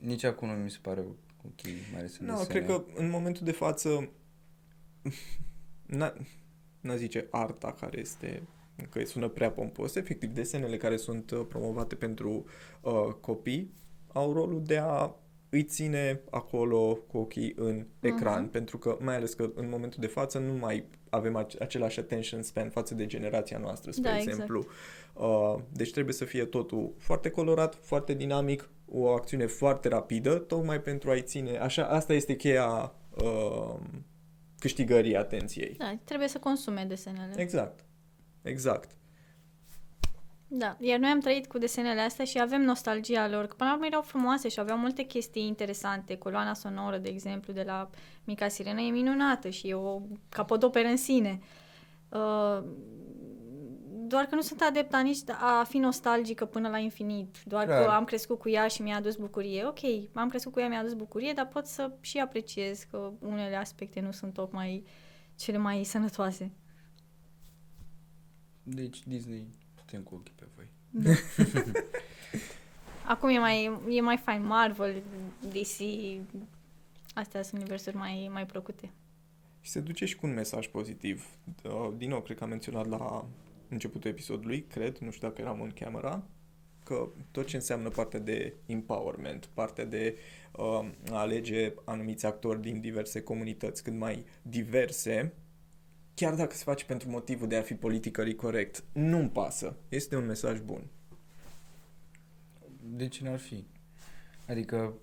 nici 0.00 0.24
acum 0.24 0.48
nu 0.48 0.54
mi 0.62 0.70
se 0.70 0.78
pare 0.82 1.04
ok, 1.46 1.60
mai 1.90 1.98
ales 1.98 2.18
în 2.18 2.26
Nu, 2.26 2.32
desene. 2.36 2.48
cred 2.58 2.66
că 2.66 2.84
în 2.94 3.10
momentul 3.10 3.44
de 3.44 3.52
față 3.52 4.08
n-a, 5.86 6.12
n-a 6.80 6.96
zice 6.96 7.26
arta 7.30 7.72
care 7.72 7.98
este 7.98 8.42
că 8.90 9.04
sună 9.04 9.28
prea 9.28 9.50
pompos, 9.50 9.94
efectiv 9.94 10.30
desenele 10.30 10.76
care 10.76 10.96
sunt 10.96 11.30
uh, 11.30 11.44
promovate 11.48 11.94
pentru 11.94 12.44
uh, 12.80 12.92
copii 13.20 13.72
au 14.12 14.32
rolul 14.32 14.62
de 14.62 14.76
a 14.76 15.14
îi 15.48 15.64
ține 15.64 16.20
acolo 16.30 16.94
cu 16.94 17.18
ochii 17.18 17.52
în 17.56 17.86
ecran, 18.00 18.42
Mhm. 18.42 18.50
pentru 18.50 18.78
că 18.78 18.96
mai 19.00 19.16
ales 19.16 19.34
că 19.34 19.50
în 19.54 19.68
momentul 19.68 19.98
de 20.00 20.06
față 20.06 20.38
nu 20.38 20.52
mai 20.52 20.84
avem 21.10 21.36
ace- 21.36 21.62
același 21.62 21.98
attention 22.00 22.42
span 22.42 22.70
față 22.70 22.94
de 22.94 23.06
generația 23.06 23.58
noastră, 23.58 23.90
spre 23.90 24.10
Da, 24.10 24.16
exact. 24.16 24.30
exemplu. 24.32 24.66
Uh, 25.14 25.56
deci 25.72 25.90
trebuie 25.92 26.14
să 26.14 26.24
fie 26.24 26.44
totul 26.44 26.94
foarte 26.98 27.30
colorat, 27.30 27.74
foarte 27.74 28.14
dinamic, 28.14 28.68
o 28.86 29.08
acțiune 29.08 29.46
foarte 29.46 29.88
rapidă, 29.88 30.34
tocmai 30.38 30.80
pentru 30.80 31.10
a-i 31.10 31.22
ține. 31.22 31.58
Așa, 31.58 31.86
asta 31.86 32.12
este 32.12 32.36
cheia 32.36 32.92
uh, 33.22 33.74
câștigării 34.58 35.16
atenției. 35.16 35.74
Da, 35.78 35.98
trebuie 36.04 36.28
să 36.28 36.38
consume 36.38 36.84
desenele. 36.88 37.32
Exact. 37.36 37.84
Exact. 38.42 38.90
Da, 40.48 40.76
iar 40.80 40.98
noi 40.98 41.10
am 41.10 41.20
trăit 41.20 41.46
cu 41.46 41.58
desenele 41.58 42.00
astea 42.00 42.24
și 42.24 42.40
avem 42.40 42.62
nostalgia 42.62 43.28
lor, 43.28 43.46
că 43.46 43.54
până 43.54 43.68
la 43.68 43.74
urmă 43.74 43.86
erau 43.86 44.02
frumoase 44.02 44.48
și 44.48 44.60
aveau 44.60 44.78
multe 44.78 45.02
chestii 45.02 45.46
interesante. 45.46 46.16
Coloana 46.16 46.54
sonoră, 46.54 46.98
de 46.98 47.08
exemplu, 47.08 47.52
de 47.52 47.62
la 47.62 47.90
Mica 48.24 48.48
Sirenă 48.48 48.80
e 48.80 48.90
minunată 48.90 49.48
și 49.48 49.68
e 49.68 49.74
o 49.74 50.00
capodoperă 50.28 50.88
în 50.88 50.96
sine. 50.96 51.40
Uh, 52.08 52.64
doar 54.14 54.26
că 54.26 54.34
nu 54.34 54.40
sunt 54.40 54.60
adepta 54.60 55.00
nici 55.00 55.18
a 55.28 55.64
fi 55.68 55.78
nostalgică 55.78 56.44
până 56.44 56.68
la 56.68 56.78
infinit, 56.78 57.36
doar 57.44 57.64
Clar. 57.64 57.84
că 57.84 57.90
am 57.90 58.04
crescut 58.04 58.38
cu 58.38 58.48
ea 58.48 58.66
și 58.68 58.82
mi-a 58.82 58.96
adus 58.96 59.16
bucurie. 59.16 59.64
Ok, 59.64 59.78
am 60.12 60.28
crescut 60.28 60.52
cu 60.52 60.60
ea, 60.60 60.68
mi-a 60.68 60.78
adus 60.78 60.92
bucurie, 60.94 61.32
dar 61.32 61.48
pot 61.48 61.66
să 61.66 61.92
și 62.00 62.18
apreciez 62.18 62.82
că 62.90 63.12
unele 63.18 63.56
aspecte 63.56 64.00
nu 64.00 64.10
sunt 64.10 64.32
tocmai 64.32 64.84
cele 65.36 65.56
mai 65.56 65.84
sănătoase. 65.84 66.50
Deci 68.62 69.06
Disney, 69.06 69.46
putem 69.74 70.02
cu 70.02 70.14
ochii 70.14 70.34
pe 70.36 70.46
voi. 70.54 70.68
Acum 73.06 73.28
e 73.28 73.38
mai, 73.38 73.80
e 73.88 74.00
mai 74.00 74.16
fain 74.16 74.46
Marvel, 74.46 75.02
DC, 75.40 75.80
astea 77.14 77.42
sunt 77.42 77.60
universuri 77.60 77.96
mai, 77.96 78.28
mai 78.32 78.46
plăcute. 78.46 78.90
Și 79.60 79.70
se 79.70 79.80
duce 79.80 80.04
și 80.04 80.16
cu 80.16 80.26
un 80.26 80.34
mesaj 80.34 80.66
pozitiv. 80.66 81.26
Uh, 81.64 81.92
Din 81.96 82.08
nou, 82.08 82.20
cred 82.20 82.36
că 82.36 82.42
am 82.42 82.50
menționat 82.50 82.86
la 82.86 83.24
începutul 83.74 84.10
episodului, 84.10 84.62
cred, 84.62 84.98
nu 84.98 85.10
știu 85.10 85.28
dacă 85.28 85.40
eram 85.40 85.60
în 85.60 85.70
camera, 85.70 86.26
că 86.84 87.08
tot 87.30 87.46
ce 87.46 87.56
înseamnă 87.56 87.88
partea 87.88 88.20
de 88.20 88.54
empowerment, 88.66 89.48
partea 89.54 89.84
de 89.84 90.16
uh, 90.52 90.88
a 91.10 91.18
alege 91.18 91.72
anumiți 91.84 92.26
actori 92.26 92.60
din 92.60 92.80
diverse 92.80 93.22
comunități 93.22 93.82
cât 93.82 93.94
mai 93.94 94.24
diverse, 94.42 95.32
chiar 96.14 96.34
dacă 96.34 96.54
se 96.54 96.62
face 96.64 96.84
pentru 96.84 97.10
motivul 97.10 97.48
de 97.48 97.56
a 97.56 97.62
fi 97.62 97.74
politically 97.74 98.34
corect, 98.34 98.84
nu-mi 98.92 99.30
pasă. 99.30 99.76
Este 99.88 100.16
un 100.16 100.26
mesaj 100.26 100.60
bun. 100.60 100.86
De 102.80 103.08
ce 103.08 103.24
n-ar 103.24 103.38
fi? 103.38 103.66
Adică, 104.46 104.94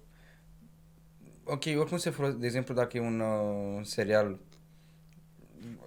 ok, 1.43 1.64
oricum 1.77 1.98
se 1.98 2.10
folosește, 2.10 2.41
de 2.41 2.45
exemplu, 2.45 2.73
dacă 2.73 2.98
e 2.98 2.99
un 2.99 3.19
uh, 3.19 3.85
serial, 3.85 4.39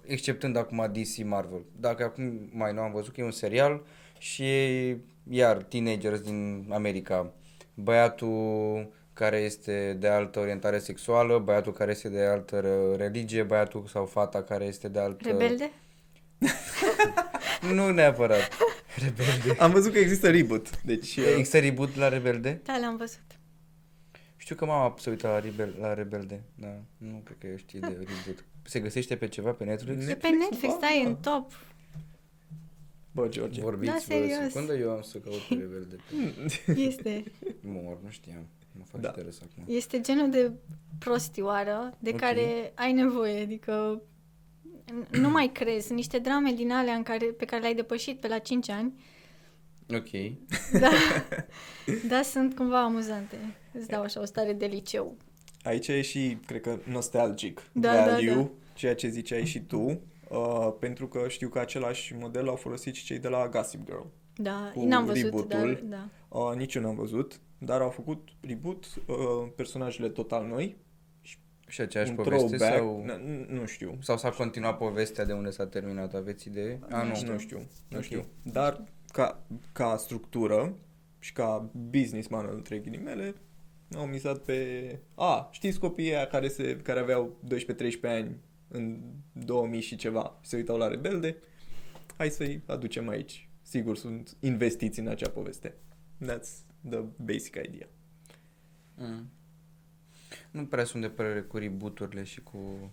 exceptând 0.05 0.55
acum 0.57 0.91
DC 0.93 1.23
Marvel, 1.25 1.61
dacă 1.79 2.03
acum 2.03 2.49
mai 2.53 2.73
nu 2.73 2.81
am 2.81 2.91
văzut 2.91 3.13
că 3.13 3.21
e 3.21 3.23
un 3.23 3.31
serial 3.31 3.83
și 4.17 4.43
e, 4.43 4.97
iar 5.29 5.57
teenagers 5.57 6.19
din 6.19 6.67
America, 6.71 7.33
băiatul 7.73 8.93
care 9.13 9.37
este 9.37 9.95
de 9.99 10.07
altă 10.07 10.39
orientare 10.39 10.79
sexuală, 10.79 11.37
băiatul 11.39 11.73
care 11.73 11.91
este 11.91 12.09
de 12.09 12.21
altă 12.21 12.59
re- 12.59 12.95
religie, 13.03 13.43
băiatul 13.43 13.85
sau 13.87 14.05
fata 14.05 14.43
care 14.43 14.65
este 14.65 14.87
de 14.87 14.99
altă... 14.99 15.29
Rebelde? 15.29 15.71
Nu 17.73 17.91
neapărat. 17.91 18.49
Rebelde. 19.03 19.61
Am 19.61 19.71
văzut 19.71 19.93
că 19.93 19.99
există 19.99 20.29
reboot, 20.29 20.81
deci... 20.83 21.15
uh, 21.17 21.25
Există 21.37 21.59
reboot 21.59 21.95
la 21.95 22.09
Rebelde? 22.09 22.61
Da, 22.63 22.77
le-am 22.77 22.97
văzut. 22.97 23.34
Știu 24.45 24.55
că 24.57 24.65
mama 24.65 24.95
se 24.97 25.09
uită 25.09 25.27
la, 25.27 25.39
Rebel, 25.39 25.75
la 25.79 25.93
Rebelde, 25.93 26.43
da, 26.55 26.81
nu 26.97 27.21
cred 27.23 27.37
că 27.51 27.57
știe 27.57 27.79
de 27.79 27.87
reboot. 27.87 28.45
Se 28.63 28.79
găsește 28.79 29.15
pe 29.15 29.27
ceva 29.27 29.51
pe 29.51 29.63
Netflix? 29.63 30.05
Ne- 30.05 30.11
E 30.11 30.15
pe 30.15 30.27
Netflix, 30.27 30.49
Netflix, 30.51 30.73
ba, 30.73 30.79
da, 30.79 30.87
e 30.99 31.03
da. 31.03 31.09
în 31.09 31.15
top. 31.15 31.51
Bă, 33.11 33.27
George. 33.27 33.61
Vorbiți 33.61 33.91
Da, 33.91 33.97
vă 33.97 33.99
serios. 34.03 34.37
o 34.39 34.49
secundă, 34.49 34.75
eu 34.77 34.91
am 34.91 35.01
să 35.01 35.17
caut 35.17 35.39
pe 35.39 35.53
Rebelde. 35.63 35.95
Este. 36.81 37.23
Mor, 37.61 37.97
nu 38.03 38.09
știam. 38.09 38.47
Mă 38.71 38.83
fac 38.83 39.01
Da. 39.01 39.07
da. 39.07 39.07
interes 39.07 39.41
acum. 39.41 39.63
Este 39.75 40.01
genul 40.01 40.29
de 40.29 40.51
prostioară 40.99 41.97
de 41.99 42.09
Ok. 42.09 42.19
care 42.19 42.71
ai 42.75 42.93
nevoie, 42.93 43.41
adică 43.41 44.01
n- 44.85 45.09
nu 45.09 45.29
mai 45.29 45.47
crezi. 45.53 45.85
Sunt 45.85 45.97
niște 45.97 46.19
drame 46.19 46.51
din 46.51 46.71
alea 46.71 46.93
în 46.93 47.03
care, 47.03 47.25
pe 47.25 47.45
care 47.45 47.61
le-ai 47.61 47.75
depășit 47.75 48.19
pe 48.19 48.27
la 48.27 48.37
5 48.37 48.69
ani, 48.69 48.93
Ok. 49.93 50.09
da, 50.79 50.89
da, 52.09 52.21
sunt 52.21 52.55
cumva 52.55 52.83
amuzante. 52.83 53.37
Îți 53.77 53.87
dau 53.87 54.01
așa 54.01 54.21
o 54.21 54.25
stare 54.25 54.53
de 54.53 54.65
liceu. 54.65 55.15
Aici 55.63 55.87
e 55.87 56.01
și, 56.01 56.37
cred 56.45 56.61
că, 56.61 56.77
nostalgic 56.83 57.61
Da, 57.71 57.93
da, 57.93 58.03
value, 58.11 58.33
da. 58.35 58.49
ceea 58.73 58.95
ce 58.95 59.07
ziceai 59.09 59.45
și 59.45 59.59
tu, 59.59 59.79
uh, 60.29 60.73
pentru 60.79 61.07
că 61.07 61.25
știu 61.27 61.49
că 61.49 61.59
același 61.59 62.13
model 62.19 62.47
au 62.47 62.55
folosit 62.55 62.93
și 62.95 63.05
cei 63.05 63.19
de 63.19 63.27
la 63.27 63.47
Gossip 63.49 63.85
Girl. 63.85 64.05
Da, 64.35 64.71
Cu 64.73 64.85
n-am 64.85 65.05
văzut, 65.05 65.47
dar 65.47 65.59
reboot-ul. 65.61 65.89
da. 65.89 66.09
Uh, 66.39 66.55
nici 66.55 66.73
eu 66.75 66.81
n-am 66.81 66.95
văzut, 66.95 67.39
dar 67.57 67.81
au 67.81 67.89
făcut 67.89 68.29
reboot, 68.41 68.85
uh, 69.07 69.15
personajele 69.55 70.09
total 70.09 70.45
noi, 70.47 70.75
Și 71.67 71.81
aceeași 71.81 72.09
un 72.09 72.15
poveste 72.15 72.55
throwback, 72.55 72.77
sau... 72.77 73.05
n- 73.07 73.45
nu 73.47 73.65
știu. 73.65 73.97
Sau 74.01 74.17
s-a 74.17 74.29
continuat 74.29 74.77
povestea 74.77 75.25
de 75.25 75.33
unde 75.33 75.49
s-a 75.49 75.67
terminat, 75.67 76.13
aveți 76.13 76.47
idee? 76.47 76.79
A, 76.89 77.03
nu. 77.03 77.31
Nu 77.31 77.37
știu, 77.37 77.57
nu 77.89 77.97
Ok. 77.97 78.03
știu. 78.03 78.25
Dar 78.43 78.83
ca, 79.11 79.43
ca 79.71 79.95
structură 79.97 80.73
și 81.19 81.33
ca 81.33 81.69
businessman 81.89 82.49
între 82.53 82.77
ghilimele, 82.77 83.35
au 83.95 84.05
mizat 84.05 84.37
pe... 84.37 84.99
A, 85.15 85.49
știți 85.51 85.79
copiii 85.79 86.15
aia 86.15 86.27
care, 86.27 86.47
se, 86.47 86.77
care 86.77 86.99
aveau 86.99 87.39
12-13 87.47 88.01
ani 88.01 88.35
în 88.67 89.01
2000 89.31 89.81
și 89.81 89.95
ceva 89.95 90.37
și 90.41 90.49
se 90.49 90.55
uitau 90.55 90.77
la 90.77 90.87
Rebelde? 90.87 91.37
Hai 92.17 92.29
să-i 92.29 92.61
aducem 92.65 93.09
aici. 93.09 93.49
Sigur, 93.61 93.97
sunt 93.97 94.37
investiți 94.39 94.99
în 94.99 95.07
acea 95.07 95.29
poveste. 95.29 95.73
That's 96.23 96.49
the 96.89 96.99
basic 97.17 97.55
idea. 97.65 97.87
Mm. 98.95 99.29
Nu 100.51 100.65
prea 100.65 100.83
sunt 100.83 101.01
de 101.01 101.09
părere 101.09 101.41
cu 101.41 101.57
reboot-urile 101.57 102.23
și 102.23 102.41
cu 102.41 102.91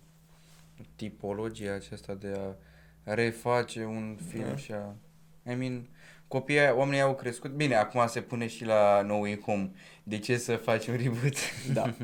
tipologia 0.95 1.73
aceasta 1.73 2.13
de 2.13 2.39
a 3.03 3.13
reface 3.13 3.85
un 3.85 4.17
film 4.27 4.47
Da. 4.47 4.55
și 4.55 4.71
a... 4.71 4.95
I 5.51 5.55
mean, 5.55 5.87
copiii, 6.27 6.59
aia- 6.59 6.75
oamenii 6.75 7.01
au 7.01 7.15
crescut. 7.15 7.51
Bine, 7.51 7.75
acum 7.75 8.07
se 8.07 8.21
pune 8.21 8.47
și 8.47 8.65
la 8.65 9.01
No 9.01 9.15
Way 9.15 9.39
Home. 9.39 9.71
De 10.03 10.19
ce 10.19 10.37
să 10.37 10.55
faci 10.55 10.87
un 10.87 10.95
reboot? 10.95 11.35
Da, 11.73 11.95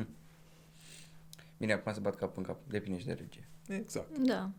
Bine, 1.58 1.72
acum 1.72 1.92
se 1.92 2.00
bat 2.00 2.14
cap 2.16 2.36
în 2.36 2.42
cap. 2.42 2.58
Depinde 2.68 2.98
și 2.98 3.06
de 3.06 3.12
regie. 3.12 3.48
exact. 3.68 4.18
Da. 4.18 4.50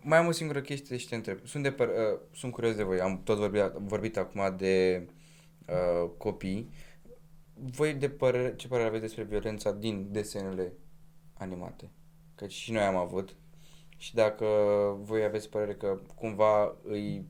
Mai 0.00 0.18
am 0.18 0.26
o 0.26 0.30
singură 0.30 0.60
chestie 0.60 0.96
și 0.96 1.08
te 1.08 1.14
întreb. 1.14 1.38
Sunt, 1.46 1.62
de 1.62 1.72
păr- 1.72 1.88
uh, 2.14 2.20
sunt 2.32 2.52
curios 2.52 2.74
de 2.76 2.82
voi. 2.82 3.00
Am 3.00 3.22
tot 3.22 3.38
vorbit, 3.38 3.62
vorbit 3.62 4.16
acum 4.16 4.56
de 4.56 5.06
uh, 5.68 6.10
copii. 6.18 6.70
Voi 7.54 7.94
de 7.94 8.08
părere, 8.08 8.56
ce 8.56 8.68
părere 8.68 8.86
aveți 8.88 9.02
despre 9.02 9.22
violența 9.22 9.72
din 9.72 10.08
desenele 10.12 10.72
animate? 11.34 11.90
Că 12.34 12.46
și 12.46 12.72
noi 12.72 12.82
am 12.82 12.96
avut. 12.96 13.36
Și 13.96 14.14
dacă 14.14 14.46
voi 15.00 15.24
aveți 15.24 15.48
părere 15.48 15.74
că 15.74 16.00
cumva 16.14 16.76
îi 16.82 17.26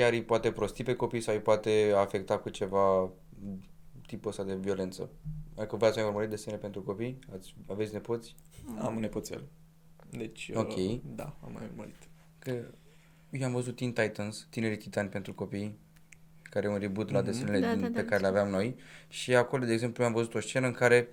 chiar 0.00 0.12
îi 0.12 0.22
poate 0.22 0.52
prosti 0.52 0.82
pe 0.82 0.94
copii 0.94 1.20
sau 1.20 1.34
îi 1.34 1.40
poate 1.40 1.92
afecta 1.96 2.38
cu 2.38 2.48
ceva 2.48 3.10
tipul 4.06 4.30
ăsta 4.30 4.42
de 4.44 4.54
violență. 4.54 5.10
Dacă 5.54 5.76
voi 5.76 5.88
ați 5.88 5.98
mai 5.98 6.06
urmărit 6.06 6.30
desene 6.30 6.56
pentru 6.56 6.82
copii, 6.82 7.18
ați, 7.34 7.54
aveți 7.66 7.92
nepoți, 7.92 8.34
Am 8.78 8.94
un 8.94 9.00
nepoțel. 9.00 9.48
Deci, 10.10 10.50
Ok. 10.54 10.76
uh, 10.76 11.00
da, 11.04 11.36
am 11.44 11.52
mai 11.52 11.62
urmărit. 11.70 12.08
Că 12.38 12.50
eu 13.30 13.44
am 13.46 13.52
văzut 13.52 13.76
Teen 13.76 13.92
Titans, 13.92 14.46
Tinerii 14.50 14.76
Titani 14.76 15.08
pentru 15.08 15.34
copii, 15.34 15.78
care 16.42 16.66
e 16.66 16.70
un 16.70 16.78
reboot 16.78 17.10
la 17.10 17.18
Mhm. 17.18 17.26
desenele 17.26 17.60
Da, 17.60 17.72
din, 17.72 17.80
da, 17.80 17.88
da, 17.88 17.94
pe 17.94 18.02
da, 18.02 18.08
care 18.08 18.20
le 18.20 18.26
aveam 18.26 18.48
noi 18.48 18.76
și 19.08 19.34
acolo, 19.36 19.64
de 19.64 19.72
exemplu, 19.72 20.04
am 20.04 20.12
văzut 20.12 20.34
o 20.34 20.40
scenă 20.40 20.66
în 20.66 20.72
care 20.72 21.08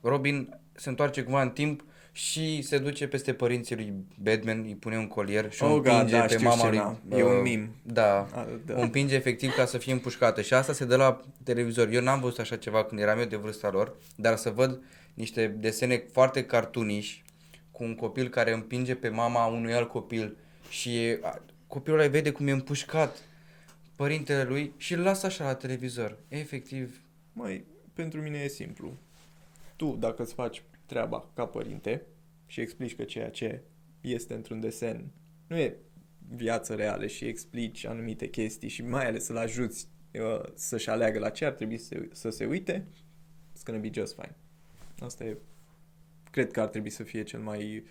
Robin 0.00 0.58
se 0.72 0.88
întoarce 0.88 1.22
cumva 1.22 1.42
în 1.42 1.50
timp 1.50 1.84
și 2.16 2.62
se 2.62 2.78
duce 2.78 3.08
peste 3.08 3.32
părinții 3.34 3.74
lui 3.76 3.94
Batman, 4.22 4.62
îi 4.64 4.74
pune 4.74 4.96
un 4.98 5.06
colier 5.06 5.52
și 5.52 5.62
o 5.62 5.66
Oh, 5.66 5.72
God, 5.80 5.86
împinge 5.86 6.16
da, 6.16 6.24
pe 6.24 6.32
știu 6.34 6.48
mama 6.48 6.66
scena. 6.66 6.98
lui. 7.08 7.18
E 7.18 7.22
un 7.22 7.36
uh, 7.36 7.42
meme. 7.42 7.70
Da, 7.82 8.18
A, 8.32 8.48
da. 8.64 8.76
o 8.78 8.80
împinge 8.80 9.14
efectiv 9.14 9.54
ca 9.54 9.64
să 9.64 9.78
fie 9.78 9.92
împușcată 9.92 10.42
și 10.42 10.54
asta 10.54 10.72
se 10.72 10.84
dă 10.84 10.96
la 10.96 11.20
televizor. 11.44 11.88
Eu 11.88 12.02
n-am 12.02 12.20
văzut 12.20 12.38
așa 12.38 12.56
ceva 12.56 12.84
când 12.84 13.00
eram 13.00 13.18
eu 13.18 13.24
de 13.24 13.36
vârsta 13.36 13.70
lor, 13.70 13.96
dar 14.14 14.36
să 14.36 14.50
văd 14.50 14.82
niște 15.14 15.46
desene 15.46 16.04
foarte 16.12 16.44
cartuniși 16.44 17.24
cu 17.70 17.84
un 17.84 17.94
copil 17.94 18.28
care 18.28 18.52
împinge 18.52 18.94
pe 18.94 19.08
mama 19.08 19.46
unui 19.46 19.74
alt 19.74 19.88
copil 19.88 20.36
și 20.68 20.96
e, 21.04 21.18
a, 21.22 21.40
copilul 21.66 21.98
ăla 21.98 22.08
vede 22.08 22.30
cum 22.30 22.46
e 22.46 22.50
împușcat 22.50 23.16
părintele 23.96 24.42
lui 24.42 24.72
și 24.76 24.94
îl 24.94 25.00
lasă 25.00 25.26
așa 25.26 25.44
la 25.44 25.54
televizor. 25.54 26.18
Efectiv, 26.28 27.00
Mai, 27.32 27.64
pentru 27.94 28.20
mine 28.20 28.38
e 28.38 28.48
simplu. 28.48 28.92
Tu, 29.76 29.96
dacă 30.00 30.22
îți 30.22 30.34
faci 30.34 30.62
treaba 30.86 31.30
ca 31.34 31.46
părinte 31.46 32.06
și 32.46 32.60
explici 32.60 32.96
că 32.96 33.04
ceea 33.04 33.30
ce 33.30 33.62
este 34.00 34.34
într-un 34.34 34.60
desen 34.60 35.10
nu 35.46 35.56
e 35.56 35.76
viață 36.28 36.74
reală 36.74 37.06
și 37.06 37.24
explici 37.24 37.84
anumite 37.84 38.28
chestii 38.28 38.68
și 38.68 38.82
mai 38.82 39.06
ales 39.06 39.24
să-l 39.24 39.36
ajuți 39.36 39.88
uh, 40.12 40.40
să-și 40.54 40.90
aleagă 40.90 41.18
la 41.18 41.30
ce 41.30 41.44
ar 41.44 41.52
trebui 41.52 41.78
să, 41.78 42.08
să 42.12 42.30
se 42.30 42.44
uite, 42.44 42.86
it's 43.52 43.62
gonna 43.64 43.80
be 43.80 43.90
just 43.92 44.14
fine. 44.14 44.36
Asta 44.98 45.24
e, 45.24 45.38
cred 46.30 46.50
că 46.50 46.60
ar 46.60 46.68
trebui 46.68 46.90
să 46.90 47.02
fie 47.02 47.22
cel 47.22 47.40
mai 47.40 47.84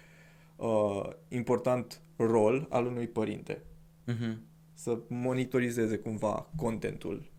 uh, 0.55 1.09
important 1.27 2.01
rol 2.17 2.67
al 2.69 2.85
unui 2.85 3.07
părinte. 3.07 3.61
uh-huh. 4.07 4.37
Să 4.73 4.99
monitorizeze 5.07 5.97
cumva 5.97 6.51
contentul 6.55 7.31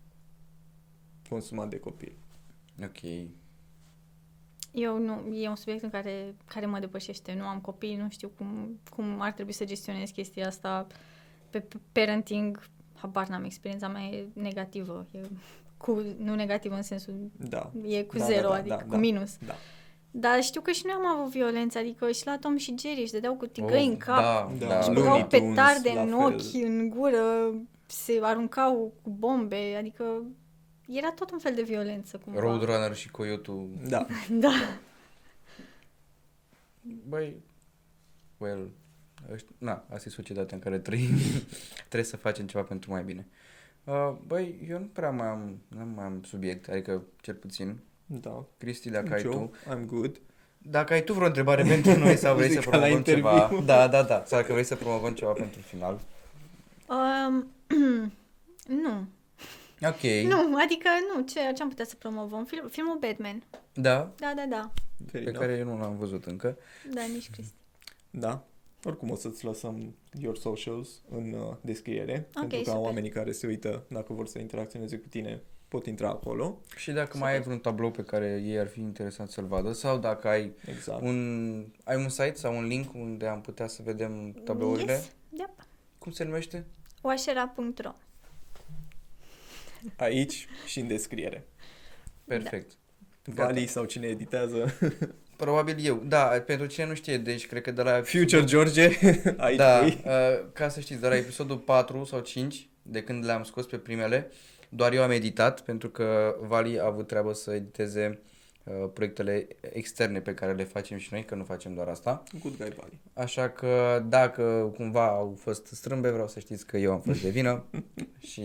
consumat 1.29 1.69
de 1.69 1.79
copil. 1.79 2.15
ok. 2.83 3.29
Eu 4.79 4.97
nu, 4.97 5.33
e 5.33 5.49
un 5.49 5.55
subiect 5.55 5.83
în 5.83 5.89
care, 5.89 6.35
care 6.45 6.65
mă 6.65 6.79
depășește. 6.79 7.35
Nu 7.37 7.43
am 7.45 7.59
copii, 7.59 7.95
nu 7.95 8.09
știu 8.09 8.31
cum, 8.37 8.79
cum 8.95 9.15
ar 9.19 9.31
trebui 9.31 9.51
să 9.53 9.65
gestionez 9.65 10.09
chestia 10.09 10.47
asta. 10.47 10.87
Pe 11.49 11.59
pe 11.59 11.77
parenting, 11.91 12.59
habar 12.95 13.27
n-am, 13.27 13.43
experiența 13.43 13.87
mea 13.87 14.01
e 14.03 14.27
negativă. 14.33 15.05
E 15.11 15.19
cu, 15.77 16.03
nu 16.17 16.35
negativă 16.35 16.75
în 16.75 16.81
sensul, 16.81 17.13
Da. 17.49 17.71
e 17.87 18.03
cu 18.03 18.17
Da, 18.17 18.25
zero, 18.25 18.41
da, 18.41 18.47
da, 18.47 18.55
adică 18.55 18.75
da, 18.75 18.81
cu 18.83 18.89
da. 18.89 18.97
minus. 18.97 19.37
Da. 19.45 19.53
Dar 20.11 20.41
știu 20.41 20.61
că 20.61 20.71
și 20.71 20.81
noi 20.85 20.95
am 20.97 21.05
avut 21.19 21.31
violență, 21.31 21.77
adică 21.77 22.11
și 22.11 22.25
la 22.25 22.37
Tom 22.37 22.57
și 22.57 22.75
Jerry 22.79 23.01
își 23.01 23.11
dădeau 23.11 23.33
cu 23.35 23.45
tigăi 23.45 23.81
Oh, 23.81 23.87
în 23.87 23.97
cap. 23.97 24.17
Da, 24.21 24.51
Da, 24.59 24.65
da. 24.67 24.81
Și 24.81 24.91
Looney 24.91 25.03
băgau 25.11 25.27
Tunes, 25.27 25.47
petarde 25.47 25.91
la 25.95 26.01
în 26.01 26.07
fel. 26.07 26.17
ochi, 26.25 26.63
în 26.65 26.89
gură, 26.89 27.53
se 27.85 28.19
aruncau 28.21 28.93
cu 29.01 29.09
bombe, 29.09 29.75
adică 29.79 30.03
era 30.91 31.11
tot 31.11 31.31
un 31.31 31.39
fel 31.39 31.55
de 31.55 31.61
violență 31.61 32.17
cumva. 32.17 32.39
Roadrunner 32.39 32.95
și 32.95 33.09
Coyotul. 33.11 33.67
Da. 33.87 34.05
Da. 34.29 34.51
Băi, 37.07 37.35
well, 38.37 38.69
ăștia, 39.31 39.55
na, 39.57 39.83
asta 39.93 40.03
e 40.07 40.11
societatea 40.11 40.55
în 40.57 40.63
care 40.63 40.79
trăim. 40.79 41.09
Trebuie 41.89 42.03
să 42.03 42.17
facem 42.17 42.47
ceva 42.47 42.63
pentru 42.63 42.91
mai 42.91 43.03
bine. 43.03 43.27
Uh, 43.83 44.13
băi, 44.27 44.65
eu 44.69 44.79
nu 44.79 44.85
prea 44.93 45.09
mai 45.11 45.27
am, 45.27 45.57
nu 45.67 45.85
mai 45.95 46.05
am 46.05 46.23
subiect, 46.23 46.69
adică 46.69 47.03
cel 47.21 47.33
puțin. 47.33 47.79
Da. 48.05 48.45
Cristi, 48.57 48.89
dacă 48.89 49.13
ai 49.13 49.21
Joe, 49.21 49.31
tu. 49.31 49.51
I'm 49.75 49.85
good. 49.85 50.19
Dacă 50.57 50.93
ai 50.93 51.03
tu 51.03 51.13
vreo 51.13 51.27
întrebare 51.27 51.63
pentru 51.63 51.97
noi 51.99 52.15
sau 52.15 52.35
vrei 52.35 52.49
să 52.55 52.59
Zic 52.59 52.69
ca 52.69 52.77
la 52.77 52.81
promovăm 52.83 53.03
ceva. 53.03 53.31
interviu. 53.33 53.65
Da, 53.65 53.87
da, 53.87 54.03
da. 54.03 54.23
Sau 54.25 54.39
dacă 54.39 54.51
vrei 54.51 54.63
să 54.65 54.75
promovăm 54.75 55.13
ceva 55.13 55.31
pentru 55.31 55.61
final. 55.61 55.99
Um, 56.89 57.47
nu. 58.83 59.07
Ok. 59.81 60.01
Nu, 60.23 60.55
adică 60.63 60.89
nu, 61.15 61.21
ce, 61.23 61.39
ce 61.55 61.61
am 61.61 61.69
putea 61.69 61.85
să 61.85 61.95
promovăm? 61.95 62.45
Film, 62.45 62.67
filmul 62.67 62.97
Batman. 62.97 63.43
Da, 63.73 64.13
Da, 64.19 64.33
da, 64.35 64.45
da. 64.49 64.71
Fair 65.11 65.23
pe 65.23 65.29
enough. 65.29 65.37
care 65.39 65.57
eu 65.57 65.65
nu 65.65 65.77
l-am 65.79 65.97
văzut 65.97 66.25
încă. 66.25 66.57
Da, 66.93 67.01
nici 67.13 67.29
Cristi. 67.31 67.53
Da. 68.09 68.45
Oricum 68.83 69.09
o 69.09 69.15
să-ți 69.15 69.45
lăsăm 69.45 69.95
your 70.19 70.37
socials 70.37 71.01
în 71.09 71.33
uh, 71.33 71.55
descriere, 71.61 72.27
Ok, 72.35 72.39
pentru 72.39 72.57
ca 72.57 72.63
super. 72.71 72.85
oamenii 72.85 73.09
care 73.09 73.31
se 73.31 73.47
uită, 73.47 73.83
dacă 73.89 74.13
vor 74.13 74.27
să 74.27 74.39
interacționeze 74.39 74.97
cu 74.97 75.07
tine, 75.07 75.41
pot 75.67 75.85
intra 75.85 76.09
acolo. 76.09 76.59
Și 76.75 76.91
dacă 76.91 77.17
mai 77.17 77.33
ai 77.33 77.41
vreun 77.41 77.59
tablou 77.59 77.91
pe 77.91 78.03
care 78.03 78.41
ei 78.45 78.59
ar 78.59 78.67
fi 78.67 78.79
interesat 78.79 79.29
să-l 79.29 79.45
vadă 79.45 79.71
sau 79.71 79.97
dacă 79.97 80.27
ai 80.27 80.53
Exact. 80.65 81.01
un, 81.01 81.65
ai 81.83 81.95
un 81.95 82.09
site 82.09 82.33
sau 82.35 82.57
un 82.57 82.65
link 82.65 82.93
unde 82.93 83.27
am 83.27 83.41
putea 83.41 83.67
să 83.67 83.81
vedem 83.85 84.31
tablourile, 84.43 84.91
Yes. 84.91 85.11
Yep. 85.29 85.49
cum 85.97 86.11
se 86.11 86.23
numește? 86.23 86.65
Oașera.ro 87.01 87.91
Aici 89.97 90.47
și 90.65 90.79
în 90.79 90.87
descriere. 90.87 91.47
Perfect. 92.25 92.71
Vali 93.23 93.67
sau 93.67 93.85
cine 93.85 94.07
editează. 94.07 94.73
Probabil 95.37 95.85
eu. 95.85 95.95
Da, 96.07 96.23
pentru 96.23 96.65
cine 96.65 96.85
nu 96.85 96.93
știe, 96.93 97.17
deci 97.17 97.47
cred 97.47 97.61
că 97.61 97.71
de 97.71 97.81
la... 97.81 98.01
Future 98.03 98.43
George, 98.43 98.89
aici 99.37 99.57
Da, 99.57 99.77
pui. 99.79 100.01
uh, 100.05 100.11
ca 100.53 100.69
să 100.69 100.79
știți, 100.79 101.01
de 101.01 101.07
la 101.07 101.15
episodul 101.15 101.57
4 101.57 102.03
sau 102.03 102.19
5, 102.19 102.69
de 102.81 103.03
când 103.03 103.25
le-am 103.25 103.43
scos 103.43 103.65
pe 103.65 103.77
primele, 103.77 104.31
doar 104.69 104.93
eu 104.93 105.03
am 105.03 105.11
editat, 105.11 105.61
pentru 105.61 105.89
că 105.89 106.35
Vali 106.41 106.79
a 106.79 106.85
avut 106.85 107.07
treabă 107.07 107.33
să 107.33 107.51
editeze 107.53 108.19
uh, 108.63 108.89
proiectele 108.93 109.47
externe 109.71 110.19
pe 110.21 110.33
care 110.33 110.53
le 110.53 110.63
facem 110.63 110.97
și 110.97 111.09
noi, 111.11 111.25
că 111.25 111.35
nu 111.35 111.43
facem 111.43 111.73
doar 111.73 111.87
asta. 111.87 112.23
Good 112.39 112.57
guy 112.57 112.73
Vali. 112.77 112.99
Așa 113.13 113.49
că 113.49 114.03
dacă 114.07 114.73
cumva 114.75 115.07
au 115.07 115.37
fost 115.39 115.65
strâmbe, 115.65 116.09
vreau 116.09 116.27
să 116.27 116.39
știți 116.39 116.65
că 116.65 116.77
eu 116.77 116.91
am 116.91 117.01
fost 117.01 117.21
de 117.21 117.29
vină 117.29 117.65
și, 118.29 118.41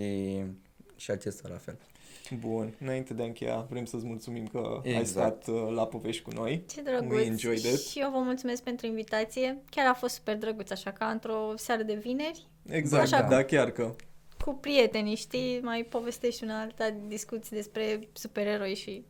și 1.03 1.11
acesta 1.11 1.49
la 1.49 1.57
fel. 1.57 1.79
Bun, 2.41 2.75
înainte 2.81 3.15
de 3.15 3.23
a 3.23 3.25
încheia, 3.25 3.67
vrem 3.71 3.85
să-ți 3.85 4.07
mulțumim 4.07 4.47
că 4.47 4.81
ai 4.85 4.91
Exact. 4.91 5.43
stat 5.43 5.55
uh, 5.55 5.73
la 5.75 5.87
povești 5.87 6.23
cu 6.23 6.31
noi. 6.35 6.65
Ce 6.71 6.83
drăguț. 6.83 7.17
We 7.17 7.25
enjoyed 7.25 7.65
it. 7.65 7.81
Și 7.81 7.99
eu 8.01 8.11
vă 8.11 8.19
mulțumesc 8.19 8.63
pentru 8.63 8.87
invitație. 8.87 9.59
Chiar 9.71 9.87
a 9.87 9.95
fost 9.95 10.15
super 10.15 10.37
drăguț, 10.37 10.71
așa 10.71 10.91
ca 10.91 11.07
într-o 11.07 11.53
seară 11.57 11.83
de 11.83 11.95
vineri. 11.95 12.47
Exact, 12.69 13.13
Așa. 13.13 13.23
da, 13.23 13.45
chiar 13.45 13.71
că. 13.71 13.95
Cu 14.45 14.55
prietenii, 14.55 15.15
știi? 15.17 15.61
Mai 15.63 15.87
povestești 15.89 16.45
una 16.45 16.61
alta 16.61 16.95
discuții 17.09 17.57
despre 17.57 18.09
supereroi 18.13 18.75
și 18.75 19.05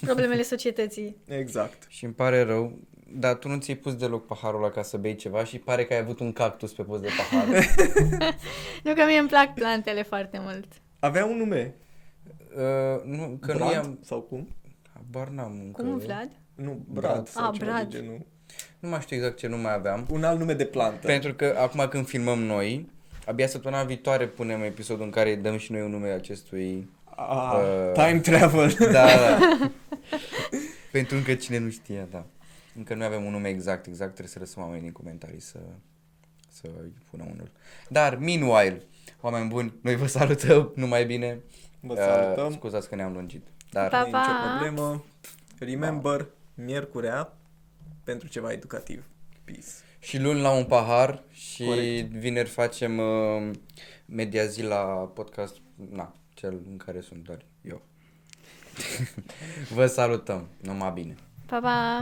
problemele 0.00 0.42
societății. 0.42 1.16
Exact. 1.40 1.86
Și 1.88 2.04
îmi 2.04 2.14
pare 2.14 2.42
rău, 2.42 2.78
dar 3.08 3.34
tu 3.34 3.48
nu 3.48 3.58
ți-ai 3.58 3.76
pus 3.76 3.94
deloc 3.94 4.26
paharul 4.26 4.62
ăla 4.62 4.70
ca 4.72 4.82
să 4.82 4.96
bei 4.96 5.16
ceva 5.16 5.44
și 5.44 5.58
pare 5.58 5.84
că 5.84 5.92
ai 5.92 5.98
avut 5.98 6.20
un 6.20 6.32
cactus 6.32 6.72
pe 6.72 6.82
post 6.82 7.02
de 7.02 7.08
pahar. 7.16 7.46
Nu 8.84 8.94
că 8.94 9.04
mie 9.06 9.18
îmi 9.18 9.28
plac 9.28 9.54
plantele 9.54 10.02
foarte 10.02 10.38
mult. 10.42 10.66
Avea 11.04 11.24
un 11.24 11.36
nume. 11.36 11.74
uh, 12.56 13.02
nu, 13.04 13.36
că 13.40 13.52
nu 13.52 13.58
Brad? 13.58 13.72
i-am... 13.72 13.98
Sau 14.02 14.20
cum? 14.20 14.48
Habar 14.94 15.28
n-am 15.28 15.60
încă. 15.64 15.82
Cum, 15.82 15.98
Vlad? 15.98 16.30
Nu, 16.54 16.84
Brad. 16.88 17.12
Brad 17.12 17.28
sau 17.28 17.44
Ah, 17.50 17.58
ceva 17.58 17.70
Brad. 17.70 17.90
de 17.90 17.98
genul. 17.98 18.26
Nu 18.78 18.88
mai 18.88 19.00
știu 19.00 19.16
exact 19.16 19.36
ce 19.36 19.46
nume 19.46 19.68
aveam. 19.68 20.06
Un 20.10 20.24
alt 20.24 20.38
nume 20.38 20.52
de 20.54 20.64
plantă. 20.64 21.06
Pentru 21.06 21.34
că 21.34 21.54
acum 21.58 21.86
când 21.90 22.06
filmăm 22.06 22.38
noi, 22.42 22.88
abia 23.26 23.46
săptămâna 23.46 23.82
viitoare 23.84 24.26
punem 24.26 24.62
episodul 24.62 25.04
în 25.04 25.10
care 25.10 25.34
dăm 25.36 25.56
și 25.56 25.72
noi 25.72 25.80
un 25.82 25.90
nume 25.90 26.08
acestui... 26.08 26.90
Ah, 27.16 27.52
Uh, 27.54 27.92
time 27.92 28.18
travel. 28.20 28.76
Da, 28.92 29.06
da. 29.06 29.38
Pentru 30.92 31.16
încă 31.16 31.34
cine 31.34 31.58
nu 31.58 31.70
știe, 31.70 32.06
da. 32.10 32.26
Încă 32.76 32.94
nu 32.94 33.04
avem 33.04 33.24
un 33.24 33.30
nume 33.32 33.48
exact, 33.48 33.86
exact, 33.86 34.10
trebuie 34.10 34.32
să 34.32 34.38
lăsăm 34.38 34.62
oamenii 34.62 34.86
în 34.86 34.92
comentarii 34.92 35.40
să, 35.40 35.58
să 36.48 36.62
îi 36.82 36.92
pună 37.10 37.22
unul. 37.32 37.50
Dar, 37.88 38.16
meanwhile, 38.16 38.82
oameni 39.24 39.48
buni, 39.48 39.74
noi 39.80 39.96
vă 39.96 40.06
salutăm, 40.06 40.72
numai 40.74 41.04
bine. 41.06 41.40
Vă 41.80 41.94
salutăm. 41.94 42.46
Uh, 42.46 42.52
scuzați 42.52 42.88
că 42.88 42.94
ne-am 42.94 43.12
lungit. 43.12 43.46
Dar 43.70 43.88
Pa, 43.90 43.98
Nu 44.00 44.06
e 44.06 44.10
nicio 44.10 44.18
pa. 44.18 44.54
problemă. 44.56 45.04
Remember, 45.58 46.26
miercurea 46.54 47.32
pentru 48.04 48.28
ceva 48.28 48.52
educativ. 48.52 49.04
Peace. 49.44 49.66
și 49.98 50.18
luni 50.18 50.40
la 50.40 50.50
un 50.50 50.64
pahar 50.64 51.22
și 51.30 51.64
Corect. 51.64 52.10
vineri 52.10 52.48
facem 52.48 52.98
uh, 52.98 53.50
media 54.06 54.44
zi 54.44 54.62
la 54.62 54.76
podcast, 55.14 55.56
na, 55.90 56.14
cel 56.34 56.60
în 56.70 56.76
care 56.76 57.00
sunt 57.00 57.22
doar 57.24 57.38
eu. 57.62 57.82
vă 59.74 59.86
salutăm, 59.86 60.48
numai 60.60 60.90
bine. 60.92 61.14
Pa, 61.46 61.58
pa! 61.60 62.00